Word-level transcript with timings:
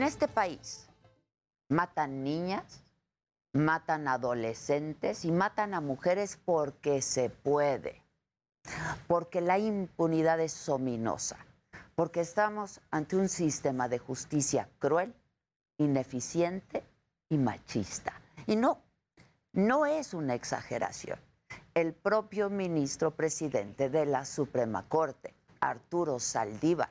En 0.00 0.06
este 0.06 0.28
país 0.28 0.88
matan 1.68 2.24
niñas, 2.24 2.82
matan 3.52 4.08
adolescentes 4.08 5.26
y 5.26 5.30
matan 5.30 5.74
a 5.74 5.82
mujeres 5.82 6.38
porque 6.42 7.02
se 7.02 7.28
puede, 7.28 8.02
porque 9.06 9.42
la 9.42 9.58
impunidad 9.58 10.40
es 10.40 10.70
ominosa, 10.70 11.36
porque 11.96 12.20
estamos 12.20 12.80
ante 12.90 13.16
un 13.16 13.28
sistema 13.28 13.90
de 13.90 13.98
justicia 13.98 14.70
cruel, 14.78 15.14
ineficiente 15.76 16.82
y 17.28 17.36
machista. 17.36 18.14
Y 18.46 18.56
no, 18.56 18.78
no 19.52 19.84
es 19.84 20.14
una 20.14 20.32
exageración. 20.32 21.18
El 21.74 21.92
propio 21.92 22.48
ministro 22.48 23.10
presidente 23.10 23.90
de 23.90 24.06
la 24.06 24.24
Suprema 24.24 24.82
Corte, 24.88 25.34
Arturo 25.60 26.18
Saldívar, 26.18 26.88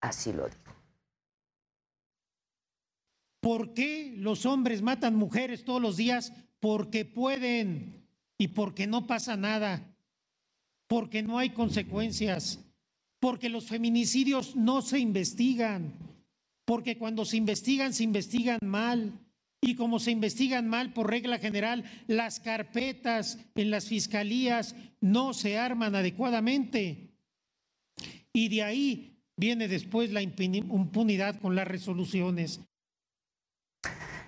así 0.00 0.32
lo 0.32 0.46
dijo. 0.46 0.63
¿Por 3.44 3.74
qué 3.74 4.14
los 4.16 4.46
hombres 4.46 4.80
matan 4.80 5.16
mujeres 5.16 5.66
todos 5.66 5.82
los 5.82 5.98
días? 5.98 6.32
Porque 6.60 7.04
pueden 7.04 8.08
y 8.38 8.48
porque 8.48 8.86
no 8.86 9.06
pasa 9.06 9.36
nada, 9.36 9.94
porque 10.88 11.22
no 11.22 11.38
hay 11.38 11.50
consecuencias, 11.50 12.64
porque 13.20 13.50
los 13.50 13.66
feminicidios 13.66 14.56
no 14.56 14.80
se 14.80 14.98
investigan, 14.98 15.92
porque 16.64 16.96
cuando 16.96 17.26
se 17.26 17.36
investigan 17.36 17.92
se 17.92 18.04
investigan 18.04 18.60
mal. 18.62 19.12
Y 19.60 19.74
como 19.74 19.98
se 19.98 20.10
investigan 20.10 20.66
mal 20.66 20.94
por 20.94 21.10
regla 21.10 21.38
general, 21.38 21.84
las 22.06 22.40
carpetas 22.40 23.38
en 23.54 23.70
las 23.70 23.88
fiscalías 23.88 24.74
no 25.02 25.34
se 25.34 25.58
arman 25.58 25.94
adecuadamente. 25.94 27.10
Y 28.32 28.48
de 28.48 28.62
ahí 28.62 29.18
viene 29.36 29.68
después 29.68 30.12
la 30.12 30.22
impunidad 30.22 31.38
con 31.40 31.54
las 31.54 31.68
resoluciones. 31.68 32.62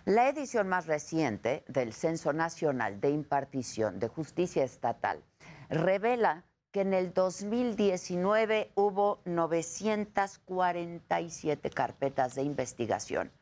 La 0.05 0.29
edición 0.29 0.69
más 0.69 0.87
reciente 0.87 1.65
del 1.67 1.93
Censo 1.93 2.33
Nacional 2.33 3.01
de 3.01 3.11
Impartición 3.11 3.98
de 3.98 4.07
Justicia 4.09 4.63
Estatal 4.63 5.25
revela 5.69 6.45
que 6.71 6.83
en 6.83 6.95
el 6.95 7.13
2019 7.13 8.71
hubo 8.75 9.21
947 9.25 11.71
carpetas 11.71 12.35
de 12.35 12.43
investigación 12.43 13.33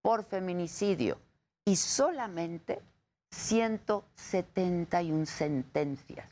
por 0.00 0.24
feminicidio 0.24 1.18
y 1.64 1.76
solamente 1.76 2.80
171 3.30 5.26
sentencias. 5.26 6.30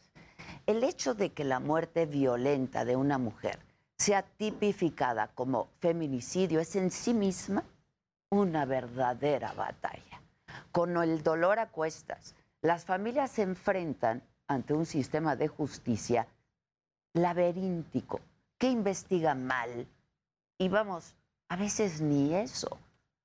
El 0.67 0.85
hecho 0.85 1.15
de 1.15 1.33
que 1.33 1.45
la 1.45 1.59
muerte 1.59 2.07
violenta 2.07 2.85
de 2.85 2.97
una 2.97 3.19
mujer 3.19 3.59
sea 3.99 4.23
tipificada 4.23 5.29
como 5.35 5.69
feminicidio 5.81 6.61
es 6.61 6.77
en 6.77 6.91
sí 6.91 7.13
misma 7.13 7.65
una 8.33 8.65
verdadera 8.65 9.53
batalla. 9.53 10.23
Con 10.73 10.97
el 10.97 11.23
dolor 11.23 11.59
a 11.59 11.69
cuestas, 11.69 12.35
las 12.63 12.87
familias 12.87 13.31
se 13.31 13.43
enfrentan 13.43 14.23
ante 14.49 14.73
un 14.73 14.87
sistema 14.87 15.37
de 15.37 15.49
justicia 15.49 16.27
laberíntico 17.13 18.21
que 18.57 18.71
investiga 18.71 19.35
mal. 19.35 19.87
Y 20.57 20.71
vamos, 20.71 21.15
a 21.51 21.57
veces 21.57 22.01
ni 22.01 22.35
eso. 22.35 22.79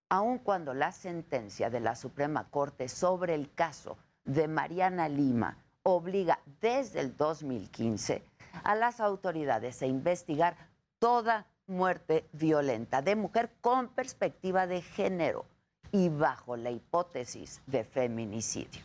Aun 0.10 0.40
cuando 0.40 0.74
la 0.74 0.92
sentencia 0.92 1.70
de 1.70 1.80
la 1.80 1.96
Suprema 1.96 2.50
Corte 2.50 2.90
sobre 2.90 3.34
el 3.34 3.54
caso 3.54 3.98
de 4.26 4.50
Mariana 4.50 5.08
Lima 5.08 5.58
obliga 5.84 6.40
desde 6.60 7.00
el 7.00 7.16
2015 7.16 8.24
a 8.62 8.76
las 8.76 9.00
autoridades 9.00 9.82
a 9.82 9.86
investigar 9.86 10.58
toda 11.00 11.46
muerte 11.68 12.26
violenta 12.32 13.02
de 13.02 13.16
mujer 13.16 13.52
con 13.62 13.90
perspectiva 13.90 14.68
de 14.68 14.82
género 14.82 15.46
y 15.92 16.10
bajo 16.10 16.58
la 16.58 16.72
hipótesis 16.72 17.62
de 17.68 17.84
feminicidio. 17.84 18.82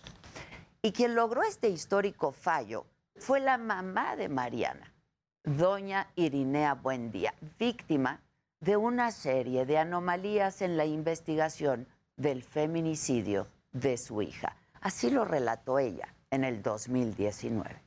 Y 0.82 0.93
quien 0.93 1.15
logró 1.15 1.43
este 1.43 1.69
histórico 1.69 2.32
fallo 2.32 2.87
fue 3.16 3.41
la 3.41 3.56
mamá 3.56 4.16
de 4.16 4.28
Mariana, 4.28 4.93
doña 5.44 6.09
Irinea 6.16 6.75
Buendía, 6.75 7.34
víctima 7.59 8.20
de 8.60 8.76
una 8.76 9.10
serie 9.10 9.64
de 9.66 9.78
anomalías 9.78 10.62
en 10.62 10.76
la 10.76 10.84
investigación 10.84 11.87
del 12.16 12.43
feminicidio 12.43 13.49
de 13.72 13.97
su 13.97 14.22
hija. 14.22 14.56
Así 14.81 15.10
lo 15.10 15.25
relató 15.25 15.78
ella 15.78 16.14
en 16.31 16.44
el 16.44 16.62
2019. 16.62 17.81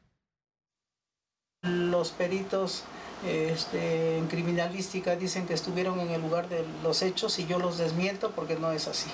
Los 1.64 2.12
peritos 2.12 2.86
este, 3.24 4.18
en 4.18 4.28
criminalística 4.28 5.16
dicen 5.16 5.48
que 5.48 5.54
estuvieron 5.54 6.00
en 6.00 6.10
el 6.12 6.22
lugar 6.22 6.50
de 6.50 6.64
los 6.84 7.02
hechos 7.02 7.40
y 7.40 7.46
yo 7.46 7.58
los 7.60 7.78
desmiento 7.78 8.32
porque 8.32 8.56
no 8.56 8.72
es 8.72 8.88
así. 8.88 9.10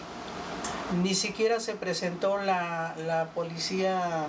Ni 1.01 1.15
siquiera 1.15 1.59
se 1.59 1.75
presentó 1.75 2.37
la, 2.37 3.29
policía 3.33 4.27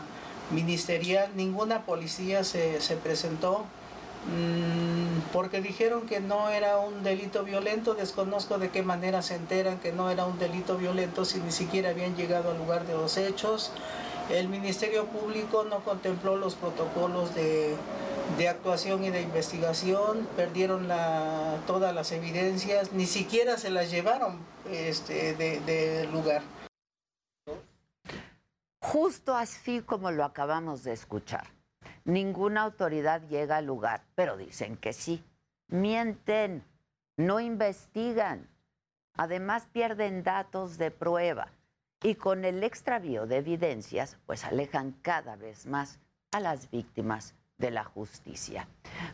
ministerial, 0.50 1.30
ninguna 1.34 1.82
policía 1.82 2.44
se, 2.44 2.80
se 2.80 2.96
presentó 2.96 3.64
mm, 4.28 5.32
porque 5.32 5.60
dijeron 5.60 6.02
que 6.02 6.20
no 6.20 6.50
era 6.50 6.78
un 6.78 7.02
delito 7.02 7.42
violento, 7.42 7.94
desconozco 7.94 8.58
de 8.58 8.68
qué 8.70 8.82
manera 8.82 9.22
se 9.22 9.34
enteran 9.34 9.78
que 9.78 9.92
no 9.92 10.10
era 10.10 10.26
un 10.26 10.38
delito 10.38 10.76
violento 10.76 11.24
si 11.24 11.40
ni 11.40 11.50
siquiera 11.50 11.90
habían 11.90 12.14
llegado 12.14 12.52
al 12.52 12.58
lugar 12.58 12.86
de 12.86 12.92
los 12.92 13.16
hechos. 13.16 13.72
El 14.30 14.48
Ministerio 14.48 15.06
Público 15.06 15.64
no 15.68 15.80
contempló 15.80 16.36
los 16.36 16.54
protocolos 16.54 17.34
de, 17.34 17.74
de 18.36 18.48
actuación 18.48 19.04
y 19.04 19.10
de 19.10 19.22
investigación, 19.22 20.28
perdieron 20.36 20.88
todas 21.66 21.94
las 21.94 22.12
evidencias, 22.12 22.92
ni 22.92 23.06
siquiera 23.06 23.56
se 23.56 23.70
las 23.70 23.90
llevaron 23.90 24.38
este, 24.70 25.34
del 25.34 25.64
de 25.66 26.08
lugar. 26.12 26.42
Justo 28.80 29.34
así 29.34 29.80
como 29.80 30.10
lo 30.10 30.24
acabamos 30.24 30.84
de 30.84 30.92
escuchar. 30.92 31.46
Ninguna 32.04 32.62
autoridad 32.62 33.22
llega 33.28 33.58
al 33.58 33.66
lugar, 33.66 34.02
pero 34.14 34.36
dicen 34.36 34.76
que 34.76 34.92
sí. 34.92 35.22
Mienten, 35.68 36.64
no 37.16 37.40
investigan. 37.40 38.48
Además 39.14 39.68
pierden 39.72 40.22
datos 40.22 40.78
de 40.78 40.90
prueba 40.90 41.48
y 42.02 42.16
con 42.16 42.44
el 42.44 42.64
extravío 42.64 43.26
de 43.26 43.36
evidencias, 43.36 44.16
pues 44.26 44.44
alejan 44.44 44.92
cada 45.02 45.36
vez 45.36 45.66
más 45.66 46.00
a 46.32 46.40
las 46.40 46.70
víctimas 46.70 47.34
de 47.62 47.70
la 47.70 47.84
justicia. 47.84 48.68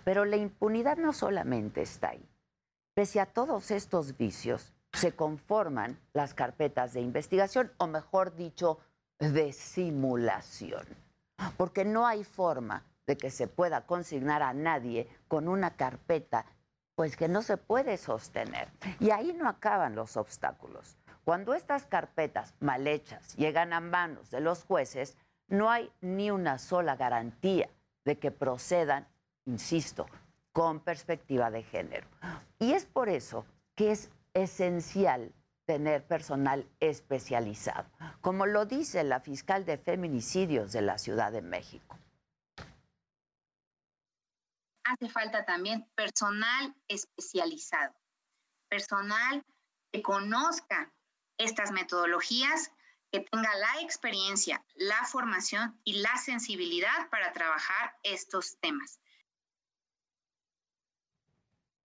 Pero 0.05 0.25
la 0.25 0.37
impunidad 0.37 0.97
no 0.97 1.13
solamente 1.13 1.83
está 1.83 2.09
ahí. 2.09 2.29
Pese 2.95 3.21
a 3.21 3.27
todos 3.27 3.71
estos 3.71 4.17
vicios, 4.17 4.73
se 4.93 5.13
conforman 5.13 6.01
las 6.15 6.35
carpetas 6.35 6.95
de 6.95 7.01
investigación, 7.03 7.71
o 7.77 7.87
mejor 7.87 8.35
dicho, 8.35 8.79
de 9.19 9.53
simulación. 9.53 10.85
Porque 11.57 11.85
no 11.85 12.07
hay 12.07 12.25
forma 12.25 12.83
de 13.07 13.17
que 13.17 13.31
se 13.31 13.47
pueda 13.47 13.87
consignar 13.87 14.43
a 14.43 14.55
nadie 14.55 15.09
con 15.29 15.47
una 15.47 15.77
carpeta, 15.77 16.47
pues 16.95 17.17
que 17.17 17.29
no 17.29 17.43
se 17.43 17.59
puede 17.59 17.99
sostener. 17.99 18.69
Y 18.99 19.11
ahí 19.11 19.33
no 19.35 19.49
acaban 19.49 19.95
los 19.95 20.17
obstáculos. 20.17 20.97
Cuando 21.25 21.55
estas 21.55 21.85
carpetas 21.85 22.55
mal 22.61 22.87
hechas 22.87 23.37
llegan 23.37 23.75
a 23.75 23.81
manos 23.81 24.31
de 24.31 24.41
los 24.41 24.65
jueces, 24.65 25.17
no 25.49 25.71
hay 25.71 25.93
ni 26.01 26.31
una 26.31 26.59
sola 26.59 26.97
garantía 26.97 27.69
de 28.09 28.19
que 28.19 28.31
procedan, 28.31 29.07
insisto, 29.45 30.07
con 30.53 30.81
perspectiva 30.81 31.51
de 31.51 31.63
género. 31.63 32.09
Y 32.59 32.73
es 32.73 32.87
por 32.87 33.11
eso 33.11 33.45
que 33.77 33.91
es 33.91 34.11
esencial 34.33 35.35
tener 35.67 36.07
personal 36.07 36.67
especializado, 36.81 37.87
como 38.23 38.47
lo 38.47 38.65
dice 38.65 39.05
la 39.05 39.21
fiscal 39.21 39.67
de 39.67 39.77
feminicidios 39.77 40.73
de 40.73 40.81
la 40.81 40.97
Ciudad 40.97 41.31
de 41.31 41.43
México. 41.43 41.99
Hace 44.85 45.11
falta 45.11 45.45
también 45.45 45.87
personal 45.95 46.75
especializado, 46.89 47.95
personal 48.71 49.45
que 49.93 50.01
conozca 50.01 50.91
estas 51.37 51.73
metodologías 51.73 52.73
que 53.11 53.21
tenga 53.21 53.55
la 53.57 53.81
experiencia, 53.83 54.65
la 54.77 55.05
formación 55.07 55.79
y 55.85 56.01
la 56.01 56.17
sensibilidad 56.17 57.09
para 57.11 57.33
trabajar 57.33 57.97
estos 58.03 58.59
temas. 58.59 59.01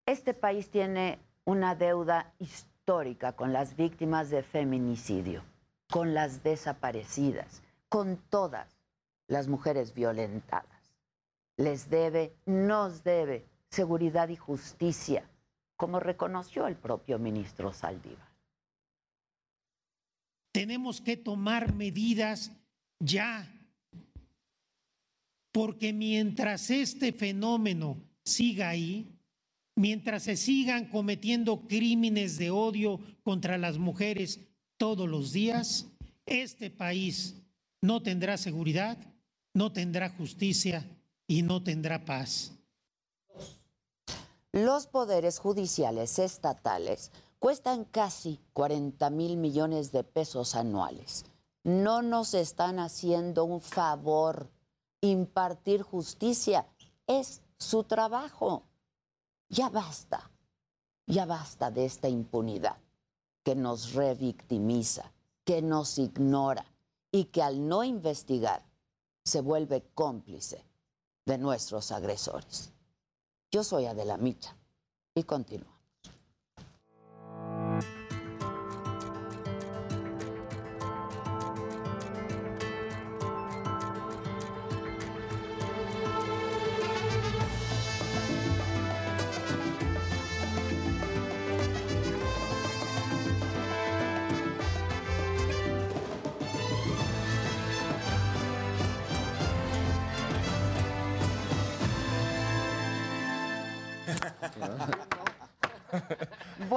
Este 0.05 0.33
país 0.33 0.69
tiene 0.69 1.19
una 1.45 1.75
deuda 1.75 2.33
histórica 2.39 3.33
con 3.33 3.53
las 3.53 3.75
víctimas 3.75 4.29
de 4.29 4.43
feminicidio, 4.43 5.43
con 5.89 6.13
las 6.13 6.43
desaparecidas, 6.43 7.63
con 7.87 8.17
todas 8.17 8.67
las 9.27 9.47
mujeres 9.47 9.93
violentadas. 9.93 10.91
Les 11.55 11.89
debe, 11.89 12.35
nos 12.45 13.03
debe 13.03 13.45
seguridad 13.69 14.27
y 14.29 14.35
justicia, 14.35 15.29
como 15.77 15.99
reconoció 15.99 16.67
el 16.67 16.75
propio 16.75 17.17
ministro 17.17 17.71
Saldívar. 17.71 18.32
Tenemos 20.53 21.01
que 21.01 21.17
tomar 21.17 21.73
medidas 21.73 22.51
ya, 22.99 23.51
porque 25.51 25.91
mientras 25.91 26.69
este 26.69 27.11
fenómeno 27.11 27.97
siga 28.23 28.69
ahí, 28.69 29.19
mientras 29.75 30.23
se 30.23 30.37
sigan 30.37 30.85
cometiendo 30.85 31.67
crímenes 31.67 32.37
de 32.37 32.51
odio 32.51 32.99
contra 33.23 33.57
las 33.57 33.79
mujeres 33.79 34.39
todos 34.77 35.09
los 35.09 35.33
días, 35.33 35.87
este 36.27 36.69
país 36.69 37.35
no 37.81 38.03
tendrá 38.03 38.37
seguridad, 38.37 38.97
no 39.55 39.73
tendrá 39.73 40.09
justicia 40.09 40.85
y 41.27 41.41
no 41.41 41.63
tendrá 41.63 42.05
paz. 42.05 42.53
Los 44.51 44.85
poderes 44.85 45.39
judiciales 45.39 46.19
estatales 46.19 47.11
cuestan 47.43 47.83
casi 47.83 48.39
40 48.53 49.09
mil 49.09 49.35
millones 49.35 49.91
de 49.91 50.05
pesos 50.05 50.55
anuales. 50.55 51.25
No 51.65 52.01
nos 52.01 52.35
están 52.35 52.79
haciendo 52.79 53.43
un 53.43 53.59
favor. 53.59 54.49
Impartir 55.01 55.81
justicia 55.81 56.65
es 57.05 57.41
su 57.57 57.83
trabajo. 57.83 58.63
Ya 59.49 59.67
basta, 59.67 60.31
ya 61.05 61.25
basta 61.25 61.69
de 61.69 61.83
esta 61.83 62.07
impunidad 62.07 62.77
que 63.43 63.55
nos 63.55 63.91
revictimiza, 63.91 65.11
que 65.43 65.61
nos 65.61 65.99
ignora 65.99 66.65
y 67.11 67.25
que 67.25 67.43
al 67.43 67.67
no 67.67 67.83
investigar 67.83 68.63
se 69.25 69.41
vuelve 69.41 69.83
cómplice 69.93 70.63
de 71.25 71.37
nuestros 71.37 71.91
agresores. 71.91 72.71
Yo 73.51 73.65
soy 73.65 73.87
Adela 73.87 74.15
Micha 74.15 74.55
y 75.13 75.23
continúo. 75.23 75.72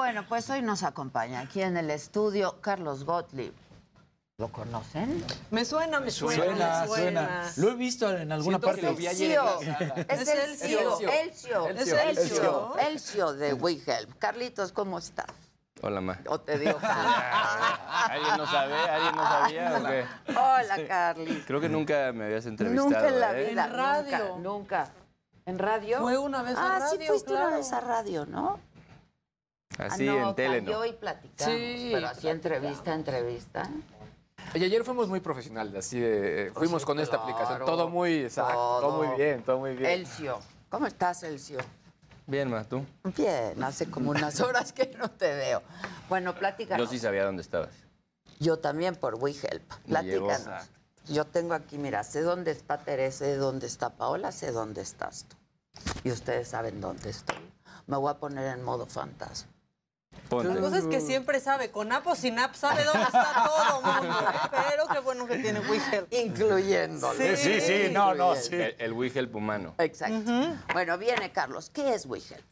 Bueno, 0.07 0.25
pues 0.29 0.49
hoy 0.51 0.63
nos 0.63 0.85
acompaña 0.85 1.41
aquí 1.41 1.61
en 1.61 1.77
el 1.77 1.91
estudio 1.91 2.61
Carlos 2.61 3.03
Gottlieb. 3.03 3.53
¿Lo 4.39 4.53
conocen? 4.53 5.25
Me 5.51 5.65
suena, 5.65 5.99
me 5.99 6.13
suena. 6.13 6.45
Suena, 6.45 6.81
me 6.83 6.87
suena. 6.87 7.53
Lo 7.57 7.71
he 7.71 7.75
visto 7.75 8.17
en 8.17 8.31
alguna 8.31 8.59
Siento 8.59 8.67
parte. 8.69 8.83
que 8.83 8.87
lo 8.87 8.95
vi 8.95 9.09
ayer. 9.09 9.41
Es 10.09 10.29
Elcio. 10.29 11.01
Elcio. 11.11 11.67
Elcio. 11.67 12.77
Es 12.79 12.87
Elcio. 12.87 13.33
De 13.33 13.55
WeHelp. 13.55 14.17
Carlitos, 14.21 14.71
¿cómo 14.71 14.99
estás? 15.01 15.27
Hola, 15.83 16.01
ma. 16.01 16.21
¿O 16.29 16.39
te 16.39 16.57
digo 16.57 16.79
¿Alguien 16.83 18.37
no 18.39 18.47
sabe? 18.47 18.75
¿Alguien 18.75 19.17
no 19.17 19.25
sabía 19.25 19.77
o 19.77 19.87
qué? 19.87 20.05
Hola, 20.39 20.87
Carlitos. 20.87 21.47
Creo 21.49 21.61
que 21.61 21.69
nunca 21.69 22.13
me 22.13 22.27
habías 22.27 22.47
entrevistado, 22.47 22.91
Nunca 22.91 23.09
en 23.09 23.19
la 23.19 23.41
¿eh? 23.41 23.51
vida. 23.51 23.65
En 23.65 23.73
radio. 23.73 24.19
Nunca, 24.37 24.41
nunca. 24.41 24.91
¿En 25.47 25.59
radio? 25.59 25.99
Fue 25.99 26.17
una 26.17 26.43
vez 26.43 26.53
en 26.53 26.59
ah, 26.59 26.87
sí 26.91 26.97
radio, 26.97 27.09
fuiste 27.09 27.33
una 27.33 27.41
claro. 27.41 27.57
vez 27.57 27.73
a 27.73 27.81
radio, 27.81 28.25
¿no? 28.27 28.61
Así 29.79 30.09
ah, 30.09 30.13
no, 30.13 30.29
en 30.31 30.35
tele, 30.35 30.63
¿no? 30.63 30.85
y 30.85 30.93
platicamos. 30.93 31.55
Sí, 31.55 31.91
pero 31.93 32.09
así 32.09 32.29
entrevista, 32.29 32.95
entrevista. 32.95 33.71
Y 34.55 34.65
ayer 34.65 34.85
fuimos 34.85 35.09
muy 35.09 35.21
profesionales, 35.21 35.75
así 35.75 36.01
de. 36.01 36.51
Fuimos 36.55 36.85
con 36.85 36.99
esta 36.99 37.17
aplicación. 37.17 37.65
Todo 37.65 37.89
muy 37.89 38.21
exacto, 38.21 38.55
todo. 38.55 38.81
Todo. 38.81 39.05
muy 39.05 39.17
bien, 39.17 39.43
todo 39.43 39.59
muy 39.59 39.75
bien. 39.75 39.91
Elcio. 39.91 40.39
¿Cómo 40.71 40.87
estás, 40.87 41.23
Elcio? 41.23 41.59
Bien, 42.27 42.51
ma, 42.51 42.65
¿tú? 42.65 42.85
Bien, 43.17 43.63
hace 43.63 43.89
como 43.91 44.11
unas 44.11 44.41
horas 44.41 44.73
que 44.73 44.95
no 44.99 45.11
te 45.11 45.35
veo. 45.35 45.63
Bueno, 46.09 46.35
platícanos. 46.35 46.85
Yo 46.85 46.91
sí 46.91 46.99
sabía 46.99 47.25
dónde 47.25 47.43
estabas. 47.43 47.71
Yo 48.41 48.59
también 48.59 48.97
por 48.97 49.15
WeHelp. 49.15 49.73
Platícanos. 49.87 50.71
Yo 51.09 51.25
tengo 51.25 51.55
aquí, 51.55 51.79
mira, 51.79 52.03
sé 52.03 52.23
dónde 52.23 52.51
está 52.51 52.79
Teresa, 52.79 53.19
sé 53.19 53.37
dónde 53.37 53.67
está 53.67 53.91
Paola, 53.91 54.33
sé 54.33 54.51
dónde 54.51 54.81
estás 54.81 55.27
tú. 55.29 55.37
Y 56.03 56.11
ustedes 56.11 56.49
saben 56.49 56.81
dónde 56.81 57.11
estoy. 57.11 57.37
Me 57.87 57.97
voy 57.97 58.11
a 58.11 58.15
poner 58.15 58.47
en 58.49 58.65
modo 58.65 58.87
fantasma. 58.87 59.56
Ponte. 60.29 60.55
La 60.55 60.61
cosa 60.61 60.79
es 60.79 60.87
que 60.87 61.01
siempre 61.01 61.41
sabe, 61.41 61.71
con 61.71 61.93
app 61.93 62.07
o 62.07 62.15
sin 62.15 62.39
app 62.39 62.55
sabe 62.55 62.85
dónde 62.85 63.03
está 63.03 63.45
todo 63.45 63.81
mundo. 63.83 64.19
¿eh? 64.21 64.49
Pero 64.71 64.87
qué 64.93 64.99
bueno 65.01 65.27
que 65.27 65.39
tiene 65.39 65.61
WeHelp. 65.61 66.13
Incluyéndolo. 66.13 67.15
Sí, 67.19 67.37
sí, 67.37 67.61
sí, 67.61 67.89
no, 67.93 68.15
no, 68.15 68.35
sí. 68.35 68.55
El, 68.55 68.75
el 68.79 68.93
WeHelp 68.93 69.35
humano. 69.35 69.75
Exacto. 69.79 70.33
Bueno, 70.73 70.99
viene 70.99 71.31
Carlos. 71.31 71.71
¿Qué 71.71 71.95
es 71.95 72.07
WeHelp? 72.07 72.45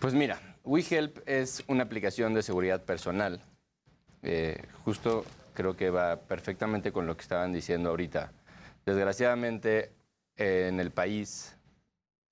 Pues 0.00 0.14
mira, 0.14 0.40
WeHelp 0.64 1.18
es 1.26 1.62
una 1.68 1.84
aplicación 1.84 2.34
de 2.34 2.42
seguridad 2.42 2.82
personal. 2.82 3.40
Eh, 4.22 4.60
justo 4.84 5.24
creo 5.54 5.76
que 5.76 5.90
va 5.90 6.16
perfectamente 6.16 6.92
con 6.92 7.06
lo 7.06 7.16
que 7.16 7.22
estaban 7.22 7.52
diciendo 7.52 7.90
ahorita. 7.90 8.32
Desgraciadamente, 8.84 9.92
eh, 10.36 10.66
en 10.68 10.80
el 10.80 10.90
país, 10.90 11.56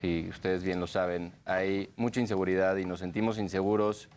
y 0.01 0.27
ustedes 0.29 0.63
bien 0.63 0.79
lo 0.79 0.87
saben, 0.87 1.33
hay 1.45 1.93
mucha 1.95 2.19
inseguridad 2.19 2.75
y 2.77 2.85
nos 2.85 2.99
sentimos 2.99 3.37
inseguros 3.37 4.09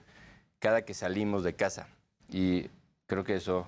cada 0.65 0.87
que 0.87 0.95
salimos 0.95 1.45
de 1.45 1.53
casa. 1.53 1.89
Y 2.31 2.71
creo 3.05 3.23
que 3.23 3.35
eso 3.35 3.67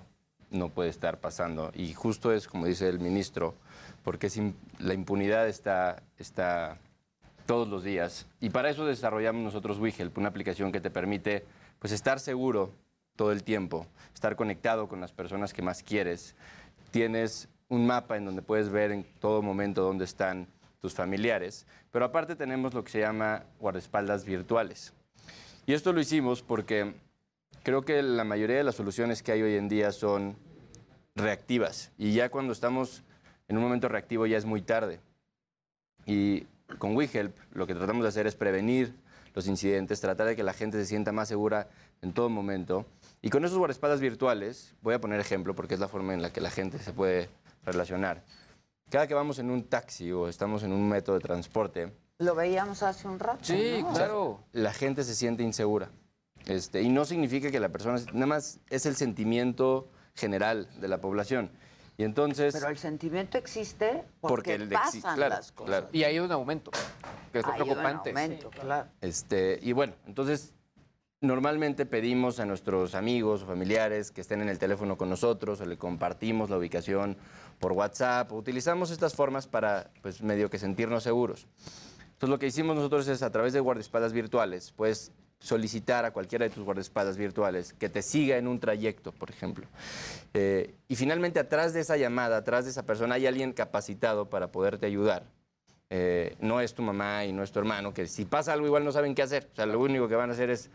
no 0.50 0.70
puede 0.70 0.88
estar 0.88 1.20
pasando. 1.20 1.70
Y 1.74 1.92
justo 1.92 2.32
es 2.32 2.48
como 2.48 2.64
dice 2.64 2.88
el 2.88 3.00
ministro, 3.00 3.54
porque 4.02 4.30
la 4.78 4.94
impunidad 4.94 5.46
está, 5.46 6.02
está 6.16 6.78
todos 7.44 7.68
los 7.68 7.84
días. 7.84 8.26
Y 8.40 8.48
para 8.48 8.70
eso 8.70 8.86
desarrollamos 8.86 9.42
nosotros 9.42 9.78
WeHelp, 9.78 10.16
una 10.16 10.30
aplicación 10.30 10.72
que 10.72 10.80
te 10.80 10.90
permite 10.90 11.44
pues, 11.80 11.92
estar 11.92 12.18
seguro 12.18 12.72
todo 13.14 13.30
el 13.30 13.42
tiempo, 13.42 13.86
estar 14.14 14.34
conectado 14.34 14.88
con 14.88 14.98
las 14.98 15.12
personas 15.12 15.52
que 15.52 15.60
más 15.60 15.82
quieres. 15.82 16.34
Tienes 16.92 17.50
un 17.68 17.86
mapa 17.86 18.16
en 18.16 18.24
donde 18.24 18.40
puedes 18.40 18.70
ver 18.70 18.90
en 18.90 19.04
todo 19.20 19.42
momento 19.42 19.82
dónde 19.82 20.06
están 20.06 20.46
tus 20.80 20.94
familiares, 20.94 21.66
pero 21.92 22.06
aparte 22.06 22.36
tenemos 22.36 22.72
lo 22.72 22.82
que 22.84 22.92
se 22.92 23.00
llama 23.00 23.44
guardaespaldas 23.60 24.24
virtuales. 24.24 24.94
Y 25.66 25.74
esto 25.74 25.92
lo 25.92 26.00
hicimos 26.00 26.42
porque 26.42 26.94
creo 27.64 27.84
que 27.84 28.00
la 28.00 28.22
mayoría 28.22 28.56
de 28.56 28.62
las 28.62 28.76
soluciones 28.76 29.24
que 29.24 29.32
hay 29.32 29.42
hoy 29.42 29.56
en 29.56 29.68
día 29.68 29.90
son 29.90 30.36
reactivas 31.16 31.90
y 31.98 32.12
ya 32.12 32.28
cuando 32.28 32.52
estamos 32.52 33.02
en 33.48 33.56
un 33.56 33.64
momento 33.64 33.88
reactivo 33.88 34.26
ya 34.26 34.38
es 34.38 34.44
muy 34.44 34.62
tarde. 34.62 35.00
Y 36.04 36.46
con 36.78 36.94
WeHelp 36.94 37.36
lo 37.52 37.66
que 37.66 37.74
tratamos 37.74 38.04
de 38.04 38.10
hacer 38.10 38.28
es 38.28 38.36
prevenir 38.36 38.94
los 39.34 39.48
incidentes, 39.48 40.00
tratar 40.00 40.28
de 40.28 40.36
que 40.36 40.44
la 40.44 40.52
gente 40.52 40.78
se 40.78 40.86
sienta 40.86 41.10
más 41.10 41.26
segura 41.26 41.68
en 42.00 42.12
todo 42.12 42.28
momento. 42.28 42.86
Y 43.20 43.30
con 43.30 43.44
esos 43.44 43.58
guardaespaldas 43.58 44.00
virtuales, 44.00 44.72
voy 44.82 44.94
a 44.94 45.00
poner 45.00 45.18
ejemplo 45.18 45.56
porque 45.56 45.74
es 45.74 45.80
la 45.80 45.88
forma 45.88 46.14
en 46.14 46.22
la 46.22 46.32
que 46.32 46.40
la 46.40 46.50
gente 46.50 46.78
se 46.78 46.92
puede 46.92 47.28
relacionar. 47.64 48.22
Cada 48.88 49.08
que 49.08 49.14
vamos 49.14 49.40
en 49.40 49.50
un 49.50 49.64
taxi 49.64 50.12
o 50.12 50.28
estamos 50.28 50.62
en 50.62 50.70
un 50.70 50.88
método 50.88 51.16
de 51.16 51.22
transporte, 51.22 51.92
Lo 52.18 52.34
veíamos 52.34 52.82
hace 52.82 53.08
un 53.08 53.18
rato. 53.18 53.40
Sí, 53.42 53.82
¿no? 53.82 53.92
claro. 53.92 54.40
la 54.52 54.72
gente 54.72 55.04
se 55.04 55.14
siente 55.14 55.42
insegura. 55.42 55.90
Este, 56.46 56.82
y 56.82 56.88
no 56.88 57.04
significa 57.04 57.50
que 57.50 57.60
la 57.60 57.68
persona, 57.68 58.00
nada 58.12 58.26
más 58.26 58.60
es 58.70 58.86
el 58.86 58.96
sentimiento 58.96 59.88
general 60.14 60.68
de 60.80 60.88
la 60.88 61.00
población. 61.00 61.50
Y 61.98 62.04
entonces, 62.04 62.54
Pero 62.54 62.68
el 62.68 62.78
sentimiento 62.78 63.38
existe 63.38 64.04
porque, 64.20 64.54
el 64.54 64.68
pasan 64.68 65.16
claro, 65.16 65.34
las 65.36 65.52
cosas. 65.52 65.66
claro. 65.66 65.88
Y 65.92 66.04
hay 66.04 66.18
un 66.18 66.30
aumento, 66.30 66.70
que 67.32 67.38
es 67.40 67.44
un 67.44 67.54
preocupante. 67.54 68.12
claro. 68.60 68.88
Este, 69.00 69.58
y 69.62 69.72
bueno, 69.72 69.94
entonces 70.06 70.52
normalmente 71.22 71.86
pedimos 71.86 72.38
a 72.38 72.44
nuestros 72.44 72.94
amigos 72.94 73.42
o 73.42 73.46
familiares 73.46 74.10
que 74.10 74.20
estén 74.20 74.42
en 74.42 74.50
el 74.50 74.58
teléfono 74.58 74.98
con 74.98 75.08
nosotros 75.08 75.60
o 75.60 75.66
le 75.66 75.78
compartimos 75.78 76.50
la 76.50 76.58
ubicación 76.58 77.16
por 77.58 77.72
WhatsApp 77.72 78.30
utilizamos 78.32 78.90
estas 78.90 79.14
formas 79.14 79.46
para 79.46 79.90
pues 80.02 80.22
medio 80.22 80.50
que 80.50 80.58
sentirnos 80.58 81.02
seguros. 81.02 81.46
Entonces 82.16 82.30
lo 82.30 82.38
que 82.38 82.46
hicimos 82.46 82.74
nosotros 82.76 83.06
es 83.08 83.22
a 83.22 83.30
través 83.30 83.52
de 83.52 83.60
guardaespaldas 83.60 84.12
virtuales, 84.12 84.72
pues 84.74 85.12
solicitar 85.38 86.06
a 86.06 86.12
cualquiera 86.12 86.44
de 86.48 86.50
tus 86.50 86.64
guardaespaldas 86.64 87.18
virtuales 87.18 87.74
que 87.74 87.90
te 87.90 88.00
siga 88.00 88.38
en 88.38 88.48
un 88.48 88.58
trayecto, 88.58 89.12
por 89.12 89.28
ejemplo. 89.30 89.66
Eh, 90.32 90.74
y 90.88 90.96
finalmente 90.96 91.38
atrás 91.40 91.74
de 91.74 91.80
esa 91.80 91.98
llamada, 91.98 92.38
atrás 92.38 92.64
de 92.64 92.70
esa 92.70 92.84
persona 92.84 93.16
hay 93.16 93.26
alguien 93.26 93.52
capacitado 93.52 94.30
para 94.30 94.50
poderte 94.50 94.86
ayudar 94.86 95.24
eh, 95.88 96.34
no 96.40 96.60
es 96.60 96.74
tu 96.74 96.82
mamá 96.82 97.24
y 97.26 97.32
no 97.32 97.44
es 97.44 97.52
tu 97.52 97.60
hermano, 97.60 97.94
que 97.94 98.08
si 98.08 98.24
pasa 98.24 98.52
algo 98.52 98.66
igual 98.66 98.84
no 98.84 98.90
saben 98.90 99.14
qué 99.14 99.22
hacer. 99.22 99.48
O 99.52 99.54
sea, 99.54 99.66
lo 99.66 99.78
único 99.78 100.08
que 100.08 100.16
van 100.16 100.30
a 100.30 100.32
hacer 100.32 100.50
es 100.50 100.68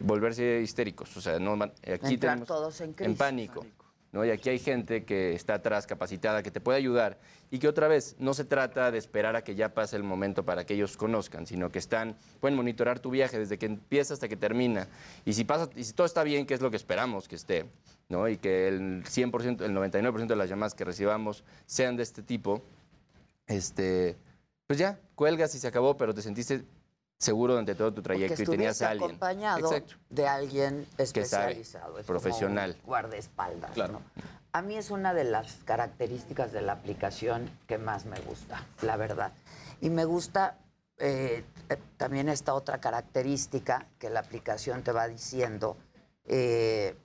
volverse 0.00 0.60
histéricos. 0.62 1.16
O 1.16 1.20
sea, 1.20 1.40
no 1.40 1.56
van- 1.56 1.72
aquí 1.82 2.14
Entrar 2.14 2.18
tenemos 2.34 2.46
todos 2.46 2.80
en 2.80 2.92
crisis. 2.92 3.16
pánico. 3.18 3.66
¿No? 4.14 4.24
Y 4.24 4.30
aquí 4.30 4.48
hay 4.48 4.60
gente 4.60 5.04
que 5.04 5.34
está 5.34 5.54
atrás, 5.54 5.88
capacitada, 5.88 6.44
que 6.44 6.52
te 6.52 6.60
puede 6.60 6.78
ayudar 6.78 7.18
y 7.50 7.58
que 7.58 7.66
otra 7.66 7.88
vez 7.88 8.14
no 8.20 8.32
se 8.32 8.44
trata 8.44 8.92
de 8.92 8.96
esperar 8.96 9.34
a 9.34 9.42
que 9.42 9.56
ya 9.56 9.74
pase 9.74 9.96
el 9.96 10.04
momento 10.04 10.44
para 10.44 10.64
que 10.64 10.74
ellos 10.74 10.96
conozcan, 10.96 11.48
sino 11.48 11.68
que 11.70 11.80
están, 11.80 12.16
pueden 12.38 12.56
monitorar 12.56 13.00
tu 13.00 13.10
viaje 13.10 13.40
desde 13.40 13.58
que 13.58 13.66
empieza 13.66 14.14
hasta 14.14 14.28
que 14.28 14.36
termina. 14.36 14.86
Y 15.24 15.32
si, 15.32 15.42
pasa, 15.42 15.68
y 15.74 15.82
si 15.82 15.94
todo 15.94 16.06
está 16.06 16.22
bien, 16.22 16.46
que 16.46 16.54
es 16.54 16.60
lo 16.60 16.70
que 16.70 16.76
esperamos 16.76 17.26
que 17.26 17.34
esté, 17.34 17.66
¿no? 18.08 18.28
y 18.28 18.36
que 18.36 18.68
el 18.68 19.02
100%, 19.02 19.62
el 19.62 19.74
99% 19.74 20.26
de 20.28 20.36
las 20.36 20.48
llamadas 20.48 20.74
que 20.74 20.84
recibamos 20.84 21.42
sean 21.66 21.96
de 21.96 22.04
este 22.04 22.22
tipo, 22.22 22.62
este, 23.48 24.16
pues 24.68 24.78
ya, 24.78 25.00
cuelgas 25.16 25.56
y 25.56 25.58
se 25.58 25.66
acabó, 25.66 25.96
pero 25.96 26.14
te 26.14 26.22
sentiste 26.22 26.62
seguro 27.24 27.54
durante 27.54 27.74
todo 27.74 27.92
tu 27.92 28.02
trayecto 28.02 28.42
y 28.42 28.46
tenías 28.46 28.80
a 28.82 28.90
alguien. 28.90 29.10
acompañado 29.10 29.58
Exacto. 29.72 29.94
de 30.10 30.26
alguien 30.28 30.86
sabe, 30.92 31.02
especializado. 31.02 31.98
es 31.98 32.06
como 32.06 32.18
profesional. 32.20 32.76
un 32.80 32.86
guardaespaldas. 32.86 33.70
Claro. 33.72 33.94
¿no? 33.94 34.02
A 34.52 34.62
mí 34.62 34.76
es 34.76 34.90
una 34.90 35.12
de 35.14 35.24
las 35.24 35.56
características 35.64 36.52
de 36.52 36.62
la 36.62 36.72
aplicación 36.74 37.50
que 37.66 37.76
más 37.78 38.04
me 38.06 38.20
gusta, 38.20 38.64
la 38.82 38.96
verdad. 38.96 39.32
Y 39.80 39.90
me 39.90 40.04
gusta 40.04 40.58
eh, 40.98 41.44
eh, 41.68 41.76
también 41.96 42.28
esta 42.28 42.54
otra 42.54 42.78
característica 42.80 43.88
que 43.98 44.10
la 44.10 44.20
aplicación 44.20 44.82
te 44.82 44.92
va 44.92 45.08
diciendo. 45.08 45.76
eh, 46.26 46.96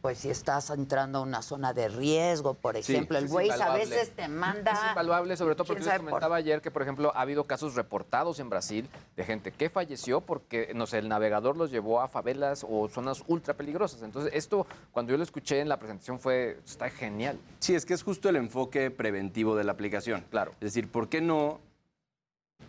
pues 0.00 0.18
si 0.18 0.30
estás 0.30 0.70
entrando 0.70 1.18
a 1.18 1.22
una 1.22 1.42
zona 1.42 1.72
de 1.72 1.88
riesgo, 1.88 2.54
por 2.54 2.76
Sí, 2.82 2.92
ejemplo, 2.92 3.18
el 3.18 3.26
Waze 3.26 3.62
a 3.62 3.72
veces 3.74 4.10
te 4.10 4.28
manda... 4.28 4.72
Es 4.72 4.78
invaluable, 4.90 5.36
sobre 5.36 5.54
todo 5.54 5.64
¿quién 5.64 5.76
porque 5.78 5.84
les 5.90 5.98
por- 6.00 6.06
comentaba 6.10 6.36
ayer 6.36 6.60
que, 6.60 6.70
por 6.70 6.82
ejemplo, 6.82 7.12
ha 7.14 7.20
habido 7.20 7.44
casos 7.44 7.74
reportados 7.74 8.38
en 8.40 8.48
Brasil 8.50 8.88
de 9.16 9.24
gente 9.24 9.52
que 9.52 9.70
falleció 9.70 10.20
porque, 10.20 10.72
no 10.74 10.86
sé, 10.86 10.98
el 10.98 11.08
navegador 11.08 11.56
los 11.56 11.70
llevó 11.70 12.00
a 12.00 12.08
favelas 12.08 12.64
o 12.68 12.88
zonas 12.88 13.22
ultra 13.28 13.54
peligrosas. 13.54 14.02
Entonces, 14.02 14.32
esto, 14.34 14.66
cuando 14.92 15.10
yo 15.12 15.16
lo 15.16 15.22
escuché 15.24 15.60
en 15.60 15.68
la 15.68 15.78
presentación, 15.78 16.18
fue, 16.20 16.58
está 16.64 16.90
genial. 16.90 17.38
Sí, 17.60 17.74
es 17.74 17.84
que 17.84 17.94
es 17.94 18.02
justo 18.02 18.28
el 18.28 18.36
enfoque 18.36 18.90
preventivo 18.90 19.56
de 19.56 19.64
la 19.64 19.72
aplicación. 19.72 20.24
Claro. 20.30 20.52
Es 20.54 20.60
decir, 20.72 20.90
¿por 20.90 21.08
qué 21.08 21.20
no 21.20 21.60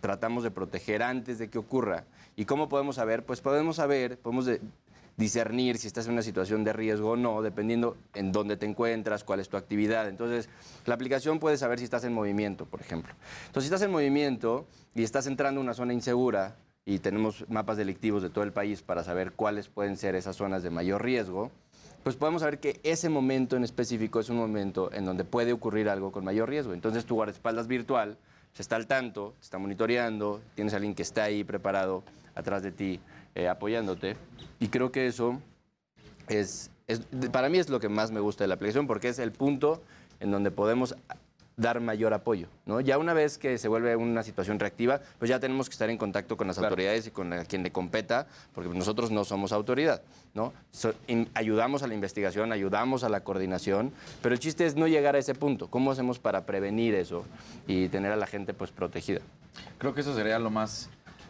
tratamos 0.02 0.44
de 0.44 0.52
proteger 0.52 1.04
antes 1.04 1.40
de 1.40 1.50
que 1.50 1.58
ocurra? 1.58 2.06
¿Y 2.36 2.46
cómo 2.46 2.70
podemos 2.70 2.96
saber? 2.96 3.26
Pues 3.26 3.42
podemos 3.42 3.76
saber, 3.78 4.18
podemos 4.18 4.46
de- 4.46 4.62
discernir 5.20 5.78
si 5.78 5.86
estás 5.86 6.08
en 6.08 6.14
una 6.14 6.24
situación 6.24 6.64
de 6.64 6.74
riesgo 6.74 7.12
o 7.12 7.16
no, 7.18 7.42
dependiendo 7.42 7.98
en 8.16 8.32
dónde 8.32 8.58
te 8.58 8.66
encuentras, 8.66 9.24
cuál 9.24 9.40
es 9.42 9.50
tu 9.50 9.58
actividad. 9.58 10.08
Entonces, 10.08 10.50
la 10.86 10.96
aplicación 10.96 11.40
puede 11.40 11.58
saber 11.58 11.78
si 11.78 11.86
estás 11.86 12.06
en 12.06 12.14
movimiento, 12.14 12.66
por 12.66 12.82
ejemplo. 12.82 13.14
Entonces, 13.48 13.66
si 13.66 13.68
estás 13.68 13.82
en 13.84 13.92
movimiento 13.92 14.66
y 14.96 15.04
estás 15.04 15.28
entrando 15.28 15.60
a 15.60 15.64
una 15.64 15.74
zona 15.74 15.94
insegura, 15.94 16.56
y 16.86 16.98
tenemos 16.98 17.46
mapas 17.50 17.78
delictivos 17.78 18.24
de 18.24 18.32
todo 18.32 18.44
el 18.44 18.52
país 18.52 18.82
para 18.82 19.04
saber 19.04 19.34
cuáles 19.34 19.68
pueden 19.68 19.96
ser 19.96 20.16
esas 20.16 20.38
zonas 20.38 20.64
de 20.64 20.72
mayor 20.72 21.04
riesgo, 21.04 21.52
pues 22.02 22.16
podemos 22.16 22.42
saber 22.42 22.60
que 22.60 22.80
ese 22.82 23.10
momento 23.10 23.56
en 23.56 23.64
específico 23.64 24.20
es 24.20 24.30
un 24.30 24.38
momento 24.38 24.92
en 24.92 25.06
donde 25.06 25.24
puede 25.24 25.54
ocurrir 25.54 25.88
algo 25.88 26.12
con 26.12 26.24
mayor 26.24 26.50
riesgo. 26.50 26.74
Entonces 26.74 27.06
tu 27.06 27.14
guardaespaldas 27.14 27.68
virtual 27.68 28.18
se 28.54 28.64
está 28.64 28.76
al 28.76 28.88
tanto, 28.88 29.36
te 29.38 29.44
está 29.44 29.60
monitoreando, 29.60 30.42
tienes 30.56 30.74
a 30.74 30.78
alguien 30.78 30.96
que 30.96 31.04
está 31.04 31.26
ahí 31.26 31.44
preparado 31.44 32.04
atrás 32.34 32.64
de 32.64 32.72
ti, 32.72 33.00
eh, 33.36 33.48
apoyándote. 33.48 34.16
Y 34.60 34.68
creo 34.68 34.92
que 34.92 35.08
eso 35.08 35.40
es, 36.28 36.72
es- 36.88 37.02
para 37.32 37.50
mí 37.50 37.58
es 37.58 37.70
lo 37.70 37.80
que 37.80 37.90
más 37.90 38.12
me 38.12 38.20
gusta 38.20 38.44
de 38.44 38.48
la 38.50 38.56
aplicación 38.56 38.88
porque 38.88 39.10
es 39.10 39.20
el 39.20 39.32
punto 39.32 39.82
en 40.20 40.32
donde 40.32 40.52
podemos 40.52 40.96
dar 41.56 41.82
mayor 41.82 42.14
apoyo. 42.14 42.48
¿no? 42.66 42.80
Ya 42.80 42.98
una 42.98 43.14
vez 43.14 43.38
que 43.38 43.58
se 43.58 43.68
vuelve 43.68 43.94
una 43.98 44.24
situación 44.24 44.60
reactiva, 44.60 45.02
pues 45.18 45.28
ya 45.28 45.42
tenemos 45.42 45.68
que 45.68 45.74
estar 45.74 45.90
en 45.90 45.98
contacto 45.98 46.38
con 46.38 46.48
las 46.48 46.58
autoridades 46.58 47.08
y 47.08 47.12
con 47.12 47.34
a 47.34 47.44
quien 47.44 47.64
le 47.64 47.72
competa, 47.72 48.28
porque 48.54 48.70
nosotros 48.70 49.12
no 49.12 49.26
somos 49.26 49.52
autoridad. 49.52 50.02
¿no? 50.34 50.54
So- 50.72 50.94
in- 51.08 51.30
ayudamos 51.34 51.84
a 51.84 51.88
la 51.88 51.94
investigación, 51.96 52.54
ayudamos 52.54 53.04
a 53.04 53.10
la 53.10 53.26
coordinación, 53.26 53.92
pero 54.22 54.34
el 54.34 54.40
chiste 54.40 54.66
es 54.66 54.76
no 54.78 54.88
llegar 54.88 55.18
a 55.18 55.20
ese 55.20 55.36
punto. 55.36 55.68
¿Cómo 55.70 55.92
hacemos 55.92 56.18
para 56.18 56.46
prevenir 56.46 56.96
eso 56.96 57.26
y 57.68 57.90
tener 57.90 58.14
a 58.14 58.16
la 58.16 58.26
gente 58.28 58.54
pues 58.54 58.72
protegida? 58.72 59.20
Creo 59.80 59.94
que 59.94 60.00
eso 60.00 60.16
sería 60.16 60.40
lo 60.40 60.50
más 60.50 60.90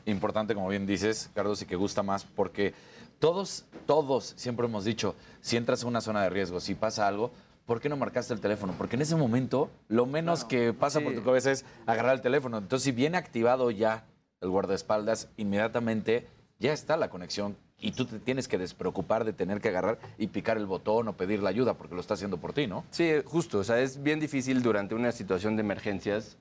importante, 0.10 0.54
como 0.54 0.68
bien 0.70 0.86
dices, 0.86 1.30
Carlos, 1.34 1.62
y 1.62 1.66
que 1.66 1.76
gusta 1.76 2.04
más, 2.04 2.24
porque 2.24 2.74
todos, 3.20 3.66
todos 3.86 4.34
siempre 4.38 4.66
hemos 4.66 4.86
dicho, 4.86 5.16
si 5.42 5.58
entras 5.58 5.82
en 5.82 5.90
una 5.90 6.02
zona 6.02 6.24
de 6.24 6.30
riesgo, 6.30 6.60
si 6.60 6.76
pasa 6.76 7.08
algo, 7.08 7.32
¿por 7.66 7.80
qué 7.80 7.90
no 7.90 7.98
marcaste 7.98 8.34
el 8.34 8.40
teléfono? 8.40 8.74
Porque 8.78 8.96
en 8.96 9.04
ese 9.04 9.16
momento 9.16 9.70
lo 9.88 10.06
menos 10.06 10.46
que 10.46 10.74
pasa 10.74 11.02
por 11.02 11.14
tu 11.14 11.24
cabeza 11.24 11.52
es 11.52 11.66
agarrar 11.86 12.16
el 12.16 12.22
teléfono. 12.22 12.58
Entonces, 12.58 12.84
si 12.86 12.92
viene 12.92 13.18
activado 13.18 13.72
ya 13.72 14.06
el 14.42 14.50
guardaespaldas, 14.50 15.30
inmediatamente 15.38 16.28
ya 16.60 16.74
está 16.74 16.98
la 16.98 17.10
conexión 17.10 17.58
y 17.78 17.92
tú 17.92 18.06
te 18.06 18.20
tienes 18.20 18.48
que 18.48 18.58
despreocupar 18.58 19.24
de 19.24 19.34
tener 19.34 19.62
que 19.62 19.70
agarrar 19.70 20.00
y 20.18 20.28
picar 20.28 20.58
el 20.58 20.66
botón 20.66 21.08
o 21.08 21.14
pedir 21.14 21.42
la 21.42 21.50
ayuda 21.50 21.76
porque 21.76 21.96
lo 21.96 22.02
está 22.02 22.16
haciendo 22.16 22.38
por 22.38 22.54
ti, 22.54 22.68
¿no? 22.68 22.84
Sí, 22.92 23.12
justo. 23.26 23.60
O 23.60 23.64
sea, 23.64 23.80
es 23.80 24.04
bien 24.04 24.20
difícil 24.20 24.62
durante 24.62 24.96
una 24.96 25.12
situación 25.12 25.56
de 25.56 25.62
emergencias 25.62 26.38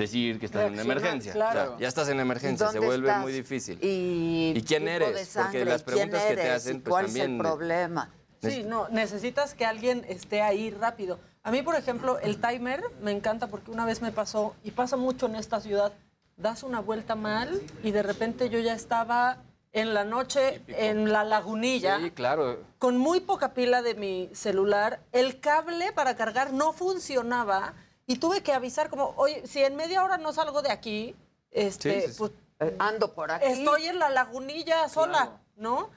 decir 0.00 0.38
que 0.38 0.44
estás 0.46 0.66
en 0.66 0.74
una 0.74 0.82
Reaccionar, 0.82 0.98
emergencia. 0.98 1.32
claro. 1.32 1.62
O 1.62 1.66
sea, 1.70 1.78
ya 1.80 1.88
estás 1.88 2.08
en 2.10 2.20
emergencia, 2.20 2.66
se 2.68 2.74
¿Dónde 2.74 2.86
vuelve 2.86 3.08
estás? 3.08 3.22
muy 3.22 3.32
difícil. 3.32 3.78
Y, 3.82 4.52
¿Y 4.54 4.62
quién 4.62 4.82
tipo 4.84 4.90
eres? 4.94 5.34
de 5.34 5.42
Porque 5.42 5.64
las 5.64 5.82
preguntas 5.82 6.22
¿quién 6.22 6.36
que 6.36 6.42
te 6.42 6.50
hacen, 6.50 6.76
¿Y 6.76 6.80
pues, 6.80 6.90
¿Cuál 6.90 7.04
también- 7.06 7.26
es 7.26 7.32
el 7.32 7.38
problema? 7.38 8.10
Sí, 8.42 8.62
no, 8.62 8.88
necesitas 8.90 9.54
que 9.54 9.64
alguien 9.64 10.04
esté 10.08 10.42
ahí 10.42 10.70
rápido. 10.70 11.18
A 11.42 11.50
mí, 11.50 11.62
por 11.62 11.74
ejemplo, 11.76 12.18
el 12.18 12.38
timer 12.40 12.82
me 13.00 13.10
encanta 13.10 13.46
porque 13.46 13.70
una 13.70 13.86
vez 13.86 14.02
me 14.02 14.12
pasó, 14.12 14.54
y 14.62 14.70
pasa 14.72 14.96
mucho 14.98 15.26
en 15.26 15.36
esta 15.36 15.60
ciudad, 15.60 15.92
das 16.36 16.62
una 16.62 16.80
vuelta 16.80 17.14
mal 17.14 17.58
y 17.82 17.90
de 17.92 18.02
repente 18.02 18.50
yo 18.50 18.58
ya 18.58 18.74
estaba 18.74 19.38
en 19.72 19.94
la 19.94 20.04
noche 20.04 20.60
en 20.68 21.10
la 21.10 21.24
lagunilla 21.24 21.98
Sí, 22.00 22.10
claro. 22.10 22.60
con 22.78 22.98
muy 22.98 23.20
poca 23.20 23.54
pila 23.54 23.80
de 23.80 23.94
mi 23.94 24.28
celular, 24.34 25.00
el 25.12 25.40
cable 25.40 25.92
para 25.92 26.14
cargar 26.16 26.52
no 26.52 26.72
funcionaba 26.74 27.72
y 28.06 28.16
tuve 28.16 28.42
que 28.42 28.52
avisar 28.52 28.88
como, 28.90 29.12
oye, 29.16 29.46
si 29.46 29.62
en 29.62 29.76
media 29.76 30.02
hora 30.04 30.16
no 30.18 30.32
salgo 30.32 30.62
de 30.62 30.70
aquí, 30.70 31.14
este, 31.50 32.00
Sí, 32.02 32.06
sí, 32.06 32.12
sí. 32.12 32.18
pues 32.18 32.32
Eh, 32.60 32.74
Ando 32.78 33.12
por 33.12 33.30
aquí. 33.30 33.44
estoy 33.46 33.86
en 33.86 33.98
la 33.98 34.08
lagunilla 34.08 34.88
sola, 34.88 35.32
¿no? 35.56 35.90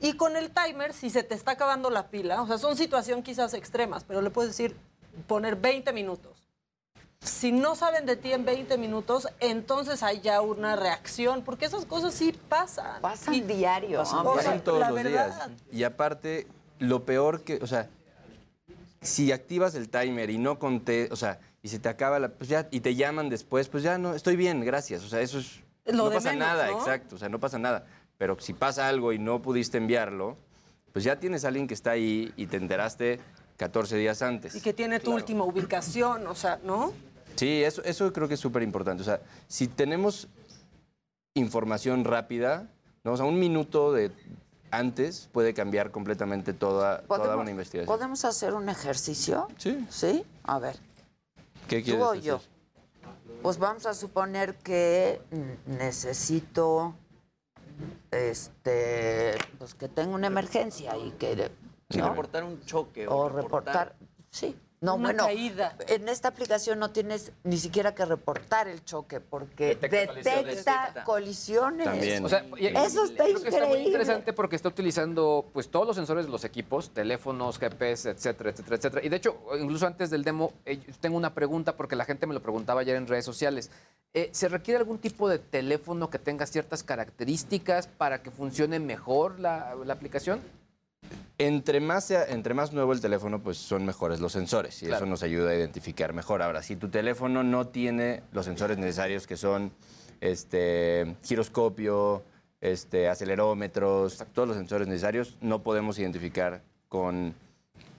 Y 0.00 0.14
con 0.14 0.36
el 0.36 0.50
timer, 0.50 0.92
si 0.92 1.08
se 1.10 1.22
te 1.22 1.34
está 1.34 1.52
acabando 1.52 1.88
la 1.90 2.08
pila, 2.08 2.42
o 2.42 2.46
sea, 2.46 2.58
son 2.58 2.76
situaciones 2.76 3.24
quizás 3.24 3.54
extremas, 3.54 4.02
pero 4.04 4.20
le 4.22 4.30
puedes 4.30 4.50
decir, 4.50 4.76
poner 5.28 5.56
20 5.56 5.92
minutos. 5.92 6.32
Si 7.20 7.52
no 7.52 7.76
saben 7.76 8.06
de 8.06 8.16
ti 8.16 8.32
en 8.32 8.46
20 8.46 8.78
minutos, 8.78 9.28
entonces 9.40 10.02
hay 10.02 10.20
ya 10.22 10.40
una 10.40 10.74
reacción, 10.74 11.42
porque 11.44 11.66
esas 11.66 11.84
cosas 11.84 12.14
sí 12.14 12.32
pasan. 12.48 13.02
Pasan 13.02 13.46
diario. 13.46 13.98
Pasan 13.98 14.20
hombre. 14.26 14.36
Pasan 14.44 14.64
todos 14.64 14.80
la 14.80 14.90
los 14.90 15.02
verdad. 15.02 15.48
días. 15.48 15.50
Y 15.70 15.84
aparte, 15.84 16.46
lo 16.78 17.04
peor 17.04 17.42
que, 17.42 17.56
o 17.62 17.66
sea, 17.66 17.88
si 19.02 19.32
activas 19.32 19.74
el 19.74 19.90
timer 19.90 20.30
y 20.30 20.38
no 20.38 20.58
conté, 20.58 21.08
o 21.12 21.16
sea, 21.16 21.38
y 21.62 21.68
se 21.68 21.78
te 21.78 21.88
acaba 21.88 22.18
la, 22.18 22.28
pues 22.30 22.48
ya, 22.48 22.68
y 22.70 22.80
te 22.80 22.94
llaman 22.94 23.28
después, 23.28 23.68
pues 23.68 23.82
ya 23.82 23.98
no, 23.98 24.14
estoy 24.14 24.36
bien, 24.36 24.60
gracias. 24.64 25.02
O 25.04 25.08
sea, 25.08 25.20
eso 25.20 25.38
es, 25.38 25.60
Lo 25.86 26.04
no 26.04 26.10
de 26.10 26.16
pasa 26.16 26.32
menos, 26.32 26.48
nada, 26.48 26.66
¿no? 26.70 26.78
exacto, 26.78 27.16
o 27.16 27.18
sea, 27.18 27.28
no 27.28 27.38
pasa 27.40 27.58
nada. 27.58 27.86
Pero 28.18 28.38
si 28.40 28.52
pasa 28.52 28.88
algo 28.88 29.12
y 29.12 29.18
no 29.18 29.40
pudiste 29.42 29.78
enviarlo, 29.78 30.36
pues 30.92 31.04
ya 31.04 31.18
tienes 31.18 31.44
a 31.44 31.48
alguien 31.48 31.66
que 31.66 31.74
está 31.74 31.92
ahí 31.92 32.32
y 32.36 32.46
te 32.46 32.56
enteraste 32.56 33.20
14 33.56 33.96
días 33.96 34.22
antes. 34.22 34.54
Y 34.54 34.60
que 34.60 34.72
tiene 34.72 35.00
tu 35.00 35.12
última 35.14 35.44
ubicación, 35.44 36.26
o 36.26 36.34
sea, 36.34 36.58
¿no? 36.64 36.92
Sí, 37.36 37.62
eso, 37.62 37.82
eso 37.84 38.12
creo 38.12 38.26
que 38.28 38.34
es 38.34 38.40
súper 38.40 38.62
importante. 38.62 39.02
O 39.02 39.04
sea, 39.04 39.20
si 39.48 39.68
tenemos 39.68 40.28
información 41.34 42.04
rápida, 42.04 42.68
¿no? 43.04 43.12
o 43.12 43.16
sea, 43.16 43.26
un 43.26 43.38
minuto 43.38 43.92
de 43.92 44.10
antes 44.70 45.28
puede 45.32 45.54
cambiar 45.54 45.90
completamente 45.90 46.52
toda, 46.52 47.02
toda 47.02 47.18
¿Podemos- 47.18 47.42
una 47.42 47.50
investigación. 47.50 47.86
¿Podemos 47.96 48.24
hacer 48.24 48.54
un 48.54 48.68
ejercicio? 48.68 49.48
Sí. 49.56 49.84
¿Sí? 49.88 50.24
A 50.44 50.58
ver. 50.58 50.76
¿Qué 51.70 51.78
¿Tú 51.78 51.84
quieres 51.84 52.02
o 52.02 52.10
hacer? 52.10 52.22
yo? 52.24 52.40
Pues 53.42 53.58
vamos 53.58 53.86
a 53.86 53.94
suponer 53.94 54.56
que 54.56 55.22
necesito, 55.66 56.96
este, 58.10 59.36
pues 59.56 59.76
que 59.76 59.88
tengo 59.88 60.16
una 60.16 60.26
emergencia 60.26 60.96
y 60.96 61.12
que... 61.12 61.48
Reportar 61.90 62.42
un 62.42 62.60
choque. 62.64 63.06
O 63.06 63.28
reportar, 63.28 63.94
sí. 64.30 64.58
No, 64.82 64.94
Una 64.94 65.08
bueno, 65.08 65.24
caída. 65.26 65.76
en 65.88 66.08
esta 66.08 66.28
aplicación 66.28 66.78
no 66.78 66.90
tienes 66.90 67.32
ni 67.44 67.58
siquiera 67.58 67.94
que 67.94 68.02
reportar 68.06 68.66
el 68.66 68.82
choque 68.82 69.20
porque 69.20 69.76
Detecta 69.78 70.14
detecta, 70.14 71.04
colisiones. 71.04 71.04
colisiones. 71.04 71.84
También. 71.84 72.24
O 72.24 72.28
sea, 72.30 72.46
y- 72.56 72.66
Eso 72.68 73.04
está 73.04 73.24
creo 73.24 73.42
que 73.42 73.48
está 73.48 73.58
muy 73.58 73.66
increíble. 73.66 73.84
interesante 73.88 74.32
porque 74.32 74.56
está 74.56 74.68
utilizando 74.70 75.44
pues 75.52 75.68
todos 75.70 75.86
los 75.86 75.96
sensores 75.96 76.24
de 76.24 76.32
los 76.32 76.44
equipos, 76.44 76.94
teléfonos, 76.94 77.58
GPS, 77.58 78.08
etcétera, 78.08 78.50
etcétera, 78.50 78.76
etcétera. 78.76 79.04
Y 79.04 79.10
de 79.10 79.16
hecho, 79.16 79.36
incluso 79.60 79.86
antes 79.86 80.08
del 80.08 80.24
demo, 80.24 80.54
eh, 80.64 80.80
tengo 80.98 81.18
una 81.18 81.34
pregunta 81.34 81.76
porque 81.76 81.94
la 81.94 82.06
gente 82.06 82.26
me 82.26 82.32
lo 82.32 82.40
preguntaba 82.40 82.80
ayer 82.80 82.96
en 82.96 83.06
redes 83.06 83.26
sociales. 83.26 83.70
Eh, 84.14 84.30
¿Se 84.32 84.48
requiere 84.48 84.78
algún 84.78 84.98
tipo 84.98 85.28
de 85.28 85.38
teléfono 85.38 86.08
que 86.08 86.18
tenga 86.18 86.46
ciertas 86.46 86.82
características 86.84 87.86
para 87.86 88.22
que 88.22 88.30
funcione 88.30 88.80
mejor 88.80 89.40
la, 89.40 89.74
la 89.84 89.92
aplicación? 89.92 90.40
Entre 91.42 91.80
más, 91.80 92.04
sea- 92.04 92.26
entre 92.28 92.52
más 92.52 92.72
nuevo 92.74 92.92
el 92.92 93.00
teléfono, 93.00 93.42
pues 93.42 93.56
son 93.56 93.86
mejores 93.86 94.20
los 94.20 94.32
sensores 94.32 94.82
y 94.82 94.86
Claro. 94.86 95.04
eso 95.04 95.10
nos 95.10 95.22
ayuda 95.22 95.50
a 95.52 95.54
identificar 95.54 96.12
mejor. 96.12 96.42
Ahora, 96.42 96.62
si 96.62 96.76
tu 96.76 96.90
teléfono 96.90 97.42
no 97.42 97.66
tiene 97.68 98.22
los 98.32 98.44
sensores 98.44 98.76
necesarios 98.76 99.26
que 99.26 99.38
son 99.38 99.72
este, 100.20 101.16
giroscopio, 101.24 102.22
este, 102.60 103.08
acelerómetros, 103.08 104.22
todos 104.34 104.46
los 104.48 104.56
sensores 104.58 104.86
necesarios, 104.86 105.38
no 105.40 105.62
podemos 105.62 105.98
identificar 105.98 106.62
con, 106.88 107.34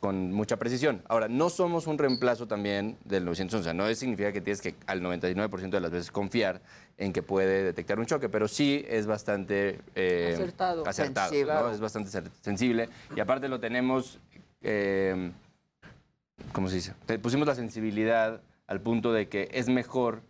con 0.02 0.32
mucha 0.34 0.58
precisión. 0.58 1.04
Ahora, 1.08 1.28
no 1.30 1.50
somos 1.52 1.86
un 1.86 2.00
reemplazo 2.00 2.48
también 2.48 2.98
del 3.06 3.24
911, 3.24 3.56
o 3.58 3.64
sea, 3.64 3.74
no 3.76 3.94
significa 3.94 4.32
que 4.34 4.42
tienes 4.42 4.60
que 4.60 4.74
al 4.88 5.00
99% 5.00 5.70
de 5.70 5.80
las 5.80 5.92
veces 5.92 6.10
confiar 6.10 6.60
en 6.98 7.14
que 7.14 7.22
puede 7.22 7.64
detectar 7.64 8.00
un 8.00 8.08
choque, 8.08 8.28
pero 8.28 8.48
sí 8.48 8.84
es 8.90 9.06
bastante 9.06 9.80
eh, 9.94 10.32
Acertado. 10.34 10.88
acertado, 10.88 11.30
Sensible. 11.30 11.54
¿no? 11.54 11.70
Es 11.72 11.80
bastante 11.80 12.10
sensible. 12.42 12.90
Y 13.16 13.20
aparte 13.20 13.48
lo 13.48 13.60
tenemos, 13.60 14.18
eh, 14.64 15.32
¿cómo 16.52 16.68
se 16.68 16.76
dice? 16.78 16.94
Te- 17.06 17.20
pusimos 17.20 17.48
la 17.48 17.54
sensibilidad 17.54 18.42
al 18.66 18.82
punto 18.82 19.14
de 19.14 19.28
que 19.30 19.50
es 19.54 19.70
mejor 19.70 20.24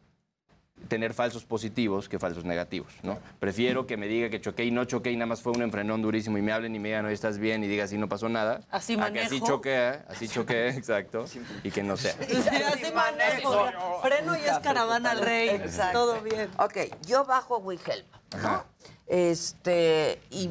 tener 0.88 1.14
falsos 1.14 1.46
positivos 1.46 2.10
que 2.10 2.20
falsos 2.20 2.44
negativos, 2.46 2.94
¿no? 3.04 3.20
Prefiero 3.40 3.88
que 3.88 3.98
me 3.98 4.08
diga 4.08 4.30
que 4.30 4.42
choqué 4.42 4.66
y 4.66 4.72
no 4.72 4.86
choqué 4.86 5.12
y 5.12 5.16
nada 5.16 5.28
más 5.28 5.42
fue 5.42 5.54
un 5.54 5.62
enfrenón 5.62 6.02
durísimo 6.02 6.38
y 6.38 6.42
me 6.42 6.52
hablen 6.52 6.76
y 6.76 6.80
me 6.80 6.90
digan, 6.90 7.04
no 7.04 7.10
estás 7.10 7.38
bien 7.38 7.64
y 7.64 7.68
diga 7.68 7.86
así 7.86 7.98
no 7.98 8.10
pasó 8.10 8.30
nada. 8.30 8.62
Así 8.70 8.94
a 9.00 9.12
que 9.12 9.20
así 9.20 9.36
manejo. 9.36 9.48
choqué, 9.48 10.00
así 10.08 10.28
choqué, 10.28 10.70
exacto, 10.78 11.26
y 11.64 11.72
que 11.72 11.84
no 11.84 11.98
sea. 11.98 12.14
Sí, 12.14 12.38
así 12.38 12.92
manejo. 12.94 13.72
Freno 14.02 14.38
y 14.38 14.42
es 14.42 14.60
caravana 14.60 15.12
al 15.12 15.20
rey. 15.20 15.50
Exacto. 15.50 16.00
Todo 16.00 16.22
bien. 16.22 16.50
Ok, 16.58 16.78
yo 17.06 17.26
bajo 17.26 17.58
WeHelp, 17.60 18.08
¿no? 18.42 18.66
Este, 19.12 20.22
y 20.30 20.50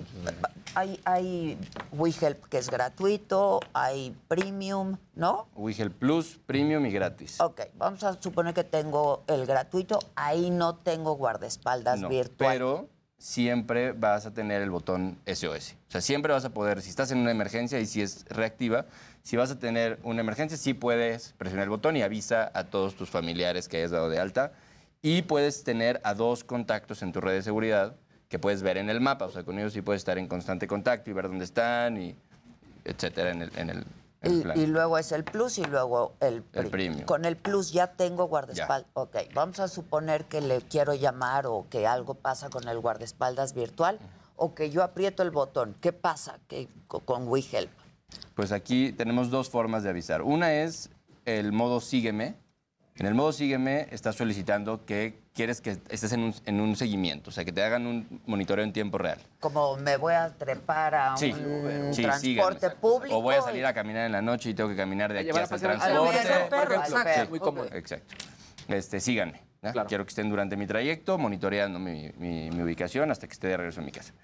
hay, 0.74 1.00
hay 1.06 1.58
WeHelp 1.92 2.44
que 2.44 2.58
es 2.58 2.68
gratuito, 2.70 3.60
hay 3.72 4.14
premium, 4.28 4.98
¿no? 5.14 5.48
Wigel 5.56 5.90
Plus, 5.90 6.38
Premium 6.44 6.84
y 6.84 6.90
gratis. 6.90 7.40
Ok, 7.40 7.62
vamos 7.78 8.04
a 8.04 8.20
suponer 8.20 8.52
que 8.52 8.64
tengo 8.64 9.24
el 9.28 9.46
gratuito, 9.46 9.98
ahí 10.14 10.50
no 10.50 10.74
tengo 10.76 11.14
guardaespaldas 11.14 12.00
No, 12.00 12.10
virtual. 12.10 12.52
Pero 12.52 12.88
siempre 13.16 13.92
vas 13.92 14.26
a 14.26 14.34
tener 14.34 14.60
el 14.60 14.70
botón 14.70 15.18
SOS. 15.26 15.76
O 15.88 15.90
sea, 15.90 16.02
siempre 16.02 16.34
vas 16.34 16.44
a 16.44 16.50
poder, 16.50 16.82
si 16.82 16.90
estás 16.90 17.10
en 17.12 17.18
una 17.18 17.30
emergencia 17.30 17.80
y 17.80 17.86
si 17.86 18.02
es 18.02 18.26
reactiva, 18.28 18.84
si 19.22 19.38
vas 19.38 19.50
a 19.50 19.58
tener 19.58 19.98
una 20.02 20.20
emergencia, 20.20 20.58
sí 20.58 20.74
puedes 20.74 21.32
presionar 21.38 21.64
el 21.64 21.70
botón 21.70 21.96
y 21.96 22.02
avisa 22.02 22.50
a 22.54 22.64
todos 22.64 22.94
tus 22.94 23.08
familiares 23.08 23.68
que 23.68 23.78
hayas 23.78 23.90
dado 23.90 24.10
de 24.10 24.18
alta. 24.18 24.52
Y 25.00 25.22
puedes 25.22 25.64
tener 25.64 25.98
a 26.04 26.12
dos 26.12 26.44
contactos 26.44 27.02
en 27.02 27.12
tu 27.12 27.22
red 27.22 27.32
de 27.32 27.42
seguridad 27.42 27.96
que 28.30 28.38
puedes 28.38 28.62
ver 28.62 28.78
en 28.78 28.88
el 28.88 29.00
mapa. 29.00 29.26
O 29.26 29.30
sea, 29.30 29.42
con 29.42 29.58
ellos 29.58 29.74
sí 29.74 29.82
puedes 29.82 30.00
estar 30.00 30.16
en 30.16 30.26
constante 30.28 30.66
contacto 30.66 31.10
y 31.10 31.12
ver 31.12 31.28
dónde 31.28 31.44
están 31.44 32.00
y 32.00 32.16
etcétera 32.84 33.30
en 33.32 33.42
el, 33.42 33.50
en 33.58 33.70
el, 33.70 33.84
Y, 34.22 34.40
plan. 34.42 34.58
y 34.58 34.66
luego 34.66 34.96
es 34.98 35.10
el 35.12 35.24
plus 35.24 35.58
y 35.58 35.64
luego 35.64 36.14
el, 36.20 36.44
El 36.54 36.68
premium. 36.68 37.04
Con 37.04 37.24
el 37.24 37.36
plus 37.36 37.72
ya 37.72 37.88
tengo 37.88 38.24
guardaespaldas. 38.28 38.88
Ok, 38.94 39.16
vamos 39.34 39.58
a 39.58 39.66
suponer 39.66 40.26
que 40.26 40.40
le 40.40 40.60
quiero 40.62 40.94
llamar 40.94 41.46
o 41.46 41.66
que 41.68 41.86
algo 41.88 42.14
pasa 42.14 42.48
con 42.50 42.66
el 42.68 42.78
guardaespaldas 42.78 43.52
virtual 43.52 43.98
o 44.36 44.54
que 44.54 44.70
yo 44.70 44.84
aprieto 44.84 45.24
el 45.24 45.32
botón. 45.32 45.74
¿Qué 45.80 45.92
pasa 45.92 46.38
con 47.04 47.26
WeHelp? 47.28 47.70
Pues 48.34 48.52
aquí 48.52 48.92
tenemos 48.92 49.30
dos 49.30 49.50
formas 49.50 49.82
de 49.82 49.90
avisar. 49.90 50.22
Una 50.22 50.54
es 50.54 50.88
el 51.24 51.50
modo 51.52 51.80
sígueme. 51.80 52.36
En 52.94 53.06
el 53.06 53.14
modo 53.14 53.32
sígueme 53.32 53.88
estás 53.90 54.14
solicitando 54.14 54.84
que 54.86 55.19
quieres 55.34 55.60
que 55.60 55.78
estés 55.88 56.12
en 56.12 56.20
un, 56.20 56.34
en 56.44 56.60
un 56.60 56.76
seguimiento, 56.76 57.30
o 57.30 57.32
sea, 57.32 57.44
que 57.44 57.52
te 57.52 57.62
hagan 57.62 57.86
un 57.86 58.20
monitoreo 58.26 58.64
en 58.64 58.72
tiempo 58.72 58.98
real. 58.98 59.18
Como 59.38 59.76
me 59.76 59.96
voy 59.96 60.14
a 60.14 60.28
trepar 60.36 60.94
a 60.94 61.16
Sí, 61.16 61.32
un 61.32 61.94
sí, 61.94 62.02
transporte 62.02 62.58
sígueme. 62.60 62.76
público. 62.80 63.16
O 63.16 63.22
voy 63.22 63.36
a 63.36 63.42
salir 63.42 63.64
a 63.66 63.72
caminar 63.72 64.06
en 64.06 64.12
la 64.12 64.22
noche 64.22 64.50
y 64.50 64.54
tengo 64.54 64.68
que 64.68 64.76
caminar 64.76 65.12
de 65.12 65.20
aquí 65.20 65.30
hasta 65.30 65.42
el 65.42 65.48
pasear 65.48 65.70
al 65.72 65.78
perro, 65.80 66.10
transporte. 66.10 66.48
por 66.50 66.72
ejemplo. 66.72 66.98
Exacto, 67.00 67.30
muy 67.30 67.38
cómodo. 67.38 67.64
Exacto. 67.72 68.14
Este, 68.68 69.00
síganme. 69.00 69.40
Quiero 69.88 70.04
que 70.06 70.08
estén 70.08 70.30
durante 70.30 70.56
mi 70.56 70.66
trayecto, 70.66 71.18
monitoreando 71.18 71.78
mi, 71.78 72.10
mi- 72.16 72.50
mi 72.50 72.62
ubicación 72.62 73.10
hasta 73.10 73.26
que 73.26 73.34
esté 73.34 73.48
de 73.48 73.56
regreso 73.58 73.80
a 73.82 73.84
mi 73.84 73.92
casa. 73.92 74.14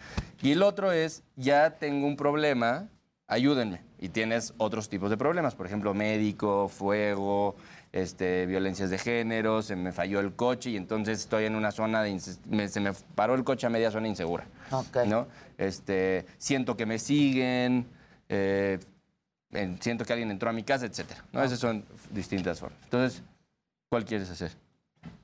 Y 0.42 0.52
el 0.52 0.62
otro 0.62 0.92
es, 0.92 1.22
ya 1.36 1.70
tengo 1.72 2.06
un 2.06 2.16
problema, 2.16 2.88
ayúdenme. 3.26 3.82
Y 3.98 4.08
tienes 4.08 4.54
otros 4.56 4.88
tipos 4.88 5.10
de 5.10 5.16
problemas, 5.18 5.54
por 5.54 5.66
ejemplo, 5.66 5.92
médico, 5.92 6.68
fuego, 6.68 7.54
este, 8.00 8.44
violencias 8.44 8.90
de 8.90 8.98
género, 8.98 9.62
se 9.62 9.74
me 9.74 9.90
falló 9.90 10.20
el 10.20 10.34
coche 10.34 10.70
y 10.70 10.76
entonces 10.76 11.20
estoy 11.20 11.46
en 11.46 11.54
una 11.54 11.72
zona 11.72 12.02
de... 12.02 12.20
me- 12.46 12.68
se 12.68 12.80
me 12.80 12.92
paró 13.14 13.34
el 13.34 13.42
coche 13.42 13.66
a 13.66 13.70
media 13.70 13.90
zona 13.90 14.06
insegura. 14.06 14.44
Ok. 14.70 14.98
¿no? 15.06 15.26
Este, 15.56 16.26
siento 16.36 16.76
que 16.76 16.84
me 16.84 16.98
siguen, 16.98 17.86
eh, 18.28 18.78
en- 19.52 19.80
siento 19.80 20.04
que 20.04 20.12
alguien 20.12 20.30
entró 20.30 20.50
a 20.50 20.52
mi 20.52 20.62
casa, 20.62 20.84
etcétera. 20.84 21.24
¿no? 21.32 21.42
Esas 21.42 21.58
son 21.58 21.84
distintas 22.10 22.60
formas. 22.60 22.78
Entonces, 22.84 23.22
¿cuál 23.88 24.04
quieres 24.04 24.28
hacer? 24.28 24.52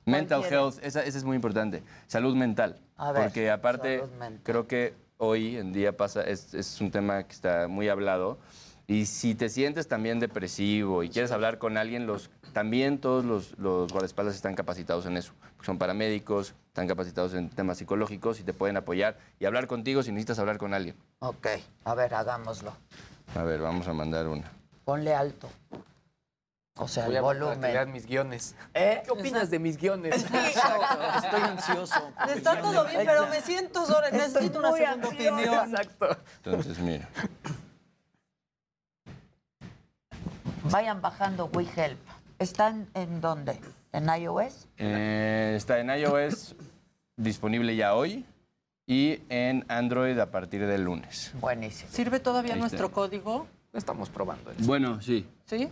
Mental 0.05 0.41
quieres? 0.41 0.57
health, 0.59 0.79
esa, 0.83 1.03
esa 1.03 1.17
es 1.17 1.23
muy 1.23 1.35
importante. 1.35 1.83
Salud 2.07 2.35
mental. 2.35 2.79
A 2.97 3.11
ver, 3.11 3.23
porque 3.23 3.51
aparte, 3.51 4.01
creo 4.43 4.65
que 4.67 4.95
hoy 5.17 5.57
en 5.57 5.73
día 5.73 5.95
pasa, 5.95 6.23
es, 6.23 6.53
es 6.55 6.81
un 6.81 6.89
tema 6.89 7.23
que 7.23 7.33
está 7.33 7.67
muy 7.67 7.87
hablado. 7.87 8.39
Y 8.85 9.05
si 9.05 9.33
te 9.33 9.47
sientes 9.47 9.87
también 9.87 10.19
depresivo 10.19 11.03
y 11.03 11.09
quieres 11.09 11.31
hablar 11.31 11.57
con 11.57 11.77
alguien, 11.77 12.05
los, 12.05 12.29
también 12.53 12.99
todos 12.99 13.25
los, 13.25 13.57
los 13.57 13.91
guardaespaldas 13.91 14.35
están 14.35 14.55
capacitados 14.55 15.05
en 15.05 15.17
eso. 15.17 15.33
Son 15.61 15.77
paramédicos, 15.77 16.53
están 16.67 16.87
capacitados 16.87 17.33
en 17.33 17.49
temas 17.49 17.77
psicológicos 17.77 18.39
y 18.39 18.43
te 18.43 18.53
pueden 18.53 18.77
apoyar 18.77 19.17
y 19.39 19.45
hablar 19.45 19.67
contigo 19.67 20.03
si 20.03 20.11
necesitas 20.11 20.39
hablar 20.39 20.57
con 20.57 20.73
alguien. 20.73 20.95
Ok, 21.19 21.47
a 21.85 21.95
ver, 21.95 22.13
hagámoslo. 22.13 22.73
A 23.35 23.43
ver, 23.43 23.59
vamos 23.61 23.87
a 23.87 23.93
mandar 23.93 24.27
una. 24.27 24.51
Ponle 24.85 25.13
alto. 25.13 25.49
O 26.77 26.87
sea, 26.87 27.05
Voy 27.05 27.13
el 27.13 27.17
a 27.19 27.21
volumen. 27.21 27.91
mis 27.91 28.07
guiones. 28.07 28.55
¿Eh? 28.73 29.03
¿Qué 29.05 29.11
opinas 29.11 29.51
de 29.51 29.59
mis 29.59 29.77
guiones? 29.77 30.15
Estoy 30.23 31.41
ansioso. 31.41 32.11
Está 32.35 32.59
todo 32.59 32.85
bien, 32.87 33.01
pero 33.05 33.27
me 33.27 33.41
siento 33.41 33.85
sola. 33.85 34.09
Necesito 34.09 34.57
una 34.59 34.71
segunda 34.71 35.07
ansiosa. 35.07 35.33
opinión. 35.35 35.69
Exacto. 35.69 36.17
Entonces, 36.43 36.79
mira. 36.79 37.07
Vayan 40.63 41.01
bajando 41.01 41.45
WeHelp. 41.53 41.99
¿Están 42.39 42.87
en 42.93 43.21
dónde? 43.21 43.59
¿En 43.91 44.07
iOS? 44.09 44.67
Eh, 44.77 45.53
está 45.55 45.79
en 45.79 45.89
iOS 45.89 46.55
disponible 47.15 47.75
ya 47.75 47.95
hoy 47.95 48.25
y 48.87 49.19
en 49.29 49.65
Android 49.67 50.17
a 50.19 50.31
partir 50.31 50.65
del 50.65 50.83
lunes. 50.83 51.31
Buenísimo. 51.39 51.91
¿Sirve 51.91 52.19
todavía 52.19 52.53
Ahí 52.53 52.59
nuestro 52.59 52.85
está. 52.87 52.95
código? 52.95 53.47
Estamos 53.71 54.09
probando. 54.09 54.51
Bueno, 54.59 55.01
sí. 55.01 55.25
¿Sí? 55.45 55.67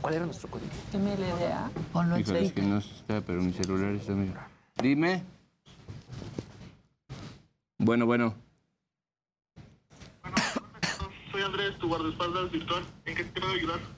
¿Cuál 0.00 0.14
era 0.14 0.24
nuestro 0.24 0.48
código? 0.50 0.70
MLDA. 0.92 1.70
Ponlo 1.92 2.16
en 2.16 2.20
Híjole, 2.22 2.46
es 2.46 2.52
que 2.52 2.62
no 2.62 2.78
está, 2.78 3.20
pero 3.20 3.40
mi 3.42 3.52
celular 3.52 3.94
está. 3.94 4.14
Dime. 4.82 5.22
Bueno, 7.78 8.06
bueno. 8.06 8.34
Soy 11.30 11.42
Andrés, 11.42 11.76
tu 11.78 11.88
guardaespaldas 11.88 12.50
virtual. 12.50 12.82
¿En 13.04 13.14
qué 13.14 13.24
te 13.24 13.40
puedo 13.40 13.52
ayudar? 13.54 13.95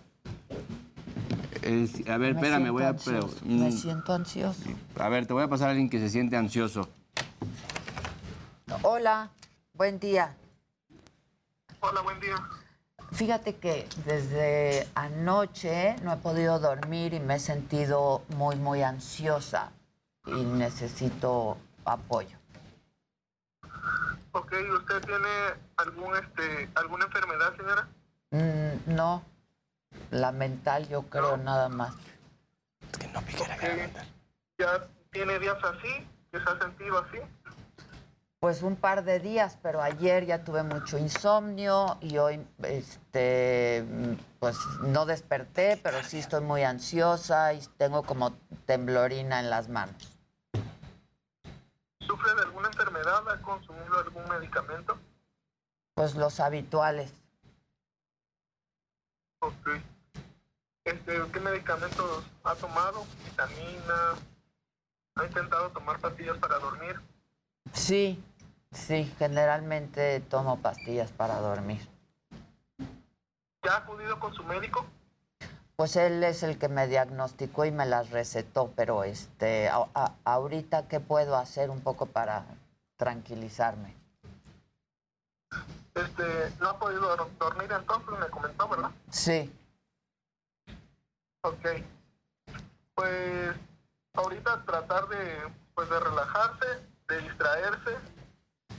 Es- 1.69 2.09
a 2.09 2.17
ver, 2.17 2.35
Me 2.35 2.41
espérame, 2.41 2.71
voy 2.71 2.83
a... 2.83 2.89
ansioso, 2.89 3.29
pero, 3.43 3.47
Me 3.47 3.69
mm, 3.69 3.73
siento 3.73 4.15
ansioso. 4.15 4.63
a 4.99 5.09
ver, 5.11 5.27
te 5.27 5.35
voy 5.35 5.43
a 5.43 5.49
pasar 5.49 5.69
a 5.69 5.71
alguien 5.73 5.91
que 5.91 5.99
se 5.99 6.09
siente 6.09 6.35
ansioso. 6.35 6.89
Hola, 8.83 9.29
buen 9.75 9.99
día. 10.01 10.35
Hola, 11.81 12.01
buen 12.01 12.19
día. 12.21 12.37
Fíjate 13.13 13.57
que 13.57 13.87
desde 14.07 14.89
anoche 14.95 15.97
no 16.03 16.15
he 16.15 16.17
podido 16.17 16.59
dormir 16.59 17.13
y 17.13 17.21
me 17.21 17.35
he 17.35 17.39
sentido 17.39 18.23
muy, 18.37 18.57
muy 18.57 18.83
ansiosa 18.83 19.71
y 20.27 20.43
necesito 20.45 21.59
apoyo. 21.85 22.37
Ok, 24.33 24.55
¿usted 24.75 25.01
tiene 25.05 25.29
algún, 25.77 26.17
este, 26.17 26.69
alguna 26.77 27.05
enfermedad, 27.05 27.55
señora? 27.57 27.89
Mm, 28.31 28.95
no, 28.95 29.23
la 30.11 30.33
mental 30.33 30.89
yo 30.89 31.03
creo 31.03 31.37
nada 31.37 31.69
más. 31.69 31.95
¿Ya 34.59 34.89
tiene 35.11 35.39
días 35.39 35.59
así? 35.63 36.07
¿Que 36.33 36.39
se 36.39 36.51
ha 36.51 36.59
sentido 36.59 36.99
así? 36.99 37.19
Pues 38.41 38.63
un 38.63 38.77
par 38.77 39.03
de 39.05 39.19
días, 39.19 39.59
pero 39.63 39.83
ayer 39.83 40.25
ya 40.25 40.45
tuve 40.45 40.63
mucho 40.63 40.97
insomnio 40.97 41.99
y 42.01 42.19
hoy, 42.19 42.47
este, 42.63 43.85
pues 44.39 44.57
no 44.83 45.07
desperté, 45.07 45.77
pero 45.83 46.03
sí 46.05 46.21
estoy 46.21 46.43
muy 46.43 46.63
ansiosa 46.63 47.53
y 47.53 47.61
tengo 47.79 48.05
como 48.05 48.33
temblorina 48.65 49.41
en 49.41 49.51
las 49.51 49.69
manos. 49.69 50.17
¿Sufre 52.07 52.35
de 52.37 52.43
alguna 52.43 52.69
enfermedad? 52.69 53.29
¿Ha 53.29 53.43
consumido 53.43 53.99
algún 53.99 54.29
medicamento? 54.29 54.97
Pues 55.95 56.15
los 56.15 56.39
habituales. 56.39 57.13
Ok. 59.41 59.69
Este, 60.85 61.21
¿Qué 61.33 61.41
medicamentos 61.41 62.25
ha 62.45 62.55
tomado? 62.55 63.05
¿Vitamina? 63.25 64.15
¿Ha 65.17 65.25
intentado 65.27 65.71
tomar 65.71 65.99
pastillas 66.01 66.39
para 66.39 66.59
dormir? 66.59 67.01
Sí, 67.73 68.23
Sí, 68.71 69.11
generalmente 69.19 70.21
tomo 70.21 70.59
pastillas 70.61 71.11
para 71.11 71.41
dormir. 71.41 71.89
¿Ya 73.65 73.73
ha 73.73 73.77
acudido 73.79 74.21
con 74.21 74.35
su 74.35 74.45
médico? 74.45 74.85
Pues 75.75 75.97
él 75.97 76.23
es 76.23 76.43
el 76.43 76.59
que 76.59 76.69
me 76.69 76.87
diagnosticó 76.87 77.65
y 77.65 77.71
me 77.71 77.87
las 77.87 78.11
recetó, 78.11 78.71
pero 78.77 79.05
este, 79.05 79.71
a- 79.71 79.89
a- 79.95 80.13
ahorita 80.25 80.87
qué 80.87 81.01
puedo 81.01 81.37
hacer 81.37 81.71
un 81.71 81.81
poco 81.81 82.05
para 82.07 82.45
tranquilizarme. 82.99 83.95
Este, 85.99 86.53
no 86.61 86.69
ha 86.71 86.79
podido 86.79 87.17
dor- 87.17 87.31
dormir 87.39 87.71
entonces, 87.73 88.19
me 88.19 88.27
comentó, 88.29 88.69
¿verdad? 88.69 88.91
Sí, 89.11 89.53
Ok. 91.43 91.67
Pues 92.95 93.55
ahorita 94.15 94.65
tratar 94.65 95.09
de, 95.09 95.53
pues, 95.75 95.89
de 95.89 96.01
relajarse, 96.01 96.67
de 97.09 97.21
distraerse, 97.23 97.97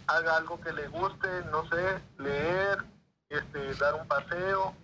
haga 0.08 0.36
algo 0.38 0.60
que 0.60 0.74
le 0.74 0.88
guste, 0.90 1.42
no 1.52 1.68
sé, 1.70 2.02
leer, 2.18 2.84
este, 3.30 3.74
dar 3.76 3.96
un 3.96 4.08
paseo, 4.08 4.76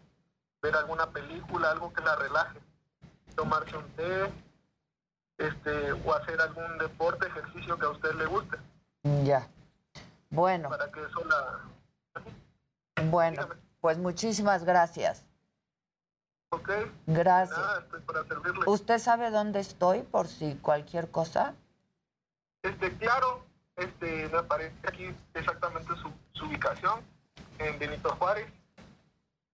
ver 0.62 0.76
alguna 0.76 1.08
película, 1.12 1.70
algo 1.72 1.92
que 1.94 2.02
la 2.02 2.16
relaje, 2.16 2.60
tomarse 3.36 3.76
un 3.76 3.90
té, 3.96 4.32
este, 5.38 5.92
o 5.92 6.14
hacer 6.14 6.40
algún 6.42 6.78
deporte, 6.78 7.28
ejercicio 7.28 7.78
que 7.78 7.86
a 7.86 7.90
usted 7.90 8.14
le 8.16 8.26
guste, 8.26 8.58
ya. 9.26 9.48
Bueno, 10.30 10.70
para 10.70 10.90
que 10.92 11.04
eso 11.04 11.24
la... 11.26 11.60
bueno, 13.10 13.48
pues 13.82 13.98
muchísimas 13.98 14.64
gracias. 14.64 15.26
Ok, 16.50 16.70
Gracias. 17.08 17.58
nada, 17.58 17.80
estoy 17.80 18.02
para 18.02 18.24
servirle. 18.26 18.64
¿Usted 18.68 19.00
sabe 19.00 19.30
dónde 19.30 19.60
estoy 19.60 20.04
por 20.04 20.28
si 20.28 20.56
cualquier 20.56 21.12
cosa? 21.12 21.54
Este, 22.62 22.96
claro, 22.98 23.44
este, 23.76 24.30
me 24.30 24.38
aparece 24.38 24.76
aquí 24.88 25.14
exactamente 25.34 25.94
su, 25.98 26.12
su 26.34 26.46
ubicación, 26.46 27.02
en 27.60 27.78
Benito 27.78 28.16
Juárez, 28.16 28.48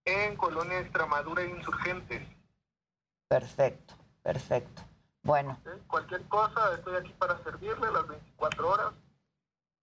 en 0.06 0.36
Colonia 0.36 0.80
Extremadura 0.80 1.44
Insurgentes. 1.44 2.28
Perfecto, 3.28 3.96
perfecto. 4.24 4.82
Bueno. 5.24 5.58
Cualquier 5.88 6.24
cosa, 6.24 6.74
estoy 6.76 6.96
aquí 6.96 7.14
para 7.18 7.42
servirle 7.44 7.92
las 7.92 8.08
24 8.08 8.70
horas, 8.70 8.94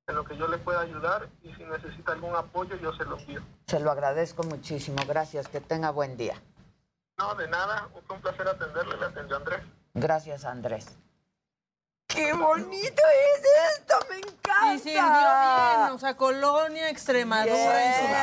en 0.09 0.15
lo 0.15 0.25
que 0.25 0.37
yo 0.37 0.49
le 0.49 0.59
pueda 0.59 0.81
ayudar, 0.81 1.29
y 1.43 1.53
si 1.55 1.65
necesita 1.65 2.13
algún 2.13 2.35
apoyo, 2.35 2.77
yo 2.77 2.93
se 2.95 3.05
lo 3.05 3.19
envío. 3.19 3.43
se 3.67 3.79
lo 3.79 3.91
agradezco 3.91 4.43
muchísimo. 4.43 4.97
Gracias, 5.07 5.49
que 5.49 5.61
tenga 5.61 5.91
buen 5.91 6.17
día. 6.17 6.35
No, 7.19 7.35
de 7.35 7.47
nada, 7.49 7.89
fue 8.07 8.17
un 8.17 8.23
placer 8.23 8.49
atenderle, 8.49 8.97
le 8.97 9.07
atendió 9.07 9.37
Andrés. 9.37 9.61
Gracias, 9.95 10.45
Andrés. 10.45 10.97
¡Qué 12.07 12.33
bonito 12.33 13.03
es 13.03 13.79
esto! 13.79 13.95
¡Me 14.09 14.17
encanta! 14.17 14.75
Y 14.75 14.79
sirvió 14.79 15.03
bien, 15.03 15.93
o 15.93 15.99
sea, 15.99 16.17
Colonia, 16.17 16.89
Extremadura, 16.89 17.55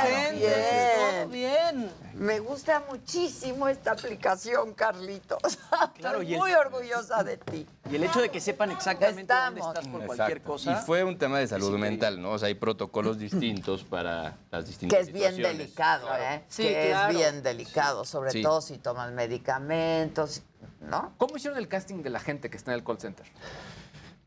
Bien, 0.08 0.36
insurgentes, 0.36 1.22
todo 1.22 1.28
bien. 1.28 1.92
Me 2.18 2.40
gusta 2.40 2.82
muchísimo 2.90 3.68
esta 3.68 3.92
aplicación, 3.92 4.74
Carlitos. 4.74 5.38
Claro, 5.98 6.22
Estoy 6.22 6.30
y 6.30 6.34
el- 6.34 6.40
muy 6.40 6.54
orgullosa 6.54 7.24
de 7.24 7.38
ti. 7.38 7.68
Y 7.90 7.96
el 7.96 8.04
hecho 8.04 8.22
de 8.22 8.30
que 8.30 8.40
sepan 8.40 8.72
exactamente 8.72 9.34
dónde 9.34 9.60
Estamos. 9.60 9.78
estás 9.78 9.88
por 9.92 10.06
cualquier 10.06 10.42
cosa. 10.42 10.72
Y 10.72 10.76
fue 10.86 11.04
un 11.04 11.18
tema 11.18 11.40
de 11.40 11.48
salud 11.48 11.78
mental, 11.78 12.22
¿no? 12.22 12.32
O 12.32 12.38
sea, 12.40 12.48
hay 12.48 12.56
protocolos 12.56 13.20
distintos 13.20 13.84
para 13.84 14.38
las 14.52 14.66
distintas 14.68 14.98
Que 14.98 15.04
es 15.04 15.12
bien 15.12 15.36
delicado, 15.36 16.08
¿eh? 16.18 16.44
Sí, 16.48 16.64
que 16.64 16.88
claro. 16.92 17.10
es 17.12 17.18
bien 17.18 17.44
delicado, 17.44 18.06
sobre 18.06 18.32
Sí. 18.32 18.42
todo 18.42 18.62
si 18.62 18.78
tomas 18.78 19.12
medicamentos, 19.12 20.42
¿no? 20.82 21.14
¿Cómo 21.18 21.36
hicieron 21.38 21.58
el 21.60 21.68
casting 21.68 22.02
de 22.02 22.10
la 22.10 22.20
gente 22.20 22.50
que 22.50 22.58
está 22.58 22.72
en 22.72 22.80
el 22.80 22.84
call 22.86 23.00
center? 23.00 23.26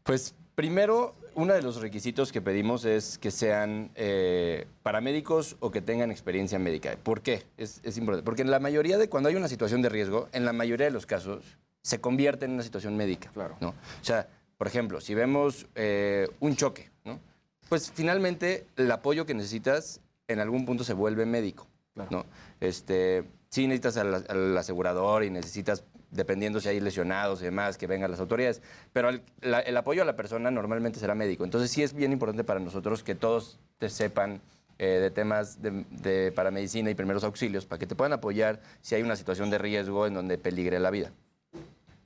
Pues 0.02 0.34
primero, 0.54 1.14
uno 1.38 1.54
de 1.54 1.62
los 1.62 1.80
requisitos 1.80 2.32
que 2.32 2.42
pedimos 2.42 2.84
es 2.84 3.16
que 3.16 3.30
sean 3.30 3.92
eh, 3.94 4.66
paramédicos 4.82 5.56
o 5.60 5.70
que 5.70 5.80
tengan 5.80 6.10
experiencia 6.10 6.58
médica. 6.58 6.96
¿Por 7.00 7.22
qué? 7.22 7.44
Es, 7.56 7.80
es 7.84 7.96
importante. 7.96 8.24
Porque 8.24 8.42
en 8.42 8.50
la 8.50 8.58
mayoría 8.58 8.98
de, 8.98 9.08
cuando 9.08 9.28
hay 9.28 9.36
una 9.36 9.46
situación 9.46 9.80
de 9.80 9.88
riesgo, 9.88 10.28
en 10.32 10.44
la 10.44 10.52
mayoría 10.52 10.86
de 10.86 10.90
los 10.90 11.06
casos, 11.06 11.56
se 11.80 12.00
convierte 12.00 12.44
en 12.44 12.54
una 12.54 12.64
situación 12.64 12.96
médica. 12.96 13.30
Claro. 13.32 13.56
¿no? 13.60 13.68
O 13.68 14.04
sea, 14.04 14.26
por 14.56 14.66
ejemplo, 14.66 15.00
si 15.00 15.14
vemos 15.14 15.68
eh, 15.76 16.28
un 16.40 16.56
choque, 16.56 16.90
¿no? 17.04 17.20
pues 17.68 17.92
finalmente 17.94 18.66
el 18.76 18.90
apoyo 18.90 19.24
que 19.24 19.34
necesitas 19.34 20.00
en 20.26 20.40
algún 20.40 20.66
punto 20.66 20.82
se 20.82 20.92
vuelve 20.92 21.24
médico. 21.24 21.68
¿no? 22.10 22.26
Este, 22.58 23.22
sí 23.48 23.68
necesitas 23.68 23.96
al, 23.96 24.26
al 24.28 24.58
asegurador 24.58 25.22
y 25.22 25.30
necesitas, 25.30 25.84
dependiendo 26.10 26.60
si 26.60 26.68
hay 26.68 26.80
lesionados 26.80 27.40
y 27.42 27.44
demás, 27.44 27.76
que 27.78 27.86
vengan 27.86 28.10
las 28.10 28.20
autoridades, 28.20 28.62
pero 28.92 29.10
el, 29.10 29.76
apoyo 29.76 30.02
a 30.02 30.04
la 30.04 30.16
persona 30.16 30.50
normalmente 30.50 30.98
será 30.98 31.14
médico. 31.14 31.44
Entonces 31.44 31.70
sí 31.70 31.82
es 31.82 31.92
bien 31.92 32.12
importante 32.12 32.44
para 32.44 32.60
nosotros 32.60 33.02
que 33.02 33.14
todos 33.14 33.58
te 33.78 33.90
sepan 33.90 34.40
eh, 34.78 34.98
de 35.00 35.10
temas 35.10 35.60
de, 35.60 35.84
de 35.90 36.32
paramedicina 36.32 36.90
y 36.90 36.94
primeros 36.94 37.24
auxilios 37.24 37.66
para 37.66 37.78
que 37.78 37.86
te 37.86 37.94
puedan 37.94 38.12
apoyar 38.12 38.60
si 38.80 38.94
hay 38.94 39.02
una 39.02 39.16
situación 39.16 39.50
de 39.50 39.58
riesgo 39.58 40.06
en 40.06 40.14
donde 40.14 40.38
peligre 40.38 40.78
la 40.78 40.90
vida. 40.90 41.12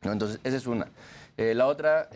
¿no? 0.03 0.13
Entonces, 0.13 0.41
esa 0.45 0.57
es 0.57 0.67
una. 0.67 0.89
Eh, 1.37 1.55
la 1.55 1.67
otra, 1.67 2.09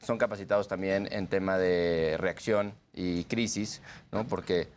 son 0.00 0.18
capacitados 0.18 0.68
también 0.68 1.08
en 1.10 1.26
tema 1.26 1.56
de 1.56 2.16
reacción 2.18 2.74
y 2.92 3.24
crisis, 3.24 3.80
¿no? 4.10 4.26
Porque, 4.26 4.68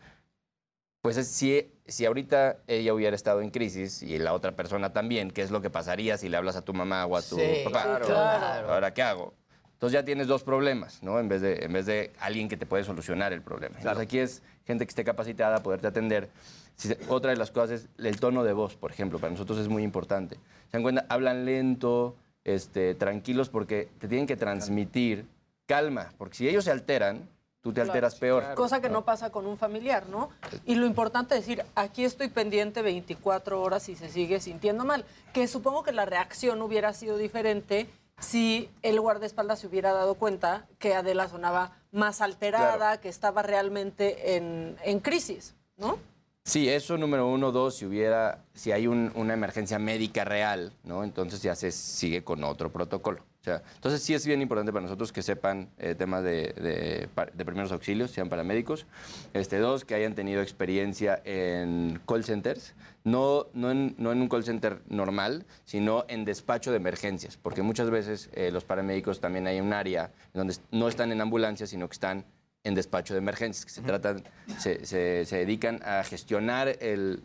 pues, 1.05 1.17
es- 1.17 1.27
si, 1.27 1.71
si 1.87 2.05
ahorita 2.05 2.57
ella 2.67 2.93
hubiera 2.93 3.15
estado 3.15 3.41
en 3.41 3.49
crisis 3.51 4.01
y 4.03 4.17
la 4.19 4.33
otra 4.33 4.55
persona 4.55 4.91
también, 4.91 5.31
¿qué 5.31 5.41
es 5.41 5.51
lo 5.51 5.61
que 5.61 5.69
pasaría 5.69 6.17
si 6.17 6.29
le 6.29 6.37
hablas 6.37 6.55
a 6.55 6.61
tu 6.63 6.73
mamá 6.73 7.05
o 7.05 7.15
a 7.15 7.21
tu 7.21 7.37
Sí, 7.37 7.61
papá? 7.63 7.99
sí, 8.01 8.05
claro. 8.05 8.69
¿Ahora 8.73 8.93
qué 8.93 9.01
hago? 9.03 9.33
Entonces 9.73 9.93
ya 9.93 10.05
tienes 10.05 10.27
dos 10.27 10.43
problemas, 10.43 11.03
¿no? 11.03 11.19
En 11.19 11.27
vez 11.27 11.41
de, 11.41 11.57
en 11.65 11.73
vez 11.73 11.85
de 11.85 12.11
alguien 12.19 12.47
que 12.49 12.57
te 12.57 12.65
puede 12.65 12.83
solucionar 12.83 13.33
el 13.33 13.41
problema. 13.41 13.75
Entonces 13.77 14.01
aquí 14.01 14.19
es 14.19 14.41
gente 14.65 14.85
que 14.85 14.89
esté 14.89 15.03
capacitada 15.03 15.57
a 15.57 15.63
poderte 15.63 15.85
atender. 15.87 16.29
Si 16.75 16.87
se- 16.87 16.97
otra 17.09 17.31
de 17.31 17.37
las 17.37 17.51
cosas 17.51 17.81
es 17.81 17.87
el 17.97 18.19
tono 18.19 18.43
de 18.43 18.53
voz, 18.53 18.75
por 18.75 18.91
ejemplo, 18.91 19.19
para 19.19 19.31
nosotros 19.31 19.59
es 19.59 19.67
muy 19.67 19.83
importante. 19.83 20.35
Se 20.71 20.77
dan 20.77 20.81
cuenta, 20.83 21.05
hablan 21.09 21.45
lento, 21.45 22.15
este, 22.45 22.95
tranquilos, 22.95 23.49
porque 23.49 23.89
te 23.99 24.07
tienen 24.07 24.27
que 24.27 24.37
transmitir 24.37 25.25
calma, 25.67 26.13
porque 26.17 26.37
si 26.37 26.47
ellos 26.47 26.63
se 26.63 26.71
alteran, 26.71 27.27
tú 27.65 27.73
te 27.73 27.81
alteras 27.81 28.13
peor. 28.13 28.53
Cosa 28.53 28.79
que 28.79 28.89
no 28.89 29.03
pasa 29.05 29.31
con 29.31 29.47
un 29.47 29.57
familiar, 29.57 30.07
¿no? 30.07 30.29
Y 30.67 30.75
lo 30.75 30.85
importante 30.85 31.33
es 31.33 31.41
decir, 31.47 31.65
aquí 31.73 32.05
estoy 32.05 32.27
pendiente 32.27 32.83
24 32.83 33.59
horas 33.59 33.89
y 33.89 33.95
se 33.95 34.07
sigue 34.09 34.39
sintiendo 34.39 34.85
mal. 34.85 35.03
Que 35.33 35.47
supongo 35.47 35.81
que 35.81 35.91
la 35.91 36.05
reacción 36.05 36.61
hubiera 36.61 36.93
sido 36.93 37.17
diferente 37.17 37.89
si 38.19 38.69
el 38.83 39.01
guardaespaldas 39.01 39.57
se 39.61 39.65
hubiera 39.65 39.93
dado 39.93 40.13
cuenta 40.13 40.67
que 40.77 40.93
Adela 40.93 41.27
sonaba 41.27 41.71
más 41.91 42.21
alterada, 42.21 42.77
Claro. 42.77 43.01
que 43.01 43.09
estaba 43.09 43.41
realmente 43.41 44.35
en, 44.35 44.77
en 44.83 44.99
crisis, 44.99 45.55
¿no? 45.77 45.97
Sí, 46.43 46.69
eso 46.69 46.99
número 46.99 47.27
uno, 47.27 47.51
dos, 47.51 47.77
si 47.77 47.87
hubiera, 47.87 48.43
si 48.53 48.71
hay 48.73 48.85
un- 48.85 49.11
una 49.15 49.33
emergencia 49.33 49.79
médica 49.79 50.23
real, 50.23 50.71
¿no? 50.83 51.03
Entonces 51.03 51.41
ya 51.41 51.55
se 51.55 51.71
sigue 51.71 52.23
con 52.23 52.43
otro 52.43 52.71
protocolo. 52.71 53.23
O 53.45 53.47
sea, 53.47 53.61
entonces 53.75 54.01
sí 54.01 54.15
es 54.15 54.25
bien 54.25 54.41
importante 54.41 54.73
para 54.73 54.81
nosotros 54.81 55.11
que 55.13 55.21
sepan 55.21 55.69
eh, 55.77 55.93
temas 55.93 56.23
de, 56.23 56.51
de 56.53 57.07
pa- 57.13 57.27
de 57.27 57.45
primeros 57.45 57.71
auxilios, 57.71 58.09
sean 58.09 58.27
paramédicos. 58.27 58.87
Este, 59.35 59.59
dos, 59.59 59.85
que 59.85 59.93
hayan 59.93 60.15
tenido 60.15 60.41
experiencia 60.41 61.21
en 61.25 62.01
call 62.07 62.23
centers, 62.23 62.73
no, 63.03 63.45
no, 63.53 63.69
en, 63.69 63.93
no 63.99 64.11
en 64.11 64.21
un 64.21 64.29
call 64.29 64.43
center 64.43 64.81
normal, 64.89 65.45
sino 65.63 66.05
en 66.07 66.25
despacho 66.25 66.71
de 66.71 66.77
emergencias, 66.77 67.37
porque 67.37 67.61
muchas 67.61 67.91
veces 67.91 68.31
eh, 68.33 68.49
los 68.51 68.63
paramédicos 68.65 69.19
también 69.19 69.45
hay 69.45 69.59
un 69.61 69.73
área 69.73 70.11
donde 70.33 70.55
no 70.71 70.87
están 70.87 71.11
en 71.11 71.21
ambulancia, 71.21 71.67
sino 71.67 71.87
que 71.87 71.93
están 71.93 72.25
en 72.63 72.73
despacho 72.73 73.13
de 73.13 73.19
emergencias, 73.19 73.63
que 73.63 73.71
se 73.73 73.81
tratan, 73.83 74.23
se, 74.57 74.87
se- 74.87 75.23
se 75.25 75.37
dedican 75.37 75.81
a 75.85 76.03
gestionar 76.03 76.77
el, 76.79 77.21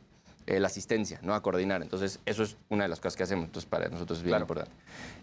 eh, 0.47 0.59
la 0.61 0.67
asistencia, 0.69 1.21
¿no? 1.23 1.35
A 1.35 1.43
coordinar. 1.43 1.83
Entonces, 1.83 2.21
eso 2.27 2.43
es 2.43 2.57
una 2.69 2.85
de 2.85 2.89
las 2.89 2.99
cosas 3.01 3.17
que 3.17 3.23
hacemos. 3.23 3.47
Entonces, 3.47 3.69
para 3.69 3.89
nosotros 3.89 4.19
es 4.19 4.25
bien 4.25 4.41
importante. 4.41 4.73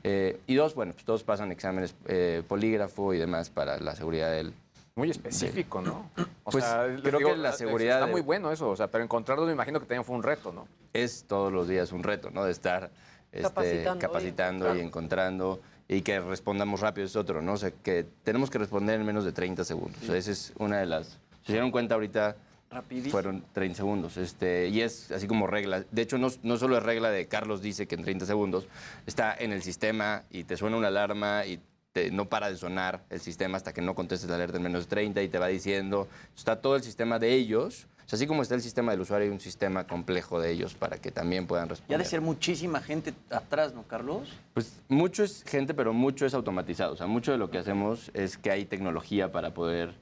Eh, 0.04 0.40
y 0.48 0.56
dos, 0.56 0.76
bueno, 0.76 0.94
pues 0.94 1.06
todos 1.06 1.24
pasan 1.24 1.52
exámenes 1.52 1.96
eh, 2.08 2.44
polígrafo 2.48 3.14
y 3.14 3.18
demás 3.18 3.50
para 3.50 3.80
la 3.80 3.96
seguridad 3.96 4.32
del... 4.32 4.54
Muy 4.96 5.12
específico, 5.12 5.80
¿no? 5.82 6.10
O 6.44 6.50
Pues, 6.52 6.66
creo 7.04 7.20
que 7.20 7.38
la 7.38 7.52
seguridad 7.52 7.98
Está 7.98 8.06
de- 8.08 8.12
muy 8.14 8.22
bueno 8.22 8.52
eso, 8.52 8.68
o 8.70 8.76
sea, 8.76 8.88
pero 8.88 9.04
encontrarlo 9.04 9.46
me 9.46 9.52
imagino 9.52 9.80
que 9.80 9.86
también 9.86 10.04
fue 10.04 10.16
un 10.16 10.24
reto, 10.24 10.52
¿no? 10.52 10.68
Es 10.92 11.26
todos 11.28 11.54
los 11.54 11.68
días 11.68 11.92
un 11.92 12.02
reto, 12.02 12.32
¿no? 12.32 12.44
De 12.44 12.52
estar 12.52 12.90
este, 13.32 13.44
Capacitando 13.44 13.96
y 13.96 14.00
capacitando 14.00 14.76
y 14.76 14.80
encontrando 14.80 15.60
y 15.88 16.02
que 16.02 16.20
respondamos 16.20 16.80
rápido 16.80 17.06
es 17.06 17.16
otro, 17.16 17.42
¿no? 17.44 17.54
O 17.54 17.58
sea, 17.58 17.70
que 17.70 18.08
tenemos 18.24 18.50
que 18.50 18.58
responder 18.58 19.00
en 19.00 19.06
menos 19.06 19.24
de 19.24 19.32
30 19.34 19.64
segundos. 19.66 20.02
O 20.02 20.06
sea, 20.08 20.18
esa 20.18 20.32
es 20.32 20.52
una 20.58 20.80
de 20.80 20.88
las... 20.88 21.08
Si 21.42 21.48
se 21.48 21.52
dieron 21.54 21.70
cuenta 21.70 21.94
ahorita, 21.94 22.36
Rapidísimo. 22.70 23.12
fueron 23.12 23.44
30 23.54 23.78
segundos. 23.78 24.18
Este, 24.18 24.68
y 24.68 24.82
es 24.82 25.12
así 25.12 25.28
como 25.28 25.48
regla. 25.48 25.84
De 25.92 26.02
hecho, 26.02 26.18
no, 26.18 26.28
no 26.44 26.58
solo 26.58 26.78
es 26.78 26.84
regla 26.84 27.10
de 27.10 27.28
Carlos 27.28 27.62
dice 27.62 27.88
que 27.88 27.96
en 27.96 28.04
30 28.04 28.26
segundos 28.26 28.68
está 29.06 29.34
en 29.36 29.52
el 29.54 29.62
sistema 29.64 30.24
y 30.30 30.44
te 30.44 30.58
suena 30.58 30.78
una 30.78 30.88
alarma 30.90 31.46
y 31.46 31.60
te- 31.94 32.12
no 32.12 32.26
para 32.30 32.50
de 32.50 32.58
sonar 32.58 33.04
el 33.10 33.22
sistema 33.22 33.58
hasta 33.58 33.74
que 33.74 33.82
no 33.82 33.96
contestes 33.96 34.30
la 34.30 34.36
alerta 34.36 34.58
en 34.58 34.64
menos 34.64 34.84
de 34.84 34.90
30 34.90 35.22
y 35.24 35.30
te 35.30 35.40
va 35.40 35.48
diciendo. 35.48 36.08
Está 36.36 36.62
todo 36.62 36.76
el 36.76 36.84
sistema 36.84 37.20
de 37.20 37.34
ellos. 37.34 37.88
O 38.06 38.10
sea, 38.10 38.16
así 38.18 38.26
como 38.28 38.42
está 38.42 38.56
el 38.56 38.62
sistema 38.62 38.92
del 38.92 39.02
usuario, 39.02 39.26
hay 39.28 39.34
un 39.34 39.42
sistema 39.42 39.86
complejo 39.86 40.40
de 40.40 40.52
ellos 40.52 40.74
para 40.76 40.98
que 40.98 41.12
también 41.12 41.46
puedan 41.46 41.66
Ya 41.68 41.70
responder. 41.72 42.00
de 42.00 42.06
ser 42.06 42.22
muchísima 42.22 42.80
gente 42.82 43.14
atrás, 43.30 43.74
¿no, 43.74 43.84
Carlos? 43.84 44.30
Pues 44.54 44.80
mucho 44.88 45.24
es 45.26 45.44
gente, 45.46 45.74
pero 45.74 45.92
mucho 45.92 46.26
es 46.26 46.34
automatizado. 46.34 46.94
O 46.94 46.96
sea, 46.96 47.06
mucho 47.08 47.34
de 47.34 47.38
lo 47.38 47.50
que 47.50 47.58
hacemos 47.58 48.10
es 48.14 48.38
que 48.38 48.50
hay 48.52 48.64
tecnología 48.66 49.32
para 49.34 49.54
poder 49.54 49.94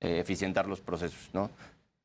eh, 0.00 0.18
eficientar 0.18 0.66
los 0.66 0.80
procesos, 0.80 1.28
¿no? 1.34 1.50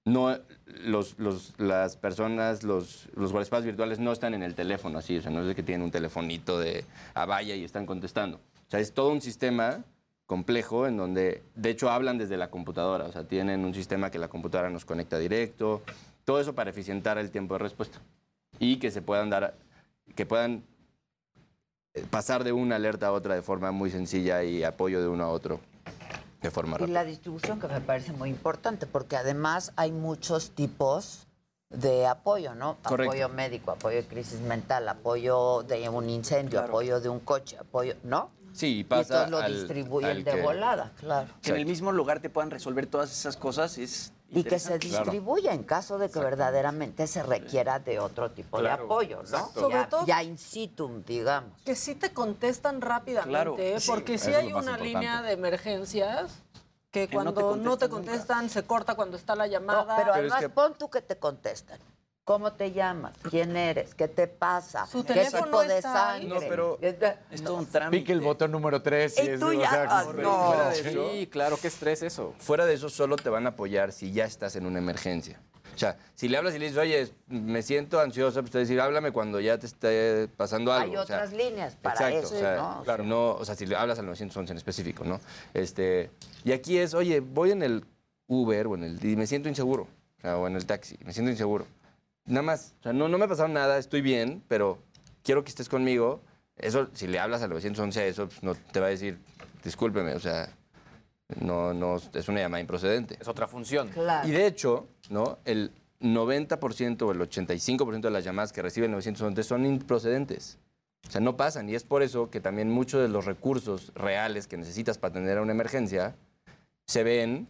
No, 0.07 0.37
los, 0.85 1.19
los- 1.19 1.53
las 1.59 1.97
personas, 1.97 2.63
los, 2.63 3.09
los 3.15 3.31
guardaespaldas 3.31 3.65
virtuales 3.65 3.99
no 3.99 4.11
están 4.11 4.33
en 4.33 4.41
el 4.43 4.55
teléfono 4.55 4.97
así, 4.99 5.17
o 5.17 5.21
sea, 5.21 5.31
no 5.31 5.41
es 5.41 5.47
de 5.47 5.55
que 5.55 5.63
tienen 5.63 5.83
un 5.83 5.91
telefonito 5.91 6.57
de 6.59 6.85
a 7.13 7.25
vaya 7.25 7.55
y 7.55 7.63
están 7.63 7.85
contestando. 7.85 8.37
O 8.37 8.69
sea, 8.71 8.79
es 8.79 8.93
todo 8.93 9.09
un 9.09 9.21
sistema 9.21 9.83
complejo 10.25 10.87
en 10.87 10.97
donde, 10.97 11.43
de 11.55 11.69
hecho, 11.69 11.89
hablan 11.89 12.17
desde 12.17 12.37
la 12.37 12.49
computadora, 12.49 13.05
o 13.05 13.11
sea, 13.11 13.25
tienen 13.25 13.65
un 13.65 13.73
sistema 13.73 14.09
que 14.11 14.19
la 14.19 14.27
computadora 14.27 14.69
nos 14.69 14.85
conecta 14.85 15.17
directo, 15.19 15.81
todo 16.25 16.39
eso 16.39 16.53
para 16.55 16.69
eficientar 16.69 17.17
el 17.17 17.31
tiempo 17.31 17.55
de 17.55 17.59
respuesta 17.59 17.99
y 18.59 18.77
que 18.77 18.91
se 18.91 19.01
puedan 19.01 19.29
dar, 19.29 19.55
que 20.15 20.25
puedan 20.25 20.63
eh, 21.93 22.03
pasar 22.09 22.43
de 22.43 22.51
una 22.51 22.75
alerta 22.75 23.07
a 23.07 23.11
otra 23.13 23.35
de 23.35 23.41
forma 23.41 23.71
muy 23.71 23.89
sencilla 23.89 24.43
y 24.43 24.63
apoyo 24.63 25.01
de 25.01 25.07
uno 25.07 25.23
a 25.23 25.29
otro 25.29 25.59
de 26.41 26.51
forma 26.51 26.75
Y 26.77 26.79
rápida. 26.81 26.93
la 26.93 27.05
distribución 27.05 27.59
que 27.59 27.67
me 27.67 27.81
parece 27.81 28.11
muy 28.13 28.29
importante, 28.29 28.85
porque 28.85 29.15
además 29.17 29.71
hay 29.75 29.91
muchos 29.91 30.51
tipos 30.51 31.27
de 31.69 32.05
apoyo, 32.07 32.55
¿no? 32.55 32.77
Correcto. 32.83 33.11
Apoyo 33.11 33.29
médico, 33.29 33.71
apoyo 33.71 33.97
de 33.97 34.05
crisis 34.05 34.39
mental, 34.41 34.87
apoyo 34.87 35.63
de 35.63 35.89
un 35.89 36.09
incendio, 36.09 36.59
apoyo 36.61 36.99
de 37.01 37.09
un 37.09 37.19
coche, 37.19 37.57
apoyo, 37.57 37.95
¿no? 38.03 38.31
Sí, 38.53 38.79
Y 38.79 38.83
pasa 38.85 39.25
entonces 39.25 39.29
lo 39.31 39.37
al- 39.39 39.53
distribuyen 39.53 40.09
al 40.11 40.23
de 40.23 40.31
que- 40.31 40.41
volada, 40.41 40.91
claro. 40.99 41.27
Que 41.41 41.51
en 41.51 41.57
el 41.57 41.65
mismo 41.65 41.91
lugar 41.91 42.21
te 42.21 42.29
puedan 42.29 42.49
resolver 42.49 42.87
todas 42.87 43.11
esas 43.11 43.35
cosas 43.37 43.77
es 43.77 44.13
Y 44.29 44.43
que 44.43 44.59
se 44.59 44.77
distribuya 44.77 45.53
en 45.53 45.63
caso 45.63 45.97
de 45.97 46.09
que 46.09 46.19
verdaderamente 46.19 47.07
se 47.07 47.23
requiera 47.23 47.79
de 47.79 47.99
otro 47.99 48.29
tipo 48.31 48.57
Claro, 48.57 48.83
de 48.83 48.85
apoyo, 48.85 49.15
¿no? 49.17 49.21
exacto. 49.21 49.61
Sobre 49.61 49.75
ya, 49.75 49.89
todo- 49.89 50.05
ya 50.05 50.21
in 50.23 50.37
situ, 50.37 51.01
digamos. 51.05 51.51
Que 51.63 51.75
sí 51.75 51.95
te 51.95 52.11
contestan 52.11 52.81
rápidamente, 52.81 53.29
Claro, 53.29 53.55
¿eh? 53.57 53.79
sí, 53.79 53.89
porque 53.89 54.17
sí 54.17 54.33
hay 54.33 54.47
una 54.47 54.57
importante. 54.59 54.83
línea 54.83 55.21
de 55.21 55.31
emergencias 55.31 56.31
que 56.91 57.07
Que 57.07 57.15
no 57.15 57.33
te 57.33 57.41
cuando 57.41 57.55
no 57.63 57.77
te 57.77 57.87
contestan 57.89 58.49
se 58.49 58.63
corta 58.63 58.95
cuando 58.95 59.15
está 59.17 59.35
la 59.35 59.45
No, 59.45 59.51
llamada. 59.51 59.95
pero 59.95 59.97
Pero 59.97 60.11
es 60.11 60.17
además 60.33 60.39
que- 60.41 60.49
pon 60.49 60.73
tú 60.77 60.89
que 60.89 61.01
te 61.01 61.17
contestan. 61.17 61.79
¿Cómo 62.27 62.51
te 62.51 62.73
llamas? 62.73 63.13
¿Quién 63.29 63.55
eres? 63.55 63.95
¿Qué 63.95 64.09
te 64.09 64.27
pasa? 64.27 64.85
Su 64.85 65.01
¿Qué 65.05 65.13
teléfono 65.13 65.45
tipo 65.45 65.63
de 65.63 65.81
sangre? 65.81 66.27
No, 66.27 66.39
pero- 66.41 66.77
Es 66.81 67.41
todo 67.41 67.55
un 67.55 67.65
trámite. 67.67 67.99
Pique 68.01 68.11
el 68.11 68.19
botón 68.19 68.51
número 68.51 68.81
3. 68.81 69.15
Y 69.17 69.37
tú 69.39 69.53
ya- 69.53 69.87
ah, 69.89 70.03
no. 70.13 70.47
fuera 70.47 70.69
de 70.71 70.79
eso, 70.81 71.09
Sí, 71.13 71.27
claro, 71.27 71.55
qué 71.61 71.69
estrés 71.69 72.01
eso. 72.01 72.33
Fuera 72.37 72.65
de 72.65 72.73
eso, 72.73 72.89
solo 72.89 73.15
te 73.15 73.29
van 73.29 73.45
a 73.45 73.51
apoyar 73.51 73.93
si 73.93 74.11
ya 74.11 74.25
estás 74.25 74.57
en 74.57 74.65
una 74.65 74.79
emergencia. 74.79 75.39
O 75.73 75.77
sea, 75.79 75.95
si 76.15 76.27
le 76.27 76.35
hablas 76.35 76.53
y 76.53 76.59
le 76.59 76.65
dices, 76.65 76.79
oye, 76.79 77.09
me 77.27 77.61
siento 77.61 78.01
ansiosa, 78.01 78.41
pues 78.41 78.51
te 78.51 78.57
decir, 78.57 78.81
háblame 78.81 79.13
cuando 79.13 79.39
ya 79.39 79.57
te 79.57 79.67
esté 79.67 80.27
pasando 80.35 80.73
algo. 80.73 80.91
Hay 80.91 80.97
O 80.97 81.05
sea, 81.05 81.15
otras 81.23 81.31
líneas 81.31 81.77
para 81.81 81.95
Exacto, 81.95 82.17
eso, 82.27 82.35
o 82.35 82.39
sea, 82.39 82.55
¿no? 82.57 82.83
claro, 82.83 83.05
no, 83.05 83.31
o 83.35 83.45
sea, 83.45 83.55
si 83.55 83.65
le 83.65 83.77
hablas 83.77 83.99
al 83.99 84.05
911 84.05 84.51
en 84.51 84.57
específico, 84.57 85.05
¿no? 85.05 85.21
Este, 85.53 86.11
y 86.43 86.51
aquí 86.51 86.77
es, 86.77 86.93
oye, 86.93 87.21
voy 87.21 87.51
en 87.51 87.63
el 87.63 87.85
Uber 88.27 88.67
o 88.67 88.75
en 88.75 88.83
el 88.83 89.05
y 89.05 89.15
me 89.15 89.27
siento 89.27 89.47
inseguro, 89.47 89.83
o, 90.17 90.21
sea, 90.21 90.35
o 90.37 90.45
en 90.47 90.57
el 90.57 90.65
taxi, 90.65 90.97
me 91.05 91.13
siento 91.13 91.31
inseguro. 91.31 91.65
Nada 92.27 92.43
más, 92.43 92.75
o 92.79 92.83
sea, 92.83 92.93
no, 92.93 93.07
no 93.07 93.17
me 93.17 93.25
ha 93.25 93.27
pasado 93.27 93.47
nada, 93.47 93.77
estoy 93.77 94.01
bien, 94.01 94.43
pero 94.47 94.79
quiero 95.23 95.43
que 95.43 95.49
estés 95.49 95.69
conmigo. 95.69 96.21
Eso, 96.57 96.89
si 96.93 97.07
le 97.07 97.19
hablas 97.19 97.41
al 97.41 97.49
911 97.49 97.99
a 97.99 98.05
eso, 98.05 98.27
pues 98.27 98.43
no 98.43 98.55
te 98.55 98.79
va 98.79 98.87
a 98.87 98.89
decir, 98.89 99.17
discúlpeme, 99.63 100.13
o 100.13 100.19
sea, 100.19 100.49
no, 101.41 101.73
no, 101.73 101.95
es 101.95 102.27
una 102.29 102.39
llamada 102.39 102.61
improcedente. 102.61 103.17
Es 103.19 103.27
otra 103.27 103.47
función. 103.47 103.89
Claro. 103.89 104.27
Y 104.27 104.31
de 104.31 104.45
hecho, 104.45 104.87
¿no? 105.09 105.39
El 105.45 105.71
90% 106.01 107.01
o 107.03 107.11
el 107.11 107.19
85% 107.19 108.01
de 108.01 108.11
las 108.11 108.23
llamadas 108.23 108.53
que 108.53 108.61
recibe 108.61 108.85
el 108.85 108.91
911 108.91 109.43
son 109.43 109.65
improcedentes. 109.65 110.59
O 111.07 111.11
sea, 111.11 111.21
no 111.21 111.37
pasan. 111.37 111.69
Y 111.69 111.75
es 111.75 111.83
por 111.83 112.03
eso 112.03 112.29
que 112.29 112.39
también 112.39 112.69
muchos 112.69 113.01
de 113.01 113.07
los 113.07 113.25
recursos 113.25 113.91
reales 113.95 114.47
que 114.47 114.57
necesitas 114.57 114.97
para 114.97 115.11
atender 115.11 115.37
a 115.37 115.41
una 115.41 115.53
emergencia 115.53 116.15
se 116.85 117.03
ven 117.03 117.47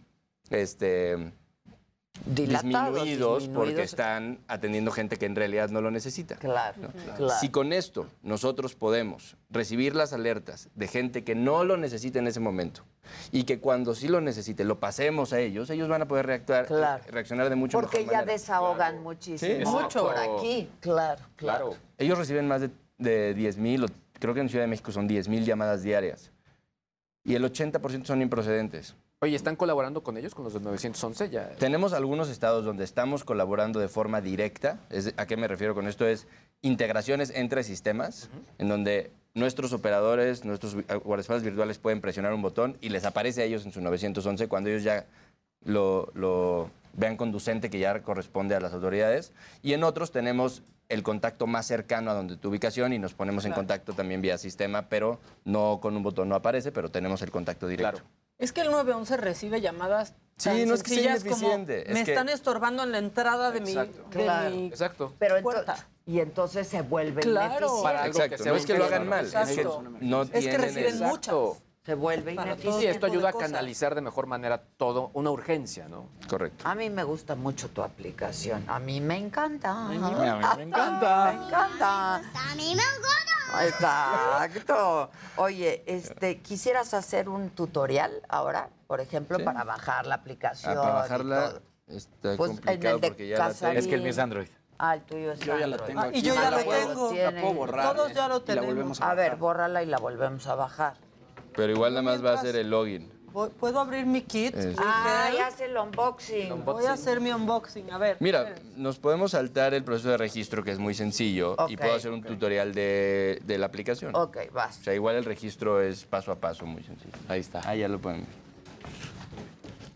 este, 0.49 1.31
Dilatados, 2.25 2.95
disminuidos, 2.95 3.47
porque 3.49 3.83
están 3.83 4.39
atendiendo 4.47 4.91
gente 4.91 5.17
que 5.17 5.25
en 5.25 5.35
realidad 5.35 5.69
no 5.69 5.81
lo 5.81 5.91
necesita. 5.91 6.35
Claro, 6.35 6.89
claro. 7.15 7.29
Si 7.39 7.49
con 7.49 7.71
esto 7.73 8.07
nosotros 8.23 8.75
podemos 8.75 9.37
recibir 9.49 9.95
las 9.95 10.11
alertas 10.13 10.69
de 10.75 10.87
gente 10.87 11.23
que 11.23 11.35
no 11.35 11.63
lo 11.63 11.77
necesita 11.77 12.19
en 12.19 12.27
ese 12.27 12.39
momento 12.39 12.83
y 13.31 13.43
que 13.43 13.59
cuando 13.59 13.95
sí 13.95 14.07
lo 14.07 14.19
necesite 14.21 14.63
lo 14.65 14.79
pasemos 14.79 15.31
a 15.33 15.39
ellos, 15.39 15.69
ellos 15.69 15.87
van 15.87 16.01
a 16.01 16.07
poder 16.07 16.25
reactuar, 16.25 16.65
Claro. 16.65 17.03
reaccionar 17.09 17.49
de 17.49 17.55
mucho 17.55 17.77
Porque 17.79 17.99
mejor 17.99 18.11
ya 18.11 18.17
manera. 18.19 18.33
desahogan 18.33 19.03
muchísimo 19.03 19.55
Sí, 19.59 19.65
mucho. 19.65 20.03
por 20.03 20.17
aquí. 20.17 20.69
Claro, 20.81 21.23
claro. 21.35 21.75
Ellos 21.97 22.17
reciben 22.17 22.47
más 22.47 22.61
de, 22.61 22.69
de 22.97 23.33
10 23.33 23.57
mil, 23.57 23.85
creo 24.19 24.33
que 24.33 24.41
en 24.41 24.49
Ciudad 24.49 24.63
de 24.63 24.69
México 24.69 24.91
son 24.91 25.07
10 25.07 25.27
mil 25.29 25.45
llamadas 25.45 25.83
diarias. 25.83 26.31
Y 27.23 27.35
el 27.35 27.43
80% 27.43 28.05
son 28.05 28.21
improcedentes. 28.21 28.95
Oye, 29.19 29.35
¿están 29.35 29.55
colaborando 29.55 30.03
con 30.03 30.15
ellos, 30.17 30.35
con 30.35 30.43
los 30.43 30.53
del 30.53 30.61
911? 30.63 31.31
Ya. 31.31 31.49
Tenemos 31.57 31.93
algunos 31.93 32.29
estados 32.29 32.63
donde 32.65 32.83
estamos 32.83 33.23
colaborando 33.23 33.79
de 33.79 33.87
forma 33.87 34.21
directa. 34.21 34.77
Es- 34.91 35.13
¿A 35.17 35.25
qué 35.25 35.37
me 35.37 35.47
refiero 35.47 35.73
con 35.73 35.87
esto? 35.87 36.05
Es 36.05 36.27
integraciones 36.61 37.31
entre 37.33 37.63
sistemas, 37.63 38.29
en 38.59 38.69
donde 38.69 39.09
nuestros 39.33 39.73
operadores, 39.73 40.45
nuestros 40.45 40.75
vi- 40.75 40.83
guardaespaldas 41.03 41.43
virtuales 41.43 41.79
pueden 41.79 41.99
presionar 41.99 42.31
un 42.33 42.43
botón 42.43 42.77
y 42.79 42.89
les 42.89 43.05
aparece 43.05 43.41
a 43.41 43.45
ellos 43.45 43.65
en 43.65 43.71
su 43.71 43.81
911 43.81 44.47
cuando 44.47 44.69
ellos 44.69 44.83
ya 44.83 45.07
lo, 45.65 46.11
lo 46.13 46.69
vean 46.93 47.17
conducente 47.17 47.71
que 47.71 47.79
ya 47.79 48.03
corresponde 48.03 48.53
a 48.53 48.59
las 48.59 48.73
autoridades. 48.73 49.31
Y 49.63 49.73
en 49.73 49.83
otros 49.83 50.11
tenemos 50.11 50.61
el 50.89 51.01
contacto 51.01 51.47
más 51.47 51.65
cercano 51.65 52.11
a 52.11 52.13
donde 52.13 52.37
tu 52.37 52.49
ubicación 52.49 52.93
y 52.93 52.99
nos 52.99 53.15
ponemos 53.15 53.45
en 53.45 53.51
contacto 53.53 53.93
también 53.93 54.21
vía 54.21 54.37
sistema, 54.37 54.89
pero 54.89 55.19
no 55.43 55.79
con 55.81 55.97
un 55.97 56.03
botón 56.03 56.29
no 56.29 56.35
aparece, 56.35 56.71
pero 56.71 56.89
tenemos 56.89 57.23
el 57.23 57.31
contacto 57.31 57.67
directo. 57.67 57.97
Claro. 57.97 58.07
Es 58.37 58.51
que 58.51 58.61
el 58.61 58.71
911 58.71 59.17
recibe 59.17 59.61
llamadas 59.61 60.13
Sí, 60.37 60.49
tan 60.49 60.67
no 60.67 60.75
es 60.75 60.83
que 60.83 60.93
sea 60.93 61.15
ineficiente, 61.15 61.89
es 61.91 61.93
me 61.97 62.03
que- 62.05 62.11
están 62.11 62.29
estorbando 62.29 62.83
en 62.83 62.91
la 62.91 62.99
entrada 62.99 63.49
de 63.51 63.59
mi, 63.61 63.71
Exacto. 63.71 64.03
de 64.03 64.23
Claro. 64.23 64.49
mi 64.55 64.67
Exacto. 64.67 65.13
Pero 65.17 65.37
ento- 65.37 65.41
puerta. 65.41 65.87
y 66.05 66.19
entonces 66.19 66.67
se 66.67 66.83
vuelve 66.83 67.21
Claro. 67.23 67.55
ineficiente. 67.55 67.83
Para 67.83 68.03
algo 68.03 68.17
que 68.19 68.23
Exacto, 68.25 68.43
sea 68.43 68.51
no 68.51 68.57
es 68.59 68.65
que 68.67 68.77
lo 68.77 68.85
hagan 68.85 69.07
mal, 69.09 69.25
es 69.25 69.31
que 69.31 69.63
no 70.01 70.21
Es 70.21 70.29
que 70.47 70.57
reciben 70.57 70.99
muchas. 70.99 71.33
Se 71.87 71.95
vuelve 71.95 72.35
Para 72.35 72.49
ineficiente. 72.51 72.81
Sí, 72.81 72.85
esto 72.87 73.05
ayuda 73.05 73.29
a 73.29 73.31
canalizar 73.33 73.95
de 73.95 74.01
mejor 74.01 74.27
manera 74.27 74.61
todo, 74.75 75.09
una 75.13 75.29
urgencia, 75.31 75.87
¿no? 75.87 76.09
Correcto. 76.29 76.67
A 76.67 76.75
mí 76.75 76.89
me 76.89 77.05
gusta 77.05 77.33
mucho 77.35 77.69
tu 77.69 77.81
aplicación. 77.81 78.65
A 78.67 78.77
mí 78.77 78.99
me 78.99 79.15
encanta. 79.15 79.85
A 79.85 79.87
mí 79.87 79.97
me 79.97 80.09
encanta. 80.09 80.55
Me 80.57 80.63
encanta. 80.63 82.15
A 82.17 82.55
mí 82.57 82.75
me 82.75 82.81
encanta. 82.83 83.65
Exacto. 83.67 85.09
Oye, 85.37 85.83
este, 85.87 86.39
¿quisieras 86.41 86.93
hacer 86.93 87.29
un 87.29 87.51
tutorial 87.51 88.11
ahora, 88.27 88.67
por 88.87 88.99
ejemplo, 88.99 89.37
Sí. 89.37 89.43
para 89.45 89.63
bajar 89.63 90.07
la 90.07 90.15
Ah, 90.15 90.17
aplicación? 90.17 90.75
para 90.75 90.89
y 90.89 90.93
bajarla 90.93 91.53
está 91.87 92.35
Pues, 92.35 92.51
en 92.51 92.57
complicado 92.57 92.99
porque 92.99 93.27
ya 93.29 93.37
la 93.37 93.53
tengo. 93.53 93.71
Es 93.79 93.87
que 93.87 93.95
el 93.95 94.01
mío 94.01 94.11
es 94.11 94.19
Android. 94.19 94.47
Ah, 94.77 94.95
el 94.95 95.03
tuyo 95.03 95.31
es 95.31 95.39
Yo 95.39 95.57
ya 95.57 95.67
la 95.67 95.75
Android. 95.77 95.87
tengo 95.87 96.01
Ah, 96.01 96.09
y 96.11 96.21
yo 96.21 96.33
ya 96.33 96.47
Ah, 96.49 96.51
lo 96.51 96.65
bueno, 96.65 96.87
tengo. 96.89 97.13
La 97.13 97.31
puedo 97.41 97.53
borrar. 97.53 97.95
Todos 97.95 98.13
ya 98.13 98.27
lo 98.27 98.35
Y 98.35 98.39
la 98.39 98.45
tenemos. 98.45 98.65
volvemos 98.67 99.01
A 99.01 99.09
a 99.11 99.13
ver, 99.13 99.25
bajar. 99.27 99.39
bórrala 99.39 99.83
y 99.83 99.85
la 99.85 99.97
volvemos 99.99 100.47
a 100.47 100.55
bajar. 100.55 101.06
Pero 101.57 101.73
igual 101.73 101.91
nada 101.91 102.03
más 102.03 102.23
va 102.23 102.33
a 102.33 102.37
ser 102.37 102.55
el 102.55 102.69
login. 102.69 103.09
Voy- 103.33 103.49
¿Puedo 103.49 103.79
abrir 103.79 104.05
mi 104.05 104.21
kit? 104.21 104.55
Es- 104.55 104.75
Ah, 104.79 105.29
ya 105.35 105.47
hace 105.47 105.65
el 105.65 105.77
unboxing. 105.77 106.63
Voy 106.63 106.85
a 106.85 106.93
hacer 106.93 107.19
mi 107.19 107.31
unboxing. 107.31 107.91
A 107.91 107.97
ver. 107.97 108.17
Mira, 108.19 108.55
nos 108.77 108.97
podemos 108.99 109.31
saltar 109.31 109.73
el 109.73 109.83
proceso 109.83 110.09
de 110.09 110.17
registro 110.17 110.63
que 110.63 110.71
es 110.71 110.79
muy 110.79 110.93
sencillo 110.93 111.55
y 111.67 111.75
Ok. 111.75 111.81
puedo 111.81 111.95
hacer 111.95 112.11
un 112.11 112.23
tutorial 112.23 112.73
de, 112.73 113.41
de 113.45 113.57
la 113.57 113.65
aplicación. 113.65 114.15
Ok, 114.15 114.37
vas. 114.53 114.79
O 114.79 114.83
sea, 114.83 114.93
igual 114.95 115.17
el 115.17 115.25
registro 115.25 115.81
es 115.81 116.05
paso 116.05 116.31
a 116.31 116.35
paso, 116.37 116.65
muy 116.65 116.83
sencillo. 116.83 117.13
Ahí 117.27 117.41
está. 117.41 117.61
Ah, 117.65 117.75
ya 117.75 117.87
lo 117.87 117.99
pueden 117.99 118.21
ver. 118.21 118.29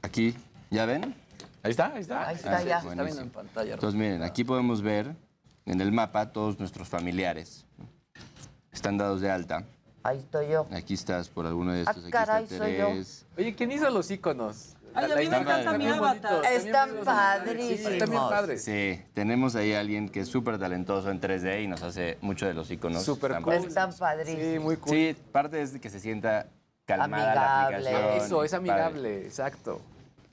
Aquí, 0.01 0.35
¿ya 0.69 0.85
ven? 0.85 1.15
Ahí 1.63 1.71
está, 1.71 1.87
ahí 1.93 2.01
está. 2.01 2.27
Ahí 2.27 2.35
está 2.35 2.63
ya. 2.63 2.81
sí, 2.81 2.87
Está 2.89 3.03
viendo 3.03 3.21
en 3.21 3.29
pantalla. 3.29 3.73
Entonces, 3.75 3.99
miren, 3.99 4.23
aquí 4.23 4.43
podemos 4.43 4.81
ver 4.81 5.15
en 5.65 5.79
el 5.79 5.91
mapa 5.91 6.31
todos 6.31 6.59
nuestros 6.59 6.89
familiares. 6.89 7.65
Están 8.71 8.97
dados 8.97 9.21
de 9.21 9.29
alta. 9.29 9.63
Ahí 10.03 10.17
estoy 10.17 10.49
yo. 10.49 10.67
Aquí 10.71 10.93
estás 10.95 11.29
por 11.29 11.45
alguno 11.45 11.73
de 11.73 11.79
Ah, 11.81 11.89
estos. 11.89 12.03
Aquí 12.03 12.11
caray, 12.11 12.43
está 12.45 12.57
soy 12.57 12.77
yo. 12.77 12.87
Oye, 13.37 13.55
¿quién 13.55 13.71
hizo 13.71 13.89
los 13.89 14.09
iconos? 14.09 14.75
Ay, 14.93 15.09
a 15.11 15.15
mí 15.15 15.27
me 15.29 15.37
encanta 15.37 15.77
mi 15.77 15.87
avatar. 15.87 16.45
Están 16.45 16.89
padrísimos. 17.05 17.91
Están 17.93 18.09
bien 18.09 18.21
padres. 18.23 18.63
Sí, 18.63 19.01
tenemos 19.13 19.55
ahí 19.55 19.73
a 19.73 19.79
alguien 19.79 20.09
que 20.09 20.21
es 20.21 20.27
súper 20.27 20.57
talentoso 20.59 21.09
en 21.11 21.21
3D 21.21 21.63
y 21.63 21.67
nos 21.67 21.81
hace 21.83 22.17
mucho 22.21 22.45
de 22.45 22.53
los 22.53 22.69
iconos. 22.71 23.03
Súper 23.03 23.31
cool. 23.35 23.43
padres. 23.45 23.65
Están 23.67 23.93
padrísimos. 23.93 24.41
Sí, 24.43 24.59
muy 24.59 24.75
cool. 24.77 24.89
Sí, 24.93 25.15
parte 25.31 25.61
es 25.61 25.73
de 25.73 25.79
que 25.79 25.89
se 25.89 25.99
sienta 25.99 26.47
calmada 26.85 27.35
la 27.35 27.65
Amigable. 27.67 27.89
aplicación. 27.95 28.25
Eso, 28.25 28.43
es 28.43 28.51
padre. 28.51 28.71
amigable, 28.71 29.25
exacto. 29.25 29.81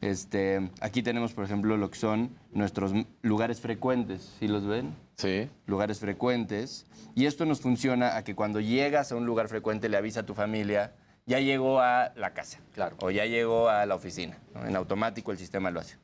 Este, 0.01 0.71
aquí 0.81 1.03
tenemos, 1.03 1.33
por 1.33 1.45
ejemplo, 1.45 1.77
lo 1.77 1.91
que 1.91 1.99
son 1.99 2.31
nuestros 2.53 2.93
lugares 3.23 3.61
frecuentes. 3.61 4.35
¿Sí 4.39 4.47
los 4.49 4.65
ven? 4.67 4.95
Sí. 5.17 5.51
Lugares 5.67 5.99
frecuentes. 5.99 6.87
Y 7.15 7.27
esto 7.27 7.45
nos 7.47 7.61
funciona 7.61 8.17
a 8.17 8.23
que 8.23 8.35
cuando 8.37 8.61
llegas 8.61 9.11
a 9.11 9.17
un 9.17 9.27
lugar 9.27 9.49
frecuente 9.49 9.89
le 9.89 9.97
avisa 9.97 10.21
a 10.21 10.23
tu 10.27 10.35
familia, 10.35 10.93
ya 11.27 11.41
llegó 11.41 11.81
a 11.81 12.13
la 12.17 12.33
casa. 12.33 12.59
Claro. 12.75 12.97
O 13.03 13.11
ya 13.11 13.27
llegó 13.27 13.69
a 13.69 13.85
la 13.87 13.97
oficina. 13.97 14.39
¿no? 14.55 14.67
En 14.67 14.77
automático 14.77 15.33
el 15.33 15.39
sistema 15.39 15.71
lo 15.71 15.81
hace. 15.81 15.97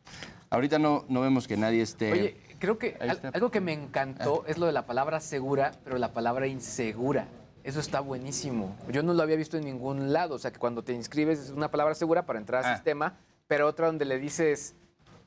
Ahorita 0.50 0.78
no, 0.78 1.04
no 1.08 1.20
vemos 1.20 1.46
que 1.48 1.56
nadie 1.56 1.82
esté... 1.82 2.12
Oye, 2.12 2.36
creo 2.58 2.78
que 2.78 2.96
al- 3.00 3.20
algo 3.32 3.50
que 3.50 3.60
me 3.60 3.72
encantó 3.72 4.44
es 4.46 4.58
lo 4.58 4.66
de 4.66 4.72
la 4.72 4.86
palabra 4.86 5.20
segura, 5.20 5.72
pero 5.84 5.98
la 5.98 6.12
palabra 6.12 6.46
insegura. 6.46 7.26
Eso 7.62 7.80
está 7.80 8.00
buenísimo. 8.00 8.76
Yo 8.90 9.02
no 9.02 9.14
lo 9.14 9.22
había 9.22 9.36
visto 9.36 9.56
en 9.56 9.64
ningún 9.64 10.12
lado. 10.12 10.34
O 10.34 10.38
sea, 10.38 10.52
que 10.52 10.58
cuando 10.58 10.82
te 10.84 10.92
inscribes 10.92 11.38
es 11.38 11.50
una 11.50 11.70
palabra 11.70 11.94
segura 11.94 12.26
para 12.26 12.38
entrar 12.38 12.64
al 12.64 12.72
Ah. 12.72 12.74
sistema, 12.76 13.16
pero 13.46 13.66
otra 13.66 13.86
donde 13.86 14.04
le 14.04 14.18
dices, 14.18 14.74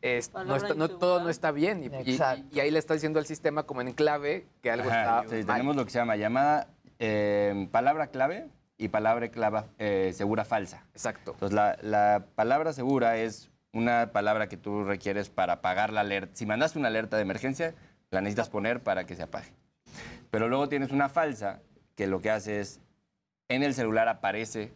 es- 0.01 0.33
no 0.33 0.55
está- 0.55 0.75
todo 0.99 1.21
no 1.21 1.29
está 1.29 1.51
bien. 1.51 1.83
Y, 1.83 1.87
y- 1.87 2.11
Exacto. 2.11 2.45
y 2.55 2.59
ahí 2.59 2.71
le 2.71 2.79
está 2.79 2.93
diciendo 2.93 3.19
al 3.19 3.25
sistema 3.25 3.63
como 3.63 3.81
en 3.81 3.91
clave 3.93 4.47
que 4.61 4.71
algo 4.71 4.89
Ajá, 4.89 5.21
está 5.23 5.35
sí, 5.35 5.43
mal. 5.43 5.55
tenemos 5.57 5.75
lo 5.75 5.85
que 5.85 5.91
se 5.91 5.99
llama 5.99 6.15
llamada 6.15 6.67
eh, 6.99 7.67
palabra 7.71 8.07
clave 8.07 8.47
y 8.77 8.87
palabra 8.89 9.27
clave 9.29 9.63
eh, 9.79 10.11
segura 10.15 10.45
falsa. 10.45 10.85
Exacto. 10.93 11.31
Entonces, 11.33 11.55
la, 11.55 11.77
la 11.81 12.25
palabra 12.35 12.73
segura 12.73 13.17
es 13.17 13.49
una 13.73 14.11
palabra 14.11 14.47
que 14.49 14.57
tú 14.57 14.83
requieres 14.83 15.29
para 15.29 15.53
apagar 15.53 15.93
la 15.93 16.01
alerta. 16.01 16.35
Si 16.35 16.45
mandaste 16.45 16.79
una 16.79 16.87
alerta 16.87 17.15
de 17.17 17.21
emergencia, 17.23 17.75
la 18.09 18.21
necesitas 18.21 18.49
poner 18.49 18.81
para 18.81 19.05
que 19.05 19.15
se 19.15 19.23
apague. 19.23 19.51
Pero 20.31 20.47
luego 20.47 20.69
tienes 20.69 20.91
una 20.91 21.09
falsa 21.09 21.59
que 21.95 22.07
lo 22.07 22.21
que 22.21 22.31
hace 22.31 22.59
es, 22.59 22.79
en 23.49 23.63
el 23.63 23.73
celular 23.73 24.07
aparece, 24.07 24.71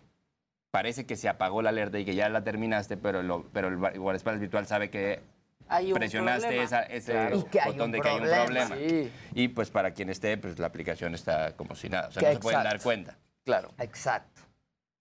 parece 0.72 1.06
que 1.06 1.16
se 1.18 1.28
apagó 1.30 1.62
la 1.62 1.70
alerta 1.70 2.00
y 2.00 2.06
que 2.06 2.16
ya 2.16 2.30
la 2.30 2.44
terminaste, 2.44 2.98
pero, 2.98 3.22
lo- 3.22 3.44
pero 3.54 3.68
el 3.68 3.78
guardaespaldas 3.78 4.40
virtual 4.40 4.66
sabe 4.66 4.90
que 4.90 5.22
Hay 5.68 5.92
un 5.92 5.98
presionaste 6.00 6.64
esa- 6.64 6.84
ese 6.84 7.12
Claro. 7.14 7.72
Botón 7.72 7.92
de 7.92 8.02
que 8.02 8.08
hay 8.10 8.20
un 8.20 8.28
problema. 8.28 8.76
Sí. 8.76 9.12
Y 9.36 9.48
pues 9.50 9.70
para 9.70 9.92
quien 9.92 10.10
esté, 10.10 10.38
pues 10.38 10.58
la 10.60 10.68
aplicación 10.68 11.14
está 11.14 11.54
como 11.56 11.76
si 11.76 11.90
nada. 11.90 12.08
O 12.08 12.12
sea, 12.12 12.22
Que 12.22 12.28
no 12.30 12.34
se 12.34 12.40
pueden 12.40 12.64
dar 12.64 12.82
cuenta. 12.82 13.18
Claro. 13.44 13.70
Exacto. 13.80 14.42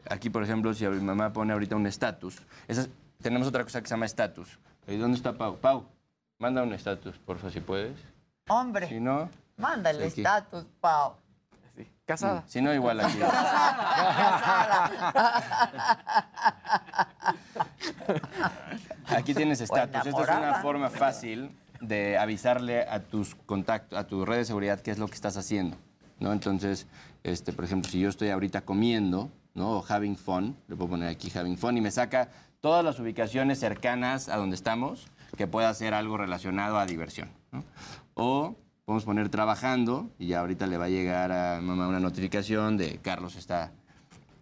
Aquí, 0.09 0.31
por 0.31 0.43
ejemplo, 0.43 0.73
si 0.75 0.87
mi 0.87 1.01
mamá 1.01 1.33
pone 1.33 1.53
ahorita 1.53 1.77
un 1.77 1.87
estatus, 1.87 2.41
tenemos 3.23 3.47
otra 3.47 3.63
cosa 3.65 3.81
que 3.81 3.87
se 3.89 3.95
llama 3.95 4.07
estatus. 4.07 4.59
¿Y 4.87 4.97
¿Dónde 4.97 5.17
está 5.17 5.33
Pau? 5.35 5.57
Pau, 5.59 5.85
manda 6.39 6.63
un 6.63 6.73
estatus, 6.73 7.17
porfa, 7.19 7.51
si 7.51 7.61
puedes. 7.61 7.93
Hombre, 8.49 8.89
Si 8.89 8.99
no, 8.99 9.29
mándale 9.59 10.07
aquí. 10.07 10.21
estatus, 10.23 10.67
Pau. 10.81 11.17
Sí. 11.81 11.89
Casada. 12.05 12.45
si 12.47 12.61
no, 12.61 12.75
igual 12.75 13.01
aquí. 13.01 13.19
Aquí 19.07 19.35
tienes 19.35 19.61
estatus. 19.61 20.07
Esta 20.07 20.23
es 20.23 20.29
una 20.29 20.55
forma 20.57 20.91
fácil 20.91 21.51
de 21.81 22.19
avisarle 22.19 22.83
a 22.83 23.01
tus 23.01 23.35
contactos, 23.35 23.99
a 23.99 24.07
tu 24.07 24.25
red 24.25 24.39
de 24.39 24.45
seguridad 24.45 24.81
qué 24.81 24.91
es 24.91 24.99
lo 24.99 25.09
que 25.09 25.15
estás 25.15 25.37
haciendo. 25.37 25.77
¿no? 26.19 26.33
Entonces, 26.33 26.87
este, 27.23 27.53
por 27.53 27.65
ejemplo, 27.65 27.91
si 27.91 28.01
yo 28.01 28.09
estoy 28.09 28.31
ahorita 28.31 28.61
comiendo, 28.63 29.31
¿no? 29.55 29.79
O 29.79 29.85
having 29.89 30.17
fun, 30.17 30.57
le 30.69 30.77
puedo 30.77 30.91
poner 30.91 31.09
aquí 31.09 31.33
having 31.35 31.57
fun 31.57 31.77
y 31.77 31.81
me 31.81 31.91
saca 31.91 32.29
todas 32.61 32.85
las 32.85 32.99
ubicaciones 33.01 33.59
cercanas 33.59 34.29
a 34.29 34.37
donde 34.37 34.55
estamos 34.55 35.09
que 35.37 35.47
pueda 35.47 35.73
ser 35.75 35.95
algo 35.95 36.19
relacionado 36.19 36.79
a 36.79 36.87
diversión. 36.87 37.31
¿no? 37.53 37.65
O 38.15 38.57
podemos 38.91 39.05
poner 39.05 39.29
trabajando 39.29 40.11
y 40.19 40.27
ya 40.27 40.41
ahorita 40.41 40.67
le 40.67 40.77
va 40.77 40.87
a 40.87 40.89
llegar 40.89 41.31
a 41.31 41.61
mamá 41.61 41.87
una 41.87 42.01
notificación 42.01 42.77
de 42.77 42.99
Carlos 42.99 43.37
está 43.37 43.71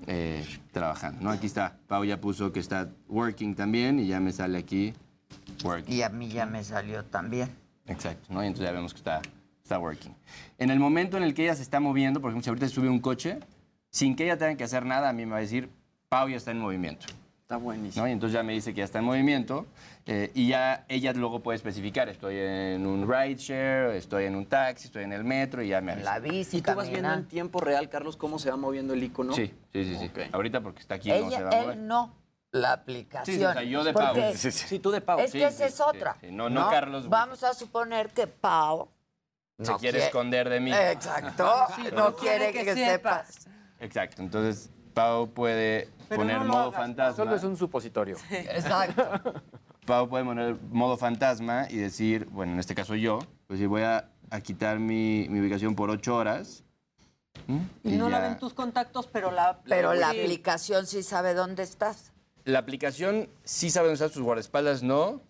eh, 0.06 0.42
trabajando. 0.72 1.20
¿no? 1.20 1.28
Aquí 1.28 1.44
está, 1.44 1.76
Pau 1.86 2.02
ya 2.02 2.18
puso 2.18 2.50
que 2.50 2.58
está 2.58 2.88
working 3.08 3.54
también 3.54 4.00
y 4.00 4.06
ya 4.06 4.20
me 4.20 4.32
sale 4.32 4.56
aquí 4.56 4.94
working. 5.62 5.94
Y 5.94 6.00
a 6.00 6.08
mí 6.08 6.28
ya 6.30 6.46
me 6.46 6.64
salió 6.64 7.04
también. 7.04 7.50
Exacto, 7.84 8.32
¿no? 8.32 8.42
Y 8.42 8.46
entonces 8.46 8.70
ya 8.70 8.72
vemos 8.72 8.94
que 8.94 9.00
está, 9.00 9.20
está 9.62 9.78
working. 9.78 10.14
En 10.56 10.70
el 10.70 10.80
momento 10.80 11.18
en 11.18 11.24
el 11.24 11.34
que 11.34 11.42
ella 11.42 11.54
se 11.54 11.60
está 11.60 11.78
moviendo, 11.78 12.22
por 12.22 12.30
ejemplo, 12.30 12.44
si 12.44 12.48
ahorita 12.48 12.70
sube 12.70 12.88
un 12.88 13.00
coche, 13.00 13.40
sin 13.90 14.16
que 14.16 14.24
ella 14.24 14.38
tenga 14.38 14.56
que 14.56 14.64
hacer 14.64 14.86
nada, 14.86 15.10
a 15.10 15.12
mí 15.12 15.26
me 15.26 15.32
va 15.32 15.38
a 15.38 15.40
decir, 15.40 15.68
Pau 16.08 16.26
ya 16.26 16.38
está 16.38 16.52
en 16.52 16.60
movimiento. 16.60 17.04
Está 17.48 17.56
buenísimo. 17.56 18.04
¿no? 18.04 18.10
Y 18.10 18.12
entonces 18.12 18.34
ya 18.34 18.42
me 18.42 18.52
dice 18.52 18.74
que 18.74 18.80
ya 18.80 18.84
está 18.84 18.98
en 18.98 19.06
movimiento 19.06 19.64
eh, 20.04 20.30
y 20.34 20.48
ya 20.48 20.84
ella 20.86 21.14
luego 21.14 21.40
puede 21.40 21.56
especificar, 21.56 22.06
estoy 22.10 22.36
en 22.36 22.86
un 22.86 23.10
rideshare, 23.10 23.96
estoy 23.96 24.24
en 24.26 24.36
un 24.36 24.44
taxi, 24.44 24.88
estoy 24.88 25.04
en 25.04 25.14
el 25.14 25.24
metro 25.24 25.62
y 25.62 25.68
ya 25.68 25.80
me 25.80 25.92
En 25.92 25.98
avisa. 26.00 26.12
la 26.12 26.18
bici, 26.18 26.58
¿Y 26.58 26.60
tú 26.60 26.74
vas 26.74 26.90
viendo 26.90 26.98
en 26.98 27.02
caminando. 27.04 27.28
tiempo 27.30 27.60
real, 27.62 27.88
Carlos, 27.88 28.18
cómo 28.18 28.38
se 28.38 28.50
va 28.50 28.58
moviendo 28.58 28.92
el 28.92 29.02
icono? 29.02 29.32
Sí, 29.32 29.46
sí, 29.72 29.82
sí, 29.82 29.96
sí. 29.96 30.10
Ahorita 30.30 30.60
porque 30.60 30.80
está 30.80 30.96
aquí 30.96 31.08
no 31.08 31.14
se 31.30 31.36
Ella, 31.36 31.40
va 31.44 31.48
a 31.48 31.62
mover. 31.62 31.78
él 31.78 31.86
no, 31.86 32.14
la 32.52 32.72
aplicación. 32.72 33.24
Sí, 33.34 33.40
sí, 33.40 33.44
o 33.46 33.52
sea, 33.54 33.62
yo 33.62 33.82
de 33.82 33.92
Pau. 33.94 34.14
Sí, 34.34 34.50
sí. 34.52 34.66
Sí, 34.68 34.78
tú 34.78 34.90
de 34.90 35.00
Pau. 35.00 35.18
Es 35.18 35.30
Sí, 35.30 35.38
que 35.38 35.48
sí, 35.50 35.54
esa 35.54 35.64
es 35.64 35.80
otra. 35.80 36.18
sí. 36.20 36.26
No, 36.30 36.50
no 36.50 36.68
Carlos. 36.68 37.08
Vamos 37.08 37.42
a 37.44 37.54
suponer 37.54 38.10
que 38.10 38.26
Pau 38.26 38.90
se 39.62 39.74
quiere 39.76 40.04
esconder 40.04 40.50
de 40.50 40.60
mí. 40.60 40.70
Exacto. 40.70 41.50
no 41.96 42.14
quiere 42.14 42.52
que, 42.52 42.74
sepas. 42.74 43.48
Exacto, 43.80 44.20
entonces 44.20 44.68
Pau 44.98 45.30
puede 45.30 45.88
Pero 46.08 46.20
poner 46.20 46.38
no 46.40 46.44
modo 46.46 46.58
hagas, 46.68 46.74
fantasma. 46.74 47.16
Solo 47.24 47.36
es 47.36 47.44
un 47.44 47.56
supositorio. 47.56 48.16
Exacto. 48.30 49.02
Pau 49.86 50.08
puede 50.08 50.24
poner 50.24 50.56
modo 50.70 50.96
fantasma 50.96 51.66
y 51.70 51.76
decir, 51.76 52.26
bueno, 52.30 52.52
en 52.52 52.58
este 52.58 52.74
caso 52.74 52.94
yo, 52.94 53.20
pues 53.46 53.58
si 53.60 53.66
voy 53.66 53.82
a, 53.82 54.10
a 54.30 54.40
quitar 54.40 54.78
mi, 54.78 55.26
mi 55.30 55.40
ubicación 55.40 55.74
por 55.74 55.90
ocho 55.90 56.16
horas. 56.16 56.64
Y 57.84 57.92
no 57.92 58.10
la 58.10 58.20
ven 58.20 58.38
tus 58.38 58.52
contactos, 58.52 59.06
pero 59.06 59.30
la... 59.30 59.60
Pero 59.64 59.94
la 59.94 60.10
sí. 60.10 60.20
aplicación 60.20 60.86
sí 60.86 61.02
sabe 61.02 61.34
dónde 61.34 61.62
estás. 61.62 62.12
La 62.44 62.58
aplicación 62.58 63.28
sí 63.44 63.70
sabe 63.70 63.86
dónde 63.86 63.94
están 63.94 64.10
sus 64.10 64.22
guardaespaldas, 64.22 64.82
no. 64.82 65.22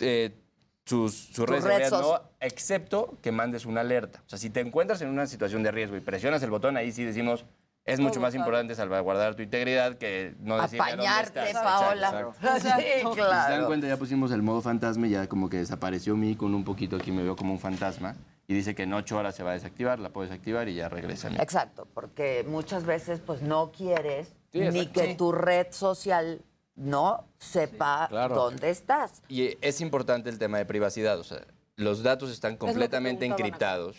eh, 0.00 0.36
sus, 0.84 1.14
su 1.14 1.46
red 1.46 1.62
de 1.62 1.68
red 1.68 1.68
seguridad, 1.88 1.90
no, 1.90 2.02
sos- 2.02 2.20
excepto 2.40 3.16
que 3.22 3.32
mandes 3.32 3.64
una 3.64 3.80
alerta. 3.80 4.22
O 4.26 4.28
sea, 4.28 4.38
si 4.38 4.50
te 4.50 4.60
encuentras 4.60 5.00
en 5.02 5.08
una 5.08 5.26
situación 5.26 5.62
de 5.62 5.70
riesgo 5.70 5.96
y 5.96 6.00
presionas 6.00 6.42
el 6.42 6.50
botón, 6.50 6.76
ahí 6.76 6.90
sí 6.92 7.04
decimos, 7.04 7.44
es 7.84 7.98
mucho 7.98 8.14
Todo 8.14 8.22
más 8.22 8.32
sabe. 8.32 8.40
importante 8.40 8.74
salvaguardar 8.74 9.34
tu 9.34 9.42
integridad 9.42 9.96
que 9.96 10.34
no 10.40 10.60
decirle 10.60 10.84
a 10.84 10.90
dónde 10.90 11.06
Apañarte, 11.08 11.46
estás. 11.46 11.62
Paola. 11.62 12.06
Exacto, 12.08 12.28
exacto. 12.56 12.82
Sí, 12.82 12.86
Si 13.08 13.14
se 13.14 13.20
dan 13.20 13.46
claro. 13.46 13.66
cuenta, 13.66 13.88
ya 13.88 13.96
pusimos 13.96 14.30
el 14.32 14.42
modo 14.42 14.60
fantasma 14.60 15.06
y 15.06 15.10
ya 15.10 15.28
como 15.28 15.48
que 15.48 15.56
desapareció 15.58 16.16
mi 16.16 16.36
con 16.36 16.54
un 16.54 16.64
poquito 16.64 16.96
aquí, 16.96 17.10
me 17.10 17.22
veo 17.22 17.36
como 17.36 17.52
un 17.52 17.58
fantasma. 17.58 18.14
Y 18.46 18.54
dice 18.54 18.74
que 18.74 18.82
en 18.82 18.92
ocho 18.94 19.16
horas 19.16 19.34
se 19.36 19.42
va 19.44 19.50
a 19.50 19.54
desactivar, 19.54 19.98
la 20.00 20.10
puedo 20.10 20.28
desactivar 20.28 20.68
y 20.68 20.74
ya 20.74 20.88
regresa 20.88 21.28
a 21.28 21.30
mí. 21.30 21.36
Exacto, 21.40 21.86
porque 21.94 22.44
muchas 22.48 22.84
veces 22.84 23.20
pues 23.24 23.42
no 23.42 23.70
quieres 23.70 24.34
Sí, 24.52 24.58
ni 24.60 24.86
que 24.86 25.06
Sí. 25.10 25.14
tu 25.14 25.30
red 25.30 25.68
social 25.70 26.42
no 26.74 27.24
sepa 27.38 28.06
claro. 28.08 28.34
dónde 28.34 28.70
estás. 28.70 29.22
Y 29.28 29.56
es 29.60 29.80
importante 29.80 30.28
el 30.30 30.38
tema 30.38 30.58
de 30.58 30.64
privacidad, 30.64 31.18
o 31.20 31.24
sea, 31.24 31.42
los 31.76 32.02
datos 32.02 32.30
están 32.30 32.56
completamente 32.56 33.26
preguntaban 33.28 33.92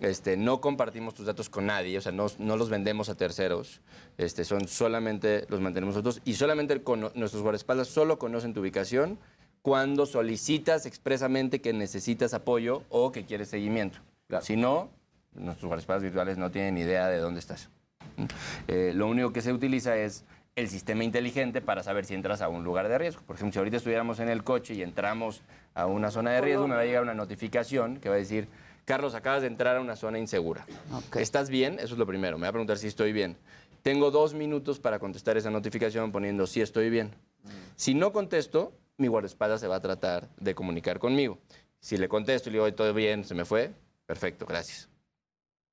Este, 0.00 0.36
no 0.36 0.60
compartimos 0.60 1.14
tus 1.14 1.26
datos 1.26 1.48
con 1.48 1.66
nadie, 1.66 1.98
o 1.98 2.00
sea, 2.00 2.12
no, 2.12 2.26
no 2.38 2.56
los 2.56 2.70
vendemos 2.70 3.08
a 3.08 3.14
terceros. 3.14 3.80
Este, 4.18 4.44
son 4.44 4.68
solamente 4.68 5.46
los 5.48 5.60
mantenemos 5.60 5.94
nosotros 5.94 6.20
y 6.24 6.34
solamente 6.34 6.80
nuestros 7.14 7.42
guardaespaldas 7.42 7.88
solo 7.88 8.18
conocen 8.18 8.54
tu 8.54 8.60
ubicación 8.60 9.18
cuando 9.62 10.06
solicitas 10.06 10.86
expresamente 10.86 11.60
que 11.60 11.72
necesitas 11.72 12.34
apoyo 12.34 12.82
o 12.88 13.12
que 13.12 13.24
quieres 13.24 13.48
seguimiento. 13.48 13.98
Si 14.40 14.56
no, 14.56 14.90
nuestros 15.34 15.68
guardaespaldas 15.68 16.02
virtuales 16.02 16.38
no 16.38 16.50
tienen 16.50 16.78
idea 16.78 17.08
de 17.08 17.18
dónde 17.18 17.40
estás. 17.40 17.70
Eh, 18.68 18.92
lo 18.94 19.08
único 19.08 19.32
que 19.32 19.40
se 19.40 19.52
utiliza 19.52 19.96
es 19.96 20.24
el 20.54 20.68
sistema 20.68 21.02
inteligente 21.04 21.62
para 21.62 21.82
saber 21.82 22.04
si 22.04 22.14
entras 22.14 22.42
a 22.42 22.48
un 22.48 22.64
lugar 22.64 22.88
de 22.88 22.98
riesgo. 22.98 23.22
Por 23.22 23.36
ejemplo, 23.36 23.52
si 23.52 23.58
ahorita 23.58 23.78
estuviéramos 23.78 24.20
en 24.20 24.28
el 24.28 24.44
coche 24.44 24.74
y 24.74 24.82
entramos 24.82 25.42
a 25.74 25.86
una 25.86 26.10
zona 26.10 26.32
de 26.32 26.40
riesgo, 26.42 26.68
me 26.68 26.74
va 26.74 26.82
a 26.82 26.84
llegar 26.84 27.02
una 27.02 27.14
notificación 27.14 27.98
que 27.98 28.08
va 28.10 28.16
a 28.16 28.18
decir, 28.18 28.48
Carlos, 28.84 29.14
acabas 29.14 29.42
de 29.42 29.48
entrar 29.48 29.76
a 29.76 29.80
una 29.80 29.96
zona 29.96 30.18
insegura. 30.18 30.66
¿Estás 31.16 31.48
bien? 31.50 31.74
Eso 31.74 31.94
es 31.94 31.98
lo 31.98 32.06
primero. 32.06 32.36
Me 32.36 32.42
va 32.42 32.48
a 32.48 32.52
preguntar 32.52 32.78
si 32.78 32.88
estoy 32.88 33.12
bien. 33.12 33.36
Tengo 33.82 34.10
dos 34.10 34.34
minutos 34.34 34.78
para 34.80 34.98
contestar 34.98 35.36
esa 35.36 35.50
notificación 35.50 36.12
poniendo 36.12 36.46
si 36.46 36.60
estoy 36.60 36.90
bien. 36.90 37.12
Si 37.76 37.94
no 37.94 38.12
contesto, 38.12 38.72
mi 38.96 39.08
guardaespaldas 39.08 39.60
se 39.60 39.68
va 39.68 39.76
a 39.76 39.80
tratar 39.80 40.28
de 40.38 40.54
comunicar 40.54 40.98
conmigo. 40.98 41.38
Si 41.80 41.96
le 41.96 42.08
contesto 42.08 42.48
y 42.48 42.52
le 42.52 42.58
digo, 42.58 42.72
todo 42.74 42.94
bien, 42.94 43.24
se 43.24 43.34
me 43.34 43.44
fue, 43.44 43.72
perfecto, 44.06 44.46
gracias. 44.46 44.88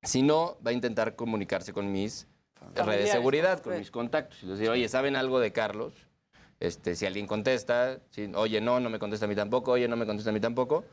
Si 0.02 0.22
no, 0.22 0.58
va 0.65 0.72
a 0.72 0.74
intentar 0.74 1.15
comunicarse 1.15 1.74
con 1.74 1.91
mis 1.91 2.28
redes 2.74 3.06
de 3.06 3.12
seguridad, 3.12 3.60
con 3.60 3.78
mis 3.78 3.91
contactos. 3.91 4.41
Y 4.43 4.48
les 4.48 4.60
digo, 4.60 4.72
oye, 4.72 4.88
¿saben 4.88 5.15
algo 5.15 5.39
de 5.39 5.52
Carlos? 5.52 5.93
Este, 6.60 6.95
si 6.95 7.06
alguien 7.06 7.28
contesta, 7.28 8.00
si, 8.10 8.32
oye, 8.36 8.60
no, 8.60 8.80
no 8.80 8.89
me 8.89 9.00
contesta 9.00 9.26
a 9.26 9.30
mí 9.30 9.36
tampoco, 9.36 9.72
oye, 9.72 9.88
no 9.88 9.95
me 9.95 10.06
contesta 10.06 10.32
a 10.32 10.34
mí 10.34 10.39
tampoco, 10.39 10.84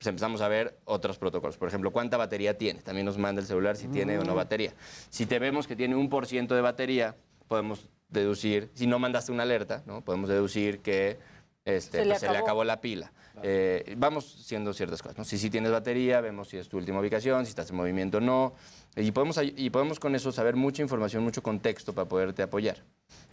pues 0.00 0.06
empezamos 0.08 0.40
a 0.40 0.48
ver 0.48 0.78
otros 0.86 1.18
protocolos. 1.18 1.58
Por 1.58 1.68
ejemplo, 1.68 1.90
¿cuánta 1.90 2.16
batería 2.16 2.56
tiene? 2.56 2.80
También 2.80 3.04
nos 3.04 3.18
manda 3.18 3.42
el 3.42 3.46
celular 3.46 3.76
si 3.76 3.86
tiene 3.86 4.18
o 4.18 4.24
no 4.24 4.32
Mm. 4.32 4.36
batería. 4.36 4.72
Si 5.10 5.26
te 5.26 5.38
vemos 5.38 5.66
que 5.66 5.76
tiene 5.76 5.94
un 5.94 6.08
por 6.08 6.24
ciento 6.26 6.54
de 6.54 6.62
batería, 6.62 7.16
podemos 7.48 7.86
deducir, 8.08 8.70
si 8.72 8.86
no 8.86 8.98
mandaste 8.98 9.30
una 9.30 9.42
alerta, 9.42 9.82
¿no? 9.84 10.00
podemos 10.02 10.30
deducir 10.30 10.78
que 10.80 11.18
este, 11.66 11.98
Se 11.98 12.04
le 12.06 12.10
pues, 12.12 12.20
se 12.20 12.30
le 12.30 12.38
acabó. 12.38 12.64
la 12.64 12.80
pila. 12.80 13.12
Eh, 13.42 13.94
vamos 13.98 14.24
siendo 14.46 14.72
ciertas 14.72 15.02
cosas. 15.02 15.18
¿no? 15.18 15.24
Si 15.24 15.36
sí 15.36 15.50
tienes 15.50 15.70
batería, 15.70 16.22
vemos 16.22 16.48
si 16.48 16.56
es 16.56 16.70
tu 16.70 16.78
última 16.78 16.98
ubicación, 17.00 17.44
si 17.44 17.50
estás 17.50 17.68
en 17.68 17.76
movimiento 17.76 18.16
o 18.18 18.20
no. 18.22 18.54
Y 18.96 19.10
podemos, 19.12 19.38
y 19.42 19.68
podemos 19.68 20.00
con 20.00 20.14
eso 20.14 20.32
saber 20.32 20.56
mucha 20.56 20.80
información, 20.80 21.22
mucho 21.22 21.42
contexto 21.42 21.92
para 21.92 22.08
poderte 22.08 22.42
apoyar. 22.42 22.78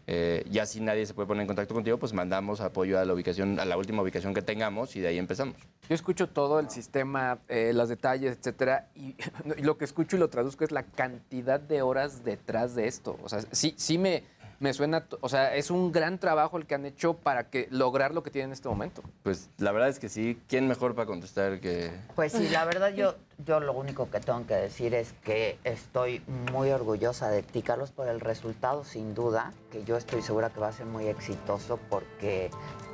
Eh, 0.09 0.45
ya 0.49 0.65
si 0.65 0.79
nadie 0.79 1.05
se 1.05 1.13
puede 1.13 1.27
poner 1.27 1.41
en 1.41 1.47
contacto 1.47 1.73
contigo, 1.73 1.97
pues 1.97 2.13
mandamos 2.13 2.61
apoyo 2.61 2.97
a 2.97 3.03
la 3.03 3.13
ubicación, 3.13 3.59
a 3.59 3.65
la 3.65 3.75
última 3.75 4.01
ubicación 4.01 4.33
que 4.33 4.41
tengamos 4.41 4.95
y 4.95 5.01
de 5.01 5.09
ahí 5.09 5.17
empezamos. 5.17 5.57
Yo 5.89 5.95
escucho 5.95 6.29
todo 6.29 6.61
el 6.61 6.69
sistema, 6.69 7.39
eh, 7.49 7.73
los 7.73 7.89
detalles, 7.89 8.37
etcétera, 8.37 8.87
y, 8.95 9.15
y 9.57 9.61
lo 9.63 9.77
que 9.77 9.83
escucho 9.83 10.15
y 10.15 10.19
lo 10.19 10.29
traduzco 10.29 10.63
es 10.63 10.71
la 10.71 10.83
cantidad 10.83 11.59
de 11.59 11.81
horas 11.81 12.23
detrás 12.23 12.73
de 12.73 12.87
esto. 12.87 13.19
O 13.21 13.27
sea, 13.27 13.41
sí, 13.51 13.73
sí 13.77 13.97
me, 13.97 14.23
me 14.59 14.73
suena, 14.73 15.05
o 15.21 15.29
sea, 15.29 15.55
es 15.55 15.69
un 15.69 15.91
gran 15.91 16.19
trabajo 16.19 16.57
el 16.57 16.65
que 16.65 16.75
han 16.75 16.85
hecho 16.85 17.13
para 17.13 17.49
que 17.49 17.67
lograr 17.69 18.13
lo 18.13 18.23
que 18.23 18.31
tienen 18.31 18.49
en 18.49 18.53
este 18.53 18.69
momento. 18.69 19.03
Pues 19.23 19.49
la 19.57 19.71
verdad 19.71 19.89
es 19.89 19.99
que 19.99 20.09
sí. 20.09 20.39
¿Quién 20.47 20.67
mejor 20.67 20.95
para 20.95 21.05
contestar 21.05 21.59
que 21.59 21.91
Pues 22.15 22.31
sí, 22.31 22.49
la 22.49 22.65
verdad 22.65 22.93
yo, 22.93 23.15
yo 23.45 23.59
lo 23.59 23.73
único 23.73 24.09
que 24.09 24.19
tengo 24.19 24.45
que 24.47 24.55
decir 24.55 24.93
es 24.93 25.13
que 25.23 25.59
estoy 25.63 26.21
muy 26.51 26.71
orgullosa 26.71 27.29
de 27.29 27.43
ti, 27.43 27.61
Carlos, 27.61 27.91
por 27.91 28.07
el 28.07 28.19
resultado, 28.19 28.83
sin 28.83 29.13
duda, 29.13 29.53
que 29.71 29.83
yo 29.83 29.97
estoy 29.97 30.21
segura 30.21 30.49
que 30.49 30.59
va 30.59 30.69
a 30.69 30.73
ser 30.73 30.85
muy 30.85 31.07
exitoso 31.07 31.79
porque 31.89 32.49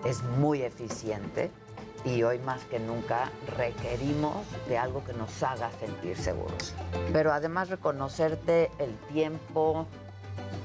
es 0.06 0.24
muy 0.24 0.62
eficiente 0.64 1.50
y 2.06 2.24
hoy 2.24 2.40
más 2.40 2.64
que 2.66 2.80
nunca 2.80 3.32
requerimos 3.58 4.46
de 4.68 4.78
algo 4.78 5.04
que 5.06 5.14
nos 5.14 5.42
haga 5.42 5.72
sentir 5.80 6.18
seguros. 6.18 6.74
Pero 7.14 7.32
además 7.32 7.70
reconocerte 7.70 8.72
el 8.80 8.94
tiempo, 9.14 9.88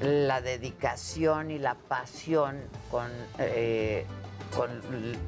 la 0.01 0.41
dedicación 0.41 1.51
y 1.51 1.59
la 1.59 1.75
pasión 1.75 2.61
con, 2.89 3.09
eh, 3.37 4.05
con 4.55 4.69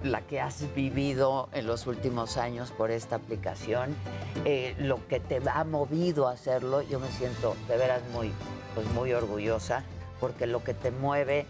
la 0.04 0.22
que 0.22 0.40
has 0.40 0.74
vivido 0.74 1.50
en 1.54 1.68
los 1.68 1.88
últimos 1.88 2.38
años 2.38 2.72
por 2.72 2.92
esta 2.92 3.18
aplicación, 3.18 3.96
eh, 4.46 4.76
lo 4.80 5.06
que 5.08 5.20
te 5.20 5.42
ha 5.50 5.64
movido 5.64 6.28
a 6.28 6.32
hacerlo, 6.32 6.82
yo 6.82 7.00
me 7.00 7.10
siento 7.12 7.56
de 7.68 7.78
veras 7.78 8.02
muy, 8.14 8.32
pues 8.74 8.88
muy 8.94 9.14
orgullosa, 9.14 9.84
porque 10.20 10.48
lo 10.48 10.64
que 10.64 10.74
te 10.74 10.92
mueve, 10.92 11.46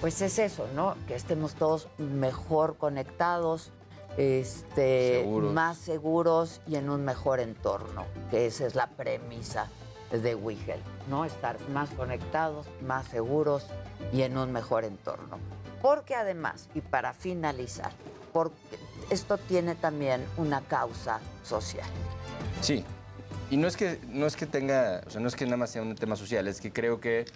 pues 0.00 0.20
es 0.20 0.38
eso, 0.38 0.66
¿no? 0.74 0.96
Que 1.06 1.14
estemos 1.14 1.54
todos 1.54 1.88
mejor 1.98 2.76
conectados, 2.76 3.72
este, 4.16 5.20
Seguros. 5.22 5.52
más 5.52 5.76
seguros 5.78 6.60
y 6.66 6.76
en 6.76 6.90
un 6.90 7.04
mejor 7.04 7.40
entorno, 7.40 8.04
que 8.30 8.46
esa 8.46 8.66
es 8.66 8.74
la 8.74 8.88
premisa 8.88 9.68
de 10.10 10.34
Wigel, 10.34 10.80
¿no? 11.08 11.24
Estar 11.24 11.56
más 11.70 11.90
conectados, 11.90 12.66
más 12.82 13.06
seguros 13.08 13.66
y 14.12 14.22
en 14.22 14.36
un 14.38 14.52
mejor 14.52 14.84
entorno. 14.84 15.38
Porque 15.82 16.14
además, 16.14 16.68
y 16.74 16.80
para 16.80 17.12
finalizar, 17.12 17.92
porque 18.32 18.56
esto 19.10 19.38
tiene 19.38 19.74
también 19.74 20.24
una 20.36 20.62
causa 20.62 21.20
social. 21.42 21.88
Sí. 22.60 22.84
Y 23.50 23.56
no 23.56 23.68
es 23.68 23.76
que 23.76 24.00
no 24.08 24.26
es 24.26 24.34
que 24.34 24.46
tenga, 24.46 25.02
o 25.06 25.10
sea, 25.10 25.20
no 25.20 25.28
es 25.28 25.36
que 25.36 25.44
nada 25.44 25.56
más 25.56 25.70
sea 25.70 25.82
un 25.82 25.94
tema 25.94 26.16
social, 26.16 26.48
es 26.48 26.60
que 26.60 26.72
creo 26.72 27.00
que 27.00 27.26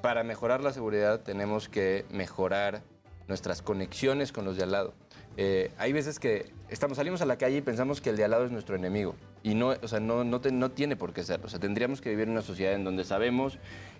para 0.00 0.22
mejorar 0.22 0.62
la 0.62 0.72
seguridad 0.72 1.20
tenemos 1.20 1.68
que 1.68 2.04
mejorar 2.10 2.82
nuestras 3.26 3.62
conexiones 3.62 4.30
con 4.30 4.44
los 4.44 4.56
de 4.56 4.64
al 4.64 4.72
lado. 4.72 4.94
Eh, 5.36 5.72
hay 5.78 5.92
veces 5.92 6.18
que 6.18 6.52
estamos, 6.68 6.96
salimos 6.98 7.22
a 7.22 7.26
la 7.26 7.38
calle 7.38 7.56
y 7.56 7.60
pensamos 7.62 8.00
que 8.00 8.10
el 8.10 8.16
de 8.16 8.24
al 8.24 8.32
lado 8.32 8.44
es 8.44 8.50
nuestro 8.50 8.76
enemigo. 8.76 9.14
Y 9.42 9.54
no, 9.54 9.68
o 9.82 9.88
sea, 9.88 9.98
no, 10.00 10.24
no, 10.24 10.40
te- 10.40 10.52
no 10.52 10.70
tiene 10.70 10.96
por 10.96 11.12
qué 11.12 11.24
serlo. 11.24 11.46
O 11.46 11.48
sea, 11.50 11.58
tendríamos 11.58 12.00
que 12.00 12.10
vivir 12.10 12.24
en 12.26 12.32
una 12.32 12.42
sociedad 12.42 12.74
en 12.74 12.84
donde 12.84 13.04
sabemos 13.04 13.58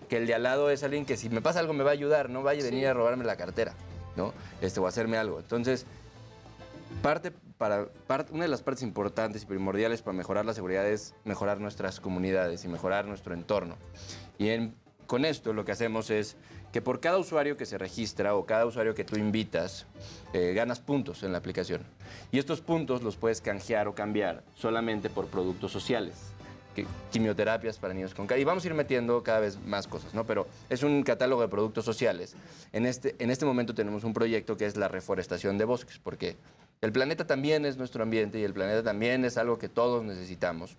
que 0.08 0.16
el 0.18 0.26
de 0.26 0.34
al 0.34 0.42
lado 0.44 0.70
es 0.70 0.82
alguien 0.84 1.04
que 1.04 1.16
si 1.16 1.28
me 1.30 1.40
pasa 1.42 1.60
algo 1.60 1.72
me 1.72 1.82
va 1.84 1.90
a 1.90 1.94
ayudar, 1.94 2.30
no 2.30 2.42
vaya 2.42 2.60
a 2.60 2.64
venir 2.64 2.86
a 2.86 2.94
robarme 2.94 3.24
la 3.24 3.36
cartera, 3.36 3.74
¿no? 4.16 4.32
Este, 4.60 4.78
o 4.80 4.86
hacerme 4.86 5.16
algo. 5.16 5.38
Entonces, 5.40 5.86
Parte 7.00 7.32
para, 7.58 7.86
par- 8.06 8.26
una 8.32 8.42
de 8.44 8.48
las 8.48 8.62
partes 8.62 8.82
importantes 8.82 9.42
y 9.42 9.46
primordiales 9.46 10.02
para 10.02 10.16
mejorar 10.16 10.44
la 10.44 10.52
seguridad 10.52 10.86
es 10.86 11.14
mejorar 11.24 11.58
nuestras 11.58 12.00
comunidades 12.00 12.64
y 12.64 12.68
mejorar 12.68 13.06
nuestro 13.06 13.32
entorno. 13.34 13.76
Y 14.38 14.50
en- 14.50 14.74
con 15.06 15.24
esto 15.24 15.52
lo 15.54 15.64
que 15.64 15.72
hacemos 15.72 16.10
es 16.10 16.36
que 16.72 16.80
por 16.80 17.00
cada 17.00 17.18
usuario 17.18 17.56
que 17.56 17.66
se 17.66 17.76
registra 17.78 18.34
o 18.34 18.46
cada 18.46 18.64
usuario 18.64 18.94
que 18.94 19.04
tú 19.04 19.16
invitas, 19.16 19.86
eh, 20.32 20.54
ganas 20.54 20.80
puntos 20.80 21.22
en 21.22 21.32
la 21.32 21.38
aplicación. 21.38 21.82
Y 22.32 22.38
estos 22.38 22.62
puntos 22.62 23.02
los 23.02 23.16
puedes 23.16 23.42
canjear 23.42 23.88
o 23.88 23.94
cambiar 23.94 24.42
solamente 24.54 25.10
por 25.10 25.26
productos 25.26 25.70
sociales. 25.70 26.14
quimioterapias 27.10 27.76
para 27.76 27.92
niños 27.92 28.14
con 28.14 28.26
cáncer. 28.26 28.40
Y 28.40 28.44
vamos 28.44 28.64
a 28.64 28.68
ir 28.68 28.72
metiendo 28.72 29.22
cada 29.22 29.40
vez 29.40 29.58
más 29.66 29.86
cosas, 29.86 30.14
¿no? 30.14 30.24
Pero 30.24 30.46
es 30.70 30.82
un 30.82 31.02
catálogo 31.02 31.42
de 31.42 31.48
productos 31.48 31.84
sociales. 31.84 32.34
En 32.72 32.86
este, 32.86 33.14
en 33.18 33.30
este 33.30 33.44
momento 33.44 33.74
tenemos 33.74 34.04
un 34.04 34.14
proyecto 34.14 34.56
que 34.56 34.64
es 34.64 34.78
la 34.78 34.88
reforestación 34.88 35.58
de 35.58 35.66
bosques, 35.66 35.98
porque 35.98 36.38
el 36.80 36.90
planeta 36.90 37.26
también 37.26 37.66
es 37.66 37.76
nuestro 37.76 38.02
ambiente 38.02 38.38
y 38.38 38.44
el 38.44 38.54
planeta 38.54 38.82
también 38.82 39.26
es 39.26 39.36
algo 39.36 39.58
que 39.58 39.68
todos 39.68 40.02
necesitamos. 40.02 40.78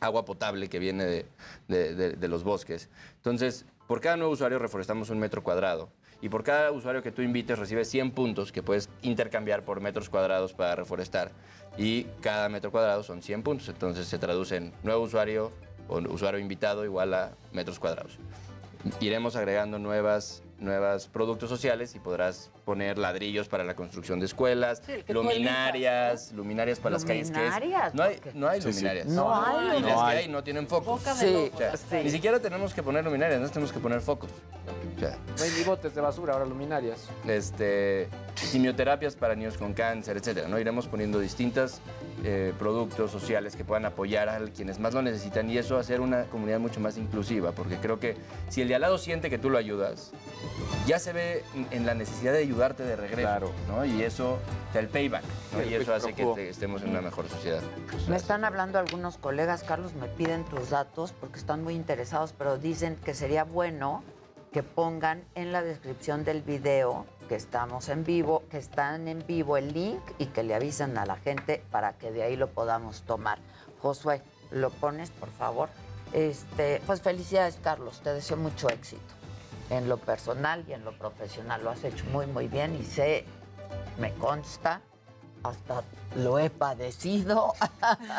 Agua 0.00 0.24
potable 0.24 0.68
que 0.68 0.80
viene 0.80 1.24
de 1.68 2.28
los 2.28 2.42
bosques. 2.42 2.88
Entonces, 3.18 3.64
por 3.92 4.00
cada 4.00 4.16
nuevo 4.16 4.32
usuario 4.32 4.58
reforestamos 4.58 5.10
un 5.10 5.18
metro 5.18 5.42
cuadrado. 5.42 5.90
Y 6.22 6.30
por 6.30 6.42
cada 6.42 6.72
usuario 6.72 7.02
que 7.02 7.12
tú 7.12 7.20
invites 7.20 7.58
recibes 7.58 7.90
100 7.90 8.12
puntos 8.12 8.50
que 8.50 8.62
puedes 8.62 8.88
intercambiar 9.02 9.66
por 9.66 9.82
metros 9.82 10.08
cuadrados 10.08 10.54
para 10.54 10.74
reforestar. 10.74 11.30
Y 11.76 12.04
cada 12.22 12.48
metro 12.48 12.70
cuadrado 12.70 13.02
son 13.02 13.20
100 13.20 13.42
puntos. 13.42 13.68
Entonces 13.68 14.06
se 14.06 14.18
traduce 14.18 14.56
en 14.56 14.72
nuevo 14.82 15.02
usuario 15.02 15.52
o 15.88 15.98
usuario 16.10 16.40
invitado 16.40 16.86
igual 16.86 17.12
a 17.12 17.32
metros 17.52 17.78
cuadrados. 17.78 18.18
Iremos 19.00 19.36
agregando 19.36 19.78
nuevas, 19.78 20.42
nuevas 20.58 21.06
productos 21.08 21.50
sociales 21.50 21.94
y 21.94 21.98
podrás 21.98 22.50
poner 22.64 22.98
ladrillos 22.98 23.48
para 23.48 23.64
la 23.64 23.74
construcción 23.74 24.20
de 24.20 24.26
escuelas, 24.26 24.82
Sí, 24.86 24.92
luminarias, 25.12 26.32
luminarias 26.32 26.78
para 26.78 26.94
las 26.94 27.04
calles. 27.04 27.30
que 27.30 27.46
es- 27.46 27.94
no 27.94 28.02
hay, 28.02 28.20
no 28.34 28.48
hay 28.48 28.60
Sí, 28.62 28.68
sí. 28.68 28.74
luminarias. 28.74 29.06
No 29.08 29.34
hay 29.34 29.56
Y 29.56 29.64
las 29.68 29.74
luminarias. 29.80 30.10
que 30.12 30.18
hay 30.18 30.28
no 30.28 30.44
tienen 30.44 30.66
focos. 30.68 30.86
Boca 30.86 31.14
de 31.14 31.20
Sí. 31.26 31.32
lobo. 31.32 31.50
O 31.54 31.58
sea, 31.58 31.76
Sí. 31.76 31.96
Ni 32.04 32.10
siquiera 32.10 32.38
tenemos 32.40 32.72
que 32.74 32.82
poner 32.82 33.04
luminarias, 33.04 33.40
no 33.40 33.48
tenemos 33.48 33.72
que 33.72 33.80
poner 33.80 34.00
focos. 34.00 34.30
O 34.96 35.00
sea, 35.00 35.18
No 35.36 35.42
hay 35.42 35.50
ni 35.58 35.64
botes 35.64 35.94
de 35.94 36.00
basura, 36.00 36.34
ahora 36.34 36.46
luminarias. 36.46 37.08
este, 37.26 38.08
quimioterapias 38.52 39.16
para 39.16 39.34
niños 39.34 39.56
con 39.58 39.72
cáncer, 39.74 40.16
etcétera. 40.16 40.48
¿no? 40.48 40.58
Iremos 40.58 40.86
poniendo 40.86 41.18
distintos 41.18 41.80
productos 42.58 43.10
sociales 43.10 43.56
que 43.56 43.64
puedan 43.64 43.84
apoyar 43.84 44.28
a 44.28 44.38
quienes 44.54 44.78
más 44.78 44.94
lo 44.94 45.02
necesitan 45.02 45.50
y 45.50 45.58
eso 45.58 45.76
hacer 45.76 46.00
una 46.00 46.24
comunidad 46.26 46.60
mucho 46.60 46.78
más 46.78 46.96
inclusiva, 46.96 47.50
porque 47.50 47.78
creo 47.78 47.98
que 47.98 48.16
si 48.48 48.62
el 48.62 48.68
de 48.68 48.76
al 48.76 48.82
lado 48.82 48.96
siente 48.98 49.28
que 49.28 49.38
tú 49.38 49.50
lo 49.50 49.58
ayudas, 49.58 50.12
ya 50.86 51.00
se 51.00 51.12
ve 51.12 51.42
en- 51.56 51.66
en 51.72 51.84
la 51.86 51.94
necesidad 51.94 52.32
de 52.32 52.38
ayudarte 52.52 52.82
de 52.84 52.96
regreso, 52.96 53.20
Claro. 53.28 53.50
¿no? 53.68 53.84
Y 53.84 54.02
eso, 54.02 54.34
o 54.34 54.72
sea, 54.72 54.80
el 54.82 54.88
payback, 54.88 55.24
¿no? 55.52 55.60
El 55.60 55.70
y 55.70 55.74
eso 55.74 55.94
hace 55.94 56.12
que 56.12 56.24
te- 56.24 56.48
estemos 56.50 56.82
en 56.82 56.90
una 56.90 57.00
mejor 57.00 57.28
sociedad. 57.28 57.62
Me 58.08 58.16
están 58.16 58.44
hablando 58.44 58.78
algunos 58.78 59.16
colegas, 59.18 59.62
Carlos, 59.64 59.94
me 59.94 60.08
piden 60.08 60.44
tus 60.44 60.70
datos 60.70 61.12
porque 61.12 61.38
están 61.38 61.62
muy 61.64 61.74
interesados, 61.74 62.34
pero 62.36 62.58
dicen 62.58 62.96
que 63.04 63.14
sería 63.14 63.44
bueno 63.44 64.02
que 64.52 64.62
pongan 64.62 65.24
en 65.34 65.50
la 65.52 65.62
descripción 65.62 66.24
del 66.24 66.42
video 66.42 67.06
que 67.28 67.36
estamos 67.36 67.88
en 67.88 68.04
vivo, 68.04 68.42
que 68.50 68.58
están 68.58 69.08
en 69.08 69.24
vivo 69.26 69.56
el 69.56 69.72
link 69.72 70.00
y 70.18 70.26
que 70.26 70.42
le 70.42 70.54
avisen 70.54 70.98
a 70.98 71.06
la 71.06 71.16
gente 71.16 71.64
para 71.70 71.94
que 71.94 72.10
de 72.12 72.22
ahí 72.22 72.36
lo 72.36 72.48
podamos 72.50 73.02
tomar. 73.02 73.38
Josué, 73.80 74.20
lo 74.50 74.68
pones, 74.70 75.10
por 75.10 75.30
favor. 75.30 75.70
Este, 76.12 76.82
pues 76.86 77.00
felicidades, 77.00 77.58
Carlos, 77.62 78.02
te 78.04 78.12
deseo 78.12 78.36
mucho 78.36 78.68
éxito 78.68 79.00
en 79.72 79.88
lo 79.88 79.96
personal 79.96 80.64
y 80.68 80.72
en 80.74 80.84
lo 80.84 80.96
profesional. 80.98 81.64
Lo 81.64 81.70
has 81.70 81.82
hecho 81.84 82.04
muy, 82.12 82.26
muy 82.26 82.46
bien 82.48 82.74
y 82.80 82.84
sé, 82.84 83.24
me 83.98 84.12
consta, 84.14 84.80
hasta 85.42 85.82
lo 86.14 86.38
he 86.38 86.50
padecido 86.50 87.54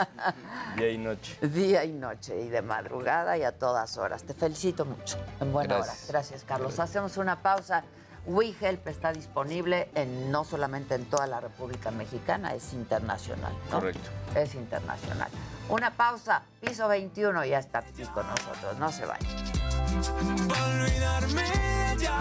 Día 0.76 0.90
y 0.90 0.98
noche. 0.98 1.38
día 1.48 1.86
y 1.86 1.92
noche 1.94 2.42
y 2.42 2.50
de 2.50 2.62
madrugada 2.62 3.38
y 3.38 3.44
a 3.44 3.52
todas 3.58 3.98
horas. 3.98 4.24
Te 4.24 4.34
felicito 4.34 4.84
mucho. 4.84 5.18
En 5.40 5.54
buena 5.54 5.76
Gracias. 5.76 6.04
hora. 6.04 6.08
Gracias, 6.12 6.44
Carlos. 6.44 6.80
Hacemos 6.80 7.18
una 7.18 7.42
pausa. 7.42 7.84
WeHelp 8.26 8.88
está 8.88 9.12
disponible 9.14 9.90
en, 9.96 10.32
no 10.32 10.46
solamente 10.46 10.96
en 10.96 11.06
toda 11.06 11.28
la 11.28 11.40
República 11.42 11.92
Mexicana, 11.92 12.54
es 12.56 12.74
internacional. 12.74 13.54
¿no? 13.70 13.80
Correcto. 13.80 14.10
Es 14.34 14.56
internacional. 14.56 15.30
Una 15.70 15.92
pausa. 15.92 16.42
Piso 16.62 16.88
21 16.88 17.46
ya 17.46 17.60
está 17.60 17.80
aquí 17.80 18.04
con 18.06 18.26
nosotros. 18.28 18.78
No 18.80 18.92
se 18.92 19.06
vayan. 19.06 19.63
Olvidarme 19.94 21.44
de 21.44 21.94
ella. 21.94 22.18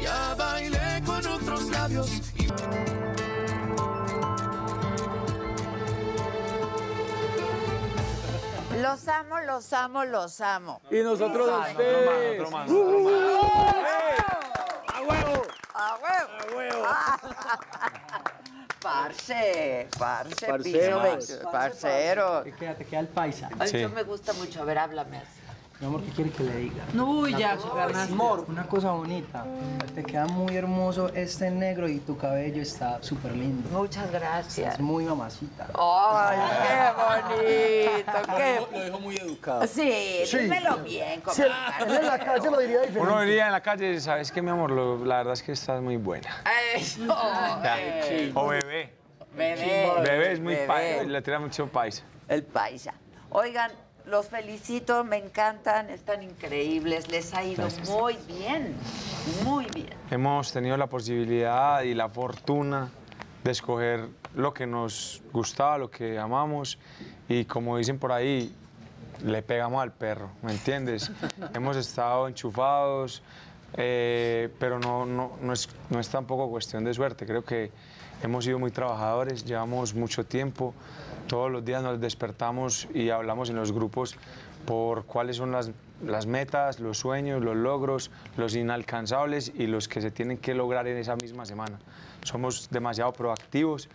Ya 0.00 0.34
bailé 0.34 1.02
con 1.04 1.26
otros 1.26 1.70
labios 1.70 2.10
y 2.36 2.46
Los 8.80 9.06
amo, 9.06 9.40
los 9.40 9.72
amo, 9.72 10.04
los 10.04 10.40
amo. 10.40 10.80
Y 10.90 11.02
nosotros 11.02 11.48
a 11.48 11.58
ustedes. 11.70 12.42
¡A 15.74 15.96
huevo! 16.02 16.82
Parce, 18.82 19.32
parce, 19.98 20.38
20, 20.46 21.50
parcero. 21.50 22.42
Te 22.42 22.52
queda, 22.52 22.74
te 22.74 22.84
queda 22.84 23.00
el 23.00 23.08
paisa. 23.08 23.48
Ay, 23.58 23.68
Sí. 23.68 23.80
Yo 23.80 23.88
me 23.90 24.02
gusta 24.02 24.32
mucho. 24.32 24.62
A 24.62 24.64
ver, 24.64 24.78
háblame 24.78 25.18
así. 25.18 25.41
Mi 25.82 25.88
amor, 25.88 26.00
¿qué 26.04 26.10
quiere 26.12 26.30
que 26.30 26.44
le 26.44 26.56
diga? 26.58 26.84
No, 26.92 27.10
Una 27.10 27.36
ya, 27.36 27.56
ganaste. 27.56 28.12
Amor, 28.12 28.44
una 28.46 28.68
cosa 28.68 28.92
bonita. 28.92 29.44
Te 29.96 30.04
queda 30.04 30.26
muy 30.26 30.56
hermoso 30.56 31.08
este 31.12 31.50
negro 31.50 31.88
y 31.88 31.98
tu 31.98 32.16
cabello 32.16 32.62
está 32.62 33.02
súper 33.02 33.32
lindo. 33.32 33.68
Muchas 33.76 34.08
gracias. 34.12 34.74
Es 34.74 34.80
muy 34.80 35.04
mamacita. 35.06 35.66
¡Ay, 35.74 36.38
qué 36.68 38.04
bonito! 38.14 38.36
¡Qué... 38.36 38.60
Lo 38.78 38.84
dejo 38.84 39.00
muy 39.00 39.16
educado. 39.16 39.66
Sí, 39.66 40.22
dímelo 40.32 40.76
bien, 40.84 41.20
Sí, 41.32 41.42
compadre. 41.80 41.96
en 41.96 42.06
la 42.06 42.18
calle 42.20 42.48
lo 42.52 42.58
diría 42.60 42.80
diferente. 42.82 43.00
Uno 43.00 43.20
diría 43.22 43.46
en 43.46 43.52
la 43.52 43.60
calle, 43.60 43.98
¿sabes 44.00 44.30
qué, 44.30 44.40
mi 44.40 44.50
amor? 44.50 44.70
Lo- 44.70 45.04
la 45.04 45.16
verdad 45.16 45.32
es 45.32 45.42
que 45.42 45.50
estás 45.50 45.82
muy 45.82 45.96
buena. 45.96 46.44
Eso. 46.76 47.02
O 48.34 48.46
bebé. 48.46 48.94
Bebé. 49.36 49.90
Bebé 50.04 50.32
es 50.34 50.38
muy 50.40 50.54
paisa, 50.64 51.02
le 51.02 51.22
tira 51.22 51.40
mucho 51.40 51.66
paisa. 51.66 52.04
El 52.28 52.44
paisa. 52.44 52.94
Oigan, 53.30 53.72
los 54.06 54.26
felicito, 54.26 55.04
me 55.04 55.18
encantan, 55.18 55.90
están 55.90 56.22
increíbles, 56.22 57.10
les 57.10 57.32
ha 57.34 57.44
ido 57.44 57.62
Gracias. 57.62 57.88
muy 57.88 58.16
bien, 58.26 58.74
muy 59.44 59.66
bien. 59.74 59.90
Hemos 60.10 60.52
tenido 60.52 60.76
la 60.76 60.86
posibilidad 60.86 61.82
y 61.82 61.94
la 61.94 62.08
fortuna 62.08 62.90
de 63.44 63.50
escoger 63.50 64.08
lo 64.34 64.52
que 64.54 64.66
nos 64.66 65.22
gustaba, 65.32 65.78
lo 65.78 65.90
que 65.90 66.18
amamos 66.18 66.78
y 67.28 67.44
como 67.44 67.76
dicen 67.76 67.98
por 67.98 68.12
ahí, 68.12 68.54
le 69.24 69.42
pegamos 69.42 69.82
al 69.82 69.92
perro, 69.92 70.30
¿me 70.42 70.52
entiendes? 70.52 71.10
Hemos 71.54 71.76
estado 71.76 72.28
enchufados, 72.28 73.22
eh, 73.74 74.50
pero 74.58 74.78
no, 74.78 75.06
no, 75.06 75.32
no, 75.40 75.52
es, 75.52 75.68
no 75.90 76.00
es 76.00 76.08
tampoco 76.08 76.50
cuestión 76.50 76.84
de 76.84 76.92
suerte, 76.94 77.26
creo 77.26 77.44
que 77.44 77.70
hemos 78.22 78.44
sido 78.44 78.58
muy 78.58 78.70
trabajadores, 78.70 79.44
llevamos 79.44 79.94
mucho 79.94 80.24
tiempo, 80.24 80.74
todos 81.26 81.50
los 81.50 81.64
días 81.64 81.82
nos 81.82 82.00
despertamos 82.00 82.88
y 82.94 83.10
hablamos 83.10 83.50
en 83.50 83.56
los 83.56 83.72
grupos 83.72 84.16
por 84.66 85.04
cuáles 85.04 85.36
son 85.36 85.52
las, 85.52 86.26
metas, 86.26 86.78
los 86.80 86.98
sueños, 86.98 87.42
los 87.42 87.56
logros, 87.56 88.10
los 88.36 88.54
inalcanzables 88.54 89.52
y 89.56 89.66
los 89.66 89.88
que 89.88 90.00
se 90.00 90.10
tienen 90.10 90.38
que 90.38 90.54
lograr 90.54 90.86
en 90.86 90.96
esa 90.96 91.16
misma 91.16 91.44
semana. 91.44 91.78
Somos 92.22 92.68
demasiado 92.70 93.12
proactivos 93.12 93.88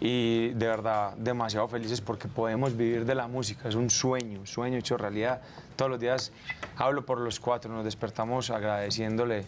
y 0.00 0.48
de 0.50 0.66
verdad 0.66 1.14
demasiado 1.16 1.68
felices 1.68 2.00
porque 2.00 2.28
podemos 2.28 2.76
vivir 2.76 3.04
de 3.04 3.14
la 3.14 3.26
música. 3.26 3.68
Es 3.68 3.74
un 3.74 3.90
sueño, 3.90 4.40
un 4.40 4.46
sueño 4.46 4.78
hecho 4.78 4.96
realidad. 4.96 5.40
Todos 5.76 5.90
los 5.90 6.00
días 6.00 6.32
hablo 6.76 7.06
por 7.06 7.18
los 7.18 7.40
cuatro, 7.40 7.72
nos 7.72 7.84
despertamos 7.84 8.50
agradeciéndole 8.50 9.44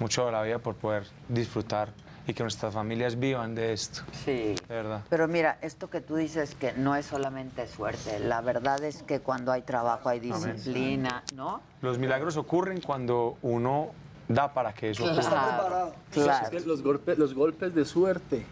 mucho 0.00 0.26
a 0.26 0.32
la 0.32 0.42
vida 0.42 0.58
por 0.58 0.74
poder 0.74 1.04
disfrutar 1.28 1.92
y 2.28 2.34
que 2.34 2.42
nuestras 2.42 2.74
familias 2.74 3.18
vivan 3.18 3.54
de 3.54 3.72
esto. 3.72 4.02
Sí. 4.24 4.54
De 4.68 4.74
verdad. 4.74 5.00
Pero 5.08 5.26
mira, 5.26 5.56
esto 5.62 5.88
que 5.88 6.02
tú 6.02 6.16
dices 6.16 6.54
que 6.54 6.74
no 6.74 6.94
es 6.94 7.06
solamente 7.06 7.66
suerte, 7.66 8.20
la 8.20 8.42
verdad 8.42 8.84
es 8.84 9.02
que 9.02 9.20
cuando 9.20 9.50
hay 9.50 9.62
trabajo 9.62 10.10
hay 10.10 10.18
Amén. 10.30 10.52
disciplina, 10.54 11.24
¿no? 11.34 11.62
Los 11.80 11.98
milagros 11.98 12.36
ocurren 12.36 12.82
cuando 12.82 13.38
uno 13.40 13.88
da 14.28 14.52
para 14.52 14.74
que 14.74 14.90
eso 14.90 15.04
ocurra. 15.06 15.22
Claro, 15.22 15.92
Es 16.10 16.22
claro. 16.22 16.50
que 16.50 16.60
los, 16.60 16.82
golpes, 16.82 17.16
los 17.18 17.32
golpes 17.32 17.74
de 17.74 17.86
suerte 17.86 18.44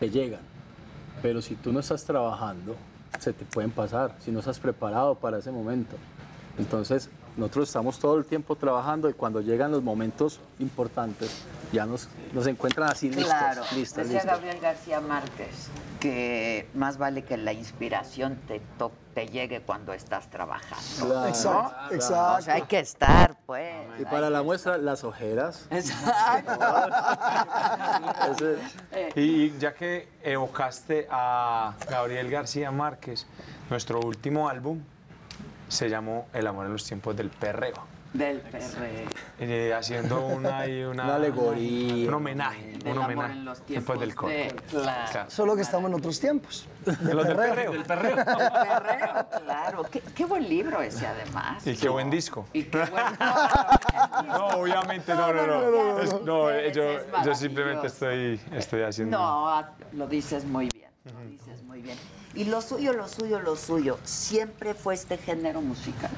te 0.00 0.10
llegan, 0.10 0.40
pero 1.22 1.40
si 1.40 1.54
tú 1.54 1.72
no 1.72 1.78
estás 1.78 2.04
trabajando, 2.04 2.74
se 3.20 3.32
te 3.32 3.44
pueden 3.44 3.70
pasar, 3.70 4.16
si 4.18 4.32
no 4.32 4.40
estás 4.40 4.58
preparado 4.58 5.14
para 5.14 5.38
ese 5.38 5.52
momento. 5.52 5.94
Entonces, 6.58 7.10
nosotros 7.36 7.68
estamos 7.68 8.00
todo 8.00 8.18
el 8.18 8.24
tiempo 8.24 8.56
trabajando 8.56 9.08
y 9.08 9.12
cuando 9.12 9.40
llegan 9.40 9.70
los 9.70 9.84
momentos 9.84 10.40
importantes, 10.58 11.44
ya 11.72 11.86
nos, 11.86 12.08
nos 12.32 12.46
encuentran 12.46 12.90
así 12.90 13.08
listos, 13.08 13.26
Claro, 13.26 13.62
listos, 13.74 14.04
decía 14.04 14.20
listos. 14.22 14.30
Gabriel 14.32 14.60
García 14.60 15.00
Márquez 15.00 15.68
que 16.00 16.68
más 16.74 16.96
vale 16.96 17.24
que 17.24 17.36
la 17.36 17.52
inspiración 17.52 18.36
te, 18.46 18.60
to- 18.78 18.92
te 19.14 19.26
llegue 19.26 19.62
cuando 19.62 19.92
estás 19.92 20.30
trabajando. 20.30 21.06
Claro, 21.06 21.20
¿no? 21.22 21.26
Exacto, 21.26 21.94
exacto. 21.94 22.38
O 22.38 22.42
sea, 22.42 22.54
hay 22.54 22.62
que 22.62 22.78
estar, 22.78 23.36
pues. 23.46 23.74
Y 23.98 24.04
para 24.04 24.30
la 24.30 24.44
muestra, 24.44 24.78
las 24.78 25.02
ojeras. 25.02 25.66
Exacto. 25.70 26.52
Y 29.16 29.56
ya 29.58 29.74
que 29.74 30.08
evocaste 30.22 31.06
a 31.10 31.74
Gabriel 31.90 32.30
García 32.30 32.70
Márquez, 32.70 33.26
nuestro 33.70 34.00
último 34.00 34.48
álbum 34.48 34.80
se 35.68 35.88
llamó 35.88 36.26
El 36.32 36.46
amor 36.46 36.66
en 36.66 36.72
los 36.72 36.84
tiempos 36.84 37.16
del 37.16 37.30
perreo. 37.30 37.74
Del 38.12 38.40
perreo. 38.40 39.06
Eh, 39.38 39.74
haciendo 39.74 40.24
una 40.26 40.66
y 40.66 40.82
una, 40.82 41.04
Una 41.04 41.14
alegoría. 41.16 42.08
un 42.08 42.14
homenaje, 42.14 42.78
Del 42.82 42.92
un 42.96 43.02
amor 43.04 43.04
homenaje 43.04 43.32
en 43.34 43.44
los 43.44 43.66
después 43.66 44.00
del 44.00 44.08
tiempos 44.14 44.30
de- 44.30 44.54
coro. 44.70 44.82
claro. 44.82 45.30
Solo 45.30 45.54
que 45.56 45.62
estamos 45.62 45.90
en 45.90 45.94
otros 45.96 46.18
tiempos. 46.18 46.66
De 46.86 47.14
los 47.14 47.26
del 47.26 47.36
perreo. 47.36 47.72
Del 47.72 47.84
perreo. 47.84 48.16
Perreo, 48.16 49.26
claro. 49.44 49.82
Qué, 49.90 50.00
qué 50.00 50.24
buen 50.24 50.48
libro 50.48 50.80
ese, 50.80 51.06
además. 51.06 51.66
Y 51.66 51.76
qué 51.76 51.88
buen 51.90 52.08
disco. 52.10 52.46
Y 52.54 52.62
qué 52.64 52.78
buen 52.86 53.04
No, 54.26 54.46
obviamente 54.58 55.14
no, 55.14 55.32
no, 55.32 55.46
no. 55.46 55.60
No, 55.60 55.70
no, 55.70 55.84
no, 55.96 55.98
Es- 56.00 56.12
no. 56.14 56.20
no, 56.20 56.50
eh, 56.50 56.72
yo, 56.72 56.82
Es 56.90 57.04
yo 57.26 57.34
simplemente 57.34 57.88
estoy, 57.88 58.40
estoy 58.52 58.82
haciendo. 58.82 59.18
No, 59.18 59.48
ah, 59.50 59.70
lo 59.92 60.06
dices 60.06 60.44
muy 60.46 60.68
bien. 60.74 60.88
Lo 61.04 61.20
dices 61.30 61.62
muy 61.62 61.82
bien. 61.82 61.98
Y 62.34 62.44
lo 62.44 62.62
suyo, 62.62 62.92
lo 62.94 63.06
suyo, 63.08 63.40
lo 63.40 63.54
suyo, 63.56 63.98
siempre 64.04 64.72
fue 64.74 64.94
este 64.94 65.16
género 65.18 65.60
musical. 65.60 66.10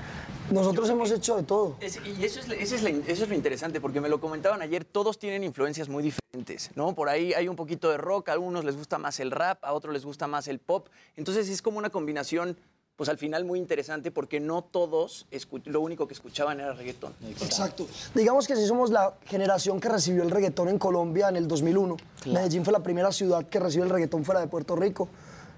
Nosotros 0.50 0.88
hemos 0.90 1.10
hecho 1.10 1.36
de 1.36 1.42
todo. 1.42 1.76
Es- 1.80 1.98
y 2.04 2.24
eso 2.24 2.40
es, 2.40 2.48
la- 2.48 2.54
eso, 2.56 2.74
es 2.74 2.82
la- 2.82 2.90
eso 2.90 3.22
es 3.24 3.28
lo 3.28 3.34
interesante, 3.34 3.80
porque 3.80 4.00
me 4.00 4.08
lo 4.08 4.20
comentaban 4.20 4.62
ayer, 4.62 4.84
todos 4.84 5.18
tienen 5.18 5.44
influencias 5.44 5.88
muy 5.88 6.02
diferentes, 6.02 6.70
¿no? 6.74 6.94
Por 6.94 7.08
ahí 7.08 7.32
hay 7.34 7.48
un 7.48 7.56
poquito 7.56 7.90
de 7.90 7.96
rock, 7.96 8.28
a 8.28 8.32
algunos 8.32 8.64
les 8.64 8.76
gusta 8.76 8.98
más 8.98 9.20
el 9.20 9.30
rap, 9.30 9.64
a 9.64 9.72
otros 9.72 9.92
les 9.92 10.04
gusta 10.04 10.26
más 10.26 10.48
el 10.48 10.58
pop. 10.58 10.88
Entonces 11.16 11.48
es 11.48 11.62
como 11.62 11.78
una 11.78 11.90
combinación, 11.90 12.56
pues 12.96 13.08
al 13.08 13.16
final 13.16 13.44
muy 13.44 13.58
interesante, 13.58 14.10
porque 14.10 14.40
no 14.40 14.62
todos 14.62 15.26
lo 15.64 15.80
único 15.80 16.06
que 16.06 16.14
escuchaban 16.14 16.60
era 16.60 16.72
reggaetón. 16.74 17.14
Exacto. 17.40 17.86
Digamos 18.14 18.46
que 18.46 18.56
sí 18.56 18.66
somos 18.66 18.90
la 18.90 19.14
generación 19.26 19.80
que 19.80 19.88
recibió 19.88 20.22
el 20.22 20.30
reggaetón 20.30 20.68
en 20.68 20.78
Colombia 20.78 21.28
en 21.28 21.36
el 21.36 21.48
2001. 21.48 21.96
Medellín 22.26 22.62
fue 22.64 22.72
la 22.72 22.82
primera 22.82 23.10
ciudad 23.12 23.46
que 23.48 23.58
recibió 23.58 23.84
el 23.84 23.90
reggaetón 23.90 24.24
fuera 24.24 24.40
de 24.40 24.48
Puerto 24.48 24.76
Rico, 24.76 25.08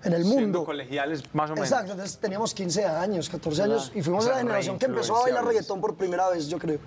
en 0.05 0.13
el 0.13 0.23
Siendo 0.25 0.41
mundo. 0.43 0.65
colegiales 0.65 1.23
más 1.33 1.51
o 1.51 1.55
menos. 1.55 1.69
Exacto, 1.71 1.93
entonces 1.93 2.19
teníamos 2.19 2.55
15 2.55 2.85
años, 2.87 3.29
14 3.29 3.63
años 3.63 3.85
Claro. 3.85 3.99
y 3.99 4.03
fuimos 4.03 4.25
O 4.25 4.27
sea, 4.27 4.35
la 4.37 4.41
generación 4.43 4.79
que 4.79 4.87
empezó 4.87 5.17
a 5.17 5.23
bailar 5.23 5.45
reggaetón 5.45 5.81
por 5.81 5.95
primera 5.97 6.29
vez, 6.29 6.47
yo 6.49 6.59
creo. 6.59 6.79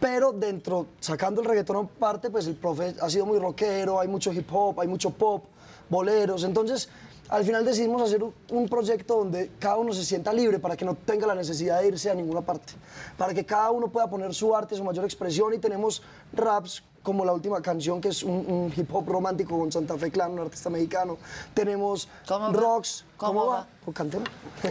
Pero 0.00 0.32
dentro, 0.32 0.86
sacando 1.00 1.40
el 1.40 1.46
reggaetón 1.46 1.76
aparte, 1.96 2.30
pues 2.30 2.46
el 2.46 2.54
profe 2.56 2.94
ha 3.00 3.08
sido 3.08 3.24
muy 3.26 3.38
rockero, 3.38 3.98
hay 4.00 4.08
mucho 4.08 4.32
hip 4.32 4.48
hop, 4.52 4.80
hay 4.80 4.88
mucho 4.88 5.10
pop, 5.10 5.44
boleros. 5.88 6.44
Entonces, 6.44 6.88
al 7.28 7.44
final 7.44 7.64
decidimos 7.64 8.02
hacer 8.02 8.22
un 8.22 8.68
proyecto 8.68 9.16
donde 9.16 9.50
cada 9.58 9.76
uno 9.76 9.92
se 9.94 10.04
sienta 10.04 10.32
libre 10.32 10.58
para 10.58 10.76
que 10.76 10.84
no 10.84 10.94
tenga 10.94 11.26
la 11.26 11.34
necesidad 11.34 11.80
de 11.80 11.88
irse 11.88 12.10
a 12.10 12.14
ninguna 12.14 12.42
parte. 12.42 12.74
Para 13.16 13.32
que 13.34 13.44
cada 13.46 13.70
uno 13.70 13.88
pueda 13.88 14.08
poner 14.08 14.34
su 14.34 14.54
arte, 14.54 14.76
su 14.76 14.84
mayor 14.84 15.04
expresión 15.04 15.54
y 15.54 15.58
tenemos 15.58 16.02
raps 16.32 16.82
como 17.06 17.24
la 17.24 17.32
última 17.32 17.62
canción 17.62 18.00
que 18.00 18.08
es 18.08 18.24
un, 18.24 18.32
un 18.32 18.72
hip 18.76 18.92
hop 18.92 19.08
romántico 19.08 19.56
con 19.56 19.70
Santa 19.70 19.96
Fe 19.96 20.10
Clan, 20.10 20.32
un 20.32 20.40
artista 20.40 20.70
mexicano. 20.70 21.18
Tenemos 21.54 22.08
rocks. 22.52 23.04
¿Cómo 23.16 23.46
va? 23.46 23.64
Pues 23.84 23.96
cantemos. 23.96 24.28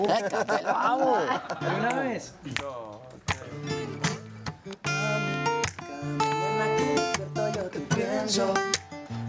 Vamos, 0.66 1.18
de 1.62 1.76
una 1.80 2.00
vez. 2.02 2.34
yo 7.54 7.70
te 7.72 7.80
pienso 7.96 8.54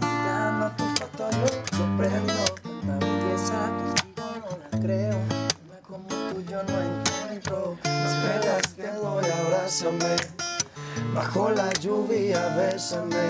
Mirando 0.01 0.71
tu 0.75 0.83
foto 0.95 1.29
yo 1.31 1.77
sorprendo 1.77 2.33
Tanta 2.61 3.05
belleza 3.05 3.69
contigo 3.77 4.37
no 4.41 4.57
la 4.57 4.79
creo 4.81 5.17
Una 5.65 5.79
como 5.81 6.07
tú 6.07 6.41
yo 6.49 6.61
no 6.63 6.81
encuentro 6.81 7.77
Esperas 7.83 8.73
te 8.75 8.91
doy, 8.91 9.25
abrázame 9.29 10.56
Bajo 11.17 11.49
la 11.49 11.73
lluvia, 11.81 12.55
bésame. 12.55 13.25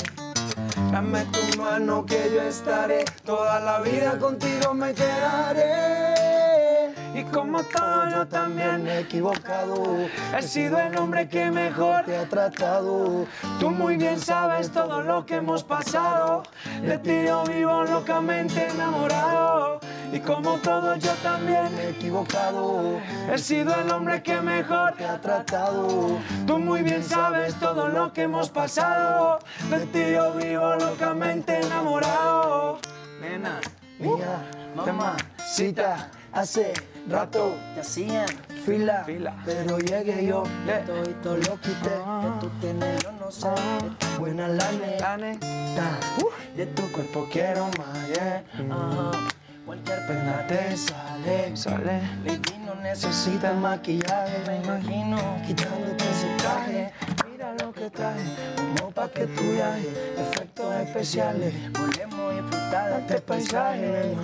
Dame 0.92 1.24
tu 1.32 1.58
mano 1.58 2.06
que 2.06 2.30
yo 2.34 2.42
estaré. 2.42 3.06
Toda 3.24 3.62
la 3.62 3.80
vida 3.80 4.20
contigo 4.20 4.74
me 4.74 4.94
quedaré 4.94 6.67
y 7.14 7.24
como 7.24 7.64
todo 7.64 8.10
yo 8.10 8.28
también 8.28 8.84
me 8.84 8.94
he 8.94 9.00
equivocado 9.02 10.08
He 10.38 10.42
sido 10.42 10.80
el 10.80 10.98
hombre 10.98 11.28
que 11.28 11.50
mejor 11.52 12.06
te 12.06 12.18
ha 12.18 12.28
tratado. 12.28 13.26
Tú 13.60 13.72
muy 13.72 13.98
bien 13.98 14.20
sabes 14.20 14.72
todo 14.72 15.02
lo 15.02 15.26
que 15.26 15.36
hemos 15.36 15.64
pasado. 15.64 16.44
De 16.82 16.98
ti 16.98 17.24
yo 17.26 17.44
vivo 17.44 17.84
locamente 17.84 18.68
enamorado. 18.68 19.80
Y 20.12 20.20
como 20.20 20.58
todo 20.58 20.96
yo 20.96 21.12
también 21.22 21.76
me 21.76 21.84
he 21.84 21.90
equivocado 21.90 22.98
He 23.30 23.38
sido 23.38 23.76
el 23.76 23.92
hombre 23.92 24.24
que 24.24 24.40
mejor 24.42 24.94
te 24.94 25.06
ha 25.06 25.20
tratado. 25.20 26.18
Tú 26.46 26.60
muy 26.60 26.82
bien 26.82 27.04
sabes 27.04 27.56
todo 27.56 27.88
lo 27.90 28.14
que 28.14 28.24
hemos 28.24 28.50
pasado. 28.50 29.40
De 29.70 29.86
ti 29.88 30.14
yo 30.14 30.34
vivo 30.34 30.76
locamente 30.76 31.60
enamorado. 31.60 32.80
Nena, 33.20 33.60
mía, 34.00 34.46
mamacita, 34.76 36.10
hace 36.38 36.72
rato 37.10 37.56
te 37.74 37.82
hacían 37.82 38.28
fila, 38.64 39.04
pero 39.44 39.80
llegué 39.80 40.28
yo, 40.28 40.44
y 41.10 41.14
todo 41.24 41.38
lo 41.38 41.60
quité, 41.62 41.96
que 42.22 42.30
tú 42.40 42.50
tienes, 42.62 43.04
yo 43.04 43.12
no 43.14 43.32
sé, 43.32 43.50
tan 43.98 44.20
buena 44.20 44.48
la 44.48 44.72
neta, 44.72 45.18
de 46.56 46.66
tu 46.68 46.84
cuerpo 46.92 47.28
quiero 47.32 47.68
más, 47.78 48.08
yeah. 48.14 48.44
Cualquier 49.66 50.08
pena 50.08 50.46
te 50.48 50.78
sale, 50.78 51.58
sale. 51.58 52.02
Baby, 52.24 52.58
no 52.66 52.76
necesitas 52.76 53.56
maquillaje, 53.56 54.40
me 54.48 54.58
imagino 54.64 55.18
quitándote 55.46 56.04
ese 56.10 56.28
traje. 56.38 56.94
Mira 57.30 57.54
lo 57.60 57.74
que 57.74 57.90
traje, 57.90 58.22
como 58.56 58.92
pa' 58.92 59.10
que 59.10 59.28
tu 59.28 59.44
viaje, 59.44 60.14
efectos 60.18 60.74
especiales. 60.76 61.54
Volvemos 61.74 62.20
a 62.20 62.34
disfrutar 62.34 62.90
de 62.92 63.00
este 63.02 63.22
paisaje, 63.22 64.16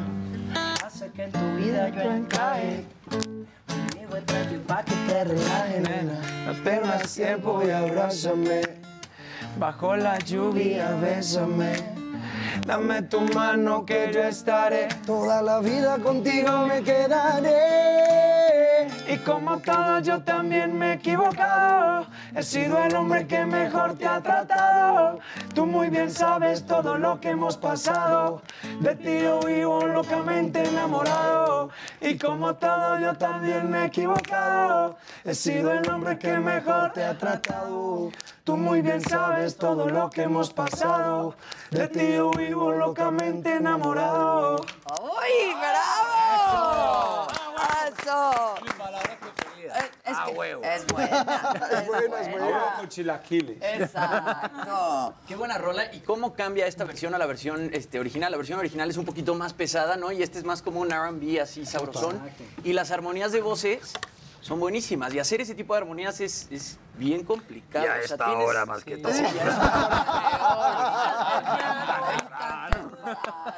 que 1.11 1.23
en 1.23 1.31
tu 1.31 1.55
vida 1.55 1.89
yo 1.89 2.11
encaje. 2.11 2.85
Conmigo 3.09 4.17
bien 4.49 4.61
pa' 4.67 4.83
que 4.83 4.95
te 5.07 5.23
relajes, 5.23 5.81
nena. 5.81 6.21
No 6.45 6.53
tengas 6.63 7.13
tiempo 7.13 7.61
y 7.65 7.71
abrázame. 7.71 8.61
Bajo 9.57 9.95
la 9.95 10.17
lluvia, 10.19 10.95
bésame. 10.95 11.73
Dame 12.61 13.01
tu 13.03 13.21
mano 13.33 13.85
que 13.85 14.11
yo 14.13 14.23
estaré. 14.23 14.87
Toda 15.05 15.41
la 15.41 15.59
vida 15.59 15.97
contigo 15.97 16.65
me 16.67 16.83
quedaré. 16.83 18.23
Y 19.07 19.17
como 19.17 19.57
todo 19.59 19.99
yo 19.99 20.21
también 20.23 20.77
me 20.77 20.91
he 20.91 20.93
equivocado. 20.93 22.05
He 22.35 22.43
sido 22.43 22.77
el 22.83 22.95
hombre 22.95 23.27
que 23.27 23.45
mejor 23.45 23.97
te 23.97 24.05
ha 24.05 24.21
tratado. 24.21 25.19
Tú 25.53 25.65
muy 25.65 25.89
bien 25.89 26.09
sabes 26.09 26.65
todo 26.65 26.97
lo 26.97 27.19
que 27.19 27.31
hemos 27.31 27.57
pasado. 27.57 28.41
De 28.79 28.95
ti 28.95 29.19
yo 29.21 29.39
vivo 29.41 29.85
locamente 29.85 30.63
enamorado. 30.63 31.69
Y 32.01 32.17
como 32.17 32.55
todo 32.55 32.99
yo 32.99 33.13
también 33.15 33.69
me 33.69 33.83
he 33.83 33.85
equivocado. 33.85 34.97
He 35.25 35.33
sido 35.33 35.73
el 35.73 35.89
hombre 35.89 36.17
que 36.17 36.37
mejor 36.37 36.93
te 36.93 37.03
ha 37.03 37.17
tratado. 37.17 38.11
Tú 38.43 38.57
muy 38.57 38.81
bien 38.81 39.01
sabes 39.01 39.55
todo 39.57 39.87
lo 39.87 40.09
que 40.09 40.23
hemos 40.23 40.51
pasado. 40.51 41.35
De 41.71 41.87
ti 41.87 42.13
yo 42.13 42.31
vivo 42.31 42.42
locamente 42.51 43.55
enamorado. 43.55 44.57
¡Uy, 45.01 45.53
bravo! 45.59 47.27
¡Eso! 47.97 48.55
Es, 49.65 49.83
es 49.83 49.89
Ah, 50.05 50.25
que 50.27 50.33
huevo. 50.33 50.61
es 50.63 50.85
buena. 50.87 51.21
Es 51.71 51.87
buena, 51.87 52.21
es 52.21 52.31
buena. 52.31 52.75
Con 52.77 52.89
chilaquiles. 52.89 53.57
Exacto. 53.61 55.13
Qué 55.27 55.35
buena 55.35 55.57
rola. 55.57 55.91
¿Y 55.93 56.01
cómo 56.01 56.33
cambia 56.33 56.67
esta 56.67 56.83
versión 56.83 57.15
a 57.15 57.17
la 57.17 57.25
versión 57.25 57.69
este, 57.73 57.99
original? 57.99 58.31
La 58.31 58.37
versión 58.37 58.59
original 58.59 58.89
es 58.89 58.97
un 58.97 59.05
poquito 59.05 59.33
más 59.35 59.53
pesada, 59.53 59.95
¿no? 59.95 60.11
Y 60.11 60.21
este 60.21 60.37
es 60.37 60.43
más 60.43 60.61
como 60.61 60.81
un 60.81 60.91
R&B 60.91 61.41
así 61.41 61.65
sabrosón. 61.65 62.21
Y 62.63 62.73
las 62.73 62.91
armonías 62.91 63.31
de 63.31 63.41
voces 63.41 63.93
son 64.43 64.59
buenísimas. 64.59 65.13
Y 65.13 65.19
hacer 65.19 65.39
ese 65.41 65.55
tipo 65.55 65.73
de 65.73 65.79
armonías 65.81 66.19
es, 66.19 66.47
es 66.51 66.77
bien 66.97 67.23
complicado. 67.23 67.85
Y 67.85 67.87
a 67.87 67.91
O 67.91 67.93
sea, 67.95 68.03
esta 68.03 68.25
tienes- 68.25 68.45
hora 68.47 68.65
más 68.65 68.83
que 68.83 68.95
Sí, 68.97 69.01
todo. 69.01 69.11
ya 69.11 69.19
es 69.27 69.33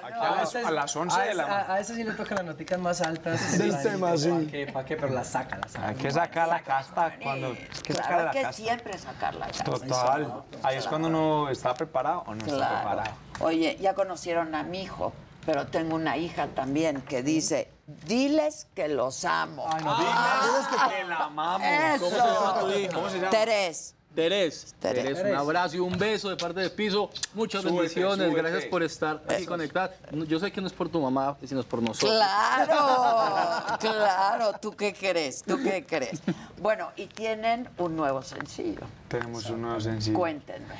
Aquí 0.03 0.19
a 0.19 0.35
las, 0.35 0.55
a 0.55 0.71
las 0.71 0.95
11 0.95 1.21
de 1.21 1.33
la 1.33 1.43
a, 1.43 1.47
mañana. 1.47 1.73
a 1.73 1.79
ese 1.79 1.95
sí 1.95 2.03
le 2.03 2.11
tocan 2.13 2.37
las 2.37 2.45
noticas 2.45 2.79
más 2.79 3.01
altas. 3.01 3.57
Del 3.57 3.81
tema, 3.81 4.15
sí. 4.17 4.29
¿Para 4.29 4.45
qué? 4.51 4.67
¿Para 4.71 4.85
qué? 4.85 4.95
Pero 4.97 5.13
la 5.13 5.23
saca, 5.23 5.57
la 5.57 5.67
saca. 5.67 5.87
Hay 5.89 5.95
que 5.95 6.11
sacar 6.11 6.47
la 6.47 6.61
casta 6.61 7.15
cuando. 7.21 7.47
Hay 7.47 7.55
que 7.83 7.93
sacar 7.93 8.07
Claro 8.07 8.25
la 8.25 8.31
que 8.31 8.41
casta. 8.41 8.53
siempre 8.63 8.97
sacar 8.97 9.35
la 9.35 9.47
casta. 9.47 9.63
Total. 9.63 10.43
Ahí 10.63 10.77
es 10.77 10.87
cuando 10.87 11.07
uno 11.07 11.49
está 11.49 11.73
preparado 11.73 12.23
o 12.27 12.35
no 12.35 12.45
está 12.45 12.69
preparado. 12.81 13.11
Oye, 13.39 13.77
ya 13.81 13.93
conocieron 13.95 14.53
a 14.55 14.63
mi 14.63 14.83
hijo, 14.83 15.13
pero 15.45 15.67
tengo 15.67 15.95
una 15.95 16.17
hija 16.17 16.47
también 16.47 17.01
que 17.01 17.21
dice, 17.23 17.69
diles 18.05 18.67
que 18.73 18.87
los 18.87 19.25
amo. 19.25 19.65
Ay, 19.71 19.83
no, 19.83 19.91
Ah, 19.97 20.89
que 20.95 21.03
la 21.05 21.17
amamos. 21.25 21.67
Eso. 21.67 22.05
¿Cómo 22.05 22.11
se 22.11 22.17
llama 22.17 22.59
tu 22.59 22.69
hija? 22.71 22.93
¿Cómo 22.93 23.09
se 23.09 23.15
llama? 23.17 23.29
Terés. 23.29 23.91
Terés, 24.15 24.73
Terés. 24.79 25.03
Terés, 25.03 25.19
un 25.25 25.35
abrazo 25.35 25.75
y 25.75 25.79
un 25.79 25.97
beso 25.97 26.29
de 26.29 26.37
parte 26.37 26.61
de 26.61 26.69
Piso. 26.69 27.09
Muchas 27.33 27.63
Súbete, 27.63 27.77
bendiciones, 27.79 28.27
súbete. 28.29 28.41
gracias 28.49 28.65
por 28.69 28.81
estar 28.81 29.21
aquí 29.27 29.45
conectada. 29.45 29.91
Yo 30.25 30.39
sé 30.39 30.53
que 30.53 30.61
no 30.61 30.67
es 30.67 30.73
por 30.73 30.87
tu 30.87 31.01
mamá, 31.01 31.35
sino 31.45 31.59
es 31.59 31.65
por 31.65 31.81
nosotros. 31.81 32.11
Claro, 32.17 33.77
claro. 33.79 34.53
¿Tú 34.61 34.71
qué 34.73 34.93
crees? 34.93 35.43
¿Tú 35.43 35.57
qué 35.61 35.85
crees? 35.85 36.21
Bueno, 36.61 36.91
y 36.95 37.07
tienen 37.07 37.67
un 37.77 37.97
nuevo 37.97 38.21
sencillo. 38.21 38.81
Tenemos 39.09 39.49
un 39.49 39.61
nuevo 39.63 39.81
sencillo. 39.81 40.17
Cuéntenme. 40.17 40.75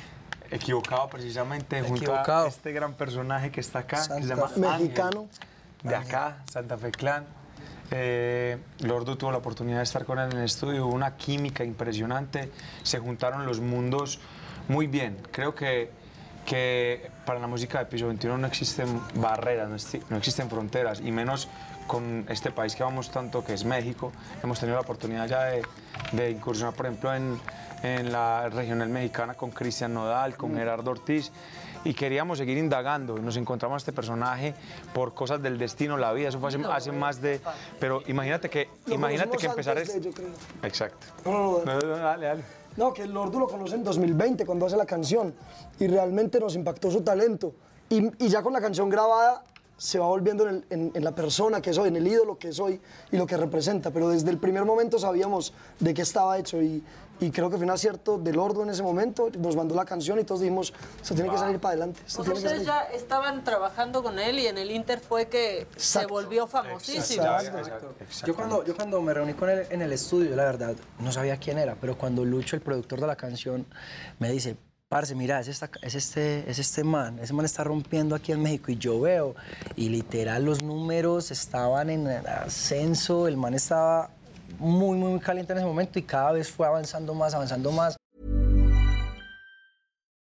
Equivocado 0.50 1.06
precisamente 1.10 1.82
junto 1.82 1.96
Equivocado. 2.04 2.46
a 2.46 2.48
este 2.48 2.72
gran 2.72 2.94
personaje 2.94 3.50
que 3.50 3.60
está 3.60 3.80
acá, 3.80 3.96
que 3.98 4.02
se 4.02 4.08
Santa 4.08 4.26
llama 4.28 4.48
Fe. 4.48 4.54
Ángel, 4.66 4.80
Mexicano. 4.80 5.28
De 5.86 5.94
acá, 5.94 6.42
Santa 6.50 6.76
Fe 6.76 6.90
Clan. 6.90 7.24
Eh, 7.90 8.58
Lordo 8.80 9.16
tuvo 9.16 9.30
la 9.30 9.38
oportunidad 9.38 9.78
de 9.78 9.84
estar 9.84 10.04
con 10.04 10.18
él 10.18 10.30
en 10.32 10.38
el 10.38 10.44
estudio, 10.44 10.86
hubo 10.86 10.94
una 10.94 11.16
química 11.16 11.62
impresionante, 11.62 12.50
se 12.82 12.98
juntaron 12.98 13.46
los 13.46 13.60
mundos 13.60 14.18
muy 14.68 14.88
bien. 14.88 15.18
Creo 15.30 15.54
que, 15.54 15.90
que 16.44 17.10
para 17.24 17.38
la 17.38 17.46
música 17.46 17.78
de 17.78 17.86
Piso 17.86 18.08
21 18.08 18.38
no 18.38 18.46
existen 18.46 19.00
barreras, 19.14 19.68
no, 19.68 20.00
no 20.10 20.16
existen 20.16 20.50
fronteras, 20.50 21.00
y 21.00 21.12
menos 21.12 21.48
con 21.86 22.26
este 22.28 22.50
país 22.50 22.74
que 22.74 22.82
vamos 22.82 23.10
tanto, 23.12 23.44
que 23.44 23.54
es 23.54 23.64
México. 23.64 24.10
Hemos 24.42 24.58
tenido 24.58 24.76
la 24.76 24.82
oportunidad 24.82 25.28
ya 25.28 25.44
de, 25.44 25.62
de 26.10 26.30
incursionar, 26.32 26.74
por 26.74 26.86
ejemplo, 26.86 27.14
en, 27.14 27.38
en 27.84 28.10
la 28.10 28.48
regional 28.48 28.88
mexicana 28.88 29.34
con 29.34 29.52
Cristian 29.52 29.94
Nodal, 29.94 30.36
con 30.36 30.56
Gerardo 30.56 30.90
Ortiz, 30.90 31.30
y 31.86 31.94
queríamos 31.94 32.38
seguir 32.38 32.58
indagando. 32.58 33.16
Nos 33.18 33.36
encontramos 33.36 33.76
a 33.76 33.78
este 33.78 33.92
personaje 33.92 34.54
por 34.92 35.14
cosas 35.14 35.40
del 35.40 35.56
destino, 35.56 35.96
la 35.96 36.12
vida. 36.12 36.28
Eso 36.28 36.40
fue 36.40 36.48
hace, 36.48 36.58
hace 36.64 36.92
más 36.92 37.20
de. 37.22 37.40
Pero 37.78 38.02
imagínate 38.08 38.50
que, 38.50 38.68
Lo 38.86 38.94
imagínate 38.94 39.36
que 39.36 39.46
empezar 39.46 39.78
es. 39.78 39.96
Exacto. 40.62 41.06
No, 41.24 41.32
no, 41.32 41.58
no. 41.58 41.64
No, 41.64 41.78
no, 41.80 41.86
no, 41.86 41.96
dale, 41.96 42.26
dale. 42.26 42.44
No, 42.76 42.92
que 42.92 43.02
el 43.02 43.12
Lordo 43.12 43.38
lo 43.38 43.46
conoce 43.46 43.76
en 43.76 43.84
2020 43.84 44.44
cuando 44.44 44.66
hace 44.66 44.76
la 44.76 44.84
canción 44.84 45.32
y 45.78 45.86
realmente 45.86 46.40
nos 46.40 46.54
impactó 46.56 46.90
su 46.90 47.02
talento. 47.02 47.54
Y, 47.88 48.24
y 48.24 48.28
ya 48.28 48.42
con 48.42 48.52
la 48.52 48.60
canción 48.60 48.88
grabada 48.90 49.44
se 49.78 49.98
va 49.98 50.06
volviendo 50.06 50.48
en, 50.48 50.56
el- 50.56 50.64
en- 50.70 50.90
en 50.94 51.04
la 51.04 51.14
persona 51.14 51.60
que 51.62 51.72
soy, 51.72 51.88
en 51.88 51.96
el 51.96 52.06
ídolo 52.06 52.36
que 52.38 52.52
soy 52.52 52.80
y 53.12 53.16
lo 53.16 53.26
que 53.26 53.36
representa. 53.36 53.90
Pero 53.92 54.08
desde 54.08 54.30
el 54.30 54.38
primer 54.38 54.64
momento 54.64 54.98
sabíamos 54.98 55.54
de 55.78 55.94
qué 55.94 56.02
estaba 56.02 56.36
hecho 56.38 56.60
y, 56.60 56.82
y 57.20 57.30
creo 57.30 57.48
que 57.50 57.56
fue 57.56 57.64
un 57.64 57.70
acierto 57.70 58.18
del 58.18 58.36
Lordo 58.36 58.62
en 58.62 58.70
ese 58.70 58.82
momento. 58.82 59.30
Nos 59.38 59.56
mandó 59.56 59.74
la 59.74 59.84
canción 59.84 60.18
y 60.20 60.24
todos 60.24 60.40
dijimos, 60.42 60.72
se 61.02 61.14
tiene 61.14 61.30
que 61.30 61.38
salir 61.38 61.58
para 61.58 61.72
adelante. 61.72 62.00
Pues 62.02 62.18
ustedes 62.28 62.42
salir". 62.42 62.66
ya 62.66 62.80
estaban 62.94 63.42
trabajando 63.44 64.02
con 64.02 64.18
él 64.18 64.38
y 64.38 64.46
en 64.46 64.58
el 64.58 64.70
Inter 64.70 65.00
fue 65.00 65.26
que 65.28 65.66
se 65.76 65.98
Exacto. 66.00 66.08
volvió 66.08 66.46
famosísimo. 66.46 67.24
Yo 68.26 68.34
cuando, 68.34 68.64
yo 68.64 68.74
cuando 68.76 69.00
me 69.02 69.14
reuní 69.14 69.34
con 69.34 69.48
él 69.48 69.66
en 69.70 69.82
el 69.82 69.92
estudio, 69.92 70.34
la 70.36 70.44
verdad, 70.44 70.74
no 70.98 71.12
sabía 71.12 71.36
quién 71.38 71.58
era, 71.58 71.76
pero 71.80 71.96
cuando 71.96 72.24
Lucho, 72.24 72.56
el 72.56 72.62
productor 72.62 73.00
de 73.00 73.06
la 73.06 73.16
canción, 73.16 73.66
me 74.18 74.30
dice, 74.30 74.56
parce, 74.88 75.14
mira, 75.14 75.40
es, 75.40 75.48
esta- 75.48 75.70
es 75.82 75.94
este, 75.94 76.48
es 76.50 76.58
este 76.58 76.84
man, 76.84 77.18
ese 77.18 77.32
man 77.32 77.44
está 77.44 77.64
rompiendo 77.64 78.14
aquí 78.14 78.32
en 78.32 78.40
México 78.42 78.70
y 78.70 78.76
yo 78.76 79.00
veo, 79.00 79.34
y 79.74 79.88
literal 79.88 80.44
los 80.44 80.62
números 80.62 81.30
estaban 81.30 81.90
en 81.90 82.06
ascenso, 82.06 83.26
el 83.26 83.36
man 83.36 83.54
estaba 83.54 84.10
muy, 84.58 84.98
muy, 84.98 85.20
caliente 85.20 85.52
en 85.52 85.58
ese 85.58 85.66
momento 85.66 85.98
y 85.98 86.02
cada 86.02 86.32
vez 86.32 86.50
fue 86.50 86.66
avanzando 86.66 87.14
más, 87.14 87.34
avanzando 87.34 87.70
más. 87.72 87.96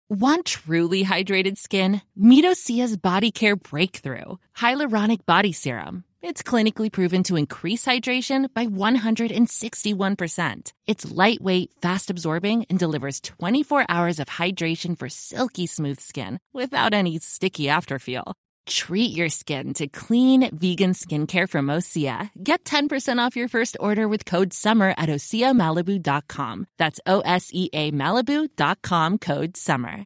Want 0.08 0.46
truly 0.46 1.04
hydrated 1.04 1.58
skin? 1.58 2.04
Medocia's 2.16 2.96
Body 2.96 3.32
Care 3.32 3.56
Breakthrough 3.56 4.38
Hyaluronic 4.56 5.26
Body 5.26 5.52
Serum. 5.52 6.04
It's 6.22 6.44
clinically 6.44 6.92
proven 6.92 7.24
to 7.24 7.36
increase 7.36 7.86
hydration 7.86 8.54
by 8.54 8.68
161%. 8.68 10.74
It's 10.88 11.12
lightweight, 11.12 11.72
fast 11.82 12.10
absorbing, 12.10 12.66
and 12.70 12.80
delivers 12.80 13.20
24 13.22 13.86
hours 13.90 14.20
of 14.20 14.28
hydration 14.28 14.98
for 14.98 15.10
silky 15.10 15.68
smooth 15.68 16.00
skin 16.00 16.40
without 16.52 16.94
any 16.94 17.20
sticky 17.20 17.66
afterfeel. 17.66 18.34
Treat 18.68 19.16
your 19.16 19.30
skin 19.30 19.74
to 19.76 19.88
clean 19.88 20.50
vegan 20.56 20.94
skincare 20.94 21.48
from 21.48 21.68
Osea. 21.68 22.30
Get 22.44 22.64
10% 22.64 23.20
off 23.20 23.36
your 23.36 23.48
first 23.48 23.78
order 23.80 24.08
with 24.08 24.26
code 24.26 24.54
SUMMER 24.54 24.94
at 24.98 25.10
OseaMalibu.com. 25.10 26.68
That's 26.78 27.00
O 27.06 27.22
S 27.22 27.52
E 27.54 27.70
A 27.74 27.92
Malibu.com 27.92 29.18
code 29.18 29.58
SUMMER. 29.58 30.06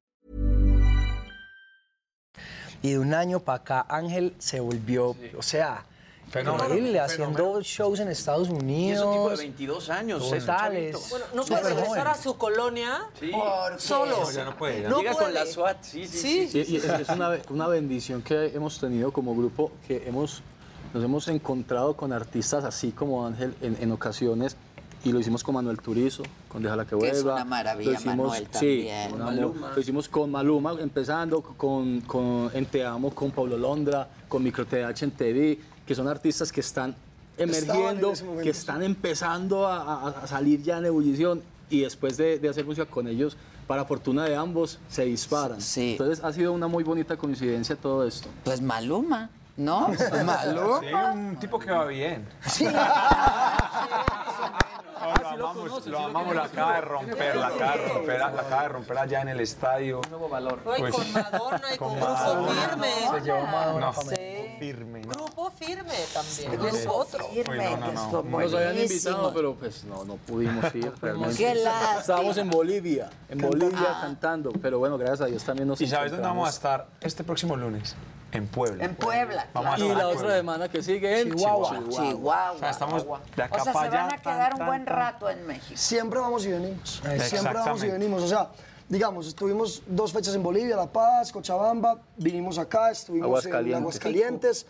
Y 2.81 2.91
de 2.91 2.99
un 2.99 3.13
año 3.13 3.41
para 3.41 3.57
acá, 3.59 3.85
Ángel 3.89 4.33
se 4.39 4.61
volvió, 4.61 5.15
o 5.37 5.41
sea, 5.41 5.83
Fenómeno, 6.29 6.63
increíble, 6.65 6.99
fenómeno. 7.07 7.33
haciendo 7.33 7.61
shows 7.61 7.99
en 7.99 8.07
Estados 8.09 8.49
Y 8.49 8.51
Unidos. 8.51 8.99
es 8.99 9.05
un 9.05 9.13
tipo 9.13 9.29
de 9.31 9.35
22 9.37 9.89
años. 9.89 10.29
Totales. 10.29 11.07
Bueno, 11.09 11.25
no 11.33 11.43
puede 11.43 11.61
regresar 11.63 11.87
joven. 11.87 12.07
a 12.07 12.15
su 12.15 12.37
colonia 12.37 12.99
Sí. 13.19 13.31
solo. 13.77 14.19
No, 14.21 14.31
ya 14.31 14.45
no 14.45 14.55
puede, 14.57 14.81
ya. 14.83 14.89
No 14.89 14.99
Llega 14.99 15.11
puede. 15.13 15.25
con 15.25 15.33
la 15.33 15.45
SWAT, 15.45 15.77
sí, 15.83 16.05
sí, 16.07 16.17
Sí. 16.17 16.47
sí. 16.49 16.63
Sí, 16.65 16.75
es, 16.77 16.83
es 16.85 17.09
una, 17.09 17.37
una 17.49 17.67
bendición 17.67 18.21
que 18.21 18.47
hemos 18.55 18.79
tenido 18.79 19.11
como 19.11 19.35
grupo, 19.35 19.71
que 19.87 20.07
hemos, 20.07 20.41
nos 20.93 21.03
hemos 21.03 21.27
encontrado 21.29 21.95
con 21.95 22.13
artistas 22.13 22.63
así 22.63 22.91
como 22.91 23.25
Ángel 23.25 23.55
en, 23.61 23.77
en 23.81 23.91
ocasiones, 23.91 24.55
y 25.03 25.13
lo 25.13 25.19
hicimos 25.21 25.43
con 25.45 25.55
Manuel 25.55 25.79
Turizo, 25.79 26.23
con 26.49 26.61
Déjala 26.61 26.83
que 26.83 26.89
Que 26.89 26.95
vuelva. 26.95 27.17
es 27.17 27.23
una 27.23 27.45
maravilla, 27.45 27.91
Lo 27.91 27.97
hicimos- 27.97 28.15
Manuel 28.27 28.43
sí, 28.51 28.51
también. 28.51 29.05
un 29.13 29.17
Con. 29.17 29.25
Maluma. 29.25 29.71
Lo 29.73 29.79
hicimos 29.81 30.09
con 30.09 30.29
Maluma, 30.31 30.75
empezando 30.79 31.41
con, 31.41 32.01
con 32.01 32.51
En 32.53 32.65
Te 32.65 32.83
Amo, 32.85 33.09
con 33.15 33.31
Pablo 33.31 33.57
Londra, 33.57 34.09
con 34.27 34.43
Micro 34.43 34.65
TH 34.65 35.03
en 35.05 35.11
TV, 35.11 35.57
que 35.89 35.95
son 35.95 36.07
artistas 36.07 36.51
que 36.51 36.61
están 36.61 36.95
emergiendo, 37.35 38.13
en 38.13 38.37
que 38.37 38.53
sí. 38.53 38.59
están 38.59 38.83
empezando 38.83 39.67
a, 39.67 40.27
salir 40.27 40.61
ya 40.61 40.77
en 40.77 40.85
ebullición, 40.85 41.41
y 41.67 41.79
después 41.79 42.15
de, 42.15 42.37
de 42.37 42.47
hacer 42.47 42.63
música 42.63 42.85
con 42.85 43.07
ellos, 43.07 43.35
para 43.65 43.83
fortuna 43.85 44.25
de 44.25 44.35
ambos, 44.35 44.77
se 44.87 45.05
disparan. 45.05 45.59
Sí. 45.59 45.93
Entonces 45.93 46.23
ha 46.23 46.31
sido 46.31 46.53
una 46.53 46.67
muy 46.67 46.83
bonita 46.83 47.17
coincidencia 47.17 47.75
todo 47.75 48.05
esto. 48.05 48.29
Pues 48.43 48.61
Maluma, 48.61 49.31
¿no? 49.57 49.89
Sí, 49.97 50.03
Maluma. 50.23 51.11
un 51.11 51.37
tipo 51.37 51.57
que 51.57 51.71
va 51.71 51.87
bien. 51.87 52.23
No, 54.99 55.37
lo 55.37 55.47
amamos, 55.49 55.87
lo 55.87 55.99
amamos, 55.99 56.35
la 56.35 56.43
acaba 56.43 56.75
de 56.75 56.81
romper, 56.81 57.35
la 57.35 57.47
acaba 57.47 57.71
de 57.77 57.87
romper, 57.87 58.19
la 58.19 58.27
acaba 58.27 58.61
de 58.63 58.67
romper 58.69 58.97
allá 58.97 59.21
en 59.21 59.29
el 59.29 59.39
estadio. 59.39 60.01
Nuevo 60.09 60.29
valor. 60.29 60.59
Pues- 60.63 60.93
con 60.93 61.11
Madonna 61.13 61.61
y 61.73 61.77
con, 61.77 61.87
con 61.89 61.97
Grupo 61.97 62.13
Madonna. 62.13 62.51
Firme. 62.69 62.87
Se 63.13 63.21
llevó 63.25 63.41
Madonna 63.47 63.79
No, 63.79 64.03
México. 64.03 64.55
firme, 64.59 65.01
¿no? 65.01 65.09
Grupo 65.13 65.51
Firme 65.51 65.93
también, 66.13 66.71
Sí. 66.71 66.77
es 66.77 66.87
otro. 66.87 67.25
Firme, 67.29 67.57
Uy, 67.69 67.75
no, 67.75 67.77
no, 67.79 67.85
que 67.87 67.91
no. 67.93 68.11
son 68.11 68.31
Nos 68.31 68.53
habían 68.53 68.77
invitado, 68.79 69.33
pero 69.33 69.55
pues 69.55 69.83
no, 69.85 70.03
no 70.05 70.15
pudimos 70.15 70.75
ir 70.75 70.91
realmente. 71.01 71.35
Qué. 71.37 71.63
Estábamos 71.99 72.37
en 72.37 72.49
Bolivia, 72.49 73.09
en 73.29 73.37
Bolivia 73.39 73.79
Ah. 73.89 73.99
cantando, 74.01 74.51
pero 74.61 74.79
bueno, 74.79 74.97
gracias 74.97 75.21
a 75.21 75.25
Dios 75.25 75.43
también 75.43 75.67
nos 75.67 75.79
¿Y 75.81 75.87
sabes 75.87 76.11
dónde 76.11 76.27
vamos 76.27 76.47
a 76.47 76.51
estar 76.51 76.87
este 77.01 77.23
próximo 77.23 77.55
lunes? 77.55 77.95
En 78.31 78.47
Puebla. 78.47 78.83
En 78.83 78.95
Puebla. 78.95 79.47
Vamos 79.53 79.73
a 79.73 79.79
Y 79.79 79.95
la 79.95 80.07
otra 80.07 80.35
semana 80.35 80.69
que 80.69 80.83
sigue 80.83 81.21
en 81.21 81.35
Chihuahua. 81.35 81.69
Chihuahua. 81.69 82.09
Chihuahua. 82.09 82.51
O 82.51 82.59
sea, 82.59 82.69
estamos 82.69 83.05
de 83.35 83.43
acá 83.43 83.55
O 83.55 83.63
sea, 83.63 83.73
para 83.73 83.89
se 83.89 83.97
van 83.97 84.13
a 84.13 84.17
quedar 84.17 84.51
tan, 84.51 84.61
un 84.61 84.67
buen 84.67 84.85
tan, 84.85 84.95
rato 84.95 85.29
en 85.29 85.47
México. 85.47 85.73
Siempre 85.75 86.19
vamos 86.19 86.45
y 86.45 86.51
venimos. 86.51 87.01
Siempre 87.21 87.53
vamos 87.53 87.83
y 87.83 87.87
venimos. 87.87 88.23
O 88.23 88.27
sea, 88.27 88.49
digamos, 88.87 89.27
estuvimos 89.27 89.83
dos 89.87 90.11
fechas 90.11 90.35
en 90.35 90.43
Bolivia, 90.43 90.75
La 90.75 90.87
Paz, 90.87 91.31
Cochabamba, 91.31 91.99
vinimos 92.17 92.57
acá, 92.57 92.91
estuvimos 92.91 93.45
en 93.45 93.53
Aguascalientes. 93.53 93.79
Aguascalientes, 93.79 94.65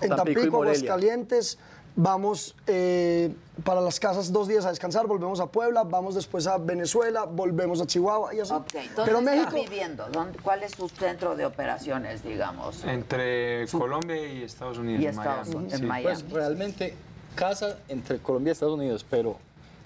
en 0.00 0.08
Tampico 0.08 0.22
y 0.22 0.34
Tampico, 0.34 0.56
Morelia. 0.56 0.92
Aguascalientes. 0.92 1.58
Vamos 1.98 2.54
eh, 2.66 3.34
para 3.64 3.80
las 3.80 3.98
casas 3.98 4.30
dos 4.30 4.46
días 4.48 4.66
a 4.66 4.68
descansar, 4.68 5.06
volvemos 5.06 5.40
a 5.40 5.46
Puebla, 5.46 5.82
vamos 5.82 6.14
después 6.14 6.46
a 6.46 6.58
Venezuela, 6.58 7.24
volvemos 7.24 7.80
a 7.80 7.86
Chihuahua 7.86 8.34
y 8.34 8.40
así. 8.40 8.52
Ok, 8.52 8.66
¿dónde 8.94 9.02
Pero 9.06 9.20
México, 9.22 9.50
viviendo? 9.54 10.06
¿Dónde- 10.12 10.38
¿Cuál 10.40 10.62
es 10.62 10.72
su 10.72 10.90
centro 10.90 11.34
de 11.36 11.46
operaciones, 11.46 12.22
digamos? 12.22 12.84
Entre 12.84 13.66
Colombia 13.68 14.26
y 14.30 14.42
Estados 14.42 14.76
Unidos. 14.76 15.00
Y 15.00 15.04
en 15.06 15.10
Estados 15.10 15.48
Miami. 15.48 15.56
Unidos, 15.56 15.72
en 15.72 15.78
Sí. 15.80 15.86
Miami. 15.86 16.22
Pues 16.22 16.32
realmente 16.32 16.94
casa 17.34 17.78
entre 17.88 18.18
Colombia 18.18 18.50
y 18.50 18.52
Estados 18.52 18.74
Unidos, 18.74 19.06
pero 19.08 19.38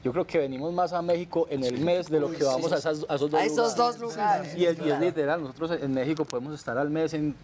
yo 0.02 0.10
creo 0.10 0.26
que 0.26 0.38
venimos 0.38 0.72
más 0.72 0.92
a 0.92 1.02
México 1.02 1.46
en 1.48 1.62
el 1.62 1.78
mes 1.78 2.08
de 2.08 2.18
lo 2.18 2.32
que 2.32 2.42
vamos 2.42 2.72
a, 2.72 2.78
esas- 2.78 3.06
a 3.08 3.14
esos 3.14 3.30
dos 3.30 3.40
A 3.40 3.44
esos 3.44 3.76
dos 3.76 4.00
lugares. 4.00 4.52
Y, 4.56 4.66
es, 4.66 4.76
y 4.78 4.80
es 4.80 4.86
Claro. 4.86 5.00
literal, 5.04 5.42
nosotros 5.42 5.78
en 5.80 5.94
México 5.94 6.24
podemos 6.24 6.54
estar 6.54 6.76
al 6.76 6.90
mes 6.90 7.14
en 7.14 7.36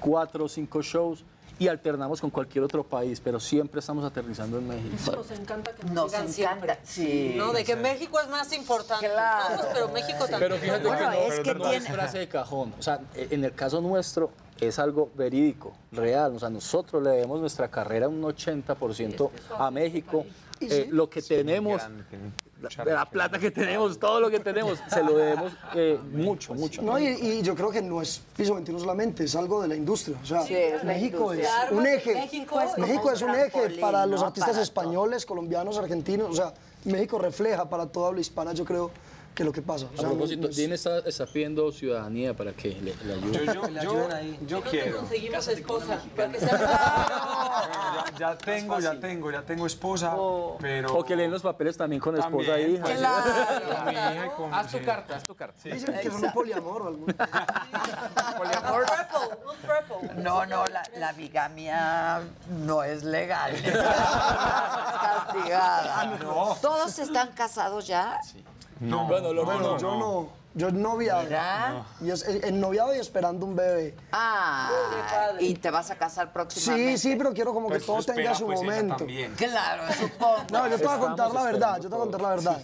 cuatro 0.00 0.46
o 0.46 0.48
cinco 0.48 0.80
shows 0.80 1.22
y 1.58 1.68
alternamos 1.68 2.20
con 2.20 2.30
cualquier 2.30 2.64
otro 2.64 2.84
país, 2.84 3.20
pero 3.20 3.40
siempre 3.40 3.80
estamos 3.80 4.04
aterrizando 4.04 4.58
en 4.58 4.68
México. 4.68 4.94
Eso 4.94 5.12
nos 5.16 5.30
encanta 5.30 5.72
que 5.74 5.82
nos, 5.84 5.92
Nos 5.92 6.10
digan 6.12 6.22
encanta, 6.22 6.32
siempre. 6.34 6.78
sí. 6.84 7.34
¿No? 7.36 7.52
De 7.52 7.64
que 7.64 7.76
México 7.76 8.20
es 8.20 8.28
más 8.28 8.52
importante. 8.52 9.08
Claro. 9.08 9.56
Todos, 9.56 9.66
pero 9.72 9.88
México 9.88 10.18
también. 10.28 10.40
Pero 10.40 10.56
fíjate 10.56 10.86
Bueno, 10.86 10.98
que 11.10 11.16
no, 11.16 11.22
es 11.22 11.40
que 11.40 11.54
no 11.54 11.60
tiene- 11.70 11.76
es 11.86 11.88
frase 11.92 12.18
de 12.18 12.28
cajón. 12.28 12.74
O 12.78 12.82
sea, 12.82 13.00
e, 13.14 13.28
en 13.30 13.44
el 13.44 13.54
caso 13.54 13.80
nuestro 13.80 14.30
es 14.60 14.78
algo 14.78 15.10
verídico, 15.14 15.74
real. 15.92 16.34
O 16.36 16.38
sea, 16.38 16.50
nosotros 16.50 17.02
le 17.02 17.10
debemos 17.10 17.40
nuestra 17.40 17.68
carrera 17.70 18.08
un 18.08 18.22
80% 18.22 19.30
a 19.58 19.70
México. 19.70 20.26
Eh, 20.60 20.88
lo 20.90 21.08
que 21.10 21.20
tenemos, 21.22 21.82
la, 22.76 22.84
de 22.84 22.92
la 22.92 23.04
plata 23.08 23.38
que 23.38 23.50
tenemos, 23.50 23.98
todo 23.98 24.20
lo 24.20 24.30
que 24.30 24.40
tenemos, 24.40 24.78
se 24.88 25.02
lo 25.02 25.16
debemos 25.16 25.52
eh, 25.74 25.98
mucho, 26.12 26.54
mucho. 26.54 26.82
No, 26.82 26.98
y, 26.98 27.06
y 27.06 27.42
yo 27.42 27.54
creo 27.54 27.70
que 27.70 27.82
no 27.82 28.02
es 28.02 28.22
piso 28.36 28.54
21 28.54 28.80
solamente, 28.80 29.24
es 29.24 29.36
algo 29.36 29.62
de 29.62 29.68
la 29.68 29.76
industria. 29.76 30.16
O 30.22 30.26
sea, 30.26 30.42
Sí, 30.42 30.54
es 30.54 30.82
la 30.82 30.92
México 30.92 31.32
es 31.32 31.48
un 31.70 31.86
eje. 31.86 32.14
México 32.14 32.60
es 32.60 32.70
como 32.72 32.86
México 32.86 33.10
es 33.12 33.22
un 33.22 33.34
eje 33.34 33.80
para 33.80 34.06
los 34.06 34.20
¿no? 34.20 34.26
artistas 34.26 34.52
Para 34.52 34.62
españoles, 34.62 35.26
colombianos, 35.26 35.78
argentinos. 35.78 36.30
O 36.30 36.34
sea, 36.34 36.52
México 36.84 37.18
refleja 37.18 37.68
para 37.68 37.86
toda 37.86 38.08
habla 38.08 38.20
hispana, 38.20 38.52
yo 38.52 38.64
creo, 38.64 38.90
que 39.36 39.44
lo 39.44 39.52
que 39.52 39.60
pasa. 39.60 39.84
O 39.84 39.88
A 39.92 39.96
sea, 39.96 40.04
no- 40.04 40.10
propósito, 40.12 40.48
no 40.48 40.54
Dean 40.54 40.72
está, 40.72 40.98
está 41.00 41.26
pidiendo 41.26 41.70
ciudadanía 41.70 42.34
para 42.34 42.52
que 42.54 42.70
le, 42.70 42.94
le 43.04 43.12
ayude. 43.12 43.44
Yo, 43.44 43.68
yo, 43.68 43.82
yo, 43.82 44.08
yo 44.46 44.60
quiero. 44.62 44.96
Conseguimos 44.96 45.46
esposa. 45.48 46.00
Para 46.16 46.32
que 46.32 46.40
sea... 46.40 46.56
Ya, 48.18 48.18
ya 48.18 48.38
tengo, 48.52 48.80
ya 48.80 48.98
tengo, 48.98 49.30
ya 49.30 49.42
tengo 49.42 49.66
esposa, 49.66 50.16
pero... 50.58 50.96
O 50.96 51.04
que 51.04 51.14
leen 51.14 51.30
los 51.30 51.42
papeles 51.42 51.76
también 51.76 52.00
con 52.00 52.16
esposa 52.16 52.56
e 52.58 52.70
hija. 52.70 52.84
Claro. 52.84 54.32
con 54.36 54.44
con- 54.50 54.54
Haz 54.54 54.70
tu 54.72 54.78
sí. 54.78 54.84
carta, 54.84 55.16
haz 55.16 55.22
tu 55.24 55.34
carta. 55.34 55.60
Dicen 55.64 55.94
que 56.00 56.10
son 56.10 56.24
un 56.24 56.32
poliamor 56.32 56.82
o 56.82 56.88
algo. 56.88 57.06
Poliamor. 58.38 58.86
No, 60.16 60.46
no, 60.46 60.64
la, 60.66 60.82
la 60.96 61.12
bigamia 61.12 62.22
no 62.64 62.82
es 62.82 63.02
legal. 63.04 63.52
Castigada. 65.02 66.18
¿Todos 66.62 66.98
están 66.98 67.32
casados 67.32 67.86
ya? 67.86 68.18
No, 68.80 69.06
Bueno, 69.06 69.32
lo 69.32 69.44
Bueno, 69.44 69.60
menos. 69.60 69.82
yo 69.82 69.96
no. 69.96 70.46
Yo 70.54 70.70
noviado. 70.70 71.22
Mira. 71.24 71.84
Y 72.00 72.10
es, 72.10 72.26
en 72.26 72.60
noviado 72.60 72.94
y 72.94 72.98
esperando 72.98 73.44
un 73.44 73.54
bebé. 73.54 73.94
Ah, 74.10 74.70
y 75.38 75.54
te 75.54 75.70
vas 75.70 75.90
a 75.90 75.96
casar 75.96 76.32
próximamente. 76.32 76.96
Sí, 76.96 77.10
sí, 77.10 77.16
pero 77.16 77.34
quiero 77.34 77.52
como 77.52 77.68
que 77.68 77.74
Pues 77.74 77.84
todo 77.86 77.98
espera, 77.98 78.16
tenga 78.16 78.34
su 78.34 78.46
pues, 78.46 78.60
momento. 78.60 78.96
también. 78.96 79.34
Claro, 79.34 79.82
supongo. 79.92 80.44
No, 80.52 80.66
yo 80.68 80.78
te 80.78 80.86
voy 80.86 80.94
a 80.94 80.98
contar 80.98 81.30
la 81.32 81.42
verdad, 81.42 81.76
yo 81.76 81.82
te 81.82 81.88
voy 81.88 81.96
a 81.96 82.00
contar 82.00 82.20
la 82.22 82.28
verdad. 82.30 82.62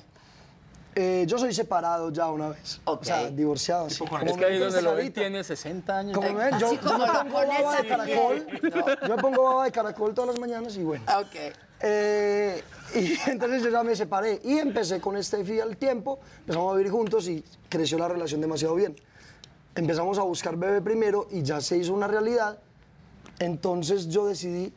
Eh, 0.94 1.24
yo 1.26 1.38
soy 1.38 1.52
separado 1.54 2.10
ya 2.10 2.30
una 2.30 2.48
vez. 2.50 2.80
Ok. 2.84 3.00
O 3.02 3.04
sea, 3.04 3.30
divorciado. 3.30 3.86
así. 3.86 3.98
con 3.98 4.08
Como 4.08 4.24
Es 4.24 4.36
que 4.36 4.44
ahí 4.44 4.58
donde 4.58 4.82
lo 4.82 4.94
ven 4.94 5.12
tiene 5.12 5.42
60 5.44 5.98
años. 5.98 6.16
Como 6.16 6.34
ven, 6.34 6.58
yo, 6.58 6.72
yo 6.74 6.98
me 6.98 7.06
pongo 7.06 7.46
baba 7.46 7.76
de 7.76 7.88
caracol. 7.88 8.42
piel, 8.46 8.98
Yo 9.08 9.16
me 9.16 9.22
pongo 9.22 9.42
baba 9.42 9.64
de 9.64 9.72
caracol 9.72 10.14
todas 10.14 10.30
las 10.30 10.38
mañanas 10.40 10.76
y 10.76 10.82
bueno. 10.82 11.04
Ok. 11.18 11.56
Eh, 11.83 12.62
y 12.95 13.18
entonces 13.30 13.62
yo 13.62 13.70
ya 13.70 13.83
me 13.83 13.97
separé 13.97 14.41
y 14.45 14.59
empecé 14.59 15.01
con 15.01 15.22
Steffi 15.22 15.61
al 15.61 15.76
tiempo, 15.76 16.20
empezamos 16.41 16.72
a 16.72 16.76
vivir 16.76 16.93
juntos 16.93 17.28
y 17.28 17.45
creció 17.68 17.99
la 17.99 18.09
relación 18.09 18.41
demasiado 18.41 18.74
bien. 18.74 18.95
Empezamos 19.74 20.18
a 20.18 20.22
buscar 20.22 20.57
bebé 20.57 20.83
primero 20.83 21.26
y 21.30 21.43
ya 21.43 21.61
se 21.61 21.78
hizo 21.78 21.95
una 21.95 22.07
realidad. 22.07 22.59
Entonces 23.39 24.09
yo 24.09 24.26
decidí, 24.26 24.72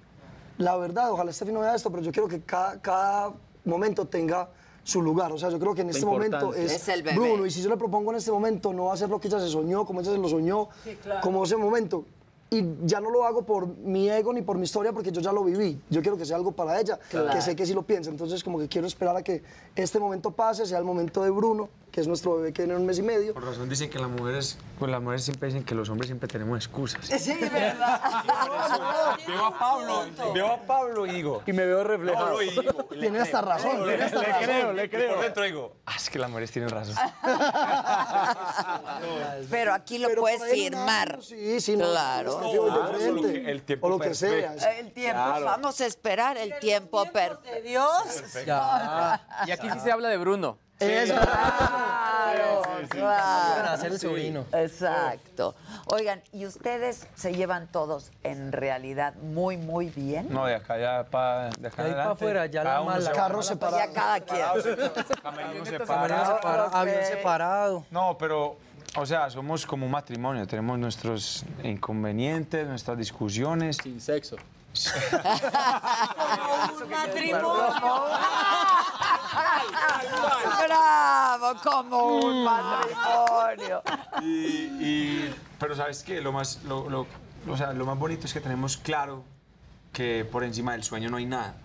la 0.57 0.77
verdad, 0.77 1.11
ojalá 1.11 1.31
Steffi 1.33 1.51
no 1.51 1.59
vea 1.59 1.75
esto, 1.75 1.91
pero 1.91 2.01
yo 2.01 2.11
quiero 2.11 2.27
que 2.27 2.41
cada, 2.41 2.81
cada 2.81 3.33
momento 3.65 4.05
tenga 4.05 4.49
su 4.83 5.01
lugar. 5.01 5.31
O 5.33 5.37
sea, 5.37 5.49
yo 5.49 5.59
creo 5.59 5.75
que 5.75 5.81
en 5.81 5.89
este 5.89 6.05
momento 6.05 6.53
es, 6.53 6.71
Es 6.71 6.87
el 6.87 7.03
bebé. 7.03 7.17
Bruno 7.17 7.45
y 7.45 7.51
si 7.51 7.61
yo 7.61 7.69
le 7.69 7.75
propongo 7.75 8.11
en 8.11 8.17
este 8.17 8.31
momento 8.31 8.71
no 8.71 8.85
va 8.85 8.93
a 8.93 8.97
ser 8.97 9.09
lo 9.09 9.19
que 9.19 9.27
ella 9.27 9.39
se 9.39 9.49
soñó, 9.49 9.85
como 9.85 9.99
ella 9.99 10.11
se 10.11 10.17
lo 10.17 10.29
soñó, 10.29 10.69
como 11.21 11.43
ese 11.43 11.57
momento. 11.57 12.05
Y 12.49 12.63
ya 12.83 13.01
no 13.01 13.09
lo 13.09 13.25
hago 13.25 13.43
por 13.43 13.67
mi 13.67 14.09
ego 14.09 14.31
ni 14.31 14.41
por 14.41 14.57
mi 14.57 14.63
historia 14.63 14.93
porque 14.93 15.11
yo 15.11 15.19
ya 15.19 15.33
lo 15.33 15.43
viví. 15.43 15.81
Yo 15.89 16.01
quiero 16.01 16.17
que 16.17 16.25
sea 16.25 16.37
algo 16.37 16.51
para 16.51 16.79
ella, 16.79 16.99
que 17.09 17.41
sé 17.41 17.55
que 17.55 17.65
sí 17.65 17.73
lo 17.73 17.81
piensa. 17.81 18.09
Entonces 18.11 18.43
como 18.43 18.59
que 18.59 18.67
quiero 18.67 18.87
esperar 18.87 19.17
a 19.17 19.23
que 19.23 19.43
este 19.75 19.99
momento 19.99 20.31
pase, 20.31 20.65
sea 20.65 20.77
el 20.77 20.85
momento 20.85 21.23
de 21.23 21.31
Bruno, 21.31 21.67
que 21.91 22.01
es 22.01 22.07
nuestro 22.07 22.35
bebé 22.35 22.53
que 22.53 22.63
viene 22.63 22.73
en 22.75 22.81
un 22.81 22.85
mes 22.85 22.99
y 22.99 23.03
medio. 23.03 23.33
Por 23.33 23.45
razón 23.45 23.67
dicen 23.69 23.89
que 23.89 23.97
las 23.99 24.09
mujeres, 24.09 24.57
pues 24.77 24.91
las 24.91 25.01
mujeres 25.01 25.23
siempre 25.23 25.47
dicen 25.47 25.63
que 25.63 25.73
los 25.73 25.89
hombres 25.89 26.07
siempre 26.07 26.27
tenemos 26.27 26.57
excusas. 26.57 27.05
Sí, 27.05 27.33
¿verdad? 27.51 28.01
Veo 29.25 29.45
a 29.45 29.57
Pablo, 29.57 30.03
veo 30.33 30.51
a 30.51 30.61
Pablo 30.61 31.05
y 31.07 31.11
digo, 31.11 31.41
Y 31.45 31.53
me 31.53 31.65
veo 31.65 31.83
reflejado. 31.83 32.25
Pablo 32.25 32.41
y 32.43 32.49
digo, 32.49 32.83
Tiene 32.99 33.19
hasta 33.19 33.41
razón, 33.41 33.83
tiene 33.85 34.03
hasta 34.03 34.19
le 34.21 34.27
razón. 34.27 34.43
creo, 34.43 34.73
le 34.73 34.89
creo. 34.89 35.13
Por 35.15 35.23
dentro 35.23 35.43
digo, 35.43 35.71
ah, 35.85 35.93
es 35.97 36.09
que 36.09 36.19
las 36.19 36.29
mujeres 36.29 36.51
tienen 36.51 36.69
razón. 36.69 36.95
Pero 39.49 39.73
aquí 39.73 39.97
lo 39.97 40.09
Pero 40.09 40.21
puedes 40.21 40.43
firmar. 40.51 41.13
año, 41.13 41.21
Sí, 41.21 41.61
sí, 41.61 41.77
no. 41.77 41.85
Claro. 42.37 42.49
Steffi, 42.49 42.57
voy 42.57 42.69
de 42.71 42.75
Claro, 42.77 42.97
frente. 42.97 43.41
que 43.43 43.51
el 43.51 43.63
tiempo 43.63 43.87
o 43.87 43.89
lo 43.89 43.99
que 43.99 44.13
sea. 44.15 44.53
El 44.79 44.91
tiempo, 44.93 45.21
Claro. 45.23 45.45
vamos 45.45 45.81
a 45.81 45.85
esperar 45.85 46.37
el 46.37 46.57
tiempo 46.59 47.03
perfecto. 47.11 47.51
de 47.51 47.61
Dios. 47.61 48.23
Y 49.47 49.51
aquí 49.51 49.69
sí 49.69 49.79
se 49.79 49.91
habla 49.91 50.09
de 50.09 50.17
Bruno. 50.17 50.57
Eso. 50.77 51.13
Claro, 51.13 52.61
claro. 52.89 53.69
hacer 53.69 53.91
el 53.93 53.99
sobrino. 53.99 54.45
Exacto. 54.51 55.55
Oigan, 55.87 56.21
¿y 56.33 56.45
ustedes 56.45 57.07
se 57.15 57.33
llevan 57.33 57.67
todos 57.71 58.11
en 58.23 58.51
realidad 58.51 59.13
muy, 59.15 59.55
muy 59.55 59.85
bien? 59.89 60.27
No, 60.29 60.45
de 60.45 60.55
acá 60.55 60.77
ya 60.77 61.05
para 61.09 61.49
de 61.57 61.67
acá 61.69 61.81
De 61.83 61.89
adelante, 61.91 62.13
afuera, 62.13 62.45
ya 62.47 62.63
la 62.65 62.81
mala. 62.81 63.01
se 63.01 63.09
va. 63.09 63.15
Carros 63.15 63.45
separados. 63.45 63.87
Ya 63.87 63.93
cada 63.93 64.19
quien. 64.19 64.41
Camerino 64.45 64.91
Camerino 65.23 65.65
separado. 65.65 66.35
separado, 66.35 66.67
ok. 66.67 66.75
avión 66.75 67.03
separado. 67.05 67.85
No, 67.91 68.17
pero, 68.17 68.57
o 68.97 69.05
sea, 69.05 69.29
somos 69.29 69.65
como 69.65 69.85
un 69.85 69.91
matrimonio. 69.91 70.45
Tenemos 70.47 70.77
nuestros 70.79 71.45
inconvenientes, 71.63 72.67
nuestras 72.67 72.97
discusiones. 72.97 73.77
Sin 73.81 73.99
sexo. 74.01 74.35
Un 76.83 76.89
matrimonio. 76.89 77.45
Bravo, 80.67 81.53
como 81.63 82.17
un 82.19 82.43
matrimonio. 82.43 83.81
Y, 84.21 84.25
y- 84.27 85.35
pero 85.59 85.75
sabes 85.75 86.03
qué, 86.03 86.21
lo 86.21 86.31
más, 86.31 86.63
lo, 86.63 86.89
lo- 86.89 87.07
o 87.47 87.57
sea, 87.57 87.73
lo 87.73 87.85
más 87.85 87.97
bonito 87.97 88.25
es 88.25 88.33
que 88.33 88.41
tenemos 88.41 88.77
claro 88.77 89.23
que 89.93 90.25
por 90.25 90.43
encima 90.43 90.73
del 90.73 90.83
sueño 90.83 91.09
no 91.09 91.17
hay 91.17 91.25
nada. 91.25 91.55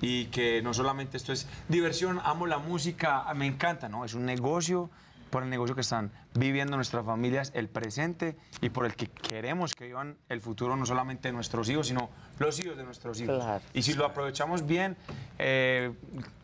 Y 0.00 0.26
que 0.26 0.60
no 0.62 0.74
solamente 0.74 1.16
esto 1.16 1.32
es 1.32 1.46
diversión, 1.68 2.20
amo 2.24 2.46
la 2.46 2.58
música, 2.58 3.24
me 3.34 3.46
encanta, 3.46 3.88
¿no? 3.88 4.04
Es 4.04 4.14
un 4.14 4.26
negocio, 4.26 4.90
por 5.36 5.42
el 5.42 5.50
negocio 5.50 5.74
que 5.74 5.82
están 5.82 6.10
viviendo 6.32 6.76
nuestras 6.76 7.04
familias, 7.04 7.52
el 7.54 7.68
presente 7.68 8.38
y 8.62 8.70
por 8.70 8.86
el 8.86 8.94
que 8.96 9.06
queremos 9.08 9.74
que 9.74 9.84
vivan 9.84 10.16
el 10.30 10.40
futuro, 10.40 10.76
no 10.76 10.86
solamente 10.86 11.30
nuestros 11.30 11.68
hijos, 11.68 11.88
sino 11.88 12.08
los 12.38 12.58
hijos 12.58 12.74
de 12.74 12.84
nuestros 12.84 13.20
hijos. 13.20 13.44
Claro. 13.44 13.62
Y 13.74 13.82
si 13.82 13.92
lo 13.92 14.06
aprovechamos 14.06 14.64
bien, 14.66 14.96
eh, 15.38 15.92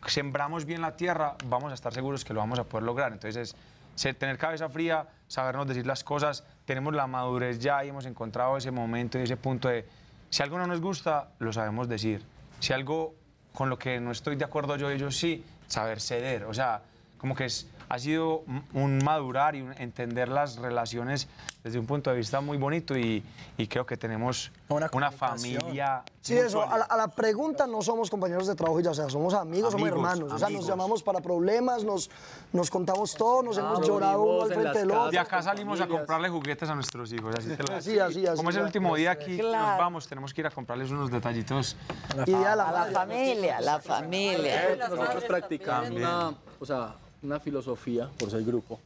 sembramos 0.06 0.66
bien 0.66 0.82
la 0.82 0.94
tierra, 0.94 1.36
vamos 1.46 1.70
a 1.70 1.74
estar 1.74 1.94
seguros 1.94 2.22
que 2.22 2.34
lo 2.34 2.40
vamos 2.40 2.58
a 2.58 2.64
poder 2.64 2.84
lograr. 2.84 3.12
Entonces, 3.14 3.54
es 3.54 3.56
ser- 3.94 4.14
tener 4.14 4.36
cabeza 4.36 4.68
fría, 4.68 5.08
sabernos 5.26 5.66
decir 5.66 5.86
las 5.86 6.04
cosas, 6.04 6.44
tenemos 6.66 6.92
la 6.92 7.06
madurez 7.06 7.60
ya 7.60 7.82
y 7.86 7.88
hemos 7.88 8.04
encontrado 8.04 8.58
ese 8.58 8.70
momento 8.72 9.18
y 9.18 9.22
ese 9.22 9.38
punto 9.38 9.68
de, 9.70 9.88
si 10.28 10.42
algo 10.42 10.58
no 10.58 10.66
nos 10.66 10.82
gusta, 10.82 11.30
lo 11.38 11.50
sabemos 11.50 11.88
decir. 11.88 12.22
Si 12.60 12.74
algo 12.74 13.14
con 13.54 13.70
lo 13.70 13.78
que 13.78 14.00
no 14.00 14.10
estoy 14.10 14.36
de 14.36 14.44
acuerdo 14.44 14.76
yo, 14.76 14.90
ellos 14.90 15.16
sí, 15.16 15.42
saber 15.66 15.98
ceder. 15.98 16.44
O 16.44 16.52
sea, 16.52 16.82
como 17.16 17.34
que 17.34 17.44
es, 17.44 17.68
ha 17.92 17.98
sido 17.98 18.42
un- 18.72 18.98
madurar 19.04 19.54
y 19.54 19.60
un 19.60 19.74
entender 19.78 20.30
las 20.30 20.56
relaciones 20.56 21.28
desde 21.62 21.78
un 21.78 21.84
punto 21.86 22.08
de 22.08 22.16
vista 22.16 22.40
muy 22.40 22.56
bonito 22.56 22.96
y, 22.96 23.22
y 23.58 23.66
creo 23.66 23.84
que 23.84 23.98
tenemos 23.98 24.50
una, 24.70 25.10
familia. 25.10 26.02
Sí, 26.22 26.34
eso. 26.34 26.62
A 26.62 26.78
la, 26.78 26.84
a 26.86 26.96
la 26.96 27.08
pregunta 27.08 27.66
no 27.66 27.82
somos 27.82 28.08
compañeros 28.08 28.46
de 28.46 28.54
trabajo 28.54 28.80
y 28.80 28.82
ya, 28.82 28.92
o 28.92 28.94
sea, 28.94 29.10
somos 29.10 29.34
amigos, 29.34 29.72
somos 29.72 29.86
Amigos, 29.90 29.98
hermanos. 30.10 30.32
O 30.32 30.38
sea, 30.38 30.48
nos 30.48 30.56
amigos. 30.56 30.66
llamamos 30.68 31.02
para 31.02 31.20
problemas, 31.20 31.84
nos, 31.84 32.10
nos 32.54 32.70
contamos 32.70 33.14
todo, 33.14 33.42
nos 33.42 33.58
hemos 33.58 33.86
llorado 33.86 34.22
uno 34.22 34.42
al 34.44 34.48
frente 34.54 34.78
del 34.78 34.90
otro. 34.90 35.10
De 35.10 35.18
acá 35.18 35.42
salimos 35.42 35.78
a 35.82 35.86
comprarle 35.86 36.30
juguetes 36.30 36.70
a 36.70 36.74
nuestros 36.74 37.12
hijos. 37.12 37.34
Así, 37.36 37.54
te 37.54 37.62
lo 37.62 37.74
Así, 37.74 37.90
digo. 37.92 38.04
así, 38.04 38.26
así, 38.26 38.36
Como 38.38 38.48
es 38.48 38.56
el 38.56 38.62
último 38.62 38.96
día 38.96 39.10
aquí, 39.10 39.36
Claro. 39.36 39.68
nos 39.68 39.78
vamos, 39.78 40.08
tenemos 40.08 40.32
que 40.32 40.40
ir 40.40 40.46
a 40.46 40.50
comprarles 40.50 40.90
unos 40.90 41.10
detallitos. 41.10 41.76
A 42.16 42.56
la 42.56 42.88
familia, 42.90 43.60
la 43.60 43.80
familia. 43.80 44.76
Nosotros 44.88 45.24
practicamos 45.24 45.90
una, 45.90 46.34
o 46.58 46.64
sea, 46.64 46.94
una 47.22 47.40
filosofía, 47.40 48.10
por 48.18 48.30
ser 48.30 48.44
grupo, 48.44 48.80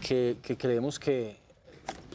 que, 0.00 0.36
que 0.42 0.56
creemos 0.56 0.98
que 0.98 1.36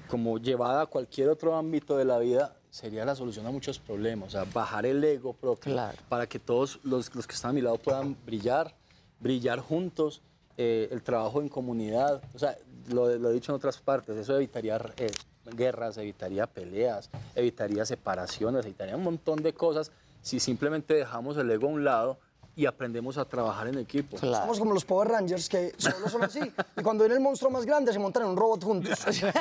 como 0.08 0.38
llevada 0.38 0.82
a 0.84 0.86
cualquier 0.86 1.30
otro 1.30 1.56
ámbito 1.56 1.98
de 1.98 2.06
la 2.06 2.18
vida, 2.20 2.56
sería 2.70 3.06
la 3.06 3.16
solución 3.16 3.46
a 3.46 3.52
muchos 3.52 3.80
problemas. 3.80 4.30
O 4.30 4.32
sea, 4.32 4.46
bajar 4.46 4.86
el 4.86 5.04
ego 5.04 5.34
propio 5.34 5.76
para 6.10 6.28
que 6.28 6.40
todos 6.40 6.80
los, 6.84 7.14
los 7.16 7.28
que 7.28 7.36
están 7.36 7.52
a 7.52 7.54
mi 7.54 7.62
lado 7.62 7.78
puedan 7.78 8.16
brillar, 8.26 8.74
brillar 9.20 9.60
juntos, 9.60 10.22
eh, 10.58 10.88
el 10.92 11.02
trabajo 11.02 11.42
en 11.42 11.50
comunidad. 11.50 12.22
O 12.34 12.40
sea, 12.40 12.58
lo, 12.90 13.16
lo 13.18 13.30
he 13.30 13.34
dicho 13.34 13.52
en 13.52 13.58
otras 13.58 13.78
partes, 13.80 14.16
eso 14.16 14.36
evitaría 14.36 14.80
eh, 14.98 15.12
guerras, 15.56 15.98
evitaría 15.98 16.48
peleas, 16.48 17.10
evitaría 17.36 17.86
separaciones, 17.86 18.66
evitaría 18.66 18.96
un 18.96 19.04
montón 19.04 19.42
de 19.42 19.54
cosas 19.54 19.92
si 20.22 20.40
simplemente 20.40 20.94
dejamos 20.94 21.38
el 21.38 21.50
ego 21.52 21.68
a 21.68 21.72
un 21.72 21.84
lado 21.84 22.20
y 22.58 22.66
aprendemos 22.66 23.18
a 23.20 23.24
trabajar 23.26 23.68
en 23.68 23.78
equipo. 23.78 24.18
Somos 24.18 24.58
como 24.58 24.74
los 24.74 24.84
Power 24.84 25.08
Rangers 25.10 25.48
que 25.48 25.74
solo 25.78 26.10
son 26.10 26.24
así. 26.24 26.40
Y 26.76 26.82
cuando 26.82 27.04
viene 27.04 27.14
el 27.16 27.22
monstruo 27.22 27.52
más 27.52 27.66
grande 27.66 27.94
se 27.94 28.00
montan 28.00 28.24
en 28.24 28.30
un 28.30 28.36
robot 28.36 28.64
juntos. 28.64 29.00
ese, 29.08 29.32
ro- 29.32 29.40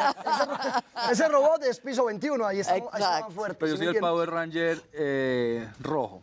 ese 1.11 1.27
robot 1.29 1.63
es 1.65 1.81
piso 1.81 2.05
21, 2.05 2.47
ahí 2.47 2.61
está, 2.61 2.75
ahí 2.75 2.81
está 2.93 3.21
más 3.23 3.33
fuerte. 3.35 3.57
Pero 3.59 3.73
yo 3.73 3.79
¿sí 3.79 3.85
soy 3.87 3.95
el? 3.95 4.01
Power 4.01 4.31
Ranger 4.31 4.83
eh, 4.93 5.67
rojo. 5.81 6.23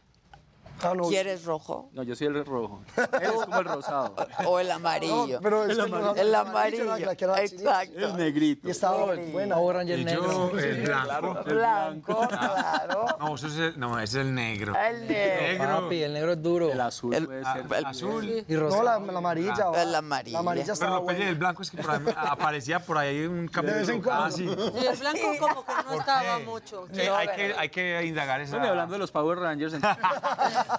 Ah, 0.84 0.94
no. 0.96 1.08
¿Quieres 1.08 1.46
rojo? 1.46 1.90
No, 1.94 2.04
yo 2.04 2.16
soy 2.16 2.28
el 2.28 2.46
rojo. 2.46 2.82
Él 2.98 3.04
es 3.24 3.32
como 3.32 3.58
el 3.60 3.66
rosado. 3.66 4.16
O 4.46 4.60
el 4.60 4.70
amarillo. 4.72 5.28
No, 5.36 5.40
pero 5.42 5.64
es 5.64 5.70
El 5.72 5.76
que 5.78 5.82
amarillo. 5.84 6.16
El 6.22 6.36
amarillo. 6.36 6.96
Exacto. 7.38 7.98
El 8.00 8.18
negrito. 8.18 8.68
Y 8.68 8.72
estaba 8.72 9.06
buena. 9.16 9.56
Power 9.56 9.76
Ranger 9.78 10.00
Y 10.00 10.06
negro. 10.06 10.52
yo, 10.52 10.60
el 10.60 10.82
blanco. 10.84 11.44
Blanco, 11.46 12.28
claro. 12.28 13.06
No, 13.20 13.36
eso 13.36 13.48
es 13.48 13.58
el, 13.58 13.80
no, 13.80 14.00
ese 14.00 14.20
es 14.22 14.26
el 14.28 14.34
negro. 14.36 14.74
El 14.76 15.08
negro. 15.08 15.82
Papi, 15.84 16.04
el 16.04 16.14
negro 16.14 16.32
es 16.34 16.42
duro. 16.42 16.72
El 16.72 16.82
azul 16.82 17.14
El- 17.14 17.26
puede 17.26 17.42
Ah, 17.46 17.54
ser. 17.54 17.78
el 17.78 17.86
azul. 17.86 18.30
Y 18.48 18.54
No, 18.54 18.60
rosado. 18.62 18.84
la, 18.84 19.00
la 19.00 19.18
amarilla. 19.18 19.66
va. 19.70 19.86
La 19.86 19.98
amarilla. 20.00 20.34
La 20.34 20.40
amarilla 20.40 20.64
Pero 20.66 20.74
estaba 20.74 20.96
lo 20.98 21.06
pelle 21.06 21.18
buena. 21.18 21.26
del 21.30 21.36
blanco 21.40 21.62
es 21.62 21.72
que 21.72 21.78
por 21.78 21.92
ahí 21.92 22.00
me- 22.00 22.12
aparecía 22.16 22.80
por 22.80 22.98
ahí 22.98 23.26
un 23.26 23.48
capítulo. 23.48 23.80
vez 23.80 23.90
en 23.90 24.02
cuando. 24.02 24.24
Ah, 24.26 24.32
sí. 24.32 24.44
Y 24.46 24.86
el 24.86 24.98
blanco 24.98 25.22
como 25.40 25.66
que 25.66 25.72
no 25.88 25.94
estaba 26.00 26.40
mucho. 26.40 26.88
Sí, 26.92 27.02
hay, 27.02 27.28
que, 27.36 27.54
hay 27.58 27.70
que 27.70 28.06
indagar 28.06 28.42
esa. 28.42 28.52
Bueno, 28.52 28.66
y 28.66 28.70
hablando 28.70 28.94
de 28.94 29.00
los 29.00 29.12
Power 29.12 29.40
Rangers, 29.40 29.74
entonces, 29.74 30.04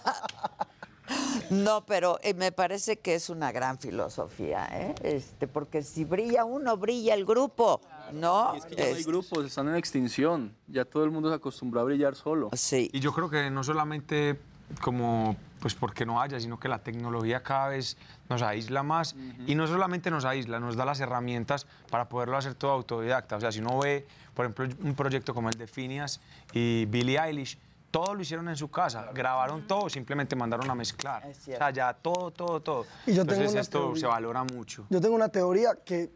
No, 1.51 1.85
pero 1.85 2.19
eh, 2.23 2.33
me 2.33 2.51
parece 2.51 2.99
que 2.99 3.15
es 3.15 3.29
una 3.29 3.53
gran 3.53 3.79
filosofía, 3.79 4.67
¿eh? 4.73 4.95
Este, 5.03 5.47
porque 5.47 5.83
si 5.83 6.05
brilla 6.05 6.45
uno, 6.47 6.77
brilla 6.79 7.13
el 7.15 7.27
grupo, 7.27 7.81
¿no? 8.13 8.53
y 8.55 8.59
es 8.59 8.65
que 8.65 8.75
ya 8.77 8.85
no 8.89 8.95
hay 8.95 9.01
Es- 9.01 9.07
grupos, 9.07 9.45
están 9.45 9.69
en 9.69 9.77
extinción. 9.77 10.55
Ya 10.67 10.85
todo 10.87 11.05
el 11.05 11.11
mundo 11.11 11.29
se 11.29 11.35
acostumbró 11.37 11.81
a 11.81 11.85
brillar 11.85 12.15
solo. 12.15 12.49
sí. 12.55 12.89
Y 12.93 13.01
yo 13.01 13.13
creo 13.13 13.29
que 13.29 13.51
no 13.51 13.63
solamente 13.63 14.41
como 14.81 15.37
pues 15.61 15.75
porque 15.75 16.05
no 16.07 16.21
haya, 16.21 16.41
sino 16.41 16.59
que 16.59 16.69
la 16.69 16.79
tecnología 16.79 17.43
cada 17.43 17.69
vez 17.69 17.97
nos 18.29 18.43
aísla 18.43 18.83
más 18.83 19.15
y 19.47 19.55
no 19.55 19.67
solamente 19.67 20.11
nos 20.11 20.25
aísla, 20.27 20.59
nos 20.61 20.77
da 20.77 20.85
las 20.85 21.01
herramientas 21.01 21.67
para 21.91 22.09
poderlo 22.09 22.37
hacer 22.37 22.55
todo 22.55 22.71
autodidacta. 22.73 23.37
O 23.37 23.41
sea, 23.41 23.51
si 23.53 23.61
uno 23.61 23.79
ve, 23.79 24.07
por 24.35 24.45
ejemplo, 24.47 24.67
un 24.83 24.95
proyecto 24.95 25.33
como 25.33 25.49
el 25.51 25.57
de 25.57 25.67
Phineas 25.67 26.21
y 26.53 26.85
Billie 26.87 27.19
Eilish, 27.19 27.59
todo 27.95 28.13
lo 28.17 28.23
hicieron 28.23 28.49
en 28.49 28.57
su 28.57 28.69
casa, 28.73 29.09
grabaron 29.15 29.69
todo, 29.69 29.89
simplemente 29.89 30.35
mandaron 30.35 30.69
a 30.69 30.75
mezclar. 30.75 31.25
Es 31.29 31.39
O 31.39 31.43
sea, 31.43 31.71
ya 31.71 31.95
todo, 31.95 32.33
todo, 32.33 32.59
todo. 32.61 32.87
Y 33.07 33.15
yo 33.15 33.23
tengo 33.23 33.35
Entonces 33.35 33.53
una 33.53 33.61
esto 33.61 33.79
teoría. 33.79 34.01
se 34.01 34.07
valora 34.09 34.43
mucho. 34.43 34.85
Yo 34.91 35.01
tengo 35.01 35.15
una 35.15 35.29
teoría 35.29 35.77
que 35.85 36.11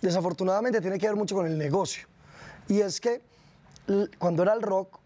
desafortunadamente 0.00 0.80
tiene 0.80 0.98
que 1.00 1.08
ver 1.08 1.16
mucho 1.16 1.34
con 1.34 1.46
el 1.46 1.58
negocio. 1.58 2.06
Y 2.68 2.80
es 2.80 3.00
que 3.00 3.22
cuando 4.18 4.44
era 4.44 4.52
el 4.54 4.62
rock, 4.62 5.00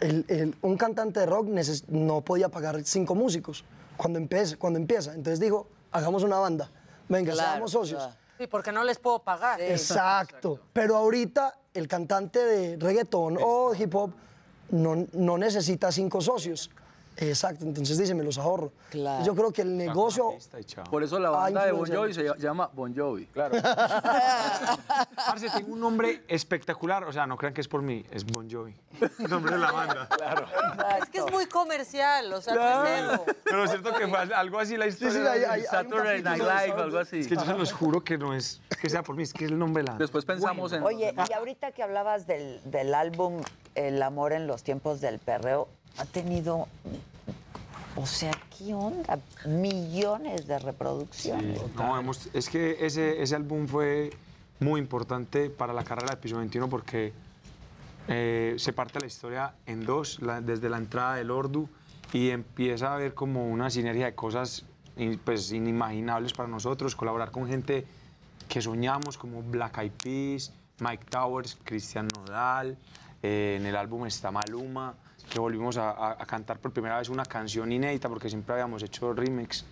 el- 0.00 0.24
el- 0.26 0.56
un 0.62 0.76
cantante 0.76 1.20
de 1.20 1.26
rock 1.26 1.46
no 1.88 2.20
podía 2.22 2.48
pagar 2.48 2.82
cinco 2.82 3.14
músicos 3.14 3.64
cuando 3.96 4.18
empieza, 4.18 4.56
cuando 4.56 4.76
empieza. 4.80 5.14
Entonces 5.14 5.38
dijo, 5.38 5.68
hagamos 5.92 6.24
una 6.24 6.38
banda. 6.40 6.68
Venga, 7.08 7.32
Claro, 7.32 7.50
seamos 7.52 7.70
socios. 7.70 8.02
claro. 8.02 8.16
Sí, 8.38 8.46
porque 8.48 8.72
no 8.72 8.82
les 8.82 8.98
puedo 8.98 9.20
pagar. 9.20 9.60
Exacto. 9.60 10.58
Pero 10.72 10.96
ahorita 10.96 11.54
el 11.74 11.86
cantante 11.86 12.40
de 12.44 12.76
reggaetón 12.76 13.38
o 13.40 13.72
hip 13.72 13.94
hop 13.94 14.12
no, 14.70 15.06
no 15.12 15.38
necesita 15.38 15.92
cinco 15.92 16.20
socios. 16.20 16.70
Exacto, 17.20 17.64
entonces 17.64 17.98
dice, 17.98 18.14
me 18.14 18.24
los 18.24 18.38
ahorro. 18.38 18.72
Claro. 18.90 19.24
Yo 19.24 19.34
creo 19.34 19.52
que 19.52 19.62
el 19.62 19.76
negocio... 19.76 20.32
Por 20.90 21.02
eso 21.02 21.18
la 21.18 21.28
Ah, 21.28 21.32
banda 21.32 21.66
de 21.66 21.72
Bon. 21.72 21.86
Jovi 21.86 22.14
se 22.14 22.22
ll- 22.24 22.36
llama 22.38 22.70
Bon 22.72 22.94
Jovi. 22.96 23.26
Claro. 23.26 23.56
Parce, 25.16 25.50
tengo 25.50 25.72
un 25.74 25.80
nombre 25.80 26.22
espectacular, 26.28 27.04
o 27.04 27.12
sea, 27.12 27.26
no 27.26 27.36
crean 27.36 27.52
que 27.54 27.60
es 27.60 27.68
por 27.68 27.82
mí, 27.82 28.04
es 28.10 28.24
Bon 28.24 28.50
Jovi. 28.50 28.74
El 29.18 29.30
nombre 29.30 29.52
de 29.52 29.58
la 29.58 29.70
banda. 29.72 30.08
Claro. 30.08 30.46
Es 31.02 31.08
que 31.10 31.18
es 31.18 31.30
muy 31.30 31.46
comercial, 31.46 32.32
o 32.32 32.40
sea, 32.40 32.54
no 32.54 32.84
es 32.84 33.00
ego. 33.12 33.24
Pero 33.44 33.64
es 33.64 33.70
cierto 33.70 33.92
que 33.94 34.08
fue 34.08 34.18
algo 34.18 34.58
así 34.58 34.76
la 34.76 34.86
historia. 34.86 35.12
sí, 35.12 35.18
hay- 35.26 35.44
hay- 35.44 35.44
hay 35.44 35.60
un 35.60 35.66
Saturday 35.66 36.22
Night 36.22 36.42
Live, 36.42 36.82
algo 36.82 36.98
así. 36.98 37.20
Es 37.20 37.28
que 37.28 37.34
yo 37.36 37.44
se 37.44 37.54
los 37.54 37.72
juro 37.72 38.02
que 38.02 38.16
no 38.18 38.34
es 38.34 38.60
que 38.80 38.88
sea 38.88 39.02
por 39.02 39.14
mí, 39.16 39.22
es 39.24 39.32
que 39.32 39.44
es 39.44 39.50
el 39.50 39.58
nombre 39.58 39.82
de 39.82 39.90
la 39.90 39.98
Después 39.98 40.24
pensamos 40.24 40.72
en... 40.72 40.82
Oye, 40.82 41.14
y 41.28 41.32
ahorita 41.32 41.72
que 41.72 41.82
hablabas 41.82 42.26
del, 42.26 42.60
del 42.64 42.94
álbum 42.94 43.42
El 43.74 44.02
amor 44.02 44.32
en 44.32 44.46
los 44.46 44.62
tiempos 44.62 45.00
del 45.00 45.18
perreo, 45.18 45.68
ha 45.98 46.04
tenido, 46.04 46.66
o 48.02 48.06
sea, 48.06 48.32
¿qué 48.56 48.72
onda? 48.74 49.18
Millones 49.46 50.46
de 50.46 50.58
reproducciones. 50.58 51.60
No, 51.74 51.98
hemos- 51.98 52.28
es 52.32 52.48
que 52.48 52.76
ese, 52.84 53.22
ese 53.22 53.36
álbum 53.36 53.66
fue 53.66 54.10
muy 54.58 54.80
importante 54.80 55.50
para 55.50 55.72
la 55.72 55.84
carrera 55.84 56.14
de 56.14 56.16
Piso 56.20 56.36
21 56.38 56.68
porque 56.68 57.12
eh, 58.08 58.54
se 58.58 58.72
parte 58.72 58.98
la 59.00 59.06
historia 59.06 59.54
en 59.66 59.84
dos, 59.84 60.20
la- 60.20 60.40
desde 60.40 60.68
la 60.68 60.78
entrada 60.78 61.14
del 61.16 61.30
Ordu 61.30 61.68
y 62.12 62.30
empieza 62.30 62.88
a 62.90 62.94
haber 62.94 63.14
como 63.14 63.48
una 63.48 63.70
sinergia 63.70 64.06
de 64.06 64.14
cosas 64.14 64.64
in- 64.96 65.20
pues, 65.24 65.52
inimaginables 65.52 66.32
para 66.32 66.48
nosotros, 66.48 66.96
colaborar 66.96 67.30
con 67.30 67.46
gente 67.46 67.86
que 68.48 68.60
soñamos 68.60 69.16
como 69.16 69.42
Black 69.42 69.78
Eyed 69.78 69.92
Peas, 70.02 70.52
Mike 70.80 71.04
Towers, 71.08 71.56
Cristian 71.62 72.08
Nodal, 72.08 72.76
eh, 73.22 73.56
en 73.60 73.66
el 73.66 73.76
álbum 73.76 74.06
está 74.06 74.30
Maluma, 74.30 74.94
que 75.30 75.38
volvimos 75.38 75.76
a, 75.78 75.90
a- 76.12 76.26
cantar 76.26 76.58
por 76.58 76.72
primera 76.72 76.98
vez 76.98 77.08
una 77.08 77.24
canción 77.24 77.70
inédita 77.72 78.08
porque 78.08 78.28
siempre 78.28 78.52
habíamos 78.54 78.82
hecho 78.82 79.12
remix 79.14 79.64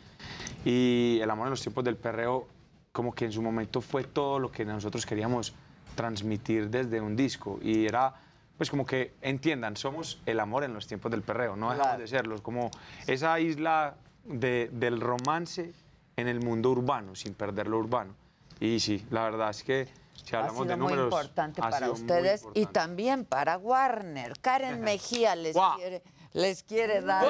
y 0.64 1.18
El 1.22 1.30
amor 1.30 1.46
en 1.48 1.50
los 1.50 1.60
tiempos 1.62 1.84
del 1.84 1.96
perreo 1.96 2.46
como 2.92 3.14
que 3.14 3.26
en 3.26 3.32
su 3.32 3.42
momento 3.42 3.80
fue 3.80 4.04
todo 4.04 4.38
lo 4.38 4.50
que 4.50 4.64
nosotros 4.64 5.04
queríamos 5.04 5.54
transmitir 5.94 6.70
desde 6.70 7.00
un 7.00 7.14
disco 7.16 7.58
y 7.62 7.84
era 7.86 8.14
pues 8.56 8.70
como 8.70 8.84
que 8.84 9.14
entiendan, 9.22 9.76
somos 9.76 10.20
el 10.26 10.40
amor 10.40 10.64
en 10.64 10.74
los 10.74 10.86
tiempos 10.88 11.12
del 11.12 11.22
perreo, 11.22 11.54
no 11.54 11.66
dejamos 11.70 11.86
Claro. 11.86 12.00
de 12.00 12.08
serlo, 12.08 12.42
como 12.42 12.70
esa 13.06 13.38
isla 13.38 13.94
de- 14.24 14.68
del 14.72 15.00
romance 15.00 15.72
en 16.16 16.26
el 16.26 16.40
mundo 16.40 16.70
urbano, 16.72 17.14
sin 17.14 17.34
perder 17.34 17.68
lo 17.68 17.78
urbano. 17.78 18.14
Y 18.58 18.80
sí, 18.80 19.06
la 19.10 19.22
verdad 19.22 19.50
es 19.50 19.62
que 19.62 19.86
si 20.28 20.36
Ha 20.36 20.40
hablamos 20.40 20.62
sido 20.62 20.68
de 20.70 20.76
muy 20.76 20.92
importante 20.92 21.60
ha 21.62 21.70
para 21.70 21.90
ustedes 21.90 22.44
y 22.54 22.66
también 22.66 23.24
para 23.24 23.56
Warner. 23.56 24.38
Karen 24.40 24.80
Mejía 24.88 25.34
les, 25.34 25.56
quiere, 25.76 26.02
les 26.32 26.62
quiere 26.62 27.00
dar. 27.00 27.24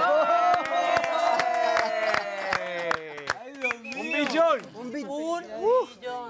¡Un 3.96 4.12
billón! 4.12 4.60
Un 4.74 4.86
Uh. 4.88 4.90
millón. 4.90 5.44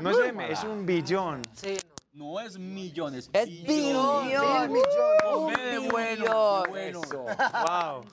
No 0.00 0.10
es 0.10 0.18
M, 0.28 0.50
es 0.52 0.64
un 0.64 0.86
billón. 0.86 1.42
Sí, 1.54 1.76
No 2.12 2.40
es 2.40 2.58
millones. 2.58 3.30
Es 3.32 3.46
billón. 3.46 4.28
Un 4.28 5.88
bueno, 5.88 6.64
billón. 6.68 6.70
bueno. 6.70 7.00
Wow. 7.02 8.04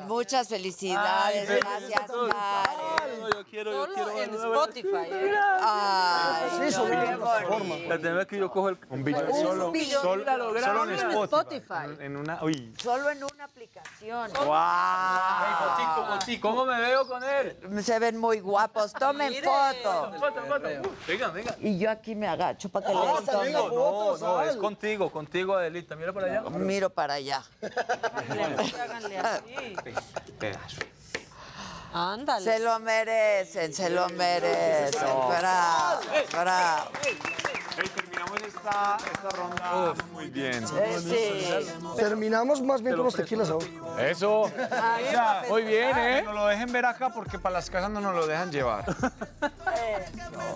Muchas 0.00 0.48
felicidades. 0.48 1.48
Ay, 1.48 1.60
Gracias, 1.60 2.10
Karen. 2.10 3.20
No, 3.20 3.28
yo 3.30 3.44
quiero, 3.46 3.72
yo 3.86 3.94
quiero 3.94 4.10
en. 4.20 4.34
Spotify. 4.34 4.88
¿eh? 5.10 5.32
Ay, 5.60 6.50
Sí, 6.58 6.72
sobre 6.72 6.90
qué 6.90 7.06
la 7.06 7.16
plataforma. 7.16 7.58
bonito. 7.74 7.88
La 7.88 7.94
primera 7.96 8.14
vez 8.16 8.26
que 8.26 8.38
yo 8.38 8.50
cojo 8.50 8.68
el... 8.70 8.78
Un 8.90 9.04
billón. 9.04 9.26
Un 9.28 9.42
Solo, 9.42 9.70
billón. 9.70 10.02
solo, 10.02 10.84
en. 10.84 10.94
Spotify. 10.94 11.22
Spotify. 11.24 11.96
En 12.04 12.16
una... 12.16 12.42
Uy. 12.42 12.74
Solo 12.82 13.10
en 13.10 13.22
una 13.24 13.44
aplicación. 13.44 14.30
¿Cómo 16.40 16.64
me 16.66 16.80
veo 16.80 17.06
con 17.06 17.22
él? 17.22 17.56
Se 17.82 17.98
ven 17.98 18.18
muy 18.18 18.40
guapos. 18.40 18.92
Tomen 18.92 19.34
foto. 19.42 20.12
Foto, 20.18 20.42
foto. 20.48 20.68
Venga, 21.06 21.28
venga. 21.28 21.56
Y 21.60 21.78
yo 21.78 21.90
aquí 21.90 22.14
me 22.14 22.28
agacho 22.28 22.68
para 22.68 22.86
que 22.86 22.92
venga, 22.94 23.20
tomen. 23.32 23.52
foto. 23.54 24.18
No, 24.20 24.34
no, 24.36 24.42
es 24.42 24.56
contigo, 24.56 25.10
contigo, 25.10 25.54
Adelita. 25.54 25.94
Mira 25.96 26.12
para 26.12 26.26
allá. 26.26 26.42
Miro 26.50 26.90
para 26.90 27.14
allá. 27.14 27.42
Háganle 27.60 29.18
así. 29.18 29.76
Pedazo. 30.38 30.82
Ándale. 31.94 32.44
Se 32.44 32.58
lo 32.58 32.78
merecen, 32.80 33.74
se 33.74 33.90
lo 33.90 34.08
merecen. 34.08 35.00
Bravo, 35.00 36.00
bravo. 36.32 36.90
Terminamos 38.22 38.42
esta, 38.42 38.96
esta 39.12 39.28
ronda 39.30 39.94
muy 40.12 40.28
bien. 40.28 40.64
Terminamos 41.96 42.62
más 42.62 42.82
bien 42.82 42.96
con 42.96 43.04
los 43.04 43.14
tequilas 43.14 43.50
ahora. 43.50 43.66
Eso. 43.98 44.44
Ahí 44.70 45.06
O 45.06 45.10
sea, 45.10 45.24
para 45.24 45.48
muy 45.48 45.62
bien. 45.62 45.96
¿eh? 45.96 46.22
Nos 46.22 46.34
lo 46.34 46.46
dejen 46.46 46.72
ver 46.72 46.84
acá 46.86 47.10
porque 47.10 47.38
para 47.38 47.54
las 47.54 47.70
casas 47.70 47.90
no 47.90 48.00
nos 48.00 48.14
lo 48.14 48.26
dejan 48.26 48.50
llevar. 48.50 48.84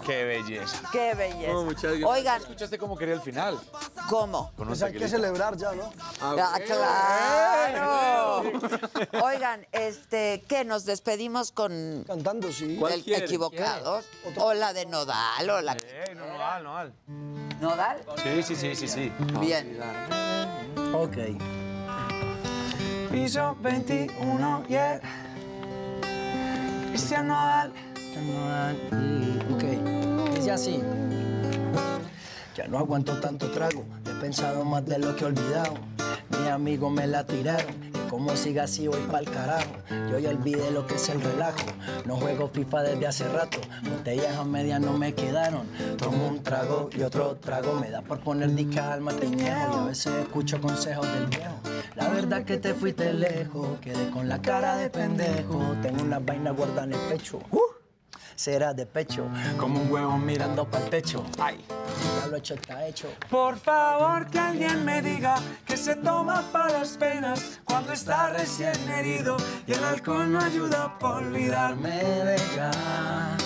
Qué 0.05 0.25
belleza. 0.25 0.79
Qué 0.93 1.15
belleza. 1.15 1.53
Oh, 1.53 1.65
muchas 1.65 1.83
gracias. 1.83 2.11
Oigan, 2.11 2.41
¿Escuchaste 2.43 2.79
cómo 2.79 2.97
quería 2.97 3.15
el 3.15 3.21
final? 3.21 3.59
¿cómo? 4.09 4.53
Con 4.57 4.63
un 4.63 4.69
Pues 4.69 4.83
hay 4.83 4.93
que 4.93 5.09
celebrar 5.09 5.57
ya, 5.57 5.73
¿no? 5.73 5.93
Ah, 6.21 6.59
claro. 6.65 8.43
Oigan, 9.25 9.67
este, 9.73 10.45
¿qué? 10.49 10.65
Nos 10.65 10.85
despedimos 10.85 11.53
con 11.53 12.05
Cantando, 12.07 12.53
sí. 12.53 12.79
el 12.91 13.13
equivocados. 13.13 14.05
O 14.39 14.55
la 14.55 14.73
de 14.73 14.87
Nodal, 14.87 15.51
o 15.51 15.61
la 15.61 15.77
Eh, 15.85 16.15
no, 16.15 16.27
Nodal, 16.27 16.65
Nodal. 16.65 16.93
Nodal. 17.61 17.99
Sí, 18.23 18.43
sí, 18.43 18.57
sí, 18.57 18.75
sí, 18.75 18.89
sí. 18.89 19.13
Bien. 19.41 19.79
Ok. 20.93 21.17
Piso 23.11 23.57
21, 23.63 24.65
yeah. 24.69 25.01
Cristian 26.91 27.29
Nodal. 27.29 27.73
Ok, 29.55 29.65
dice 30.35 30.51
así. 30.51 30.83
Ya 32.55 32.67
no 32.69 32.79
aguanto 32.79 33.21
tanto 33.21 33.51
trago, 33.51 33.85
he 34.07 34.21
pensado 34.21 34.65
más 34.65 34.85
de 34.87 34.99
lo 34.99 35.15
que 35.15 35.25
he 35.25 35.27
olvidado. 35.27 35.75
Mis 36.31 36.49
amigos 36.49 36.91
me 36.91 37.07
la 37.07 37.27
tiraron, 37.27 37.86
como 38.09 38.37
siga 38.37 38.65
así 38.65 38.89
voy 38.89 39.01
pa'l 39.11 39.25
carajo. 39.31 39.71
Yo 40.11 40.19
ya 40.19 40.31
olvidé 40.31 40.71
lo 40.71 40.87
que 40.87 40.95
es 40.95 41.09
el 41.09 41.21
relajo, 41.21 41.67
no 42.05 42.17
juego 42.17 42.49
FIFA 42.49 42.83
desde 42.83 43.07
hace 43.07 43.29
rato. 43.29 43.59
Botellas 43.89 44.37
a 44.37 44.45
medias 44.45 44.81
no 44.81 44.97
me 44.97 45.15
quedaron, 45.15 45.67
tomo 45.99 46.29
un 46.29 46.43
trago 46.43 46.91
y 46.97 47.03
otro 47.03 47.37
trago. 47.37 47.75
Me 47.75 47.91
da 47.91 48.03
por 48.03 48.21
poner 48.21 48.55
di 48.55 48.67
cálmate 48.67 49.29
ñejo, 49.29 49.77
y 49.77 49.79
a 49.79 49.85
veces 49.85 50.13
escucho 50.15 50.61
consejos 50.61 51.07
del 51.13 51.27
viejo. 51.27 51.57
La 51.95 52.09
verdad 52.11 52.45
que 52.45 52.59
te 52.59 52.75
fuiste 52.75 53.13
lejos, 53.13 53.79
quedé 53.81 54.11
con 54.11 54.29
la 54.29 54.41
cara 54.41 54.77
de 54.77 54.91
pendejo. 54.91 55.75
Tengo 55.83 56.03
una 56.03 56.19
vaina 56.19 56.51
guardada 56.51 56.85
en 56.85 56.93
el 56.93 57.01
pecho. 57.09 57.41
Uh, 57.51 57.76
será 58.37 58.73
de 58.73 58.87
pecho, 58.87 59.29
como 59.59 59.81
un 59.81 59.91
huevo 59.91 60.17
mirando 60.19 60.65
para 60.71 60.85
el 60.85 60.91
techo. 60.91 61.25
Ay, 61.39 61.59
ya 62.21 62.27
lo 62.29 62.37
hecho 62.37 62.55
está 62.55 62.87
hecho. 62.87 63.09
Por 63.29 63.59
favor 63.59 64.27
que 64.31 64.39
alguien 64.39 64.85
me 64.85 65.03
diga 65.03 65.37
que 65.65 65.77
se 65.77 65.97
toma 65.97 66.45
para 66.53 66.79
las 66.79 66.97
penas 66.97 67.61
cuando 67.65 67.93
está 67.93 68.31
recién 68.31 68.77
herido 68.91 69.37
y 69.67 69.73
el 69.73 69.83
alcohol 69.85 70.31
no 70.31 70.39
ayuda 70.41 70.97
para 70.99 71.17
olvidarme 71.17 71.91
de 71.91 72.35
ella. 72.37 72.71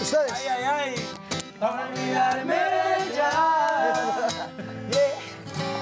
Ustedes. 0.03 0.33
Ay, 0.33 0.47
ay, 0.49 0.65
ay. 0.65 0.95
Olvidarme 1.61 2.55
de 2.55 3.13
ella. 3.13 3.60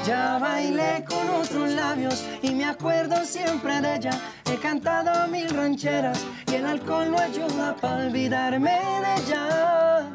Ya 0.09 0.39
bailé 0.39 1.05
con 1.07 1.29
otros 1.29 1.69
labios 1.73 2.25
y 2.41 2.53
me 2.55 2.65
acuerdo 2.65 3.27
siempre 3.27 3.79
de 3.83 3.97
ella. 3.97 4.11
He 4.51 4.57
cantado 4.57 5.29
mil 5.29 5.51
rancheras 5.51 6.25
y 6.51 6.55
el 6.55 6.65
alcohol 6.65 7.11
no 7.11 7.19
ayuda 7.19 7.77
para 7.77 8.07
olvidarme 8.07 8.71
de 8.71 9.15
ella. 9.23 10.11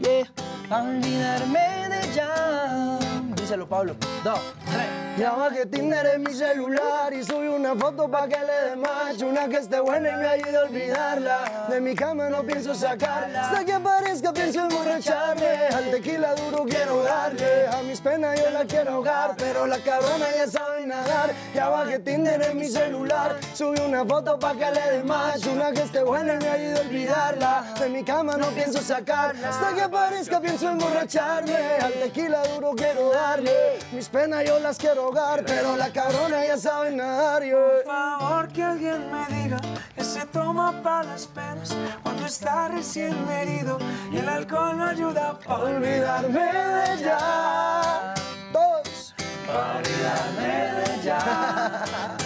Yeah, 0.00 0.32
para 0.70 0.84
olvidarme 0.84 1.88
de 1.90 2.10
ella. 2.10 2.98
Díselo, 3.36 3.68
Pablo. 3.68 3.94
Dos, 4.24 4.40
tres. 4.64 5.05
Ya 5.16 5.32
bajé 5.32 5.64
Tinder 5.64 6.06
en 6.14 6.24
mi 6.24 6.34
celular 6.34 7.14
y 7.14 7.24
subí 7.24 7.46
una 7.48 7.74
foto 7.74 8.06
pa' 8.06 8.28
que 8.28 8.36
le 8.36 8.70
dé 8.70 8.76
match. 8.76 9.22
Una 9.22 9.48
que 9.48 9.56
esté 9.56 9.80
buena 9.80 10.10
y 10.10 10.16
me 10.16 10.26
ayude 10.26 10.56
a 10.58 10.62
olvidarla. 10.64 11.66
De 11.70 11.80
mi 11.80 11.94
cama 11.94 12.28
no 12.28 12.42
pienso 12.42 12.74
sacar 12.74 13.34
Hasta 13.34 13.64
que 13.64 13.72
aparezca 13.72 14.34
pienso 14.34 14.60
emborracharme. 14.60 15.68
Al 15.74 15.90
tequila 15.90 16.34
duro 16.34 16.64
quiero 16.64 17.02
darle. 17.02 17.66
A 17.68 17.82
mis 17.82 17.98
penas 18.02 18.38
yo 18.38 18.50
la 18.50 18.66
quiero 18.66 18.92
ahogar 18.92 19.36
Pero 19.38 19.66
la 19.66 19.78
cabrona 19.78 20.26
ya 20.36 20.48
sabe 20.48 20.86
nadar. 20.86 21.32
Ya 21.54 21.70
bajé 21.70 21.98
Tinder 21.98 22.42
en 22.42 22.58
mi 22.58 22.68
celular. 22.68 23.38
Subí 23.54 23.80
una 23.80 24.04
foto 24.04 24.38
pa' 24.38 24.52
que 24.52 24.70
le 24.70 24.98
dé 24.98 25.02
match. 25.02 25.46
Una 25.46 25.72
que 25.72 25.80
esté 25.80 26.02
buena 26.02 26.34
y 26.34 26.38
me 26.44 26.48
ayude 26.48 26.76
a 26.76 26.80
olvidarla. 26.82 27.74
De 27.80 27.88
mi 27.88 28.04
cama 28.04 28.36
no 28.36 28.48
pienso 28.48 28.82
sacar 28.82 29.34
Hasta 29.42 29.74
que 29.74 29.80
aparezca 29.80 30.40
pienso 30.42 30.68
emborracharme. 30.68 31.56
Al 31.80 31.92
tequila 31.94 32.46
duro 32.48 32.74
quiero 32.76 33.12
darle. 33.12 33.78
Mis 33.92 34.10
penas 34.10 34.44
yo 34.44 34.58
las 34.58 34.76
quiero 34.76 35.05
ahogar 35.06 35.44
Pero 35.44 35.76
la 35.76 35.90
cabrona 35.90 36.44
ya 36.44 36.56
sabe 36.56 36.90
nadar 36.90 37.42
yo. 37.44 37.58
Por 37.84 37.92
favor 37.92 38.48
que 38.48 38.62
alguien 38.62 39.10
me 39.12 39.36
diga 39.36 39.58
que 39.94 40.04
se 40.04 40.26
toma 40.26 40.82
para 40.82 41.04
las 41.04 41.26
penas 41.26 41.76
cuando 42.02 42.26
está 42.26 42.68
recién 42.68 43.14
herido 43.28 43.78
y 44.12 44.18
el 44.18 44.28
alcohol 44.28 44.76
no 44.76 44.84
ayuda 44.84 45.38
para 45.38 45.64
olvidarme 45.64 46.40
de 46.40 46.94
ella. 46.94 48.14
Todos. 48.52 49.14
Para 49.46 49.78
olvidarme 49.78 50.48
de 50.76 51.00
ella. 51.00 51.84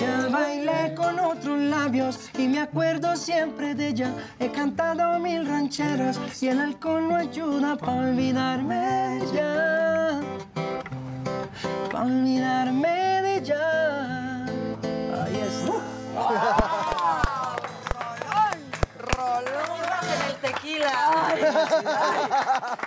Ya 0.00 0.28
bailé 0.28 0.92
con 0.96 1.18
otros 1.20 1.58
labios 1.58 2.28
y 2.36 2.48
me 2.48 2.60
acuerdo 2.60 3.16
siempre 3.16 3.74
de 3.74 3.88
ella. 3.88 4.10
He 4.38 4.50
cantado 4.50 5.18
mil 5.20 5.46
rancheras 5.46 6.18
y 6.42 6.48
el 6.48 6.60
alcohol 6.60 7.08
no 7.08 7.16
ayuda 7.16 7.76
para 7.76 8.08
olvidarme 8.10 9.22
ella. 9.22 10.20
Para 11.90 12.04
olvidarme 12.04 13.22
de 13.22 13.36
ella. 13.36 14.44
Ahí 15.24 15.36
en 20.06 20.22
el 20.30 20.40
tequila. 20.78 21.34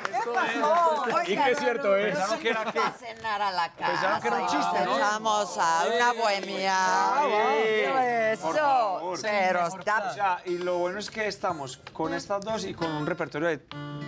¿Qué 0.03 0.31
pasó? 0.33 1.05
Y 1.25 1.35
que 1.38 1.51
es 1.51 1.59
cierto, 1.59 1.95
¿eh? 1.97 2.05
Pensaron 2.11 2.39
que 2.39 2.49
era 2.49 2.59
Vamos 2.59 2.73
qué. 2.73 2.79
a 2.79 2.91
cenar 2.91 3.41
a 3.41 3.51
la 3.51 3.73
casa. 3.73 3.91
Pensaron 3.91 4.21
que 4.21 4.27
era 4.27 4.38
un 4.38 4.47
chiste, 4.47 4.85
¿no? 4.85 4.99
Vamos 4.99 5.57
a 5.59 5.85
una 5.95 6.13
bohemia. 6.13 6.77
Sí, 7.21 7.91
por 7.91 8.01
Eso. 8.03 8.53
favor. 8.53 9.19
Pero 9.21 9.65
O 9.65 9.67
está... 9.79 10.13
sea, 10.13 10.41
y 10.45 10.57
lo 10.57 10.77
bueno 10.77 10.99
es 10.99 11.09
que 11.09 11.27
estamos 11.27 11.77
con 11.93 12.13
estas 12.13 12.41
dos 12.43 12.65
y 12.65 12.73
con 12.73 12.91
un 12.91 13.05
repertorio 13.05 13.47
de 13.49 13.59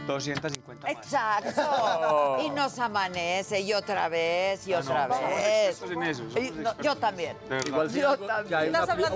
250 0.08 0.88
más. 0.88 0.92
Exacto. 0.96 2.38
Y 2.42 2.50
nos 2.52 2.78
amanece 2.80 3.60
y 3.62 3.74
otra 3.74 4.10
vez 4.10 4.68
y 4.68 4.74
Ah, 4.74 4.80
otra 4.80 5.08
no, 5.08 5.16
vez. 5.16 5.70
expertos 5.70 5.92
en 5.92 6.04
eso, 6.04 6.24
somos 6.30 6.38
Y 6.44 6.52
no, 6.52 6.78
yo 6.82 6.96
también. 6.96 7.38
Igual 7.66 7.90
si 7.92 8.00
Yo 8.00 8.10
algo- 8.12 8.26
también. 8.26 8.50
ya 8.50 8.60
hay 8.60 8.70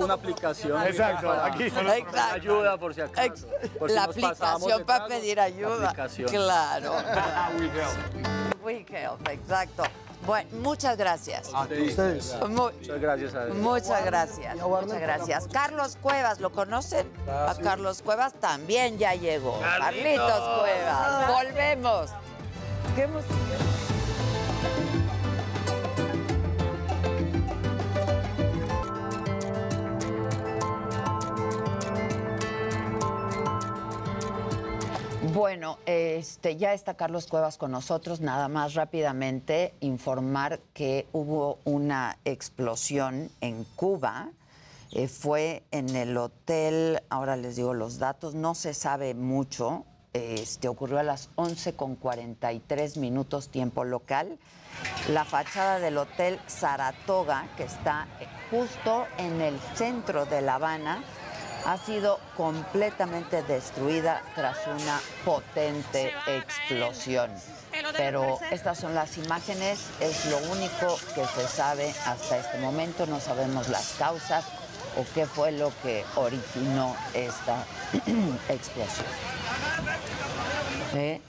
una, 0.03 0.13
aplicación. 0.13 0.83
Exacto, 0.83 1.31
aquí. 1.31 1.63
Exacto. 1.63 2.17
ayuda 2.33 2.77
por 2.77 2.93
si 2.93 3.01
acaso. 3.01 3.21
Ex- 3.23 3.45
Por 3.79 3.89
si 3.89 3.95
la 3.95 4.07
pasamos 4.07 4.52
aplicación 4.55 4.85
para 4.85 5.07
pedir 5.07 5.39
ayuda. 5.39 5.89
aplicación. 5.89 6.29
Claro. 6.29 6.93
We 7.59 7.65
help. 7.65 8.63
We 8.63 8.85
help, 8.89 9.27
exacto. 9.29 9.83
Bueno, 10.25 10.49
muchas 10.61 10.95
gracias. 10.97 11.49
A 11.53 11.63
ustedes. 11.63 12.33
Mu- 12.47 12.71
Muchas 12.71 13.01
gracias 13.01 13.35
a 13.35 13.45
Muchas 13.53 14.05
gracias, 14.05 14.55
muchas 14.55 14.99
gracias. 15.01 15.47
Carlos 15.51 15.97
Cuevas, 16.01 16.39
¿lo 16.39 16.51
conocen? 16.53 17.11
A 17.27 17.53
Carlos 17.61 18.01
Cuevas 18.01 18.33
también 18.39 18.97
ya 18.97 19.15
llegó. 19.15 19.59
Carlitos 19.59 20.59
Cuevas, 20.61 21.27
volvemos. 21.27 22.09
¿Qué 22.95 23.05
música? 23.07 23.33
Bueno, 35.43 35.77
este, 35.85 36.55
ya 36.55 36.71
está 36.73 36.93
Carlos 36.93 37.27
Cuevas 37.27 37.57
con 37.57 37.69
nosotros. 37.69 38.21
Nada 38.21 38.47
más 38.47 38.75
rápidamente 38.75 39.73
informar 39.81 40.61
que 40.73 41.05
hubo 41.11 41.59
una 41.65 42.17
explosión 42.23 43.29
en 43.41 43.65
Cuba. 43.75 44.29
Eh, 44.93 45.09
fue 45.09 45.63
en 45.71 45.97
el 45.97 46.15
hotel, 46.15 47.03
ahora 47.09 47.35
les 47.35 47.57
digo 47.57 47.73
los 47.73 47.99
datos, 47.99 48.35
no 48.35 48.55
se 48.55 48.73
sabe 48.73 49.15
mucho. 49.15 49.83
Este, 50.13 50.69
ocurrió 50.69 50.99
a 50.99 51.03
las 51.03 51.29
11 51.35 51.73
con 51.73 51.97
43 51.97 52.95
minutos 52.95 53.49
tiempo 53.49 53.83
local. 53.83 54.39
La 55.09 55.25
fachada 55.25 55.79
del 55.79 55.97
hotel 55.97 56.39
Saratoga, 56.47 57.49
que 57.57 57.63
está 57.63 58.07
justo 58.49 59.07
en 59.17 59.41
el 59.41 59.59
centro 59.75 60.25
de 60.25 60.39
La 60.39 60.55
Habana, 60.55 61.03
ha 61.65 61.77
sido 61.77 62.19
completamente 62.35 63.43
destruida 63.43 64.21
tras 64.35 64.57
una 64.67 64.99
potente 65.23 66.13
explosión. 66.27 67.31
Pero 67.97 68.39
estas 68.51 68.77
son 68.79 68.93
las 68.93 69.17
imágenes, 69.17 69.79
es 69.99 70.25
lo 70.25 70.37
único 70.51 70.97
que 71.15 71.25
se 71.25 71.47
sabe 71.47 71.93
hasta 72.05 72.37
este 72.37 72.59
momento, 72.59 73.05
no 73.07 73.19
sabemos 73.19 73.69
las 73.69 73.93
causas 73.97 74.45
o 74.97 75.05
qué 75.15 75.25
fue 75.25 75.51
lo 75.51 75.71
que 75.81 76.03
originó 76.15 76.95
esta 77.13 77.65
explosión. 78.49 79.07
¿Eh? 80.95 81.21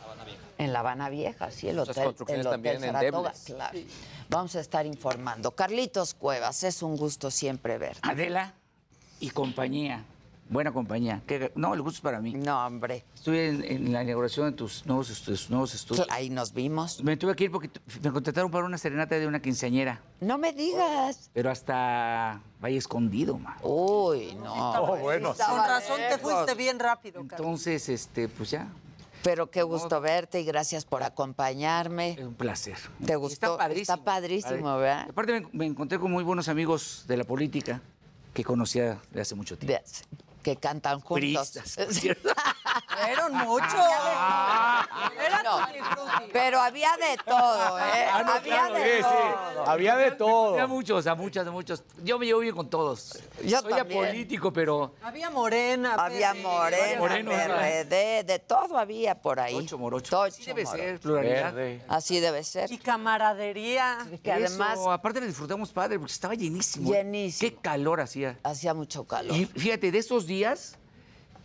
En 0.59 0.73
La 0.73 0.81
Habana 0.81 1.09
Vieja, 1.09 1.51
sí, 1.51 1.69
el 1.69 1.79
hotel, 1.79 1.97
el 1.97 2.05
construcciones 2.05 2.47
hotel 2.47 2.63
también 2.63 2.81
Saratoga, 2.81 3.33
claro. 3.45 3.79
Vamos 4.29 4.55
a 4.57 4.61
estar 4.61 4.87
informando. 4.87 5.51
Carlitos 5.53 6.15
Cuevas, 6.15 6.63
es 6.63 6.83
un 6.83 6.97
gusto 6.97 7.31
siempre 7.31 7.79
ver. 7.79 7.97
Adela, 8.03 8.55
y 9.21 9.31
compañía. 9.31 10.05
Buena 10.55 10.71
compañía. 10.71 11.21
Que- 11.27 11.51
no, 11.57 11.75
el 11.75 11.83
gusto 11.83 11.97
es 11.97 12.01
para 12.01 12.21
mí. 12.21 12.33
No, 12.33 12.65
hombre. 12.65 13.05
Estuve 13.13 13.49
en, 13.49 13.65
en 13.65 13.93
la 13.93 14.05
inauguración 14.05 14.53
de 14.53 14.57
tus 14.57 14.87
nuevos, 14.87 15.09
tus 15.23 15.51
nuevos 15.51 15.75
estudios. 15.75 16.07
Ahí 16.09 16.31
nos 16.31 16.53
vimos. 16.55 17.03
Me 17.03 17.17
tuve 17.17 17.35
que 17.35 17.43
ir 17.45 17.51
porque 17.51 17.69
me 18.01 18.13
contrataron 18.13 18.53
para 18.53 18.65
una 18.65 18.79
serenata 18.79 19.17
de 19.17 19.27
una 19.27 19.43
quinceañera. 19.43 20.01
No 20.21 20.39
me 20.39 20.53
digas. 20.53 21.29
Pero 21.33 21.51
hasta 21.51 22.41
Valle 22.63 22.77
Escondido, 22.77 23.37
ma. 23.37 23.57
Uy, 23.63 24.37
no. 24.37 24.55
Oh, 24.81 24.97
bueno. 24.97 25.35
Con 25.35 25.57
razón 25.59 25.99
te 26.09 26.19
fuiste 26.19 26.55
bien 26.55 26.79
rápido, 26.79 27.27
Carlos. 27.27 27.41
Entonces, 27.41 27.89
este, 27.89 28.29
pues 28.29 28.53
ya. 28.53 28.69
Pero 29.25 29.51
qué 29.51 29.65
gusto 29.65 30.01
verte 30.01 30.41
y 30.41 30.45
gracias 30.45 30.85
por 30.85 31.03
acompañarme. 31.03 32.17
Un 32.21 32.35
placer. 32.35 32.77
¿Te 33.05 33.17
gustó? 33.17 33.33
Está 33.55 33.57
padrísimo. 33.57 33.95
Está 33.97 34.05
padrísimo, 34.05 34.63
Padre. 34.63 34.81
¿verdad? 34.83 35.07
Aparte 35.11 35.41
me, 35.41 35.49
me 35.53 35.67
encontré 35.67 35.99
con 35.99 36.13
muy 36.13 36.23
buenos 36.23 36.47
amigos 36.49 37.07
de 37.09 37.17
la 37.17 37.25
política 37.25 37.81
que 38.33 38.45
conocía 38.45 39.01
de 39.13 39.21
hace 39.21 39.35
mucho 39.35 39.57
tiempo. 39.59 39.83
Que 40.45 40.57
cantan 40.57 41.01
juntos. 41.01 41.59
Cierto. 41.91 42.29
Fueron 43.01 43.35
muchos. 43.35 43.73
Era 45.25 45.43
No. 45.43 45.59
Pero 46.33 46.61
había 46.61 46.91
de 46.97 47.17
todo, 47.25 47.79
¿eh? 47.79 48.07
Ah, 48.13 48.23
no, 48.25 48.33
había 48.33 48.43
claro, 48.57 48.75
de 48.75 48.85
sí, 48.85 48.97
sí. 48.97 49.03
todo. 49.03 49.69
Había 49.69 49.97
de 49.97 50.11
todo. 50.13 50.53
Había 50.55 50.67
muchos, 50.67 51.07
a 51.07 51.15
muchos, 51.15 51.47
a 51.47 51.51
muchos. 51.51 51.83
Yo 52.03 52.19
me 52.19 52.27
llevo 52.27 52.41
bien 52.41 52.55
con 52.55 52.69
todos. 52.69 53.19
Yo 53.45 53.61
Soy 53.61 53.73
también. 53.73 54.05
apolítico, 54.05 54.53
pero 54.53 54.95
Había 55.03 55.31
morena. 55.31 55.95
Había 55.95 56.33
PRD, 56.33 56.43
morena, 56.43 56.99
Moreno, 56.99 57.31
PRD, 57.31 58.25
de 58.25 58.39
todo 58.41 58.77
había 58.79 59.15
por 59.21 59.39
ahí. 59.41 59.55
Tocho 59.55 59.79
morocho. 59.79 60.11
Tocho 60.11 60.35
Así 60.35 60.45
debe 60.45 60.65
morocho. 60.65 60.83
ser, 60.83 61.01
pluralidad. 61.01 61.55
Así 61.89 62.21
debe 62.21 62.43
ser. 62.45 62.73
Y 62.73 62.79
camaradería. 62.79 63.99
Que 64.23 64.33
además 64.33 64.73
Eso, 64.79 64.91
aparte 64.91 65.21
le 65.21 65.27
disfrutamos 65.29 65.71
padre 65.73 65.99
porque 65.99 66.13
estaba 66.13 66.35
llenísimo. 66.35 66.91
Llenísimo. 66.93 67.49
Qué 67.51 67.57
calor 67.57 68.01
hacía. 68.01 68.39
hacía 68.43 68.75
mucho 68.75 69.05
calor. 69.05 69.37
Y 69.37 69.47
fíjate, 69.47 69.91
de 69.93 69.99
esos 69.99 70.27
días 70.27 70.77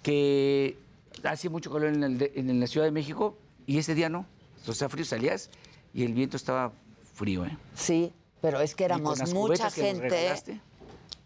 que 0.02 0.78
hacía 1.24 1.50
mucho 1.50 1.72
calor 1.72 1.90
en, 1.90 2.04
el 2.04 2.18
de- 2.18 2.32
en 2.36 2.60
la 2.60 2.68
Ciudad 2.68 2.86
de 2.86 2.92
México 2.92 3.38
y 3.66 3.78
ese 3.78 3.96
día 3.96 4.10
no. 4.10 4.26
O 4.68 4.74
sea, 4.74 4.90
frío 4.90 5.06
salías 5.06 5.50
y 5.94 6.04
el 6.04 6.14
viento 6.14 6.38
estaba 6.38 6.72
frío, 7.14 7.46
¿eh? 7.46 7.58
Sí, 7.76 8.14
pero 8.42 8.62
es 8.62 8.76
que 8.76 8.86
éramos 8.86 9.34
mucha 9.34 9.70
gente. 9.72 10.60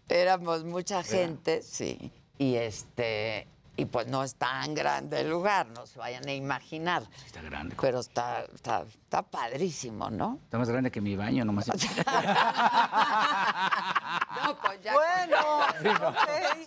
Éramos 0.08 0.64
mucha 0.64 1.02
gente, 1.02 1.62
sí. 1.62 2.12
Y 2.38 2.54
este, 2.56 3.46
y 3.76 3.84
pues 3.86 4.06
no 4.08 4.22
es 4.22 4.34
tan 4.34 4.74
grande 4.74 5.20
el 5.20 5.30
lugar, 5.30 5.66
no 5.68 5.86
se 5.86 5.98
vayan 5.98 6.26
a 6.28 6.32
imaginar. 6.32 7.04
Está 7.26 7.42
grande. 7.42 7.76
Pero 7.80 8.00
está, 8.00 8.44
está, 8.54 8.82
está 8.82 9.22
padrísimo, 9.22 10.10
¿no? 10.10 10.38
Está 10.44 10.58
más 10.58 10.68
grande 10.68 10.90
que 10.90 11.00
mi 11.00 11.16
baño, 11.16 11.44
nomás. 11.44 11.66
No, 14.44 14.58
pues 14.60 14.82
ya. 14.82 14.92
Bueno, 14.92 16.14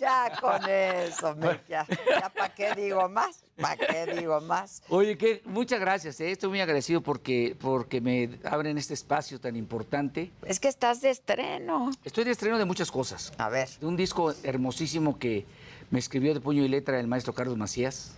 ya 0.00 0.32
con 0.40 0.68
eso, 0.68 1.34
me, 1.36 1.60
ya, 1.68 1.86
ya 2.08 2.28
para 2.30 2.54
qué 2.54 2.74
digo 2.74 3.08
más, 3.08 3.44
para 3.60 3.76
qué 3.76 4.14
digo 4.14 4.40
más. 4.40 4.82
Oye, 4.88 5.16
que 5.16 5.42
muchas 5.44 5.78
gracias, 5.80 6.20
¿eh? 6.20 6.32
estoy 6.32 6.50
muy 6.50 6.60
agradecido 6.60 7.00
porque, 7.00 7.56
porque 7.60 8.00
me 8.00 8.38
abren 8.44 8.78
este 8.78 8.94
espacio 8.94 9.40
tan 9.40 9.56
importante. 9.56 10.32
Es 10.44 10.58
que 10.60 10.68
estás 10.68 11.00
de 11.00 11.10
estreno. 11.10 11.90
Estoy 12.04 12.24
de 12.24 12.32
estreno 12.32 12.58
de 12.58 12.64
muchas 12.64 12.90
cosas. 12.90 13.32
A 13.38 13.48
ver. 13.48 13.68
De 13.80 13.86
un 13.86 13.96
disco 13.96 14.32
hermosísimo 14.42 15.18
que 15.18 15.46
me 15.90 15.98
escribió 15.98 16.34
de 16.34 16.40
puño 16.40 16.64
y 16.64 16.68
letra 16.68 16.98
el 17.00 17.06
maestro 17.06 17.32
Carlos 17.32 17.56
Macías, 17.56 18.14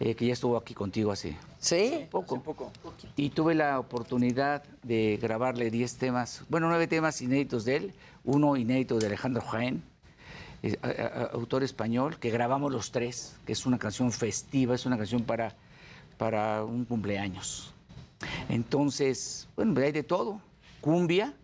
eh, 0.00 0.14
que 0.14 0.26
ya 0.26 0.32
estuvo 0.32 0.56
aquí 0.56 0.74
contigo 0.74 1.12
hace 1.12 1.36
¿Sí? 1.58 2.06
poco. 2.10 2.42
Y 3.16 3.30
tuve 3.30 3.54
la 3.54 3.78
oportunidad 3.78 4.64
de 4.82 5.18
grabarle 5.20 5.70
10 5.70 5.96
temas, 5.96 6.42
bueno, 6.48 6.68
9 6.68 6.86
temas 6.88 7.20
inéditos 7.22 7.64
de 7.64 7.76
él, 7.76 7.94
uno 8.24 8.56
inédito 8.56 8.98
de 8.98 9.06
Alejandro 9.06 9.42
Jaén, 9.42 9.82
eh, 10.62 10.76
a- 10.82 10.88
a- 10.88 11.22
a- 11.22 11.26
autor 11.34 11.62
español, 11.62 12.18
que 12.18 12.30
grabamos 12.30 12.72
los 12.72 12.90
tres, 12.90 13.36
que 13.46 13.52
es 13.52 13.66
una 13.66 13.78
canción 13.78 14.10
festiva, 14.10 14.74
es 14.74 14.86
una 14.86 14.96
canción 14.96 15.22
para, 15.22 15.54
para 16.18 16.64
un 16.64 16.84
cumpleaños. 16.86 17.72
Entonces, 18.48 19.48
bueno, 19.56 19.78
hay 19.80 19.92
de 19.92 20.02
todo. 20.02 20.40
Cumbia, 20.80 21.34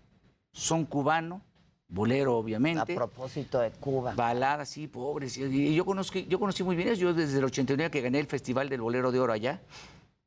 son 0.52 0.84
cubano, 0.84 1.40
bolero, 1.88 2.32
A 2.32 2.36
obviamente. 2.36 2.94
propósito 2.94 3.60
de 3.60 3.70
Cuba. 3.70 4.14
Baladas, 4.14 4.68
sí, 4.68 4.86
pobres. 4.88 5.36
Y- 5.38 5.44
Y 5.44 5.74
yo 5.74 5.84
conocí, 5.84 6.26
yo 6.28 6.38
conocí 6.38 6.62
muy 6.62 6.76
bien 6.76 6.88
eso. 6.88 7.00
Yo 7.00 7.14
desde 7.14 7.38
el 7.38 7.44
89 7.44 7.90
que 7.90 8.00
gané 8.00 8.18
el 8.20 8.26
Festival 8.26 8.68
del 8.68 8.80
Bolero 8.80 9.12
de 9.12 9.20
Oro 9.20 9.32
allá, 9.32 9.60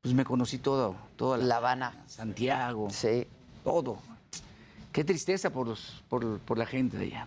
pues 0.00 0.14
me 0.14 0.24
conocí 0.24 0.58
todo, 0.58 0.96
toda 1.16 1.36
la, 1.38 1.44
La 1.44 1.56
Habana. 1.56 2.04
Santiago, 2.06 2.88
Sí. 2.90 3.26
todo. 3.64 3.98
Qué 4.92 5.04
tristeza 5.04 5.50
por, 5.50 5.68
los, 5.68 6.02
por, 6.08 6.38
por 6.40 6.58
la 6.58 6.66
gente 6.66 6.96
de 6.96 7.06
allá. 7.06 7.26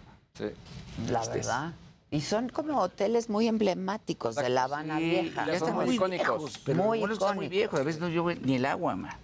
La 1.09 1.21
Tristeza. 1.21 1.31
verdad. 1.61 1.73
Y 2.11 2.21
son 2.21 2.49
como 2.49 2.79
hoteles 2.79 3.29
muy 3.29 3.47
emblemáticos 3.47 4.35
de 4.35 4.49
La 4.49 4.63
Habana 4.65 4.97
Sí, 4.99 5.03
Vieja. 5.09 5.45
ya 5.47 5.53
están 5.53 5.73
muy 5.75 5.97
viejos. 5.97 6.59
Pero 6.63 6.83
muy 6.83 6.99
muy 6.99 7.11
están 7.11 7.35
muy 7.35 7.45
icónicos. 7.45 7.49
viejos. 7.49 7.79
A 7.79 7.83
veces 7.83 8.01
no 8.01 8.07
llueve 8.09 8.39
ni 8.43 8.55
el 8.55 8.65
agua, 8.65 8.95
ma. 8.95 9.17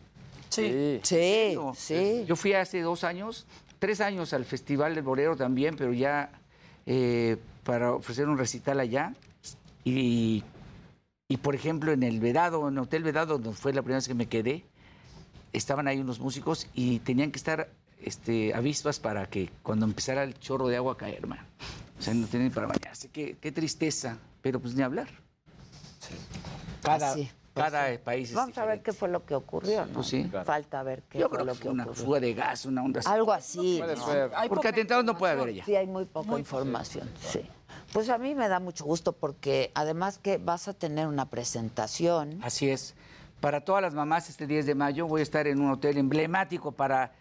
Sí. 0.50 1.00
Sí, 1.04 1.56
sí. 1.76 2.24
Yo 2.28 2.36
fui 2.36 2.54
hace 2.54 2.82
dos 2.82 3.04
años, 3.04 3.46
tres 3.80 4.02
años 4.02 4.34
al 4.34 4.46
Festival 4.46 4.96
del 4.96 5.04
Bolero 5.04 5.36
también, 5.36 5.76
pero 5.76 5.94
ya 5.94 6.32
eh, 6.86 7.38
para 7.64 7.94
ofrecer 7.94 8.28
un 8.28 8.38
recital 8.38 8.80
allá. 8.80 9.14
Y, 9.84 10.44
y, 11.28 11.38
por 11.38 11.56
ejemplo, 11.56 11.92
en 11.92 12.04
el 12.04 12.20
Vedado, 12.20 12.68
en 12.68 12.76
el 12.76 12.80
Hotel 12.82 13.04
Vedado, 13.04 13.38
donde 13.38 13.58
fue 13.58 13.74
la 13.74 13.82
primera 13.82 13.98
vez 13.98 14.08
que 14.08 14.14
me 14.14 14.28
quedé, 14.28 14.66
estaban 15.54 15.88
ahí 15.88 16.00
unos 16.00 16.20
músicos 16.20 16.68
y 16.74 17.00
tenían 17.00 17.32
que 17.32 17.38
estar 17.38 17.70
este, 18.04 18.54
avispas 18.54 19.00
para 19.00 19.26
que 19.28 19.50
cuando 19.64 19.86
empezara 19.86 20.24
el 20.24 20.38
chorro 20.40 20.68
de 20.68 20.78
agua 20.78 20.94
a 20.94 20.98
caer, 20.98 21.26
man. 21.28 21.40
O 21.98 22.02
sea, 22.02 22.14
no 22.14 22.28
tenían 22.28 22.52
para 22.52 22.68
bañarse. 22.68 23.10
Qué, 23.10 23.38
qué 23.42 23.52
tristeza, 23.52 24.18
pero 24.42 24.60
pues 24.60 24.76
ni 24.76 24.84
hablar. 24.84 25.08
Cada, 26.82 27.12
Así, 27.12 27.30
cada 27.54 27.98
país 28.00 28.30
es 28.30 28.36
Vamos 28.36 28.58
a 28.58 28.66
ver 28.66 28.82
qué 28.82 28.94
fue 28.94 29.10
lo 29.10 29.26
que 29.26 29.36
ocurrió, 29.36 29.86
¿no? 29.86 29.94
Pues 29.94 30.08
sí. 30.08 30.30
Falta 30.46 30.82
ver 30.84 31.04
qué 31.04 31.20
Yo 31.20 31.30
fue 31.30 31.38
creo 31.38 31.46
lo 31.46 31.54
que 31.54 31.58
que 31.60 31.64
fue 31.64 31.72
una 31.74 31.84
ocurrió. 31.84 32.06
fuga 32.06 32.20
de 32.20 32.34
gas, 32.34 32.66
una 32.66 32.84
onda 32.84 33.00
así. 33.00 33.10
Algo 33.10 33.34
así. 33.34 33.76
Puede 33.80 33.96
¿no? 33.96 34.06
ser. 34.06 34.32
Porque 34.50 34.68
atentados 34.68 35.04
no 35.06 35.18
puede 35.18 35.34
haber 35.34 35.54
ya. 35.54 35.66
Sí, 35.66 35.76
hay 35.76 35.88
muy 35.88 36.06
poca 36.06 36.38
información. 36.38 37.10
Sí. 37.20 37.42
Pues 37.94 38.10
a 38.10 38.18
mí 38.18 38.36
me 38.36 38.48
da 38.48 38.60
mucho 38.60 38.86
gusto 38.86 39.14
porque 39.14 39.72
además 39.74 40.20
que 40.20 40.38
vas 40.38 40.68
a 40.68 40.74
tener 40.74 41.08
una 41.08 41.30
presentación. 41.30 42.40
Así 42.44 42.70
es. 42.70 42.96
Para 43.42 43.62
todas 43.62 43.82
las 43.82 43.94
mamás, 43.94 44.30
este 44.30 44.48
10 44.48 44.66
de 44.66 44.76
mayo 44.76 45.08
voy 45.08 45.22
a 45.22 45.24
estar 45.24 45.48
en 45.48 45.62
un 45.62 45.72
hotel 45.72 45.98
emblemático 45.98 46.72
para... 46.72 47.14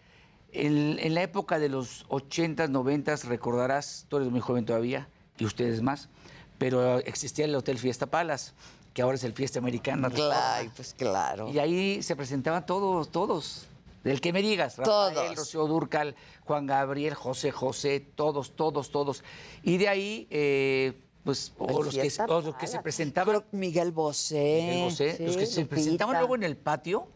En, 0.51 0.97
en 0.99 1.13
la 1.13 1.21
época 1.21 1.59
de 1.59 1.69
los 1.69 2.07
80s, 2.09 2.69
90s, 2.71 3.25
recordarás, 3.25 4.05
tú 4.09 4.17
eres 4.17 4.29
muy 4.29 4.39
joven 4.41 4.65
todavía, 4.65 5.07
y 5.37 5.45
ustedes 5.45 5.81
más, 5.83 6.09
pero 6.57 6.97
existía 6.99 7.45
el 7.45 7.53
Hotel 7.55 7.77
Fiesta 7.77 8.07
Palace, 8.07 8.51
que 8.93 9.01
ahora 9.01 9.15
es 9.15 9.23
el 9.23 9.33
Fiesta 9.33 9.59
Americana. 9.59 10.09
Claro, 10.09 10.71
pues 10.75 10.93
claro. 10.93 11.49
Y 11.49 11.59
ahí 11.59 12.03
se 12.03 12.15
presentaban 12.15 12.65
todos, 12.65 13.09
todos. 13.11 13.65
Del 14.03 14.21
que 14.21 14.31
me 14.31 14.41
digas, 14.41 14.77
Rafael, 14.77 15.13
Todos. 15.13 15.35
Rocío 15.35 15.67
Durcal, 15.67 16.15
Juan 16.45 16.65
Gabriel, 16.65 17.13
José 17.13 17.51
José, 17.51 17.99
todos, 17.99 18.55
todos, 18.55 18.91
todos. 18.91 19.23
Y 19.61 19.77
de 19.77 19.89
ahí, 19.89 20.27
eh, 20.29 20.93
pues, 21.23 21.51
o 21.57 21.83
los, 21.83 21.93
que, 21.93 22.01
Fiesta 22.01 22.25
o 22.25 22.41
los 22.41 22.55
que 22.55 22.67
se 22.67 22.79
presentaban. 22.79 23.35
Creo 23.35 23.45
Miguel 23.51 23.91
Bosé. 23.91 24.61
Miguel 24.61 24.83
Bosé, 24.85 25.17
sí, 25.17 25.25
los 25.25 25.37
que 25.37 25.45
se 25.45 25.61
Lupita. 25.61 25.75
presentaban 25.75 26.17
luego 26.17 26.35
en 26.35 26.43
el 26.43 26.55
patio, 26.55 27.07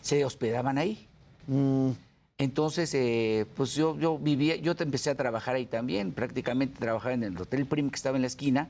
se 0.00 0.24
hospedaban 0.24 0.78
ahí. 0.78 1.08
Mm. 1.46 1.90
Entonces, 2.38 2.92
eh, 2.94 3.46
pues 3.54 3.74
yo, 3.74 3.96
yo 3.98 4.18
vivía, 4.18 4.56
yo 4.56 4.74
te 4.74 4.82
empecé 4.82 5.10
a 5.10 5.14
trabajar 5.14 5.54
ahí 5.54 5.66
también, 5.66 6.12
prácticamente 6.12 6.78
trabajaba 6.78 7.14
en 7.14 7.22
el 7.22 7.40
Hotel 7.40 7.66
Prim 7.66 7.90
que 7.90 7.96
estaba 7.96 8.16
en 8.16 8.22
la 8.22 8.26
esquina, 8.26 8.68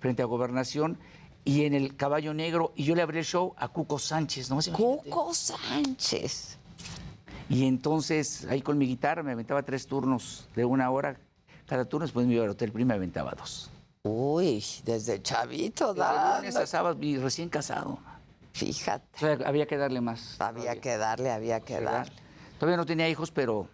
frente 0.00 0.22
a 0.22 0.24
Gobernación, 0.24 0.96
y 1.44 1.64
en 1.64 1.74
el 1.74 1.96
Caballo 1.96 2.32
Negro, 2.34 2.72
y 2.76 2.84
yo 2.84 2.94
le 2.94 3.02
abrí 3.02 3.18
el 3.18 3.24
show 3.24 3.54
a 3.56 3.68
Cuco 3.68 3.98
Sánchez, 3.98 4.50
¿no? 4.50 4.58
Cuco 4.72 5.34
Sánchez. 5.34 6.58
Y 7.48 7.66
entonces, 7.66 8.46
ahí 8.48 8.62
con 8.62 8.78
mi 8.78 8.86
guitarra 8.86 9.22
me 9.22 9.32
aventaba 9.32 9.62
tres 9.62 9.86
turnos 9.86 10.48
de 10.54 10.64
una 10.64 10.90
hora 10.90 11.18
cada 11.66 11.84
turno, 11.84 12.04
después 12.06 12.26
me 12.26 12.34
iba 12.34 12.44
al 12.44 12.50
Hotel 12.50 12.70
Prim 12.72 12.86
y 12.86 12.88
me 12.88 12.94
aventaba 12.94 13.32
dos. 13.32 13.70
Uy, 14.04 14.64
desde 14.84 15.22
chavito, 15.22 15.94
Desde 15.94 16.00
da. 16.06 16.38
lunes 16.38 16.56
a 16.56 16.66
sábado, 16.66 16.98
y 17.00 17.16
recién 17.18 17.48
casado. 17.48 17.98
Fíjate. 18.52 19.06
O 19.16 19.18
sea, 19.18 19.38
había 19.48 19.66
que 19.66 19.76
darle 19.76 20.00
más. 20.00 20.36
Había 20.40 20.80
que 20.80 20.96
darle, 20.96 21.30
había 21.30 21.60
que 21.60 21.74
¿verdad? 21.74 21.92
darle. 21.92 22.12
Todavía 22.58 22.76
no 22.76 22.84
tenía 22.86 23.08
hijos, 23.08 23.30
pero 23.30 23.68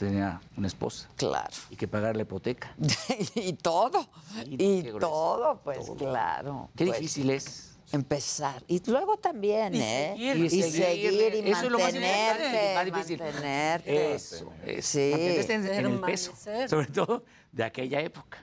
tenía 0.00 0.40
una 0.56 0.66
esposa. 0.66 1.08
Claro. 1.16 1.50
Y 1.68 1.76
que 1.76 1.86
pagar 1.86 2.16
la 2.16 2.22
hipoteca. 2.22 2.74
y 3.34 3.52
todo. 3.52 4.08
Sí, 4.44 4.56
Y 4.58 4.82
todo, 4.98 5.60
pues 5.62 5.78
claro. 5.98 6.70
Qué 6.74 6.86
pues, 6.86 6.98
difícil 6.98 7.30
es. 7.30 7.66
Empezar. 7.92 8.62
Y 8.68 8.80
luego 8.88 9.16
también, 9.16 9.74
Y 9.74 9.80
¿eh? 9.80 10.14
seguir. 10.16 10.36
y, 10.36 10.44
Y 10.46 10.48
seguir, 10.62 11.10
seguir. 11.12 11.46
y 11.46 11.50
Eso 11.50 11.64
es 11.64 11.70
lo 11.70 11.78
más 11.78 11.92
mantenerte. 11.92 12.84
difícil. 12.84 13.18
Mantenerte. 13.18 14.14
Eso, 14.14 14.52
es. 14.64 14.86
Sí. 14.86 15.12
En, 15.12 15.66
en 15.66 15.86
el 15.86 16.00
peso. 16.00 16.32
Sobre 16.68 16.86
todo 16.86 17.24
de 17.52 17.64
aquella 17.64 18.00
época. 18.00 18.38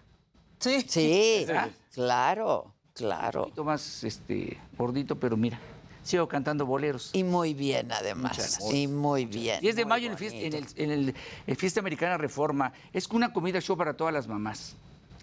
Sí. 0.60 0.86
Sí, 0.88 1.46
¿Verdad? 1.48 1.70
claro, 1.94 2.74
claro. 2.94 3.40
Un 3.40 3.46
poquito 3.46 3.64
más 3.64 4.04
este, 4.04 4.60
gordito, 4.78 5.16
pero 5.18 5.38
mira, 5.38 5.60
sigo 6.08 6.28
cantando 6.28 6.66
boleros. 6.66 7.12
Y 7.14 7.24
muy 7.24 7.54
bien, 7.54 7.92
además. 7.92 8.60
Y 8.74 8.88
muy 8.88 9.26
bien. 9.26 9.60
10 9.62 9.76
de 9.76 9.86
muy 9.86 9.90
mayo 9.90 10.06
en, 10.08 10.12
el 10.14 10.18
fiesta, 10.18 10.40
en, 10.40 10.54
el, 10.54 10.66
en 10.76 11.14
el- 11.48 11.56
Fiesta 11.58 11.80
Americana 11.80 12.18
Reforma. 12.18 12.74
Es 12.94 13.08
una 13.10 13.32
comida 13.34 13.60
show 13.62 13.78
para 13.78 13.96
todas 13.96 14.14
las 14.14 14.28
mamás. 14.28 14.76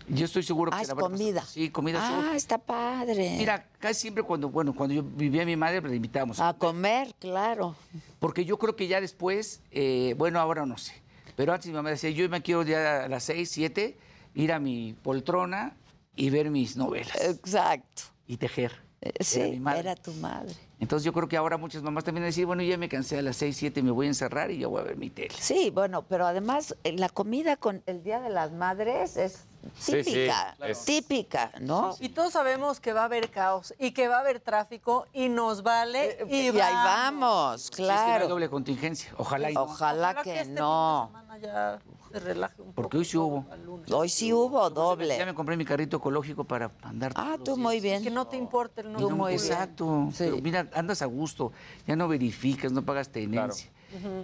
Yo 0.07 0.27
estoy 0.27 0.43
seguro 0.43 0.71
que 0.71 0.77
Ah, 0.77 0.83
la 0.87 0.93
a 0.93 0.97
pasar- 0.97 1.11
comida. 1.11 1.43
Sí, 1.47 1.71
comida 1.71 1.99
Ah, 2.03 2.11
show. 2.27 2.35
está 2.35 2.59
padre. 2.59 3.37
Mira, 3.39 3.67
casi 3.79 4.03
siempre 4.03 4.23
cuando, 4.23 4.51
bueno, 4.51 4.75
cuando 4.75 4.95
yo 4.95 5.03
vivía 5.03 5.47
mi 5.47 5.57
madre, 5.57 5.81
pues, 5.81 5.91
la 5.93 5.97
invitábamos. 5.97 6.41
A 6.41 6.53
comer, 6.53 7.15
claro. 7.19 7.75
Porque 8.21 8.45
yo 8.45 8.59
creo 8.59 8.77
que 8.77 8.87
ya 8.87 9.01
después, 9.01 9.63
eh, 9.71 10.15
bueno, 10.19 10.39
ahora 10.41 10.67
no 10.67 10.77
sé. 10.77 10.93
Pero 11.37 11.55
antes 11.55 11.67
mi 11.69 11.73
mamá 11.73 11.89
decía, 11.91 12.11
yo 12.11 12.29
me 12.29 12.43
quiero 12.43 12.63
ya 12.65 13.05
a 13.05 13.09
las 13.09 13.25
seis, 13.25 13.51
siete, 13.51 13.97
ir 14.35 14.53
a 14.53 14.59
mi 14.61 14.95
poltrona 15.03 15.75
y 16.17 16.29
ver 16.29 16.51
mis 16.51 16.77
novelas. 16.77 17.17
Exacto. 17.23 18.03
Y 18.27 18.37
tejer. 18.37 18.73
Eh, 19.01 19.11
Era 19.15 19.25
Sí, 19.25 19.41
mi 19.53 19.59
madre. 19.61 19.81
era 19.81 19.97
tu 19.97 20.13
madre. 20.15 20.55
Entonces 20.85 21.03
yo 21.07 21.15
creo 21.15 21.27
que 21.27 21.39
ahora 21.39 21.57
muchas 21.57 21.83
mamás 21.83 22.05
también 22.05 22.27
decir, 22.27 22.45
bueno, 22.45 22.63
ya 22.63 22.77
me 22.77 22.91
cansé 22.91 23.19
a 23.19 23.23
las 23.23 23.37
seis, 23.39 23.57
siete, 23.57 23.83
me 23.83 23.91
voy 23.91 24.05
a 24.05 24.11
encerrar 24.11 24.51
y 24.51 24.59
yo 24.59 24.69
voy 24.69 24.83
a 24.83 24.85
ver 24.85 24.97
mi 24.99 25.09
tele. 25.09 25.35
Sí, 25.41 25.71
bueno, 25.71 26.03
pero 26.03 26.27
además 26.27 26.77
eh, 26.85 26.93
la 26.93 27.09
comida 27.09 27.57
con 27.57 27.83
el 27.87 28.03
Día 28.03 28.21
de 28.21 28.29
las 28.29 28.53
Madres 28.53 29.17
es 29.17 29.47
Sí, 29.79 29.93
sí, 30.05 30.11
típica, 30.13 30.55
es- 30.67 30.85
típica, 30.85 31.53
¿no? 31.59 31.97
Y 32.01 32.11
todos 32.11 32.35
sabemos 32.35 32.81
que 32.81 32.93
va 32.93 33.01
a 33.01 33.05
haber 33.07 33.31
caos 33.31 33.73
y 33.79 33.93
que 33.93 34.09
va 34.09 34.17
a 34.19 34.21
haber 34.21 34.41
tráfico 34.41 35.07
y 35.15 35.31
nos 35.31 35.63
vale 35.63 36.19
y, 36.29 36.35
y 36.35 36.61
ahí 36.61 36.75
vamos, 36.75 37.63
Sí, 37.63 37.69
es 37.71 37.77
que 37.77 37.83
no 37.85 37.89
hay 37.93 38.05
claro. 38.05 38.29
doble 38.29 38.51
contingencia. 38.51 39.11
Ojalá 39.17 39.51
y 39.51 39.55
no. 39.55 39.63
Ojalá, 39.63 40.17
que, 40.23 40.39
este 40.41 40.53
no. 40.53 41.11
Ya 42.15 42.21
se 42.21 42.25
relaje 42.27 42.63
un 42.63 42.73
Porque 42.73 42.97
hoy 42.99 43.05
sí 43.05 43.17
hubo. 43.17 43.45
Hoy 43.91 44.09
sí 44.09 44.33
hubo 44.33 44.63
Ya 44.69 44.71
doble. 44.75 45.25
me 45.27 45.35
compré 45.35 45.57
mi 45.57 45.65
carrito 45.65 45.97
ecológico 45.99 46.45
para 46.45 46.71
andar. 46.83 47.13
Ah, 47.17 47.37
tú 47.43 47.57
muy 47.57 47.81
bien. 47.81 48.03
Que 48.03 48.11
no 48.11 48.27
te 48.27 48.37
importe 48.37 48.81
el 48.83 48.93
número. 48.93 49.17
no- 49.17 49.29
exacto. 49.29 50.09
Pero 50.17 50.37
mira, 50.39 50.69
andas 50.75 51.03
a 51.03 51.07
gusto, 51.07 51.53
ya 51.87 51.97
no 51.97 52.09
verificas, 52.09 52.73
no 52.73 52.83
pagas 52.83 53.09
tenencia. 53.11 53.71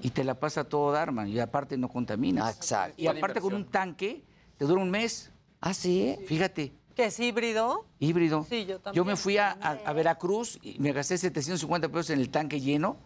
Y 0.02 0.10
te 0.10 0.24
la 0.24 0.34
pasa 0.34 0.64
todo 0.64 0.90
dar, 0.90 1.12
man. 1.12 1.28
Y 1.28 1.38
aparte 1.38 1.76
no 1.76 1.88
contaminas. 1.88 2.56
Exacto. 2.56 2.94
Y 3.00 3.06
aparte 3.06 3.40
con 3.40 3.54
un 3.54 3.64
tanque 3.66 4.24
te 4.56 4.64
dura 4.64 4.80
un 4.82 4.90
mes. 4.90 5.30
¿Ah, 5.60 5.74
sí? 5.74 6.16
Fíjate, 6.26 6.72
¿Que 6.96 7.04
es 7.06 7.20
híbrido? 7.20 7.86
híbrido. 8.00 8.44
Sí, 8.48 8.64
yo 8.66 8.80
también. 8.80 9.06
me 9.06 9.14
fui 9.16 9.36
a, 9.38 9.50
a- 9.60 9.78
a 9.84 9.92
Veracruz 9.92 10.58
y 10.62 10.78
me 10.80 10.92
gasté 10.92 11.16
750 11.18 11.88
pesos 11.88 12.10
en 12.10 12.18
el 12.20 12.30
tanque 12.30 12.60
lleno 12.60 12.96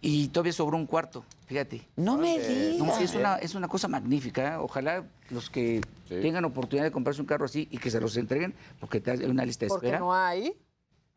y 0.00 0.28
todavía 0.28 0.52
sobró 0.52 0.76
un 0.76 0.86
cuarto, 0.86 1.24
fíjate. 1.46 1.86
No 1.96 2.16
me 2.16 2.38
digas. 2.38 2.86
No, 2.86 2.96
sí, 2.96 3.04
es 3.04 3.14
una, 3.14 3.36
es 3.36 3.54
una 3.54 3.68
cosa 3.68 3.88
magnífica. 3.88 4.54
¿eh? 4.54 4.56
Ojalá 4.56 5.04
los 5.30 5.50
que 5.50 5.80
tengan 6.08 6.44
oportunidad 6.44 6.84
de 6.84 6.92
comprarse 6.92 7.20
un 7.20 7.26
carro 7.26 7.44
así 7.46 7.68
y 7.70 7.78
que 7.78 7.90
se 7.90 8.00
los 8.00 8.16
entreguen, 8.16 8.54
porque 8.80 9.00
te 9.00 9.10
hay 9.10 9.24
una 9.24 9.44
lista 9.44 9.64
de 9.66 9.68
Porque 9.70 9.86
espera. 9.86 9.98
no 10.00 10.14
hay. 10.14 10.54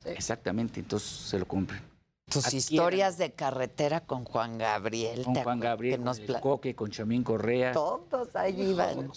Exactamente, 0.06 0.80
entonces 0.80 1.10
se 1.10 1.38
lo 1.38 1.48
compren. 1.48 1.82
Tus 2.30 2.54
historias 2.54 3.18
de 3.18 3.34
carretera 3.34 4.00
con 4.00 4.24
Juan 4.24 4.58
Gabriel. 4.58 5.24
Con 5.26 5.34
¿te 5.34 5.44
Juan? 5.44 5.60
Gabriel, 5.60 5.98
Que 6.00 6.04
nos 6.06 6.20
con 6.22 6.36
el 6.36 6.42
Coque, 6.42 6.76
con 6.76 6.90
Chamín 6.90 7.24
Correa. 7.24 7.74
Todos 7.74 8.34
ahí 8.38 8.70
iban. 8.72 9.12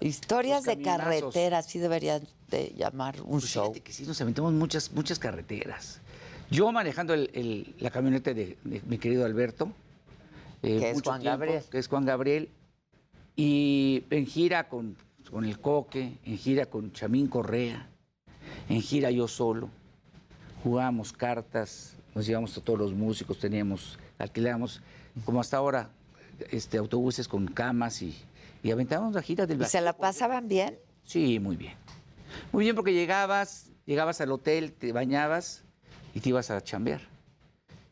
Historias 0.00 0.64
de 0.64 0.80
carretera, 0.80 1.62
sí 1.62 1.78
deberían 1.78 2.26
de 2.48 2.72
llamar 2.74 3.20
un 3.20 3.32
Pues 3.40 3.44
show. 3.44 3.64
fíjate 3.64 3.82
que 3.82 3.92
sí, 3.92 4.04
nos 4.06 4.18
aventamos 4.20 4.52
muchas, 4.54 4.90
muchas 4.92 5.18
carreteras. 5.18 6.00
Yo 6.50 6.70
manejando 6.72 7.14
el- 7.14 7.30
el- 7.34 7.74
la 7.78 7.90
camioneta 7.90 8.32
de, 8.34 8.56
de 8.64 8.82
mi 8.86 8.98
querido 8.98 9.24
Alberto. 9.24 9.72
eh, 10.62 10.78
Que 10.80 10.90
es 10.90 11.02
Juan 11.02 11.22
Gabriel. 11.22 11.62
Que 11.70 11.78
es 11.78 11.88
Juan 11.88 12.04
Gabriel. 12.06 12.48
Y 13.36 14.04
en 14.10 14.26
gira 14.26 14.68
con, 14.68 14.96
con 15.30 15.44
el 15.44 15.58
Coque, 15.60 16.14
en 16.24 16.38
gira 16.38 16.66
con 16.66 16.92
Chamín 16.92 17.26
Correa, 17.28 17.88
en 18.68 18.80
gira 18.80 19.10
yo 19.10 19.28
solo. 19.28 19.68
Jugábamos 20.62 21.12
cartas, 21.12 21.96
nos 22.14 22.24
llevamos 22.26 22.56
a 22.56 22.62
todos 22.62 22.78
los 22.78 22.94
músicos, 22.94 23.38
teníamos, 23.38 23.98
alquilábamos, 24.18 24.80
como 25.26 25.40
hasta 25.40 25.56
ahora, 25.58 25.90
este, 26.50 26.78
autobuses 26.78 27.28
con 27.28 27.46
camas 27.48 28.00
y, 28.00 28.16
y 28.62 28.70
aventábamos 28.70 29.14
la 29.14 29.20
gira 29.22 29.44
del 29.46 29.60
¿Y 29.60 29.64
se 29.66 29.80
la 29.82 29.92
pasaban 29.94 30.48
bien? 30.48 30.78
Sí, 31.04 31.38
muy 31.40 31.56
bien. 31.56 31.74
Muy 32.52 32.64
bien 32.64 32.74
porque 32.74 32.94
llegabas, 32.94 33.70
llegabas 33.84 34.20
al 34.22 34.32
hotel, 34.32 34.72
te 34.72 34.92
bañabas 34.92 35.62
y 36.14 36.20
te 36.20 36.28
ibas 36.30 36.50
a 36.50 36.60
chambear. 36.62 37.00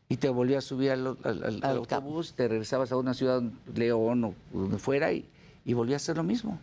Y 0.09 0.17
te 0.17 0.29
volvías 0.29 0.65
a 0.65 0.67
subir 0.67 0.91
al, 0.91 1.07
al- 1.23 1.43
al- 1.43 1.59
al 1.63 1.77
autobús, 1.77 2.33
te 2.33 2.47
regresabas 2.47 2.91
a 2.91 2.97
una 2.97 3.13
ciudad, 3.13 3.41
León 3.73 4.23
o 4.25 4.33
donde 4.51 4.77
fuera, 4.77 5.11
y, 5.11 5.27
y 5.65 5.73
volvías 5.73 6.01
a 6.01 6.05
hacer 6.05 6.17
lo 6.17 6.23
mismo. 6.23 6.59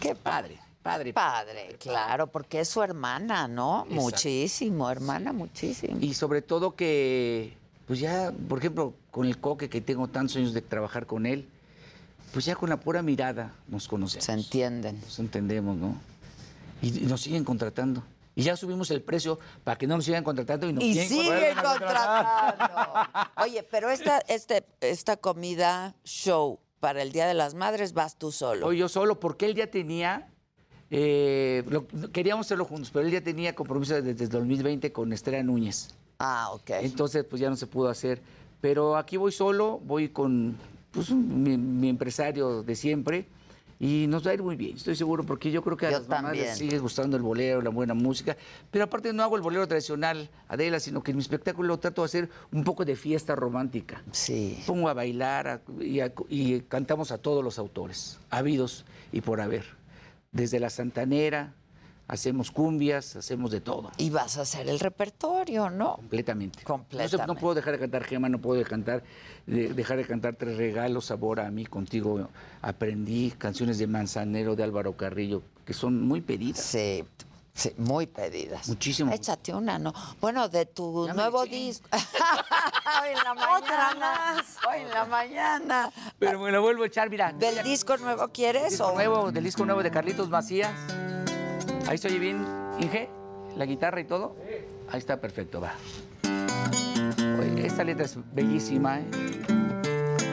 Qué 0.00 0.14
padre, 0.14 0.58
padre. 0.82 1.12
Padre, 1.12 1.76
claro, 1.80 2.26
porque 2.28 2.60
es 2.60 2.68
su 2.68 2.82
hermana, 2.82 3.48
¿no? 3.48 3.80
Exacto. 3.88 4.02
Muchísimo, 4.02 4.90
hermana, 4.90 5.32
muchísimo. 5.32 5.96
Y 6.00 6.14
sobre 6.14 6.42
todo 6.42 6.76
que, 6.76 7.56
pues 7.86 7.98
ya, 7.98 8.32
por 8.48 8.58
ejemplo, 8.58 8.94
con 9.10 9.26
el 9.26 9.38
coque 9.38 9.68
que 9.68 9.80
tengo 9.80 10.06
tantos 10.08 10.36
años 10.36 10.52
de 10.52 10.60
trabajar 10.62 11.06
con 11.06 11.26
él, 11.26 11.48
pues 12.32 12.44
ya 12.44 12.54
con 12.54 12.68
la 12.68 12.78
pura 12.78 13.00
mirada 13.02 13.52
nos 13.68 13.88
conocemos. 13.88 14.24
Se 14.24 14.32
entienden. 14.32 15.00
Nos 15.00 15.18
entendemos, 15.18 15.76
¿no? 15.76 15.96
Y, 16.82 17.04
y 17.04 17.06
nos 17.06 17.20
siguen 17.22 17.42
contratando. 17.44 18.02
Y 18.36 18.42
ya 18.42 18.56
subimos 18.56 18.90
el 18.90 19.02
precio 19.02 19.38
para 19.62 19.76
que 19.78 19.86
no 19.86 19.96
nos 19.96 20.04
sigan 20.04 20.24
contratando 20.24 20.68
y 20.68 20.72
nos 20.72 20.82
Y 20.82 20.94
siguen 20.94 21.08
sigue 21.08 21.54
contratando. 21.62 23.10
Oye, 23.42 23.62
pero 23.62 23.90
esta, 23.90 24.18
este, 24.28 24.64
esta 24.80 25.16
comida 25.16 25.94
show 26.04 26.58
para 26.80 27.02
el 27.02 27.12
Día 27.12 27.26
de 27.26 27.34
las 27.34 27.54
Madres 27.54 27.92
vas 27.94 28.16
tú 28.18 28.32
solo. 28.32 28.66
Hoy 28.66 28.78
yo 28.78 28.88
solo, 28.88 29.20
porque 29.20 29.46
él 29.46 29.54
ya 29.54 29.68
tenía, 29.68 30.28
eh, 30.90 31.62
lo- 31.68 31.86
queríamos 32.12 32.46
hacerlo 32.46 32.64
juntos, 32.64 32.90
pero 32.92 33.06
él 33.06 33.12
ya 33.12 33.20
tenía 33.22 33.54
compromiso 33.54 34.00
desde 34.02 34.24
el 34.24 34.28
2020 34.30 34.92
con 34.92 35.12
Estela 35.12 35.42
Núñez. 35.42 35.88
Ah, 36.18 36.50
ok. 36.52 36.70
Entonces, 36.82 37.24
pues 37.24 37.40
ya 37.40 37.50
no 37.50 37.56
se 37.56 37.66
pudo 37.66 37.88
hacer. 37.88 38.20
Pero 38.60 38.96
aquí 38.96 39.16
voy 39.16 39.30
solo, 39.32 39.78
voy 39.84 40.08
con 40.08 40.56
pues, 40.90 41.10
un- 41.10 41.42
mi, 41.42 41.56
mi 41.56 41.88
empresario 41.88 42.62
de 42.62 42.74
siempre 42.74 43.26
y 43.86 44.06
nos 44.06 44.26
va 44.26 44.30
a 44.30 44.34
ir 44.34 44.42
muy 44.42 44.56
bien, 44.56 44.76
estoy 44.78 44.96
seguro, 44.96 45.24
porque 45.24 45.50
yo 45.50 45.60
creo 45.62 45.76
que 45.76 45.86
a 45.86 45.90
Yo 45.90 45.98
las 45.98 46.08
mamás 46.08 46.32
les 46.34 46.56
sigue 46.56 46.78
gustando 46.78 47.18
el 47.18 47.22
bolero, 47.22 47.60
la 47.60 47.68
buena 47.68 47.92
música. 47.92 48.34
Pero 48.70 48.84
aparte 48.84 49.12
no 49.12 49.22
hago 49.22 49.36
el 49.36 49.42
bolero 49.42 49.68
tradicional, 49.68 50.30
Adela, 50.48 50.80
sino 50.80 51.02
que 51.02 51.10
en 51.10 51.18
mi 51.18 51.22
espectáculo 51.22 51.78
trato 51.78 52.00
de 52.00 52.06
hacer 52.06 52.30
un 52.50 52.64
poco 52.64 52.86
de 52.86 52.96
fiesta 52.96 53.34
romántica. 53.36 54.02
Sí. 54.10 54.58
Pongo 54.66 54.88
a 54.88 54.94
bailar 54.94 55.48
a- 55.48 55.60
y, 55.82 56.00
a- 56.00 56.12
y 56.30 56.60
cantamos 56.60 57.12
a 57.12 57.18
todos 57.18 57.44
los 57.44 57.58
autores, 57.58 58.18
habidos 58.30 58.86
y 59.12 59.20
por 59.20 59.42
haber. 59.42 59.66
Desde 60.32 60.60
la 60.60 60.70
Santanera, 60.70 61.52
hacemos 62.08 62.50
cumbias, 62.50 63.16
hacemos 63.16 63.50
de 63.50 63.60
todo. 63.60 63.90
Y 63.96 64.10
vas 64.10 64.36
a 64.38 64.42
hacer 64.42 64.68
el 64.68 64.78
repertorio, 64.80 65.70
¿no? 65.70 65.96
Completamente. 65.96 66.62
Completamente. 66.64 67.26
no 67.32 67.38
puedo 67.38 67.54
dejar 67.54 67.72
de 67.74 67.78
cantar 67.80 68.04
Gema, 68.04 68.28
no 68.28 68.38
puedo 68.40 68.58
de 68.58 68.66
cantar, 68.68 69.02
de- 69.46 69.72
dejar 69.72 69.96
de 69.96 70.06
cantar 70.06 70.36
Tres 70.36 70.56
Regalos, 70.56 71.06
Sabor 71.06 71.40
a 71.40 71.50
mí, 71.50 71.64
contigo 71.66 72.28
aprendí, 72.62 73.30
canciones 73.38 73.78
de 73.78 73.86
Manzanero, 73.86 74.54
de 74.56 74.62
Álvaro 74.64 74.96
Carrillo, 74.96 75.42
que 75.64 75.72
son 75.72 76.00
muy 76.02 76.20
pedidas. 76.20 76.60
Sí, 76.60 77.04
sí, 77.54 77.72
muy 77.78 78.06
pedidas. 78.06 78.68
Muchísimo. 78.68 79.10
Échate 79.12 79.54
una, 79.54 79.78
¿no? 79.78 79.92
Bueno, 80.20 80.48
de 80.48 80.66
tu 80.66 81.08
nuevo 81.14 81.44
disco. 81.46 81.86
Hoy 81.92 83.08
en 83.16 83.24
la 83.24 83.32
Otra 83.56 83.94
mañana. 83.94 84.44
Hoy 84.68 84.80
en 84.82 84.90
la 84.90 85.04
mañana. 85.06 85.90
Pero 86.18 86.38
me 86.38 86.50
la 86.52 86.58
vuelvo 86.60 86.82
a 86.82 86.86
echar, 86.86 87.08
mira. 87.08 87.32
¿Del 87.32 87.62
disco 87.62 87.96
nuevo 87.96 88.28
quieres? 88.28 88.70
disco 88.70 88.88
o- 88.88 88.94
nuevo, 88.94 89.32
del 89.32 89.44
disco 89.44 89.64
nuevo 89.64 89.82
de 89.82 89.90
Carlitos 89.90 90.28
Macías. 90.28 90.70
Ahí 91.86 91.98
se 91.98 92.08
oye 92.08 92.18
bien, 92.18 92.44
Inge, 92.80 93.08
la 93.56 93.66
guitarra 93.66 94.00
y 94.00 94.04
todo. 94.04 94.36
Ahí 94.90 94.98
está 94.98 95.20
perfecto, 95.20 95.60
va. 95.60 95.74
Oye, 97.38 97.66
esta 97.66 97.84
letra 97.84 98.04
es 98.04 98.18
bellísima, 98.32 99.00
¿eh? 99.00 99.04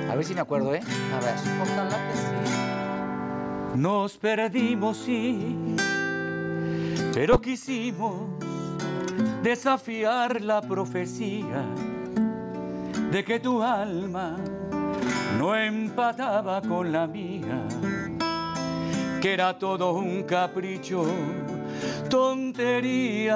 A 0.09 0.15
ver 0.15 0.25
si 0.25 0.33
me 0.33 0.41
acuerdo, 0.41 0.73
¿eh? 0.75 0.81
A 1.15 1.19
ver. 1.23 1.35
Ojalá 1.61 1.97
que 2.09 2.17
sí. 2.17 3.77
Nos 3.77 4.17
perdimos, 4.17 4.97
sí, 4.97 5.55
pero 7.13 7.39
quisimos 7.39 8.29
desafiar 9.41 10.41
la 10.41 10.61
profecía 10.61 11.65
de 13.11 13.23
que 13.23 13.39
tu 13.39 13.63
alma 13.63 14.37
no 15.37 15.55
empataba 15.55 16.61
con 16.61 16.91
la 16.91 17.07
mía, 17.07 17.65
que 19.21 19.33
era 19.33 19.53
todo 19.57 19.93
un 19.93 20.23
capricho, 20.23 21.05
tonterías. 22.09 23.35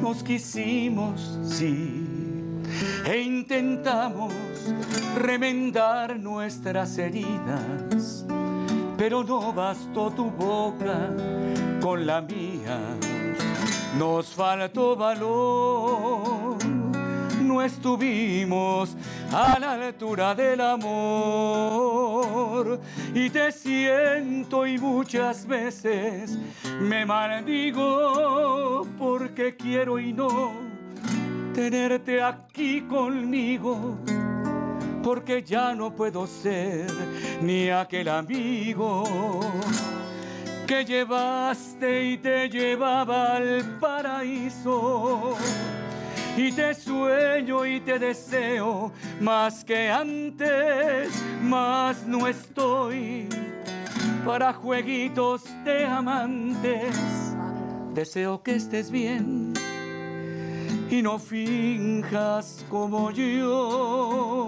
Nos 0.00 0.22
quisimos, 0.22 1.38
sí, 1.42 2.04
e 3.04 3.20
intentamos 3.20 4.32
remendar 5.16 6.16
nuestras 6.20 6.96
heridas, 6.98 8.24
pero 8.96 9.24
no 9.24 9.52
bastó 9.52 10.10
tu 10.10 10.30
boca 10.30 11.10
con 11.80 12.06
la 12.06 12.20
mía. 12.20 12.78
Nos 13.98 14.28
faltó 14.28 14.94
valor, 14.94 16.47
no 17.48 17.62
estuvimos 17.62 18.94
a 19.32 19.58
la 19.58 19.72
altura 19.72 20.34
del 20.34 20.60
amor 20.60 21.98
y 23.14 23.30
te 23.30 23.50
siento 23.50 24.66
y 24.66 24.76
muchas 24.78 25.46
veces 25.46 26.38
me 26.80 27.06
maldigo 27.06 28.86
porque 28.98 29.56
quiero 29.56 29.98
y 29.98 30.12
no 30.12 30.52
tenerte 31.54 32.22
aquí 32.22 32.82
conmigo 32.82 33.96
porque 35.02 35.42
ya 35.42 35.74
no 35.74 35.90
puedo 35.90 36.26
ser 36.26 36.86
ni 37.40 37.70
aquel 37.70 38.08
amigo 38.08 39.40
que 40.66 40.84
llevaste 40.84 42.04
y 42.04 42.18
te 42.18 42.50
llevaba 42.50 43.36
al 43.36 43.78
paraíso. 43.80 45.34
Y 46.38 46.52
te 46.52 46.72
sueño 46.72 47.66
y 47.66 47.80
te 47.80 47.98
deseo 47.98 48.92
más 49.20 49.64
que 49.64 49.90
antes, 49.90 51.10
más 51.42 52.06
no 52.06 52.28
estoy 52.28 53.28
para 54.24 54.52
jueguitos 54.52 55.42
de 55.64 55.84
amantes. 55.84 56.94
Deseo 57.92 58.40
que 58.40 58.54
estés 58.54 58.88
bien 58.88 59.52
y 60.88 61.02
no 61.02 61.18
finjas 61.18 62.64
como 62.70 63.10
yo 63.10 64.46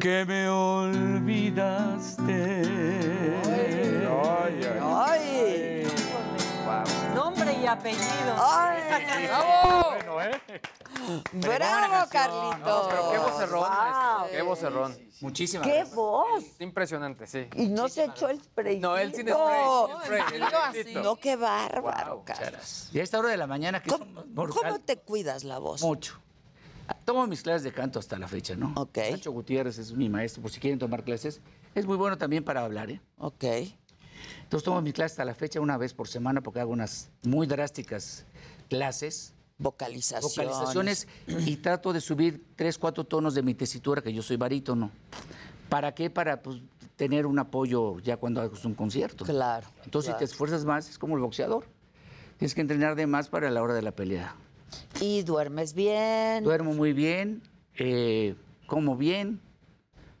que 0.00 0.24
me 0.26 0.48
olvidaste. 0.48 1.82
¡Ay! 4.82 5.38
Nombre 5.70 5.97
y 7.62 7.66
apellido. 7.66 8.34
¡Ay! 8.38 8.82
¡Bravo! 9.26 9.94
¡Bravo, 11.32 12.08
Carlitos! 12.10 12.86
pero 12.88 13.10
qué 13.10 13.18
vocerrón, 13.18 13.60
Wow. 13.60 13.68
maestro, 13.70 14.36
qué 14.36 14.42
vocerrón. 14.42 14.98
Muchísimas 15.20 15.66
¡Qué 15.66 15.84
voz! 15.94 16.44
Impresionante, 16.60 17.26
sí. 17.26 17.48
Y 17.54 17.66
no 17.68 17.88
se 17.88 18.04
echó 18.04 18.28
el 18.28 18.40
spray. 18.42 18.78
No, 18.78 18.96
él 18.96 19.12
sin 19.14 19.28
spray, 19.28 19.64
spray, 20.04 20.22
el 20.94 21.02
No, 21.02 21.16
qué 21.16 21.36
bárbaro, 21.36 22.22
Carlos. 22.24 22.88
Y 22.92 23.00
a 23.00 23.02
esta 23.02 23.18
hora 23.18 23.30
de 23.30 23.36
la 23.36 23.46
mañana 23.46 23.82
que 23.82 23.90
¿Cómo, 23.90 24.24
cómo 24.34 24.78
te 24.80 24.98
cuidas 24.98 25.44
la 25.44 25.58
voz? 25.58 25.82
Mucho. 25.82 26.20
Tomo 27.04 27.26
mis 27.26 27.42
clases 27.42 27.64
de 27.64 27.72
canto 27.72 27.98
hasta 27.98 28.18
la 28.18 28.28
fecha, 28.28 28.54
¿no? 28.54 28.72
Ok. 28.76 28.98
Nacho 29.10 29.32
Gutiérrez 29.32 29.78
es 29.78 29.92
mi 29.92 30.08
maestro, 30.08 30.40
por 30.42 30.50
si 30.50 30.58
quieren 30.60 30.78
tomar 30.78 31.04
clases. 31.04 31.40
Es 31.74 31.84
muy 31.84 31.96
bueno 31.96 32.16
también 32.16 32.44
para 32.44 32.64
hablar, 32.64 32.90
¿eh? 32.90 33.00
Ok. 33.18 33.44
Entonces 34.42 34.64
tomo 34.64 34.80
mis 34.82 34.94
clases 34.94 35.12
hasta 35.12 35.24
la 35.24 35.34
fecha 35.34 35.60
una 35.60 35.76
vez 35.76 35.94
por 35.94 36.08
semana 36.08 36.40
porque 36.40 36.60
hago 36.60 36.72
unas 36.72 37.10
muy 37.22 37.46
drásticas 37.46 38.24
clases. 38.68 39.34
Vocalizaciones. 39.58 40.36
Vocalizaciones 40.36 41.08
y 41.26 41.56
trato 41.56 41.92
de 41.92 42.00
subir 42.00 42.44
tres, 42.54 42.78
cuatro 42.78 43.04
tonos 43.04 43.34
de 43.34 43.42
mi 43.42 43.54
tesitura, 43.54 44.00
que 44.00 44.12
yo 44.12 44.22
soy 44.22 44.36
barítono. 44.36 44.90
¿Para 45.68 45.92
qué? 45.94 46.10
Para 46.10 46.40
pues, 46.40 46.60
tener 46.96 47.26
un 47.26 47.38
apoyo 47.38 47.98
ya 48.00 48.16
cuando 48.16 48.40
hagas 48.40 48.64
un 48.64 48.74
concierto. 48.74 49.24
Claro. 49.24 49.66
Entonces, 49.84 50.10
claro. 50.10 50.18
si 50.18 50.24
te 50.26 50.30
esfuerzas 50.30 50.64
más, 50.64 50.88
es 50.88 50.98
como 50.98 51.16
el 51.16 51.22
boxeador. 51.22 51.66
Tienes 52.38 52.54
que 52.54 52.60
entrenar 52.60 52.94
de 52.94 53.06
más 53.06 53.28
para 53.28 53.50
la 53.50 53.62
hora 53.62 53.74
de 53.74 53.82
la 53.82 53.92
pelea. 53.92 54.36
Y 55.00 55.22
duermes 55.22 55.74
bien. 55.74 56.44
Duermo 56.44 56.72
muy 56.72 56.92
bien, 56.92 57.42
eh, 57.74 58.36
como 58.66 58.96
bien, 58.96 59.40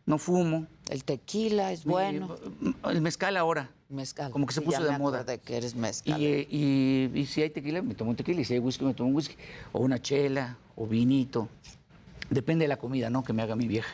no 0.06 0.18
fumo. 0.18 0.66
El 0.88 1.04
tequila 1.04 1.70
es 1.72 1.84
bueno. 1.84 2.36
El 2.88 3.00
mezcal 3.02 3.36
ahora. 3.36 3.70
Mezcal. 3.90 4.30
Como 4.30 4.46
que 4.46 4.54
se 4.54 4.60
Sí, 4.60 4.66
puso 4.66 4.78
ya 4.80 4.84
de 4.86 4.92
me 4.92 4.98
moda. 4.98 5.18
acordé 5.20 5.38
que 5.38 5.56
eres 5.56 5.74
mezcal. 5.74 6.20
Y, 6.20 6.26
eh, 6.26 6.46
y- 6.50 7.10
y 7.14 7.26
si 7.26 7.42
hay 7.42 7.50
tequila, 7.50 7.82
me 7.82 7.94
tomo 7.94 8.10
un 8.10 8.16
tequila. 8.16 8.40
Y 8.40 8.44
si 8.44 8.54
hay 8.54 8.58
whisky, 8.60 8.84
me 8.84 8.94
tomo 8.94 9.10
un 9.10 9.16
whisky. 9.16 9.36
O 9.72 9.80
una 9.80 10.00
chela, 10.00 10.56
o 10.76 10.86
vinito. 10.86 11.48
Depende 12.30 12.64
de 12.64 12.68
la 12.68 12.76
comida, 12.78 13.10
¿no? 13.10 13.22
Que 13.22 13.32
me 13.32 13.42
haga 13.42 13.54
mi 13.56 13.66
vieja. 13.68 13.90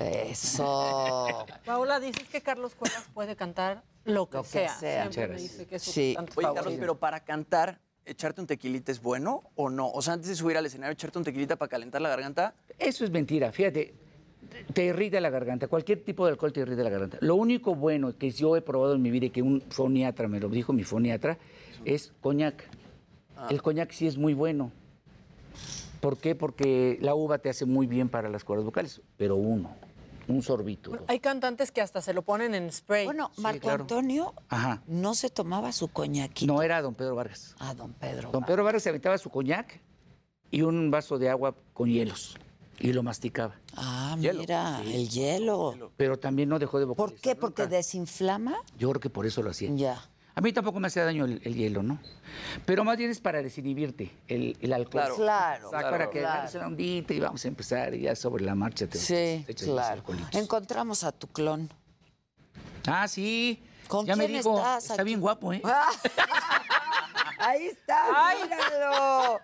Eso. 0.00 1.46
Paola, 1.66 2.00
dices 2.00 2.28
que 2.28 2.40
Carlos 2.40 2.74
Cuevas 2.74 3.04
puede 3.14 3.36
cantar 3.36 3.82
lo 4.04 4.28
que, 4.28 4.36
Lo 4.38 4.42
que 4.42 4.48
sea. 4.48 4.74
sea. 4.78 5.02
Siempre 5.12 5.22
me 5.28 5.32
Muchas 5.34 5.42
dice 5.42 5.66
que 5.66 5.76
es 5.76 5.82
su 5.82 5.90
Sí. 5.92 6.16
Oye, 6.36 6.48
Carlos, 6.54 6.74
pero 6.78 6.98
para 6.98 7.20
cantar, 7.20 7.78
¿echarte 8.04 8.40
un 8.40 8.46
tequilita 8.46 8.92
es 8.92 9.00
bueno 9.02 9.42
o 9.54 9.68
no? 9.70 9.90
O 9.90 10.00
sea, 10.02 10.14
antes 10.14 10.28
de 10.28 10.34
subir 10.36 10.56
al 10.56 10.66
escenario, 10.66 10.92
echarte 10.92 11.18
un 11.18 11.24
tequilita 11.24 11.56
para 11.56 11.68
calentar 11.68 12.00
la 12.00 12.08
garganta. 12.10 12.54
Eso 12.78 13.04
es 13.04 13.10
mentira, 13.10 13.50
fíjate. 13.52 13.94
Te 14.72 14.84
irrita 14.84 15.20
la 15.20 15.30
garganta, 15.30 15.68
cualquier 15.68 16.04
tipo 16.04 16.24
de 16.24 16.32
alcohol 16.32 16.52
te 16.52 16.60
irrita 16.60 16.82
la 16.82 16.90
garganta. 16.90 17.18
Lo 17.20 17.34
único 17.36 17.74
bueno 17.74 18.16
que 18.16 18.30
yo 18.30 18.56
he 18.56 18.60
probado 18.60 18.94
en 18.94 19.02
mi 19.02 19.10
vida 19.10 19.26
y 19.26 19.30
que 19.30 19.42
un 19.42 19.62
foniatra 19.70 20.28
me 20.28 20.40
lo 20.40 20.48
dijo, 20.48 20.72
mi 20.72 20.84
foniatra, 20.84 21.38
es 21.84 22.12
coñac. 22.20 22.64
El 23.50 23.62
coñac 23.62 23.92
sí 23.92 24.06
es 24.06 24.18
muy 24.18 24.34
bueno. 24.34 24.72
¿Por 26.00 26.18
qué? 26.18 26.34
Porque 26.34 26.98
la 27.00 27.14
uva 27.14 27.38
te 27.38 27.48
hace 27.48 27.64
muy 27.64 27.86
bien 27.86 28.08
para 28.08 28.28
las 28.28 28.44
cuerdas 28.44 28.64
vocales, 28.64 29.00
pero 29.16 29.36
uno, 29.36 29.70
un 30.28 30.42
sorbito. 30.42 30.98
Hay 31.08 31.20
cantantes 31.20 31.72
que 31.72 31.80
hasta 31.80 32.00
se 32.00 32.12
lo 32.12 32.22
ponen 32.22 32.54
en 32.54 32.70
spray. 32.70 33.04
Bueno, 33.04 33.30
Marco 33.38 33.60
claro. 33.62 33.82
Antonio 33.82 34.34
Ajá. 34.48 34.82
no 34.86 35.14
se 35.14 35.30
tomaba 35.30 35.72
su 35.72 35.88
coñaquito. 35.88 36.52
No 36.52 36.62
era 36.62 36.82
don 36.82 36.94
Pedro 36.94 37.14
Vargas. 37.16 37.56
Ah, 37.58 37.74
don 37.74 37.92
Pedro. 37.94 38.30
Don 38.30 38.44
Pedro 38.44 38.64
Vargas 38.64 38.82
se 38.82 38.90
aventaba 38.90 39.18
su 39.18 39.30
coñac 39.30 39.80
y 40.50 40.62
un 40.62 40.90
vaso 40.90 41.18
de 41.18 41.28
agua 41.30 41.54
con 41.72 41.88
hielos 41.88 42.36
y 42.80 42.92
lo 42.92 43.02
masticaba. 43.02 43.54
Ah, 43.76 44.16
Hielo. 44.18 44.40
mira, 44.40 44.80
Sí. 44.84 44.94
el 44.94 45.08
hielo. 45.08 45.92
Pero 45.96 46.18
también 46.18 46.48
no 46.48 46.58
dejó 46.58 46.78
de 46.78 46.84
vocalizar. 46.84 47.14
¿Por 47.14 47.20
qué? 47.20 47.34
¿Porque 47.36 47.62
nunca. 47.62 47.76
desinflama? 47.76 48.56
Yo 48.78 48.88
creo 48.90 49.00
que 49.00 49.10
por 49.10 49.26
eso 49.26 49.42
lo 49.42 49.50
hacía. 49.50 49.70
Ya. 49.74 50.02
A 50.34 50.40
mí 50.40 50.52
tampoco 50.52 50.78
me 50.78 50.86
hacía 50.86 51.04
daño 51.04 51.24
el, 51.24 51.40
el 51.42 51.54
hielo, 51.56 51.82
¿no? 51.82 51.98
Pero 52.64 52.84
más 52.84 52.96
bien 52.96 53.10
es 53.10 53.20
para 53.20 53.42
desinhibirte 53.42 54.12
el, 54.28 54.56
el 54.60 54.72
alcohol. 54.72 55.02
Claro. 55.02 55.16
Claro, 55.16 55.70
Para 55.72 55.88
claro, 55.88 56.10
que 56.10 56.20
claro. 56.20 56.58
la 56.60 56.66
ondita 56.68 57.12
y 57.14 57.18
vamos 57.18 57.44
a 57.44 57.48
empezar 57.48 57.92
y 57.94 58.02
ya 58.02 58.14
sobre 58.14 58.44
la 58.44 58.54
marcha 58.54 58.86
te 58.86 58.98
Sí, 58.98 59.42
te 59.44 59.52
echas 59.52 59.66
los 59.66 59.76
claro. 59.76 59.94
alcoholitos. 59.94 60.34
Encontramos 60.36 61.02
a 61.02 61.10
tu 61.10 61.26
clon. 61.26 61.68
Ah, 62.86 63.08
sí. 63.08 63.60
¿Con 63.88 64.06
ya 64.06 64.14
me 64.14 64.26
quién 64.26 64.38
dijo, 64.38 64.56
estás 64.58 64.82
está 64.84 64.94
aquí? 64.94 65.04
bien 65.04 65.20
guapo, 65.20 65.52
¿eh? 65.52 65.60
Ahí 67.40 67.66
está, 67.66 68.34
míralo. 68.42 69.40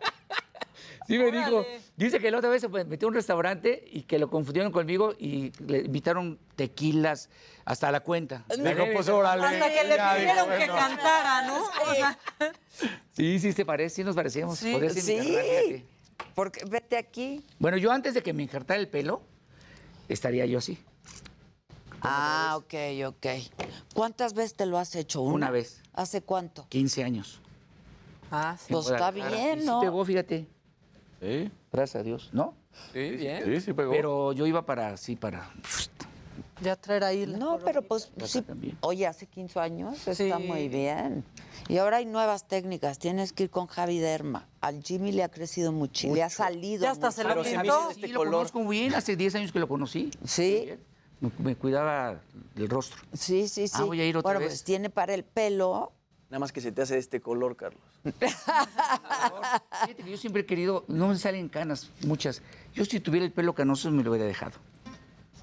Sí 1.06 1.18
me 1.18 1.30
dijo. 1.30 1.64
Dice 1.96 2.18
que 2.18 2.30
la 2.30 2.38
otra 2.38 2.50
vez 2.50 2.62
se 2.62 2.68
metió 2.68 3.06
a 3.06 3.10
un 3.10 3.14
restaurante 3.14 3.84
y 3.92 4.02
que 4.02 4.18
lo 4.18 4.28
confundieron 4.30 4.72
conmigo 4.72 5.14
y 5.18 5.52
le 5.66 5.78
invitaron 5.80 6.38
tequilas 6.56 7.28
hasta 7.64 7.90
la 7.92 8.00
cuenta. 8.00 8.44
Dijo, 8.48 8.84
pues 8.92 9.08
órale. 9.08 9.44
Hasta 9.44 9.68
que 9.70 9.84
le 9.88 9.96
Ya, 9.96 10.14
pidieron 10.16 10.48
que 10.48 10.56
bueno. 10.56 10.74
cantara, 10.74 11.46
¿no? 11.46 11.62
O 11.62 11.94
sea, 11.94 12.18
Sí, 13.12 13.38
sí, 13.38 13.52
se 13.52 13.64
parece, 13.64 13.96
sí 13.96 14.04
nos 14.04 14.16
parecíamos. 14.16 14.58
Sí, 14.58 14.72
Podría 14.72 14.90
sí. 14.90 15.84
Porque 16.34 16.64
vete 16.68 16.96
aquí. 16.96 17.44
Bueno, 17.58 17.76
yo 17.76 17.92
antes 17.92 18.14
de 18.14 18.22
que 18.22 18.32
me 18.32 18.42
injertara 18.42 18.80
el 18.80 18.88
pelo, 18.88 19.22
estaría 20.08 20.46
yo 20.46 20.58
así. 20.58 20.78
Ah, 22.00 22.54
ok, 22.56 22.74
ok. 23.06 23.26
¿Cuántas 23.94 24.34
veces 24.34 24.54
te 24.54 24.66
lo 24.66 24.78
has 24.78 24.94
hecho? 24.94 25.22
¿Una, 25.22 25.34
Una 25.34 25.50
vez. 25.50 25.80
¿Hace 25.94 26.22
cuánto? 26.22 26.66
15 26.68 27.04
años. 27.04 27.40
ah, 28.30 28.56
sí. 28.58 28.72
Pues 28.72 28.88
está 28.90 29.10
bien, 29.10 29.60
sí 29.60 29.66
¿no? 29.66 29.80
pegó, 29.80 30.04
fíjate. 30.04 30.46
Sí, 31.24 31.50
Gracias 31.72 32.00
a 32.00 32.04
Dios, 32.04 32.28
¿no? 32.32 32.54
Sí, 32.92 33.10
bien. 33.10 33.42
sí, 33.44 33.60
sí 33.60 33.72
pegó. 33.72 33.90
Pero 33.92 34.32
yo 34.32 34.46
iba 34.46 34.66
para, 34.66 34.96
sí, 34.96 35.16
para... 35.16 35.50
Ya 36.60 36.76
traer 36.76 37.04
ahí. 37.04 37.24
la 37.26 37.38
No, 37.38 37.58
pero 37.64 37.82
pues 37.82 38.10
sí. 38.24 38.42
también. 38.42 38.76
Oye, 38.80 39.06
hace 39.06 39.26
15 39.26 39.58
años 39.58 39.98
Sí. 39.98 40.10
está 40.24 40.38
muy 40.38 40.68
bien. 40.68 41.24
Y 41.68 41.78
ahora 41.78 41.96
hay 41.98 42.04
nuevas 42.06 42.46
técnicas. 42.46 42.98
Tienes 42.98 43.32
que 43.32 43.44
ir 43.44 43.50
con 43.50 43.66
Javi 43.66 43.98
Derma. 43.98 44.46
Al 44.60 44.82
Jimmy 44.82 45.12
le 45.12 45.22
ha 45.24 45.28
crecido 45.30 45.72
mucho. 45.72 46.14
Le 46.14 46.22
ha 46.22 46.28
salido. 46.30 46.82
Ya 46.82 46.90
hasta 46.92 47.06
mucho. 47.08 47.16
se 47.16 47.24
lo 47.24 47.42
pintó. 47.42 47.88
Sí, 47.94 48.00
este 48.02 48.08
lo 48.08 48.18
color. 48.20 48.34
conozco 48.34 48.68
bien, 48.68 48.94
hace 48.94 49.16
10 49.16 49.34
años 49.36 49.52
que 49.52 49.58
lo 49.58 49.68
conocí. 49.68 50.10
Sí, 50.24 50.68
Me, 51.20 51.30
me 51.38 51.56
cuidaba 51.56 52.20
del 52.54 52.68
rostro. 52.68 53.00
sí, 53.14 53.48
sí, 53.48 53.66
sí. 53.66 53.74
Ah, 53.78 53.84
voy 53.84 54.00
a 54.00 54.06
ir 54.06 54.16
otra 54.16 54.28
bueno, 54.28 54.40
vez. 54.40 54.48
pues 54.50 54.64
tiene 54.64 54.90
para 54.90 55.14
el 55.14 55.24
pelo. 55.24 55.92
Nada 56.34 56.40
más 56.40 56.50
que 56.50 56.60
se 56.60 56.72
te 56.72 56.82
hace 56.82 56.94
de 56.94 56.98
este 56.98 57.20
color, 57.20 57.54
Carlos. 57.54 57.80
Fíjate 58.02 60.02
que 60.02 60.10
yo 60.10 60.16
siempre 60.16 60.42
he 60.42 60.46
querido, 60.46 60.84
no 60.88 61.06
me 61.06 61.16
salen 61.16 61.48
canas, 61.48 61.92
muchas. 62.04 62.42
Yo 62.74 62.84
si 62.84 62.98
tuviera 62.98 63.24
el 63.24 63.30
pelo 63.30 63.54
canoso 63.54 63.88
me 63.92 64.02
lo 64.02 64.10
hubiera 64.10 64.26
dejado. 64.26 64.58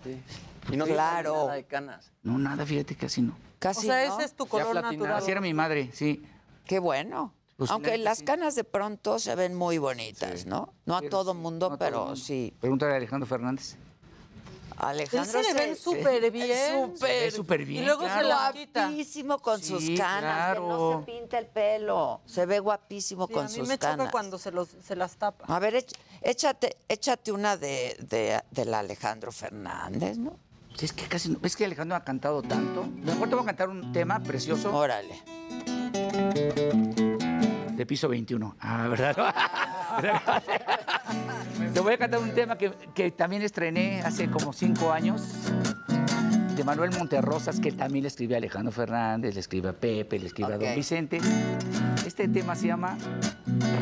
Sí. 0.04 0.22
Y 0.70 0.76
no 0.76 0.86
Claro. 0.86 1.34
nada 1.46 1.54
de 1.54 1.64
canas. 1.64 2.12
No, 2.24 2.38
nada, 2.38 2.66
fíjate, 2.66 2.96
casi 2.96 3.22
no. 3.22 3.32
O 3.32 3.36
Casi. 3.60 3.86
sea, 3.88 4.06
¿no? 4.06 4.16
ese 4.18 4.26
es 4.26 4.36
tu 4.36 4.46
color 4.48 4.76
natural. 4.76 5.14
Así 5.14 5.32
era 5.32 5.40
mi 5.40 5.54
madre, 5.54 5.92
sí. 5.94 6.26
Qué 6.66 6.80
bueno. 6.80 7.34
Pues 7.56 7.72
Aunque 7.72 7.98
las 7.98 8.18
sí. 8.18 8.26
canas 8.26 8.56
de 8.56 8.66
pronto 8.66 9.18
se 9.18 9.34
ven 9.36 9.56
muy 9.56 9.78
bonitas, 9.78 10.46
¿no? 10.46 10.74
No 10.86 10.98
a 10.98 11.00
Pero 11.00 11.10
todo 11.10 11.34
mundo, 11.34 11.70
no 11.70 11.76
a 11.76 11.78
todo 11.78 11.88
pero 11.88 12.00
mundo. 12.00 12.16
sí. 12.18 12.54
Pregúntale 12.60 12.92
a 12.92 12.96
Alejandro 12.98 13.28
Fernández. 13.28 13.78
Alejandro 14.90 15.40
Él 15.40 15.46
se 15.46 15.54
le 15.54 15.60
ven 15.68 15.76
súper 15.76 16.32
bien. 16.32 16.98
Se 16.98 17.06
ve 17.06 17.32
súper 17.32 17.66
bien. 17.66 17.84
Y 17.84 17.86
luego 17.86 18.02
se 18.02 18.08
claro. 18.08 18.28
la 18.28 18.52
quita. 18.54 18.88
Guapísimo 18.88 19.40
con 19.40 19.60
Sí, 19.62 19.68
sus 19.68 19.98
canas, 20.00 20.54
que 20.56 20.60
no 20.62 20.66
claro. 20.68 21.04
se 21.06 21.12
pinta 21.12 21.38
el 21.38 21.46
pelo. 21.48 22.22
Se 22.26 22.46
ve 22.46 22.60
guapísimo 22.60 23.28
Sí, 23.28 23.34
con 23.34 23.46
a 23.46 23.50
mí 23.50 23.54
sus 23.56 23.68
me 23.68 23.78
canas. 23.78 23.98
choca 23.98 24.12
cuando 24.12 24.38
se, 24.38 24.52
los, 24.52 24.70
se 24.86 24.96
las 24.96 25.16
tapa. 25.18 25.46
A 25.54 25.60
ver, 25.60 25.76
éch- 25.76 25.96
échate, 26.22 26.78
échate 26.88 27.32
una 27.32 27.58
de, 27.58 27.96
de, 28.10 28.42
del 28.52 28.74
Alejandro 28.74 29.32
Fernández, 29.32 30.18
¿no? 30.18 30.38
Sí, 30.78 30.86
Es 30.86 30.94
que 30.94 31.06
casi 31.08 31.30
no, 31.30 31.38
es 31.44 31.56
que 31.56 31.66
Alejandro 31.66 31.96
ha 31.98 32.04
cantado 32.04 32.42
tanto. 32.42 32.84
Mejor 32.86 33.28
te 33.30 33.36
voy 33.36 33.44
a 33.44 33.46
cantar 33.48 33.70
un 33.70 33.92
tema 33.92 34.20
precioso 34.22 34.74
Órale. 34.76 35.22
de 37.76 37.86
piso 37.86 38.08
21. 38.08 38.56
Ah, 38.60 38.88
¿verdad? 38.88 39.16
te 41.74 41.80
voy 41.80 41.94
a 41.94 41.98
cantar 41.98 42.20
un 42.20 42.32
tema 42.32 42.58
que, 42.58 42.72
que 42.94 43.12
también 43.12 43.42
estrené 43.42 44.02
hace 44.02 44.30
como 44.30 44.54
cinco 44.54 44.92
años. 44.92 45.22
De 46.56 46.64
Manuel 46.66 46.92
Monterrosas, 46.98 47.60
que 47.60 47.72
también 47.72 48.04
le 48.04 48.10
escribe 48.10 48.36
a 48.36 48.38
Alejandro 48.38 48.72
Fernández, 48.72 49.34
le 49.34 49.40
escribe 49.40 49.70
a 49.70 49.74
Pepe, 49.74 50.20
le 50.20 50.28
escribe 50.28 50.54
a 50.54 50.58
Don 50.58 50.76
Vicente. 50.76 51.20
Este 52.06 52.28
tema 52.28 52.56
se 52.56 52.68
llama 52.68 52.98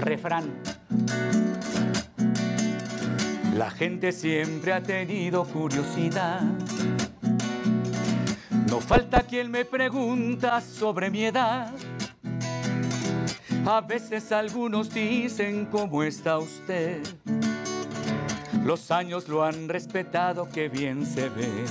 Refrán. 0.01 0.45
La 3.57 3.71
gente 3.71 4.13
siempre 4.13 4.71
ha 4.71 4.81
tenido 4.81 5.43
curiosidad. 5.43 6.41
No 8.69 8.79
falta 8.79 9.23
quien 9.23 9.51
me 9.51 9.65
pregunta 9.65 10.61
sobre 10.61 11.09
mi 11.09 11.25
edad. 11.25 11.73
A 13.65 13.81
veces 13.81 14.31
algunos 14.31 14.93
dicen 14.93 15.65
cómo 15.65 16.03
está 16.03 16.37
usted. 16.37 17.01
Los 18.65 18.91
años 18.91 19.27
lo 19.27 19.43
han 19.43 19.69
respetado, 19.69 20.49
que 20.49 20.69
bien 20.69 21.05
se 21.05 21.29
ve. 21.29 21.65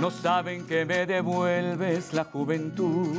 No 0.00 0.10
saben 0.10 0.66
que 0.66 0.84
me 0.84 1.06
devuelves 1.06 2.12
la 2.12 2.24
juventud. 2.24 3.18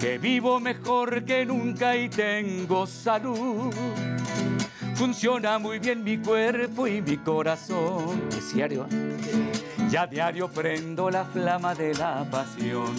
Que 0.00 0.18
vivo 0.18 0.60
mejor 0.60 1.24
que 1.24 1.46
nunca 1.46 1.96
y 1.96 2.08
tengo 2.08 2.86
salud. 2.86 3.72
Funciona 4.94 5.58
muy 5.58 5.78
bien 5.78 6.04
mi 6.04 6.18
cuerpo 6.18 6.86
y 6.86 7.00
mi 7.00 7.16
corazón. 7.16 8.28
Es 8.36 8.54
diario. 8.54 8.86
Ya 9.92 10.06
diario 10.06 10.48
prendo 10.48 11.10
la 11.10 11.22
flama 11.26 11.74
de 11.74 11.92
la 11.92 12.24
pasión. 12.30 12.96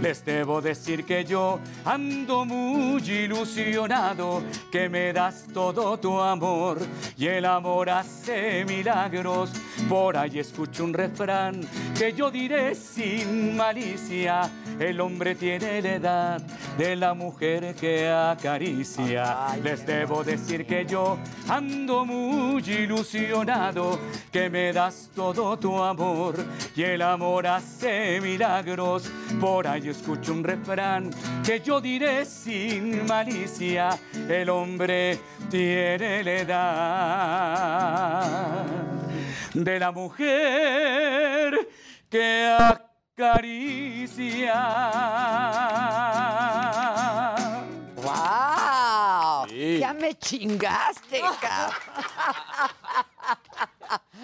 Les 0.00 0.24
debo 0.24 0.60
decir 0.60 1.04
que 1.04 1.24
yo 1.24 1.58
ando 1.84 2.44
muy 2.44 3.02
ilusionado, 3.02 4.40
que 4.70 4.88
me 4.88 5.12
das 5.12 5.48
todo 5.52 5.98
tu 5.98 6.20
amor 6.20 6.78
y 7.16 7.26
el 7.26 7.44
amor 7.44 7.90
hace 7.90 8.64
milagros. 8.64 9.50
Por 9.88 10.16
ahí 10.16 10.38
escucho 10.38 10.84
un 10.84 10.94
refrán 10.94 11.60
que 11.98 12.12
yo 12.12 12.30
diré 12.30 12.76
sin 12.76 13.56
malicia. 13.56 14.48
El 14.78 15.00
hombre 15.00 15.34
tiene 15.34 15.82
la 15.82 15.94
edad 15.94 16.40
de 16.78 16.94
la 16.94 17.14
mujer 17.14 17.74
que 17.74 18.08
acaricia. 18.08 19.56
Les 19.64 19.84
debo 19.84 20.22
decir 20.22 20.64
que 20.64 20.86
yo 20.86 21.18
ando 21.48 22.04
muy 22.04 22.62
ilusionado, 22.62 23.98
que 24.30 24.48
me 24.48 24.72
das 24.72 25.10
todo 25.16 25.58
tu 25.58 25.82
amor 25.82 26.27
y 26.74 26.82
el 26.82 27.02
amor 27.02 27.46
hace 27.46 28.20
milagros. 28.20 29.10
Por 29.40 29.66
ahí 29.66 29.88
escucho 29.88 30.32
un 30.32 30.44
refrán 30.44 31.10
que 31.44 31.60
yo 31.60 31.80
diré 31.80 32.24
sin 32.24 33.06
malicia. 33.06 33.98
El 34.28 34.50
hombre 34.50 35.18
tiene 35.50 36.22
la 36.24 36.32
edad 36.32 38.28
de 39.54 39.78
la 39.78 39.90
mujer 39.92 41.68
que 42.08 42.56
acaricia. 43.16 44.54
¡Wow! 47.96 49.48
Sí. 49.48 49.78
Ya 49.78 49.94
me 49.94 50.14
chingaste, 50.14 51.20
cabrón. 51.40 51.74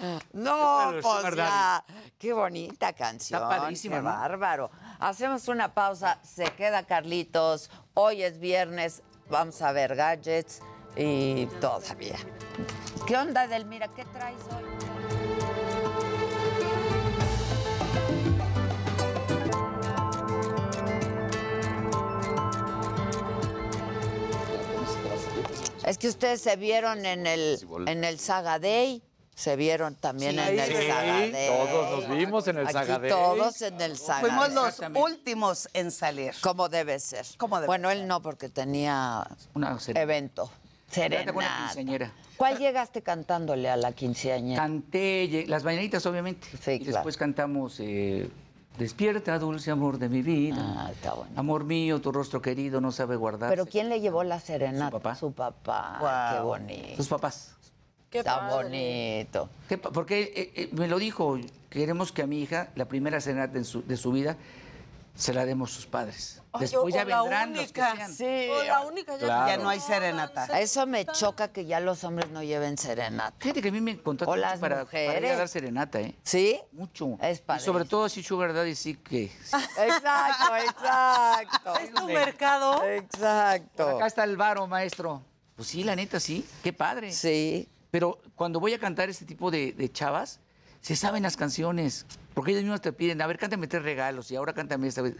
No, 0.33 0.91
es 0.97 1.03
pues 1.03 1.35
ya. 1.35 1.83
Qué 2.17 2.33
bonita 2.33 2.93
canción. 2.93 3.41
Está 3.41 3.57
padrísima, 3.57 3.97
Qué 3.97 4.01
¿no? 4.01 4.09
bárbaro. 4.09 4.71
Hacemos 4.99 5.47
una 5.47 5.73
pausa. 5.73 6.19
Se 6.23 6.45
queda 6.53 6.83
Carlitos. 6.83 7.69
Hoy 7.93 8.23
es 8.23 8.39
viernes. 8.39 9.03
Vamos 9.29 9.61
a 9.61 9.71
ver 9.71 9.95
gadgets 9.95 10.61
y 10.95 11.47
todavía. 11.59 12.17
¿Qué 13.07 13.17
onda, 13.17 13.45
Edelmira? 13.45 13.87
¿Qué 13.87 14.05
traes 14.05 14.39
hoy? 14.51 14.63
Es 25.85 25.99
que 25.99 26.07
ustedes 26.07 26.41
se 26.41 26.55
vieron 26.55 27.05
en 27.05 27.27
el, 27.27 27.59
en 27.85 28.03
el 28.03 28.17
Saga 28.17 28.57
Day. 28.57 29.03
Se 29.35 29.57
vieron 29.57 29.95
también 29.95 30.31
Sí, 30.31 30.39
en 30.39 30.59
el 30.59 30.65
sí, 30.65 31.47
todos 31.47 32.07
nos 32.07 32.17
vimos 32.17 32.47
en 32.47 32.57
el 32.57 32.67
Aquí. 32.67 33.09
Todos 33.09 33.61
en 33.61 33.81
el 33.81 33.97
Saga 33.97 34.21
Fuimos 34.21 34.53
los 34.53 34.81
últimos 34.95 35.69
en 35.73 35.91
salir. 35.91 36.33
Como 36.41 36.69
debe 36.69 36.99
ser. 36.99 37.25
bueno, 37.65 37.91
él 37.91 38.07
no, 38.07 38.21
porque 38.21 38.47
tenía 38.49 39.27
evento. 39.93 40.45
Con 40.45 41.01
la 41.01 41.09
Serenata. 41.09 41.65
quinceañera. 41.73 42.13
¿Cuál 42.37 42.57
llegaste 42.57 43.01
cantándole 43.01 43.69
a 43.69 43.75
la 43.75 43.91
quinceañera? 43.91 44.61
Canté 44.61 45.45
las 45.47 45.63
mañanitas, 45.65 46.05
obviamente. 46.05 46.47
y 46.67 46.85
después 46.85 47.17
cantamos 47.17 47.79
eh, 47.79 48.29
Despierta, 48.77 49.39
dulce 49.39 49.71
amor 49.71 49.97
de 49.97 50.09
mi 50.09 50.21
vida. 50.21 50.57
Ah, 50.59 50.91
está 50.91 51.13
bueno. 51.13 51.31
Amor 51.37 51.63
mío, 51.63 52.01
tu 52.01 52.11
rostro 52.11 52.41
querido 52.41 52.81
no 52.81 52.91
sabe 52.91 53.15
guardar. 53.15 53.49
¿Pero 53.49 53.65
quién 53.65 53.87
le 53.87 54.01
llevó 54.01 54.23
la 54.23 54.39
serenata? 54.39 54.87
Su 54.87 54.91
papá. 54.91 55.15
Su 55.15 55.31
papá. 55.31 56.33
Qué 56.35 56.41
bonito. 56.41 56.95
Sus 56.97 57.07
papás. 57.07 57.54
Está 58.19 58.49
bonito. 58.49 59.49
¿Qué 59.69 59.77
pa- 59.77 59.91
Porque 59.91 60.33
eh, 60.35 60.51
eh, 60.55 60.69
me 60.73 60.87
lo 60.87 60.97
dijo, 60.99 61.37
queremos 61.69 62.11
que 62.11 62.21
a 62.23 62.27
mi 62.27 62.41
hija, 62.41 62.69
la 62.75 62.85
primera 62.85 63.19
serenata 63.21 63.57
en 63.57 63.65
su- 63.65 63.83
de 63.85 63.97
su 63.97 64.11
vida, 64.11 64.37
se 65.15 65.33
la 65.33 65.45
demos 65.45 65.71
sus 65.71 65.85
padres. 65.85 66.41
Ay, 66.51 66.61
Después 66.61 66.93
o 66.93 66.97
ya 66.97 67.05
la 67.05 67.21
vendrán 67.21 67.53
los 67.53 67.71
que 67.71 67.79
única. 67.81 67.95
sean. 67.95 68.13
Sí. 68.13 68.47
O 68.51 68.63
la 68.65 68.81
única 68.81 69.17
ya, 69.17 69.27
ya 69.47 69.57
no 69.57 69.69
hay 69.69 69.79
serenata. 69.79 70.59
Eso 70.59 70.85
me 70.85 71.05
choca 71.05 71.47
que 71.49 71.65
ya 71.65 71.79
los 71.79 72.03
hombres 72.03 72.29
no 72.31 72.43
lleven 72.43 72.77
serenata. 72.77 73.33
Fíjate 73.39 73.61
que 73.61 73.69
a 73.69 73.71
mí 73.71 73.79
me 73.79 73.97
contactó 74.01 74.31
O 74.31 74.35
las 74.35 74.59
para, 74.59 74.83
para 74.85 75.01
ir 75.03 75.07
a 75.09 75.13
mujeres. 75.13 75.37
dar 75.37 75.47
serenata, 75.47 76.01
¿eh? 76.01 76.15
¿Sí? 76.23 76.59
Mucho. 76.73 77.17
Es 77.21 77.41
Y 77.55 77.59
sobre 77.61 77.85
todo 77.85 78.03
así 78.05 78.23
Sugar 78.23 78.53
Daddy 78.53 78.75
sí 78.75 78.95
que... 78.95 79.25
Exacto, 79.77 80.55
exacto. 80.57 81.79
¿Es 81.79 81.93
tu 81.93 82.05
mercado? 82.07 82.83
Exacto. 82.83 83.89
Acá 83.97 84.07
está 84.07 84.23
el 84.25 84.35
varo, 84.35 84.67
maestro. 84.67 85.21
Pues 85.55 85.69
sí, 85.69 85.83
la 85.85 85.95
neta, 85.95 86.19
sí. 86.19 86.45
Qué 86.61 86.73
padre. 86.73 87.13
Sí. 87.13 87.69
Pero 87.95 88.19
cuando 88.35 88.59
voy 88.59 88.73
a 88.73 88.77
cantar 88.77 89.07
este 89.07 89.23
tipo 89.23 89.49
de, 89.51 89.71
de 89.71 89.89
chavas, 89.89 90.41
se 90.81 90.97
saben 90.97 91.23
las 91.23 91.37
canciones. 91.37 92.05
Porque 92.33 92.51
ellos 92.51 92.63
mismos 92.63 92.81
te 92.81 92.91
piden, 92.91 93.21
a 93.21 93.25
ver, 93.27 93.37
cántame 93.37 93.67
tres 93.67 93.83
regalos 93.83 94.29
y 94.31 94.35
ahora 94.35 94.51
cántame 94.53 94.85
esta 94.89 95.01
vez. 95.01 95.15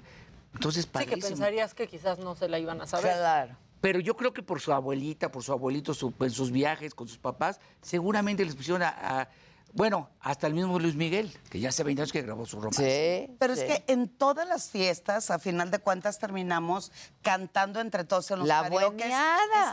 Entonces, 0.54 0.84
Sí, 0.84 0.90
que 0.90 0.92
padrísimo. 0.92 1.26
pensarías 1.30 1.74
que 1.74 1.88
quizás 1.88 2.20
no 2.20 2.36
se 2.36 2.50
la 2.50 2.60
iban 2.60 2.82
a 2.82 2.86
saber. 2.86 3.14
Claro. 3.16 3.56
Pero 3.80 4.02
yo 4.02 4.18
creo 4.18 4.34
que 4.34 4.44
por 4.44 4.60
su 4.60 4.74
abuelita, 4.74 5.32
por 5.32 5.42
su 5.42 5.54
abuelito, 5.54 5.94
su- 5.94 6.14
en 6.20 6.32
sus 6.32 6.52
viajes 6.52 6.94
con 6.94 7.08
sus 7.08 7.18
papás, 7.18 7.62
seguramente 7.82 8.44
les 8.44 8.58
pusieron 8.58 8.82
a, 8.84 8.90
a- 9.22 9.30
Bueno, 9.76 10.10
hasta 10.22 10.48
el 10.48 10.54
mismo 10.54 10.80
Luis 10.80 10.96
Miguel, 10.96 11.38
que 11.50 11.60
ya 11.60 11.68
hace 11.68 11.84
20 11.84 12.04
años 12.04 12.14
que 12.14 12.22
grabó 12.22 12.46
su 12.46 12.62
romance. 12.62 13.30
Pero 13.38 13.52
es 13.52 13.62
que 13.62 13.84
en 13.88 14.08
todas 14.08 14.48
las 14.48 14.70
fiestas, 14.70 15.30
a 15.30 15.38
final 15.38 15.70
de 15.70 15.80
cuentas, 15.80 16.18
terminamos 16.18 16.94
cantando 17.22 17.82
entre 17.82 18.06
todos 18.06 18.32
en 18.32 18.40
los 18.40 18.48
La. 18.48 18.70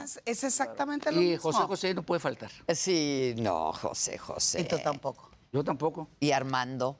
Es, 0.02 0.20
es 0.24 0.42
exactamente 0.42 1.12
lo 1.12 1.22
Y 1.22 1.26
mismo. 1.26 1.52
José 1.52 1.62
José 1.68 1.94
no 1.94 2.02
puede 2.02 2.18
faltar. 2.18 2.50
Sí, 2.74 3.36
no, 3.38 3.72
José 3.72 4.18
José. 4.18 4.62
Y 4.62 4.64
tú 4.64 4.76
tampoco. 4.82 5.30
Yo 5.52 5.62
tampoco. 5.62 6.08
Y 6.18 6.32
Armando. 6.32 6.98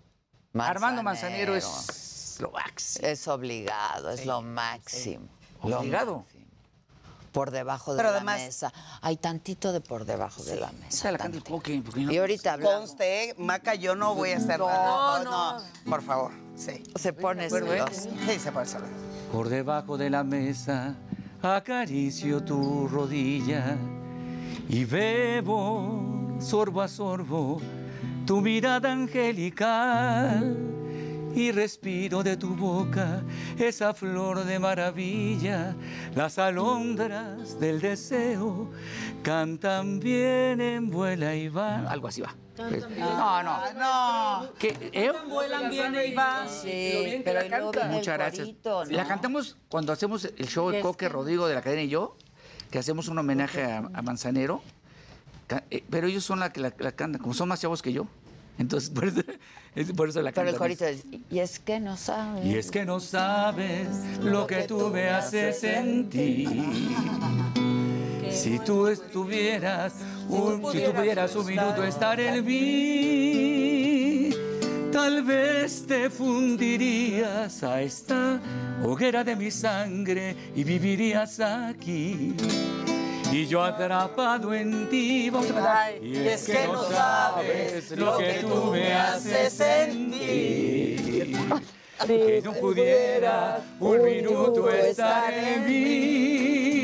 Armando 0.55 1.03
Manzanero 1.03 1.57
es 1.57 2.37
lo 2.39 2.53
máximo. 2.53 3.09
Es 3.09 3.27
obligado, 3.27 4.11
es 4.11 4.25
lo 4.25 4.43
máximo. 4.43 5.29
Obligado. 5.61 6.25
Por 7.33 7.51
debajo 7.51 7.93
de 7.93 7.97
Pero 7.97 8.11
la 8.11 8.17
además- 8.17 8.41
mesa. 8.43 8.73
Hay 9.01 9.17
tantito 9.17 9.73
de 9.73 9.81
por 9.81 10.05
debajo 10.05 10.43
de 10.45 10.57
la 10.57 10.71
mesa. 10.73 10.89
Esa 10.89 11.13
la 11.13 11.19
coque. 11.19 11.83
porque 11.85 12.01
no- 12.03 12.13
Y 12.13 12.19
ahorita 12.19 12.53
hablamos. 12.55 12.91
Conste, 12.91 13.35
Maca, 13.39 13.75
yo 13.75 13.95
no 13.95 14.15
voy 14.15 14.33
a 14.33 14.37
hacer 14.37 14.59
No, 14.59 14.67
nada. 14.69 15.25
No, 15.25 15.91
por 15.91 16.03
favor. 16.03 16.31
Sí. 16.55 16.83
Se 16.95 17.13
pone 17.15 17.47
¿eh? 17.47 17.51
celoso. 17.51 18.11
Sí, 18.27 18.39
se 18.39 18.53
pone 18.53 18.67
celoso. 18.67 18.93
Por 19.33 19.49
debajo 19.49 19.97
de 19.97 20.11
la 20.11 20.23
mesa 20.23 20.95
acaricio 21.41 22.45
tu 22.45 22.87
rodilla 22.89 23.77
y 24.69 24.85
bebo 24.85 26.37
sorbo 26.39 26.83
a 26.83 26.89
sorbo 26.89 27.61
tu 28.27 28.41
mirada 28.43 28.93
angelical 28.93 30.55
y 31.35 31.51
respiro 31.53 32.23
de 32.23 32.37
tu 32.37 32.55
boca 32.55 33.23
esa 33.59 33.95
flor 33.95 34.45
de 34.45 34.59
maravilla. 34.59 35.75
Las 36.15 36.39
alondras 36.39 37.59
del 37.59 37.81
deseo 37.81 38.71
cantan 39.23 39.99
bien 40.01 40.61
en 40.61 40.91
vuela 40.91 41.35
y 41.35 41.49
van. 41.49 41.87
Algo 41.87 42.09
así 42.09 42.21
va. 42.21 42.35
No, 42.99 43.43
no. 43.43 43.73
No. 43.75 44.53
¿Qué? 44.59 44.91
¿Eh? 44.93 45.11
Vuelan 45.29 45.71
bien 45.71 45.95
y 46.07 46.15
van. 46.15 46.49
Sí, 46.49 47.23
pero 47.25 47.41
viene 47.41 47.57
el 47.57 47.89
Muchas 47.91 48.19
gracias. 48.19 48.47
corito, 48.47 48.85
¿no? 48.85 48.91
La 48.91 49.07
cantamos 49.07 49.57
cuando 49.69 49.93
hacemos 49.93 50.25
el 50.25 50.47
show 50.49 50.71
es 50.71 50.83
Coque 50.83 51.07
que- 51.07 51.09
Rodrigo 51.09 51.47
de 51.49 51.55
la 51.55 51.63
cadena 51.63 51.83
y 51.83 51.89
yo, 51.89 52.17
que 52.71 52.79
hacemos 52.79 53.09
un 53.09 53.19
homenaje 53.19 53.65
a, 53.65 53.79
a 53.79 54.03
Manzanero. 54.03 54.63
Eh, 55.71 55.83
Pero 55.91 56.07
ellos 56.07 56.25
son 56.25 56.41
la 56.41 56.53
que 56.53 56.61
la, 56.61 56.73
la 56.79 56.93
cantan, 56.93 57.21
como 57.21 57.35
son 57.35 57.49
más 57.49 57.61
chavos 57.61 57.81
que 57.83 57.93
yo. 57.93 58.07
Entonces, 58.59 58.91
por 58.91 59.05
eso, 59.07 59.21
es- 59.75 59.93
por 59.93 60.09
eso 60.09 60.21
la 60.23 60.31
Pero 60.33 60.51
el 60.51 60.57
corito 60.57 60.85
es, 60.85 61.05
y 61.31 61.39
es 61.39 61.59
que 61.59 61.81
no 61.81 61.97
sabes. 61.97 62.45
Y 62.45 62.55
es 62.57 62.71
que 62.71 62.85
no 62.85 63.01
sabes 63.01 63.89
lo 64.23 64.47
que 64.47 64.63
tú 64.65 64.91
me 64.91 65.09
haces 65.09 65.59
sentir. 65.61 66.49
Si 68.31 68.59
tú 68.61 68.87
estuvieras, 68.87 69.95
un, 70.29 70.63
si 70.73 70.81
tú 70.85 70.93
pudieras 70.93 71.35
un 71.37 71.47
minuto 71.47 71.83
estar 71.85 72.19
en 72.21 72.45
mí, 72.45 74.31
tal 74.91 75.23
vez 75.23 75.87
te 75.87 76.09
fundirías 76.11 77.63
a 77.63 77.83
esta 77.83 78.41
hoguera 78.83 79.23
de 79.25 79.37
mi 79.37 79.51
sangre 79.51 80.35
y 80.57 80.65
vivirías 80.65 81.41
aquí. 81.41 82.35
Y 83.33 83.47
yo 83.47 83.63
atrapado 83.63 84.53
en 84.53 84.89
ti. 84.91 85.33
Y 86.03 86.29
es 86.29 86.45
que 86.45 86.67
no 86.67 86.85
sabes 86.85 87.91
lo 87.93 88.19
que 88.19 88.35
tú 88.43 88.71
me 88.73 88.93
haces 88.93 89.53
sentir. 89.55 91.35
Que 92.07 92.43
no 92.45 92.53
pudiera 92.53 93.63
un 93.81 94.05
minuto 94.05 94.69
estar 94.71 95.33
en 95.33 95.65
mí. 95.65 96.83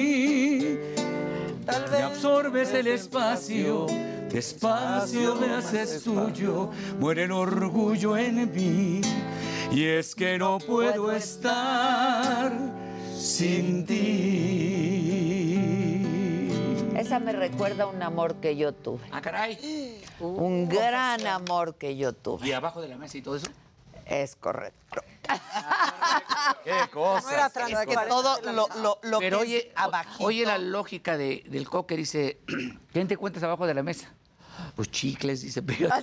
Me 1.91 1.99
absorbes 2.03 2.73
el 2.73 2.87
espacio, 2.87 3.87
despacio 4.31 5.35
me 5.35 5.55
haces 5.55 6.03
tuyo, 6.03 6.71
muere 6.99 7.25
el 7.25 7.33
orgullo 7.33 8.17
en 8.17 8.51
mí. 8.55 9.03
Y 9.71 9.85
es 9.85 10.15
que 10.15 10.39
no 10.39 10.59
puedo 10.59 11.13
estar 11.13 12.53
sin 13.15 13.85
ti. 13.85 15.38
Esa 17.09 17.21
me 17.21 17.33
recuerda 17.33 17.85
a 17.85 17.87
un 17.87 18.03
amor 18.03 18.35
que 18.35 18.55
yo 18.55 18.75
tuve. 18.75 19.01
Ah, 19.11 19.23
caray. 19.23 20.05
Un 20.21 20.69
gran 20.69 21.27
amor 21.27 21.77
que 21.77 21.97
yo 21.97 22.13
tuve. 22.13 22.47
¿Y 22.47 22.53
abajo 22.53 22.83
de 22.83 22.89
la 22.89 22.99
mesa 22.99 23.17
y 23.17 23.23
todo 23.23 23.37
eso? 23.37 23.47
Es 24.05 24.37
correcto. 24.37 25.01
Qué 26.65 26.91
cosas. 26.93 27.51
Es 27.67 27.79
que 27.87 27.97
todo 28.07 28.39
lo, 28.53 28.69
lo, 28.83 28.99
lo 29.03 29.19
Pero 29.21 29.39
que 29.39 29.43
oye, 29.43 29.57
es 29.69 29.73
abajito. 29.75 30.23
oye 30.23 30.45
la 30.45 30.59
lógica 30.59 31.17
de- 31.17 31.45
del 31.49 31.67
coque, 31.71 31.97
dice, 31.97 32.41
¿quién 32.93 33.09
te 33.09 33.17
cuentas 33.17 33.43
abajo 33.43 33.67
de 33.67 33.73
la 33.73 33.83
mesa? 33.83 34.13
Pues 34.77 34.91
chicles, 34.91 35.41
dice. 35.41 35.63
Pero... 35.63 35.89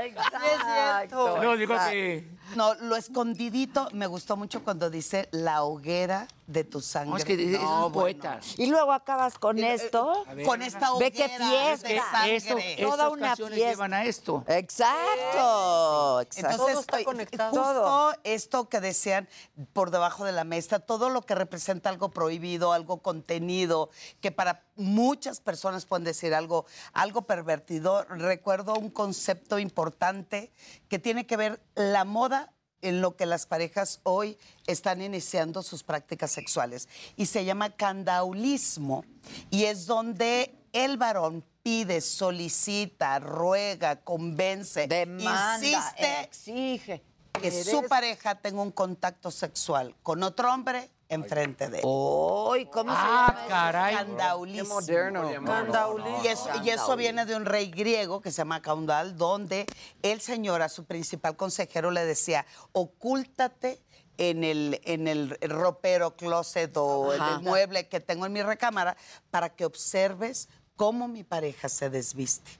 Exacto. 0.00 1.42
No, 1.42 1.56
digo 1.56 1.74
que- 1.90 2.24
No, 2.56 2.74
lo 2.74 2.96
escondidito 2.96 3.88
me 3.92 4.06
gustó 4.06 4.36
mucho 4.36 4.62
cuando 4.62 4.90
dice 4.90 5.28
la 5.32 5.64
hoguera 5.64 6.28
de 6.46 6.62
tu 6.62 6.80
sangre. 6.80 7.10
No, 7.10 7.16
es 7.16 7.24
que 7.24 7.36
No, 7.36 7.86
un 7.86 7.92
bueno. 7.92 8.18
poeta. 8.20 8.40
Y 8.58 8.66
luego 8.66 8.92
acabas 8.92 9.38
con 9.38 9.58
esto. 9.58 10.24
A 10.28 10.34
ver, 10.34 10.46
Con 10.46 10.62
esta 10.62 10.90
Ve 10.98 11.10
qué 11.10 11.24
hoguera 11.24 11.48
fiesta. 11.78 11.88
de 12.24 12.36
Eso, 12.36 12.48
sangre. 12.48 12.76
Toda 12.80 12.94
estas 13.06 13.10
una 13.12 13.36
fiesta. 13.36 13.56
llevan 13.56 13.94
a 13.94 14.04
esto. 14.04 14.44
Exacto. 14.46 16.20
exacto. 16.20 16.20
Entonces, 16.40 16.56
Todo 16.56 16.68
está 16.68 16.80
estoy- 16.98 17.04
conectado. 17.04 17.50
justo 17.50 17.72
Todo. 17.72 18.12
esto 18.24 18.68
que 18.68 18.80
decían 18.80 19.28
por 19.72 19.90
debajo 19.90 20.24
de 20.24 20.32
la 20.32 20.44
mesa, 20.44 20.78
todo 20.80 21.08
lo 21.08 21.22
que 21.22 21.34
representa 21.34 21.88
algo 21.88 22.10
prohibido, 22.10 22.72
algo 22.72 22.98
contenido, 22.98 23.90
que 24.20 24.30
para 24.30 24.62
muchas 24.76 25.40
personas 25.40 25.86
pueden 25.86 26.04
decir 26.04 26.34
algo, 26.34 26.66
algo 26.92 27.22
pervertido. 27.22 28.04
Recuerdo 28.04 28.74
un 28.74 28.90
concepto 28.90 29.58
importante 29.58 30.52
que 30.94 31.00
tiene 31.00 31.26
que 31.26 31.36
ver 31.36 31.60
la 31.74 32.04
moda 32.04 32.52
en 32.80 33.00
lo 33.00 33.16
que 33.16 33.26
las 33.26 33.46
parejas 33.46 33.98
hoy 34.04 34.38
están 34.68 35.02
iniciando 35.02 35.60
sus 35.64 35.82
prácticas 35.82 36.30
sexuales. 36.30 36.88
Y 37.16 37.26
se 37.26 37.44
llama 37.44 37.70
candaulismo. 37.70 39.04
Y 39.50 39.64
es 39.64 39.86
donde 39.86 40.54
el 40.72 40.96
varón 40.96 41.44
pide, 41.64 42.00
solicita, 42.00 43.18
ruega, 43.18 43.96
convence, 44.02 44.86
Demanda, 44.86 45.58
insiste 45.58 46.20
exige. 46.22 47.02
que 47.42 47.50
su 47.50 47.82
pareja 47.88 48.36
tenga 48.36 48.62
un 48.62 48.70
contacto 48.70 49.32
sexual 49.32 49.96
con 50.04 50.22
otro 50.22 50.54
hombre 50.54 50.90
enfrente 51.14 51.68
de 51.68 51.78
él. 51.78 51.84
Uy, 51.86 52.66
¿cómo 52.66 52.92
se 52.92 52.98
Ah, 53.00 53.26
llama? 53.28 53.40
eso? 53.40 53.48
caray. 53.48 53.94
Candaulismo. 53.96 54.80
Candaulismo. 55.44 56.20
Y 56.22 56.26
eso, 56.28 56.48
y 56.62 56.70
eso 56.70 56.96
viene 56.96 57.24
de 57.26 57.36
un 57.36 57.44
rey 57.44 57.70
griego 57.70 58.20
que 58.20 58.30
se 58.30 58.38
llama 58.38 58.60
Caundal, 58.62 59.16
donde 59.16 59.66
el 60.02 60.20
señor 60.20 60.62
a 60.62 60.68
su 60.68 60.84
principal 60.84 61.36
consejero 61.36 61.90
le 61.90 62.04
decía, 62.04 62.44
ocúltate 62.72 63.80
en 64.18 64.44
el, 64.44 64.80
en 64.84 65.08
el 65.08 65.36
ropero, 65.42 66.14
closet 66.16 66.76
o 66.76 67.12
en 67.14 67.22
el 67.22 67.40
mueble 67.40 67.88
que 67.88 68.00
tengo 68.00 68.26
en 68.26 68.32
mi 68.32 68.42
recámara 68.42 68.96
para 69.30 69.48
que 69.50 69.64
observes 69.64 70.48
cómo 70.76 71.08
mi 71.08 71.24
pareja 71.24 71.68
se 71.68 71.90
desviste. 71.90 72.50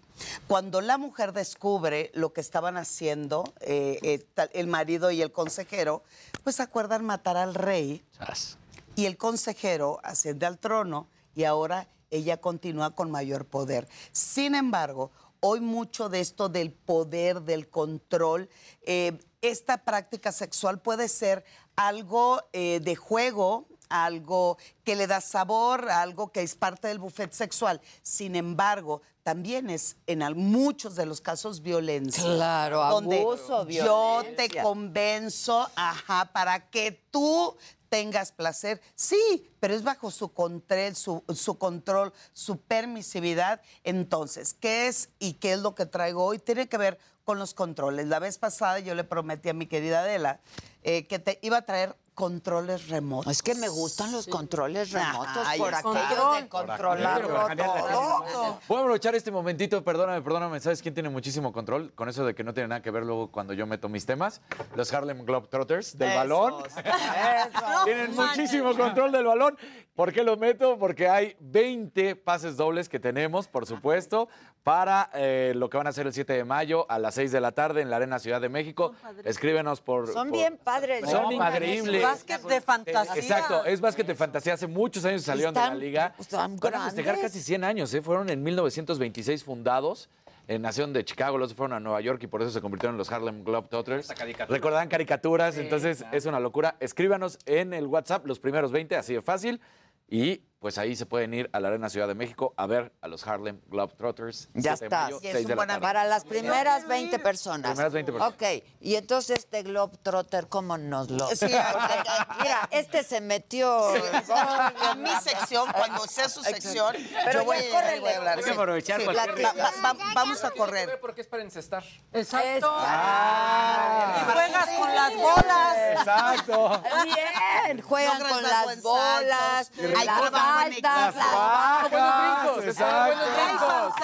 Cuando 0.46 0.80
la 0.80 0.98
mujer 0.98 1.32
descubre 1.32 2.10
lo 2.14 2.32
que 2.32 2.40
estaban 2.40 2.76
haciendo 2.76 3.44
eh, 3.60 3.98
eh, 4.02 4.18
tal- 4.34 4.50
el 4.52 4.66
marido 4.66 5.10
y 5.10 5.22
el 5.22 5.32
consejero, 5.32 6.02
pues 6.42 6.60
acuerdan 6.60 7.04
matar 7.04 7.36
al 7.36 7.54
rey 7.54 8.04
Sas. 8.16 8.56
y 8.96 9.06
el 9.06 9.16
consejero 9.16 10.00
asciende 10.02 10.46
al 10.46 10.58
trono 10.58 11.08
y 11.34 11.44
ahora 11.44 11.88
ella 12.10 12.36
continúa 12.40 12.94
con 12.94 13.10
mayor 13.10 13.44
poder. 13.46 13.88
Sin 14.12 14.54
embargo, 14.54 15.10
hoy 15.40 15.60
mucho 15.60 16.08
de 16.08 16.20
esto 16.20 16.48
del 16.48 16.70
poder, 16.72 17.42
del 17.42 17.68
control, 17.68 18.48
eh, 18.82 19.18
esta 19.42 19.78
práctica 19.84 20.30
sexual 20.32 20.80
puede 20.80 21.08
ser 21.08 21.44
algo 21.76 22.40
de 22.52 22.96
juego, 22.96 23.66
algo 23.90 24.56
que 24.84 24.96
le 24.96 25.06
da 25.06 25.20
sabor, 25.20 25.90
algo 25.90 26.30
que 26.32 26.40
es 26.42 26.54
parte 26.54 26.88
del 26.88 26.98
buffet 26.98 27.32
sexual. 27.32 27.80
Sin 28.02 28.36
embargo, 28.36 29.02
también 29.24 29.70
es 29.70 29.96
en 30.06 30.20
muchos 30.36 30.94
de 30.96 31.06
los 31.06 31.20
casos 31.20 31.62
violencia. 31.62 32.22
Claro, 32.22 32.84
donde 32.90 33.20
abuso, 33.20 33.66
Yo 33.66 34.20
te 34.22 34.30
violencia. 34.32 34.62
convenzo, 34.62 35.68
ajá, 35.74 36.30
para 36.32 36.68
que 36.70 36.92
tú 37.10 37.56
tengas 37.88 38.32
placer. 38.32 38.82
Sí, 38.94 39.50
pero 39.60 39.74
es 39.74 39.82
bajo 39.82 40.10
su 40.10 40.32
control, 40.32 40.94
su, 40.94 41.24
su 41.34 41.56
control, 41.56 42.12
su 42.34 42.58
permisividad. 42.58 43.62
Entonces, 43.82 44.52
¿qué 44.52 44.88
es 44.88 45.08
y 45.18 45.34
qué 45.34 45.54
es 45.54 45.60
lo 45.60 45.74
que 45.74 45.86
traigo 45.86 46.24
hoy? 46.24 46.38
Tiene 46.38 46.68
que 46.68 46.76
ver 46.76 46.98
con 47.24 47.38
los 47.38 47.54
controles. 47.54 48.06
La 48.08 48.18
vez 48.18 48.36
pasada 48.36 48.78
yo 48.80 48.94
le 48.94 49.04
prometí 49.04 49.48
a 49.48 49.54
mi 49.54 49.66
querida 49.66 50.00
Adela 50.00 50.40
eh, 50.82 51.06
que 51.06 51.18
te 51.18 51.38
iba 51.40 51.56
a 51.56 51.62
traer 51.62 51.96
controles 52.14 52.88
remotos. 52.88 53.30
Es 53.30 53.42
que 53.42 53.54
me 53.54 53.68
gustan 53.68 54.12
los 54.12 54.26
controles 54.26 54.92
remotos 54.92 55.44
Ay, 55.46 55.58
por 55.58 55.74
aquello 55.74 56.32
de 56.34 56.48
controlarlo 56.48 57.46
todo. 57.56 58.60
Voy 58.68 58.78
a 58.78 58.80
aprovechar 58.80 59.14
este 59.14 59.30
momentito, 59.30 59.82
perdóname, 59.82 60.22
perdóname, 60.22 60.60
¿sabes 60.60 60.80
quién 60.80 60.94
tiene 60.94 61.08
muchísimo 61.08 61.52
control? 61.52 61.92
Con 61.94 62.08
eso 62.08 62.24
de 62.24 62.34
que 62.34 62.44
no 62.44 62.54
tiene 62.54 62.68
nada 62.68 62.82
que 62.82 62.90
ver 62.90 63.02
luego 63.04 63.30
cuando 63.30 63.52
yo 63.52 63.66
meto 63.66 63.88
mis 63.88 64.06
temas. 64.06 64.40
Los 64.76 64.92
Harlem 64.92 65.24
Globetrotters 65.24 65.98
del 65.98 66.16
balón. 66.16 66.54
Tienen 67.84 68.14
muchísimo 68.14 68.76
control 68.76 69.12
del 69.12 69.24
balón. 69.24 69.58
¿Por 69.94 70.12
qué 70.12 70.24
lo 70.24 70.36
meto? 70.36 70.78
Porque 70.78 71.08
hay 71.08 71.36
20 71.38 72.16
pases 72.16 72.56
dobles 72.56 72.88
que 72.88 72.98
tenemos, 72.98 73.46
por 73.46 73.64
supuesto, 73.64 74.28
para 74.64 75.10
eh, 75.14 75.52
lo 75.54 75.70
que 75.70 75.76
van 75.76 75.86
a 75.86 75.92
ser 75.92 76.06
el 76.06 76.12
7 76.12 76.32
de 76.32 76.44
mayo 76.44 76.90
a 76.90 76.98
las 76.98 77.14
6 77.14 77.30
de 77.30 77.40
la 77.40 77.52
tarde 77.52 77.80
en 77.80 77.90
la 77.90 77.96
Arena 77.96 78.18
Ciudad 78.18 78.40
de 78.40 78.48
México. 78.48 78.92
Escríbenos 79.24 79.80
por... 79.80 80.12
Son 80.12 80.28
por- 80.30 80.38
bien 80.38 80.58
padres. 80.58 81.08
Son 81.08 81.30
increíbles. 81.32 82.03
Básquet 82.04 82.42
de 82.42 82.60
fantasía. 82.60 83.14
Exacto, 83.16 83.64
es 83.64 83.80
básquet 83.80 84.06
de 84.06 84.14
fantasía. 84.14 84.54
Hace 84.54 84.66
muchos 84.66 85.04
años 85.04 85.22
salieron 85.22 85.54
de 85.54 85.60
la 85.60 85.66
Están- 85.66 85.78
liga. 85.80 86.14
están 86.18 86.56
Van 86.56 86.74
a 86.74 86.84
festejar 86.86 87.20
casi 87.20 87.40
100 87.40 87.64
años, 87.64 87.92
¿eh? 87.94 88.02
Fueron 88.02 88.28
en 88.30 88.42
1926 88.42 89.44
fundados. 89.44 90.08
En 90.46 90.60
Nación 90.60 90.92
de 90.92 91.02
Chicago, 91.06 91.38
luego 91.38 91.48
se 91.48 91.54
fueron 91.54 91.72
a 91.74 91.80
Nueva 91.80 92.02
York 92.02 92.22
y 92.22 92.26
por 92.26 92.42
eso 92.42 92.50
se 92.50 92.60
convirtieron 92.60 92.94
en 92.94 92.98
los 92.98 93.10
Harlem 93.10 93.44
Globetrotters. 93.44 94.08
Recordaban 94.48 94.88
caricaturas, 94.88 95.56
entonces 95.56 96.04
es 96.12 96.26
una 96.26 96.38
locura. 96.38 96.76
Escríbanos 96.80 97.38
en 97.46 97.72
el 97.72 97.86
WhatsApp 97.86 98.26
los 98.26 98.38
primeros 98.40 98.70
20, 98.70 98.94
así 98.94 99.14
de 99.14 99.22
fácil. 99.22 99.58
Y 100.06 100.42
pues 100.64 100.78
ahí 100.78 100.96
se 100.96 101.04
pueden 101.04 101.34
ir 101.34 101.50
a 101.52 101.60
la 101.60 101.68
Arena 101.68 101.90
Ciudad 101.90 102.08
de 102.08 102.14
México 102.14 102.54
a 102.56 102.64
ver 102.66 102.90
a 103.02 103.08
los 103.08 103.26
Harlem 103.26 103.60
Globetrotters. 103.66 104.48
Ya 104.54 104.74
7 104.78 104.78
de 104.80 104.86
está. 104.86 105.02
mayo, 105.02 105.18
Y 105.20 105.26
es 105.26 105.32
6 105.34 105.44
un 105.44 105.50
de 105.50 105.56
la. 105.66 105.78
Para 105.78 106.04
las 106.04 106.24
primeras 106.24 106.88
20 106.88 107.18
personas. 107.18 107.72
Primeras 107.72 107.92
20 107.92 108.12
personas. 108.12 108.32
Ok, 108.34 108.64
y 108.80 108.94
entonces 108.94 109.40
este 109.40 109.62
Globetrotter, 109.62 110.48
¿cómo 110.48 110.78
nos 110.78 111.10
lo...? 111.10 111.28
Sí, 111.36 111.44
mira, 112.40 112.66
este 112.70 113.02
se 113.04 113.20
metió... 113.20 113.94
En 113.94 115.02
mi 115.02 115.10
sección, 115.20 115.70
cuando 115.70 116.06
sea 116.06 116.30
su 116.30 116.42
sección, 116.42 116.96
Pero 117.26 117.40
yo 117.40 117.44
voy, 117.44 117.58
a- 117.58 117.70
córrele. 117.70 118.00
voy 118.00 118.08
a 118.12 118.16
hablar. 118.16 118.38
Hay 118.38 118.44
que 118.44 118.50
aprovechar 118.50 119.00
Sí, 119.00 119.04
cualquier 119.04 119.38
la- 119.40 119.52
va- 119.52 119.92
va- 119.92 120.12
vamos 120.14 120.44
a 120.44 120.50
correr. 120.52 120.98
Porque 120.98 121.20
es 121.20 121.26
para 121.26 121.42
encestar. 121.42 121.84
Exacto. 122.10 122.74
Ah. 122.74 124.16
y 124.18 124.32
juegas 124.32 124.68
con 124.78 124.94
las 124.94 125.14
bolas. 125.14 125.76
Exacto. 125.98 126.82
Bien, 127.04 127.82
juegan 127.82 128.18
con 128.18 128.42
las 128.42 128.82
bolas, 128.82 129.70
saltos. 129.74 130.53
Hay 130.56 130.80
las 130.80 131.14
las 131.16 131.90
Bajas, 131.90 132.64
exacto. 132.64 133.94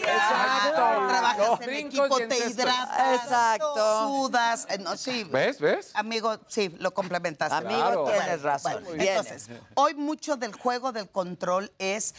Exacto. 0.00 1.08
Trabajas 1.08 1.60
en 1.62 1.70
equipo, 1.74 2.16
te 2.18 2.38
hidratas. 2.48 3.22
Exacto. 3.22 4.06
Sudas. 4.08 4.66
eh, 4.70 4.78
no, 4.78 4.96
sí. 4.96 5.24
¿Ves? 5.24 5.60
¿Ves? 5.60 5.90
Amigo, 5.94 6.38
sí, 6.48 6.74
lo 6.78 6.92
complementaste. 6.94 7.54
Amigo, 7.54 7.78
Claro. 7.78 8.04
tienes 8.06 8.42
razón. 8.42 8.84
Bueno, 8.84 9.02
entonces, 9.02 9.48
hoy 9.74 9.94
mucho 9.94 10.36
del 10.36 10.52
juego 10.52 10.92
del 10.92 11.08
control 11.08 11.72
es 11.78 12.14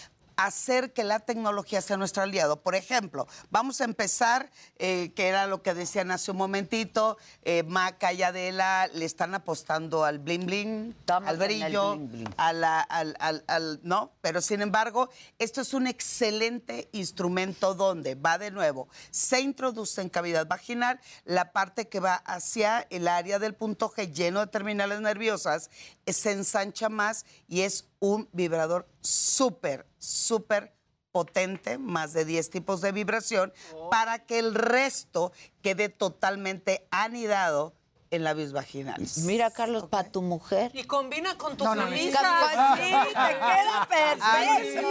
hacer 0.46 0.94
que 0.94 1.04
la 1.04 1.20
tecnología 1.20 1.82
sea 1.82 1.98
nuestro 1.98 2.24
aliado. 2.24 2.62
Por 2.62 2.76
ejemplo, 2.76 3.28
vamos 3.50 3.82
a 3.82 3.84
empezar, 3.84 4.50
eh, 4.78 5.12
que 5.16 5.28
era 5.28 5.48
lo 5.48 5.62
que 5.62 5.74
decían 5.74 6.12
hace 6.12 6.32
un 6.32 6.38
momentito, 6.38 7.18
eh, 7.44 7.64
Maca 7.64 8.14
y 8.14 8.24
Adela 8.24 8.88
le 8.94 9.04
están 9.06 9.36
apostando 9.36 10.06
al 10.06 10.20
bling 10.20 10.46
bling, 10.46 10.96
Estamos 11.00 11.30
al 11.30 11.38
brillo, 11.38 11.96
bling 11.98 12.12
bling. 12.12 12.34
a 12.38 12.54
la- 12.54 12.80
al, 12.80 13.16
al- 13.20 13.44
al- 13.48 13.80
no, 13.84 14.14
pero 14.22 14.40
sin 14.42 14.62
embargo, 14.62 15.10
esto 15.40 15.60
es 15.62 15.74
un 15.74 15.88
excelente 15.88 16.88
instrumento 16.94 17.76
donde 17.76 18.16
va 18.16 18.38
de 18.38 18.52
nuevo, 18.52 18.88
se 19.12 19.42
introduce 19.42 20.02
en 20.02 20.10
cavidad 20.10 20.48
vaginal 20.48 21.00
la 21.26 21.52
parte 21.52 21.90
que 21.90 22.00
va 22.00 22.16
hacia 22.16 22.88
el 22.90 23.08
área 23.10 23.40
del 23.40 23.56
punto 23.56 23.90
G 23.92 24.14
lleno 24.14 24.40
de 24.40 24.48
terminales 24.48 25.02
nerviosas, 25.02 25.70
eh, 26.06 26.14
se 26.14 26.32
ensancha 26.32 26.88
más 26.88 27.26
y 27.48 27.62
es 27.62 27.89
un 28.00 28.30
vibrador 28.32 28.88
súper, 29.02 29.86
súper 29.98 30.74
potente, 31.12 31.78
más 31.78 32.14
de 32.14 32.26
10 32.26 32.50
tipos 32.50 32.82
de 32.82 32.92
vibración, 32.92 33.54
para 33.90 34.20
que 34.20 34.40
el 34.40 34.56
resto 34.56 35.32
quede 35.62 35.90
totalmente 35.90 36.88
anidado 36.92 37.74
en 38.12 38.24
labios 38.24 38.54
vaginales. 38.54 39.20
Mira, 39.20 39.52
Carlos, 39.52 39.88
para 39.88 40.10
tu 40.12 40.22
mujer. 40.22 40.72
Y 40.74 40.84
combina 40.84 41.38
con 41.38 41.58
tu 41.58 41.64
No, 41.64 41.76
sí, 41.76 42.06
te 42.06 42.12
queda 42.12 43.88
perfecto. 43.88 44.26
Ay, 44.26 44.72
sí, 44.72 44.86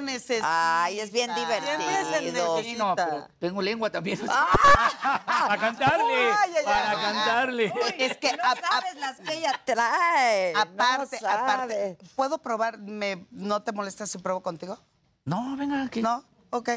lo. 0.00 0.40
Ay, 0.44 1.00
es 1.00 1.10
bien 1.10 1.34
divertido. 1.34 2.62
Sí, 2.62 2.74
no, 2.76 2.94
pero 2.94 3.28
tengo 3.38 3.62
lengua 3.62 3.90
también. 3.90 4.18
Ah. 4.28 5.22
Para 5.48 5.60
cantarle. 5.60 6.32
Ay, 6.32 6.52
ay, 6.58 6.64
Para 6.64 6.90
ay. 6.90 6.96
cantarle. 6.96 7.74
Es 7.98 8.16
que 8.16 8.32
no 8.32 8.42
sabes 8.42 8.96
las 8.96 9.20
que 9.20 9.34
ella 9.34 9.60
trae. 9.64 10.54
Aparte, 10.56 11.18
aparte, 11.26 11.98
¿puedo 12.14 12.38
probar? 12.38 12.78
Me, 12.78 13.26
¿No 13.30 13.62
te 13.62 13.72
molesta 13.72 14.06
si 14.06 14.18
pruebo 14.18 14.42
contigo? 14.42 14.78
No, 15.24 15.56
venga, 15.56 15.84
aquí. 15.84 16.02
No, 16.02 16.24
ok. 16.50 16.70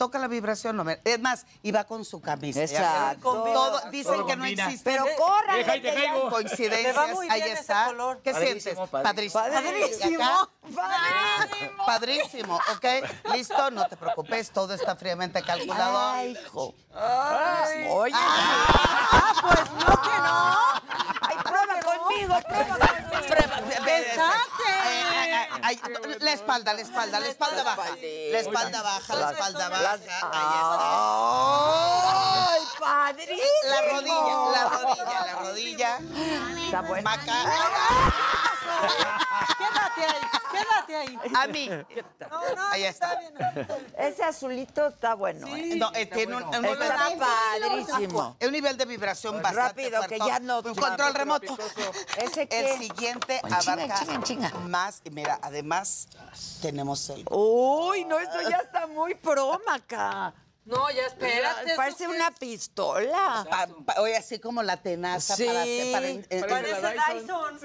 Toca 0.00 0.18
la 0.18 0.28
vibración, 0.28 0.78
no 0.78 0.82
me... 0.82 0.98
Es 1.04 1.20
más, 1.20 1.44
iba 1.62 1.84
con 1.84 2.06
su 2.06 2.22
camisa. 2.22 2.62
Exacto. 2.62 3.20
Todo, 3.20 3.82
dicen 3.90 4.14
Todo 4.14 4.26
que 4.26 4.34
no 4.34 4.46
existe. 4.46 4.90
Pero 4.90 5.04
Deja 5.04 5.76
y 5.76 5.82
te 5.82 5.92
caigo. 5.92 6.30
Coincidencias, 6.30 6.96
va 6.96 7.06
muy 7.08 7.28
ahí 7.28 7.42
ese 7.42 7.52
está. 7.52 7.84
color. 7.88 8.18
¿Qué 8.24 8.32
Padrísimo, 8.32 8.86
sientes? 8.86 8.90
padrísimo. 9.02 9.42
Padrísimo. 9.42 10.24
Padrísimo. 10.64 11.58
¿Y? 11.60 11.86
Padrísimo, 11.86 12.56
¿ok? 12.56 13.34
Listo, 13.34 13.70
no 13.72 13.86
te 13.88 13.98
preocupes, 13.98 14.50
todo 14.50 14.72
está 14.72 14.96
fríamente 14.96 15.42
calculado. 15.42 15.98
Ay, 15.98 16.32
hijo. 16.46 16.74
Ay. 16.94 17.86
Oye. 17.90 18.14
Ah, 18.16 19.34
pues 19.42 19.70
no 19.70 20.02
que 20.02 20.18
no. 21.04 21.09
Prueba 22.18 22.40
conmigo, 22.40 22.40
prueba 22.48 22.78
La 26.20 26.32
espalda, 26.32 26.74
la 26.74 26.80
espalda, 26.80 27.20
la 27.20 27.28
espalda 27.28 27.62
baja. 27.62 27.96
La 27.96 28.38
espalda 28.38 28.82
baja, 28.82 29.14
la 29.16 29.30
espalda 29.30 29.68
baja. 29.68 29.98
Ahí 30.32 30.58
¡Ay, 32.50 32.62
padrísimo! 32.78 33.42
está. 33.62 33.70
La 33.70 33.80
rodilla, 33.92 34.34
la 34.52 34.62
rodilla, 34.68 35.20
la 35.26 35.34
rodilla. 35.34 35.98
Está 36.64 36.80
bueno. 36.82 37.02
Maca. 37.10 37.36
Quédate 39.58 40.04
ahí, 40.06 40.30
quédate 40.52 40.96
ahí. 40.96 41.18
A 41.34 41.46
mí. 41.46 41.68
No, 41.68 42.54
no, 42.56 42.68
Ahí 42.70 42.84
está. 42.84 43.16
bien. 43.18 43.32
Ese 43.98 44.24
azulito 44.24 44.88
está 44.88 45.14
bueno. 45.14 45.46
¿eh? 45.48 45.74
No, 45.76 45.90
eh, 45.94 46.06
tiene 46.06 46.36
un, 46.36 46.42
un 46.44 46.50
nivel 46.62 46.82
Está 46.82 47.08
padrísimo. 47.18 48.36
un 48.40 48.52
nivel 48.52 48.76
de 48.76 48.84
vibración 48.84 49.42
bastante 49.42 49.60
Rápido, 49.82 50.00
que 50.02 50.16
fuerte. 50.18 50.26
ya 50.26 50.38
no- 50.40 50.58
Un 50.60 50.74
control 50.74 51.14
remoto. 51.14 51.56
¿Ese 52.16 52.46
qué? 52.46 52.72
El 52.72 52.78
siguiente 52.78 53.40
En 53.44 53.58
chinga, 53.58 53.72
abarca 53.72 54.04
chinga, 54.04 54.22
chinga. 54.22 54.50
más. 54.68 55.00
Y 55.04 55.10
mira, 55.10 55.38
además 55.42 56.08
tenemos 56.62 57.08
el... 57.10 57.24
Uy, 57.30 58.04
no, 58.04 58.18
esto 58.18 58.40
ya 58.48 58.58
está 58.58 58.86
muy 58.86 59.14
pro, 59.14 59.60
Maca. 59.66 60.32
No, 60.66 60.90
ya 60.90 61.06
espérate. 61.06 61.74
Parece 61.74 62.06
una 62.06 62.30
pistola. 62.32 63.46
Pa- 63.48 63.66
pa- 63.84 64.00
oye, 64.00 64.16
así 64.16 64.38
como 64.38 64.62
la 64.62 64.76
tenaza 64.76 65.34
Sí. 65.34 65.46
para... 65.46 65.62
hacer- 65.62 65.92
para 65.92 66.08
en- 66.08 66.26
Parece 66.48 66.80
Dyson. 67.22 67.60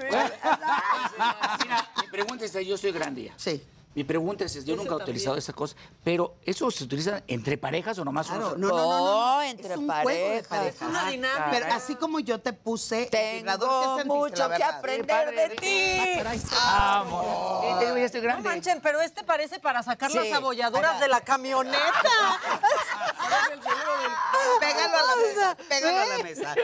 Mira, 1.62 1.88
mi 2.02 2.08
pregunta 2.10 2.44
es, 2.44 2.52
yo 2.66 2.76
soy 2.76 2.92
grande 2.92 3.24
ya. 3.24 3.34
Sí. 3.36 3.62
Mi 3.96 4.04
pregunta 4.04 4.44
es, 4.44 4.62
yo 4.66 4.76
nunca 4.76 4.90
he 4.92 4.96
utilizado 4.96 5.38
esa 5.38 5.54
cosa, 5.54 5.74
pero 6.04 6.34
¿eso 6.44 6.70
se 6.70 6.84
utiliza 6.84 7.22
entre 7.26 7.56
parejas 7.56 7.98
o 7.98 8.04
nomás 8.04 8.26
Claro, 8.26 8.52
uno? 8.54 8.68
no, 8.68 8.70
no, 8.76 8.76
no, 8.76 8.98
no, 8.98 9.36
No, 9.36 9.40
Es 9.40 9.50
entre 9.52 9.78
un 9.78 9.86
juego 9.88 10.08
de 10.10 10.42
parejas. 10.42 10.46
parejas. 10.48 10.88
Una 10.90 11.08
dinámica. 11.10 11.48
Pero 11.50 11.66
así 11.72 11.94
como 11.96 12.20
yo 12.20 12.38
te 12.38 12.52
puse 12.52 13.08
el 13.10 13.36
vibrador, 13.38 13.96
¿qué 13.96 14.02
Tengo 14.02 14.26
sentiste, 14.26 14.42
mucho 14.44 14.54
que 14.54 14.64
aprender 14.64 15.34
de 15.34 15.48
ti. 15.56 16.20
Vamos. 16.54 17.64
Eh, 17.64 17.76
digo, 17.80 17.96
ya 17.96 18.04
estoy 18.04 18.20
No 18.20 18.24
grande. 18.26 18.48
manchen, 18.50 18.80
pero 18.82 19.00
este 19.00 19.24
parece 19.24 19.60
para 19.60 19.82
sacar 19.82 20.10
Sí. 20.10 20.18
las 20.18 20.30
abolladuras 20.30 21.00
de 21.00 21.08
la 21.08 21.22
camioneta. 21.22 21.80
Pégalo 24.60 24.98
a 24.98 25.02
la 25.02 25.16
mesa, 25.16 25.56
pégalo 25.70 25.98
a 25.98 26.04
la 26.06 26.18
mesa. 26.22 26.54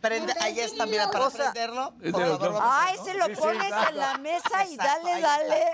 Prende, 0.00 0.32
ahí 0.40 0.60
está, 0.60 0.86
mira, 0.86 1.10
para 1.10 1.26
O 1.26 1.30
sea, 1.30 1.50
prenderlo. 1.52 1.94
Por 2.12 2.38
favor, 2.38 2.60
Ah, 2.62 2.92
ese 2.94 3.14
lo 3.14 3.26
pones 3.34 3.72
en 3.90 3.96
la 3.96 4.18
mesa 4.18 4.64
y 4.70 4.76
dale, 4.76 5.20
dale. 5.20 5.64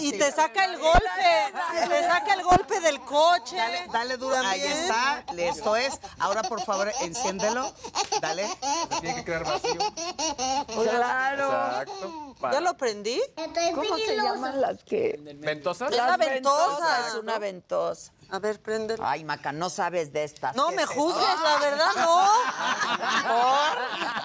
Y 0.00 0.12
te 0.18 0.32
saca 0.32 0.64
el 0.64 0.78
golpe. 0.78 1.88
Te 1.88 2.02
saca 2.04 2.34
el 2.34 2.42
golpe 2.42 2.80
del 2.80 3.00
coche. 3.00 3.56
Dale, 3.56 3.86
dale 3.92 4.16
duro. 4.16 4.36
Ahí 4.36 4.62
está. 4.62 5.24
Esto 5.36 5.76
es. 5.76 5.98
Ahora, 6.18 6.42
por 6.42 6.62
favor, 6.62 6.92
enciéndelo. 7.00 7.72
Dale. 8.20 8.48
Tiene 9.00 9.16
que 9.16 9.24
crear 9.24 9.44
vacío. 9.44 9.78
Claro. 10.82 11.46
Exacto. 11.46 12.36
¿Ya 12.50 12.60
lo 12.60 12.76
prendí? 12.76 13.20
¿Cómo 13.74 13.96
se 13.96 14.16
llaman 14.16 14.60
las 14.60 14.82
que? 14.84 15.18
¿Ventosas? 15.38 15.94
Las 15.94 16.18
ventosa. 16.18 17.08
Es 17.08 17.14
una 17.14 17.38
ventosa. 17.38 18.12
A 18.30 18.38
ver, 18.38 18.60
préndelo. 18.62 19.04
Ay, 19.06 19.24
Maca, 19.24 19.52
no 19.52 19.68
sabes 19.68 20.12
de 20.12 20.24
estas. 20.24 20.56
No 20.56 20.68
¿Qué 20.68 20.76
me 20.76 20.82
es 20.82 20.88
juzgues, 20.88 21.22
esto? 21.22 21.44
la 21.44 21.58
verdad 21.58 21.90
no. 21.96 22.28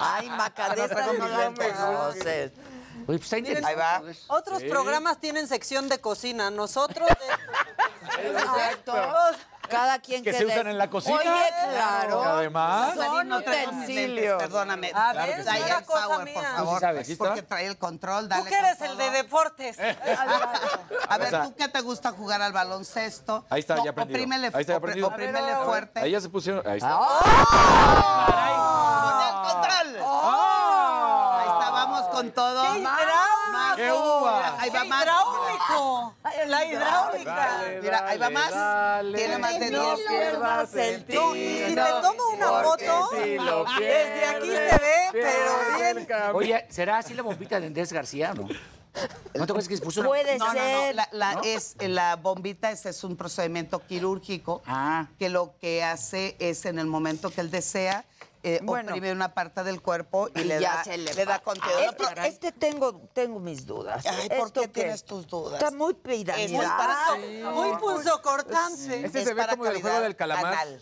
Ay, 0.00 0.30
Maca, 0.30 0.74
de 0.74 0.84
estas 0.84 1.12
no 1.18 1.28
las 1.28 1.50
conoces. 1.50 2.52
Oye, 3.08 3.18
pues 3.18 3.22
está 3.32 3.36
Ahí 3.36 3.40
interesante. 3.40 3.76
va. 4.28 4.36
Otros 4.36 4.62
programas 4.64 5.18
tienen 5.18 5.48
sección 5.48 5.88
de 5.88 5.98
cocina. 6.00 6.50
Nosotros. 6.50 7.08
de- 7.08 8.28
Exacto. 8.30 8.92
Cada 9.68 9.98
quien 9.98 10.22
Que 10.24 10.30
que 10.30 10.38
se 10.38 10.44
les- 10.46 10.54
usan 10.54 10.68
en 10.68 10.78
la 10.78 10.88
cocina. 10.88 11.16
Oye, 11.18 11.28
claro. 11.72 12.22
Además. 12.24 12.94
Son 12.94 13.32
utensilios. 13.32 14.38
Perdóname. 14.42 14.90
A 14.94 15.12
ver, 15.12 15.46
Ahí 15.48 15.62
el 15.62 15.84
cosa 15.84 16.06
power, 16.06 16.24
mía. 16.24 16.34
por 16.34 16.42
Sí 16.44 16.56
favor. 16.56 16.80
sabes. 16.80 17.16
Porque 17.18 17.42
trae 17.42 17.66
el 17.66 17.76
control. 17.78 18.22
Tú 18.24 18.28
Dale 18.28 18.48
que 18.48 18.56
eres 18.58 18.80
el 18.80 18.96
de 18.96 19.10
deportes. 19.10 19.76
A 21.08 21.18
ver, 21.18 21.42
¿tú 21.42 21.54
qué 21.54 21.68
te 21.68 21.80
gusta 21.82 22.12
jugar 22.12 22.40
al 22.42 22.52
baloncesto? 22.52 23.44
Ahí 23.50 23.60
está, 23.60 23.76
ya 23.84 23.90
aprendido. 23.90 24.18
Oprímele, 24.18 24.50
Ahí 24.54 24.60
está, 24.62 24.76
aprendido. 24.76 25.08
oprímele 25.08 25.56
fuerte. 25.64 26.00
Ahí 26.00 26.10
ya 26.12 26.20
se 26.20 26.28
pusieron. 26.30 26.66
Ahí 26.66 26.78
está. 26.78 26.96
¡Con 26.96 27.06
el 29.22 29.34
control! 29.52 29.96
Ahí 29.96 30.00
vamos 30.00 30.57
con 32.18 32.30
todo. 32.32 32.62
¡Qué 32.72 32.78
hidráulico! 32.80 33.76
¡Qué 33.76 33.92
uva! 33.92 34.60
Ahí 34.60 34.70
va 34.70 34.82
¡Qué 34.82 34.88
más. 34.88 35.02
hidráulico! 35.04 36.14
La 36.46 36.64
hidráulica. 36.64 37.60
Mira, 37.82 38.08
ahí 38.08 38.18
va 38.18 38.30
más. 38.30 38.50
dale. 38.50 39.18
Tiene 39.18 39.38
más 39.38 39.58
de 39.60 39.70
No 39.70 39.94
10. 39.96 40.08
pierdas 40.08 40.74
el 40.74 41.04
No, 41.14 41.36
y 41.36 41.58
si 41.68 41.74
te 41.74 41.80
tomo 42.02 42.22
una 42.34 42.48
foto, 42.62 43.10
lo 43.40 43.64
desde 43.78 44.26
aquí 44.26 44.46
se 44.48 44.78
ve, 44.78 45.08
pero 45.12 45.52
bien. 45.78 46.08
Oye, 46.34 46.66
¿será 46.70 46.98
así 46.98 47.14
la 47.14 47.22
bombita 47.22 47.58
de 47.60 47.66
Andrés 47.66 47.92
García, 47.92 48.32
no? 48.34 48.42
¿No 49.34 49.46
te 49.46 49.52
acuerdas 49.52 49.68
que 49.68 49.76
se 49.76 49.82
puso 49.82 50.00
una- 50.00 50.08
Puede 50.08 50.38
No, 50.38 50.46
no, 50.46 50.52
no. 50.54 50.58
ser. 50.58 50.94
La, 50.96 51.08
la- 51.12 51.34
¿No? 51.34 51.42
es, 51.44 51.76
la 51.80 52.16
bombita 52.16 52.70
ese 52.72 52.88
es 52.90 53.04
un 53.04 53.16
procedimiento 53.16 53.78
quirúrgico 53.86 54.60
Ah. 54.66 55.06
que 55.18 55.28
lo 55.28 55.54
que 55.60 55.84
hace 55.84 56.36
es 56.40 56.64
en 56.66 56.78
el 56.80 56.86
momento 56.86 57.30
que 57.30 57.40
él 57.42 57.50
desea 57.50 58.04
eh, 58.42 58.60
Bueno. 58.62 58.90
oprime 58.92 59.10
una 59.12 59.34
parte 59.34 59.62
del 59.64 59.80
cuerpo 59.82 60.28
y, 60.34 60.40
Y 60.40 60.44
le, 60.44 60.60
ya 60.60 60.76
da, 60.76 60.84
se 60.84 60.96
le 60.98 61.12
le 61.14 61.24
da 61.24 61.40
contenido. 61.40 61.80
Este, 61.80 62.26
este 62.28 62.52
tengo, 62.52 63.00
tengo 63.12 63.40
mis 63.40 63.66
dudas. 63.66 64.04
Ay, 64.06 64.28
¿por 64.28 64.46
¿Esto 64.48 64.60
qué 64.62 64.68
tienes 64.68 65.04
tus 65.04 65.26
dudas? 65.26 65.54
Está 65.62 65.70
muy 65.70 65.90
Es 65.92 65.96
muy 65.98 66.24
piramidal. 66.24 66.66
para- 66.76 67.52
Muy 67.52 67.76
pulso 67.78 68.22
cortante. 68.22 69.04
Este 69.06 69.18
Es 69.20 69.24
se 69.28 69.34
ve 69.34 69.40
para 69.40 69.52
como 69.52 69.64
cavidad 69.64 69.80
juego 69.82 70.00
del 70.00 70.16
calamar. 70.16 70.54
anal. 70.54 70.80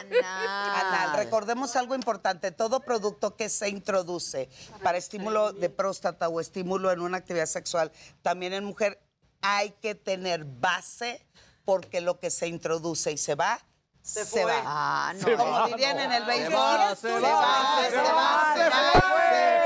Anal. 0.00 0.24
Anal. 0.24 1.16
Recordemos 1.16 1.76
algo 1.76 1.94
importante, 1.94 2.50
todo 2.52 2.80
producto 2.80 3.36
que 3.36 3.48
se 3.48 3.68
introduce 3.68 4.48
para 4.82 4.98
estímulo 4.98 5.52
de 5.52 5.70
próstata 5.70 6.28
o 6.28 6.40
estímulo 6.40 6.90
en 6.90 7.00
una 7.00 7.18
actividad 7.18 7.46
sexual, 7.46 7.92
también 8.22 8.52
en 8.52 8.64
mujer, 8.64 9.00
hay 9.40 9.70
que 9.80 9.94
tener 9.94 10.44
base 10.44 11.24
porque 11.64 12.00
lo 12.00 12.18
que 12.18 12.30
se 12.30 12.48
introduce 12.48 13.12
y 13.12 13.18
se 13.18 13.34
va, 13.34 13.60
se, 14.02 14.44
va. 14.44 14.62
Ah, 14.64 15.12
no. 15.14 15.36
Como 15.36 15.66
dirían 15.68 15.98
en 15.98 16.12
el 16.12 16.24
béisbol, 16.24 16.52
va, 16.54 16.96
se 16.96 17.08
va, 17.10 17.18
se 17.18 17.20
va, 17.20 17.88
se 17.90 17.96
va, 18.00 18.54
se 18.54 18.70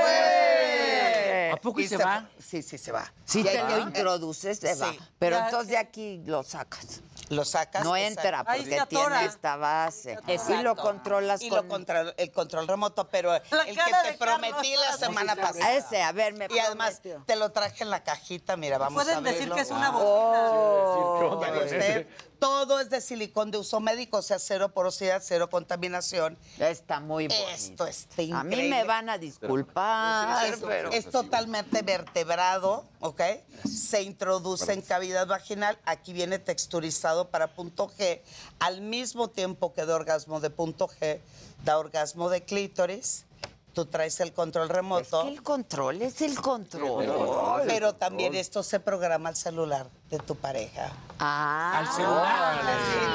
fue. 0.01 1.51
¿A 1.53 1.57
poco 1.57 1.79
y 1.79 1.87
se 1.87 1.97
va? 1.97 2.27
Sí, 2.39 2.61
sí, 2.61 2.77
se 2.77 2.91
va. 2.91 3.11
Si 3.25 3.43
te 3.43 3.63
lo 3.63 3.79
introduces, 3.79 4.59
se 4.59 4.75
va. 4.75 4.93
Pero 5.19 5.37
Ya- 5.37 5.45
entonces 5.45 5.69
de 5.69 5.77
aquí 5.77 6.21
lo 6.25 6.43
sacas. 6.43 7.01
Lo 7.29 7.45
sacas. 7.45 7.83
No 7.83 7.95
entra 7.95 8.43
porque 8.43 8.79
atora. 8.79 9.07
tiene 9.07 9.25
esta 9.25 9.55
base. 9.55 10.17
Y 10.27 10.61
lo 10.61 10.75
controlas 10.75 11.41
y 11.41 11.49
con... 11.49 11.67
lo 11.67 12.13
el 12.17 12.31
control 12.31 12.67
remoto, 12.67 13.07
pero 13.09 13.31
La 13.31 13.39
el 13.63 13.75
que 13.75 13.83
te 13.83 13.89
Carlos 13.91 14.15
prometí 14.19 14.75
la 14.75 14.97
semana 14.97 15.33
A 15.33 15.35
pasada. 15.35 15.73
ese, 15.73 16.01
a 16.01 16.11
ver, 16.11 16.33
me 16.33 16.47
Y 16.49 16.59
además 16.59 17.01
te 17.25 17.35
lo 17.35 17.51
traje 17.51 17.83
en 17.83 17.89
la 17.89 18.03
cajita, 18.03 18.57
mira, 18.57 18.77
vamos 18.77 19.01
a 19.01 19.05
Pueden 19.05 19.23
verlo. 19.23 19.39
decir 19.39 19.53
que 19.53 19.61
es 19.61 19.71
una 19.71 19.91
Oh. 19.95 21.39
¿Qué 21.41 21.51
bocina. 21.51 21.63
usted? 21.63 22.07
Todo 22.39 22.81
es 22.81 22.89
de 22.89 22.99
silicón 22.99 23.51
de 23.51 23.57
uso 23.57 23.79
médico, 23.79 24.17
o 24.17 24.21
sea, 24.21 24.37
cero 24.37 24.73
porosidad, 24.73 25.21
cero 25.23 25.49
contaminación. 25.49 26.37
Está 26.59 26.99
muy 26.99 27.29
bonito. 27.29 27.47
Esto 27.53 27.87
está 27.87 28.21
increíble. 28.21 28.55
A 28.55 28.63
mí 28.63 28.69
me 28.69 28.83
van 28.83 29.09
a 29.09 29.17
disculpar, 29.17 30.47
Es, 30.47 30.59
pero... 30.59 30.91
es 30.91 31.09
totalmente 31.09 31.83
vertebrado, 31.83 32.83
¿ok? 32.99 33.21
Se 33.65 34.01
introduce 34.01 34.73
en 34.73 34.81
cavidad 34.81 35.25
vaginal. 35.25 35.79
Aquí 35.85 36.11
viene 36.11 36.37
texturizado 36.37 37.12
para 37.29 37.47
punto 37.47 37.89
G. 37.97 38.21
Al 38.59 38.81
mismo 38.81 39.29
tiempo 39.29 39.73
que 39.73 39.85
da 39.85 39.95
orgasmo 39.95 40.39
de 40.39 40.49
punto 40.49 40.87
G, 40.87 41.19
da 41.63 41.77
orgasmo 41.77 42.29
de 42.29 42.43
clítoris 42.43 43.25
tú 43.73 43.85
traes 43.85 44.19
el 44.19 44.31
control 44.33 44.69
remoto. 44.69 45.27
el 45.27 45.41
control 45.43 46.01
es 46.01 46.21
el 46.21 46.39
control. 46.39 47.05
Pero 47.65 47.93
también 47.95 48.35
esto 48.35 48.63
se 48.63 48.79
programa 48.79 49.29
al 49.29 49.35
celular 49.35 49.87
de 50.09 50.19
tu 50.19 50.35
pareja. 50.35 50.91
Ah. 51.19 51.79
Al 51.79 51.87
celular. 51.87 52.61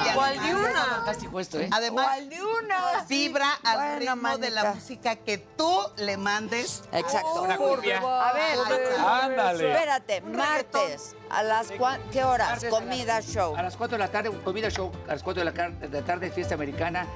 Sí, 0.04 0.10
¿Cuál 0.14 0.32
de 0.34 0.38
además- 0.40 0.70
una? 0.70 1.60
¿eh? 1.62 1.68
Además, 1.72 2.04
¿Cuál 2.06 2.28
de 2.28 2.42
una? 2.42 3.04
vibra 3.08 3.52
al 3.64 3.76
Bueno, 3.98 3.98
ritmo 4.14 4.38
de 4.38 4.50
la 4.50 4.74
música 4.74 5.16
que 5.16 5.38
tú 5.38 5.80
le 5.96 6.16
mandes. 6.16 6.82
Exacto. 6.92 7.42
Una 7.42 7.56
cumbia. 7.56 7.98
A 7.98 8.32
ver, 8.32 8.58
Ándale. 8.98 9.72
espérate, 9.72 10.20
martes, 10.22 11.14
¿a 11.30 11.42
las 11.42 11.68
qué 12.12 12.24
horas? 12.24 12.50
Martes 12.50 12.64
a 12.68 12.70
Comida 12.70 13.20
show. 13.22 13.54
A 13.56 13.62
las 13.62 13.76
4 13.76 13.96
de 13.96 14.04
la 14.04 14.10
tarde, 14.10 14.30
comida 14.42 14.68
show. 14.70 14.90
A 15.06 15.12
las 15.12 15.22
4 15.22 15.40
de 15.40 15.44
la, 15.44 15.54
car- 15.54 15.72
de 15.78 15.88
la 16.00 16.04
tarde, 16.04 16.30
fiesta 16.30 16.54
americana. 16.54 17.06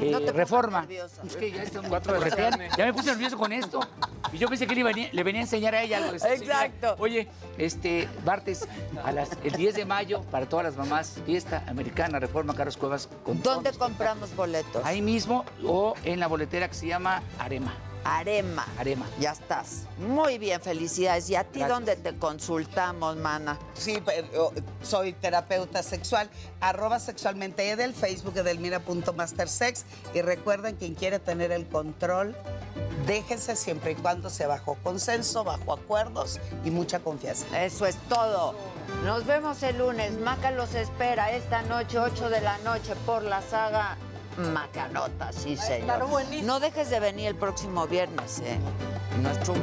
Eh, 0.00 0.10
No 0.10 0.20
te 0.20 0.32
reforma. 0.32 0.86
Es 1.24 1.36
que 1.36 1.50
ya, 1.50 1.62
está 1.62 1.80
muy- 1.80 1.90
Cuatro 1.90 2.14
de 2.18 2.30
la 2.30 2.68
ya 2.76 2.86
me 2.86 2.92
puse 2.94 3.10
nervioso 3.10 3.36
con 3.36 3.52
esto. 3.52 3.80
Y 4.32 4.38
yo 4.38 4.48
pensé 4.48 4.66
que 4.66 4.74
le 4.74 4.82
venía, 4.82 5.08
le 5.12 5.22
venía 5.22 5.40
a 5.40 5.44
enseñar 5.44 5.74
a 5.74 5.82
ella 5.82 5.98
algo. 5.98 6.12
Exacto. 6.14 6.96
Oye, 6.98 7.28
este, 7.58 8.08
martes, 8.24 8.66
a 9.04 9.12
las, 9.12 9.30
el 9.44 9.52
10 9.52 9.74
de 9.74 9.84
mayo, 9.84 10.22
para 10.30 10.48
todas 10.48 10.64
las 10.64 10.76
mamás, 10.76 11.16
fiesta 11.26 11.64
americana, 11.68 12.18
reforma 12.18 12.54
Carlos 12.54 12.76
Cuevas. 12.76 13.08
Con 13.24 13.42
¿Dónde 13.42 13.70
todos. 13.72 13.78
compramos 13.88 14.34
boletos? 14.34 14.84
Ahí 14.84 15.02
mismo 15.02 15.44
o 15.66 15.94
en 16.04 16.20
la 16.20 16.26
boletera 16.28 16.68
que 16.68 16.74
se 16.74 16.86
llama 16.86 17.22
Arema. 17.38 17.74
Arema. 18.04 18.66
Arema. 18.78 19.06
Ya 19.20 19.32
estás. 19.32 19.82
Muy 19.98 20.38
bien, 20.38 20.60
felicidades. 20.60 21.28
¿Y 21.30 21.36
a 21.36 21.44
ti 21.44 21.60
Gracias. 21.60 21.68
dónde 21.68 21.96
te 21.96 22.18
consultamos, 22.18 23.16
mana? 23.16 23.58
Sí, 23.74 24.02
pero 24.04 24.52
soy 24.82 25.12
terapeuta 25.12 25.82
sexual, 25.82 26.28
arroba 26.60 26.98
sexualmente 26.98 27.70
edel, 27.70 27.94
Facebook 27.94 28.36
edelmira.mastersex. 28.36 29.84
Y 30.14 30.22
recuerden, 30.22 30.76
quien 30.76 30.94
quiere 30.94 31.18
tener 31.18 31.52
el 31.52 31.66
control, 31.68 32.36
déjense 33.06 33.56
siempre 33.56 33.92
y 33.92 33.94
cuando 33.94 34.30
sea 34.30 34.48
bajo 34.48 34.76
consenso, 34.82 35.44
bajo 35.44 35.72
acuerdos 35.72 36.40
y 36.64 36.70
mucha 36.70 37.00
confianza. 37.00 37.62
Eso 37.64 37.86
es 37.86 37.96
todo. 38.08 38.54
Nos 39.04 39.26
vemos 39.26 39.62
el 39.62 39.78
lunes. 39.78 40.18
Maca 40.20 40.50
los 40.50 40.74
espera 40.74 41.30
esta 41.32 41.62
noche, 41.62 41.98
8 41.98 42.30
de 42.30 42.40
la 42.40 42.58
noche, 42.58 42.94
por 43.06 43.22
la 43.22 43.42
saga 43.42 43.96
Macanota, 44.36 45.32
sí, 45.32 45.56
señor. 45.56 46.06
No 46.42 46.60
dejes 46.60 46.90
de 46.90 47.00
venir 47.00 47.28
el 47.28 47.36
próximo 47.36 47.86
viernes, 47.86 48.40
¿eh? 48.40 48.58
Nuestro 49.20 49.54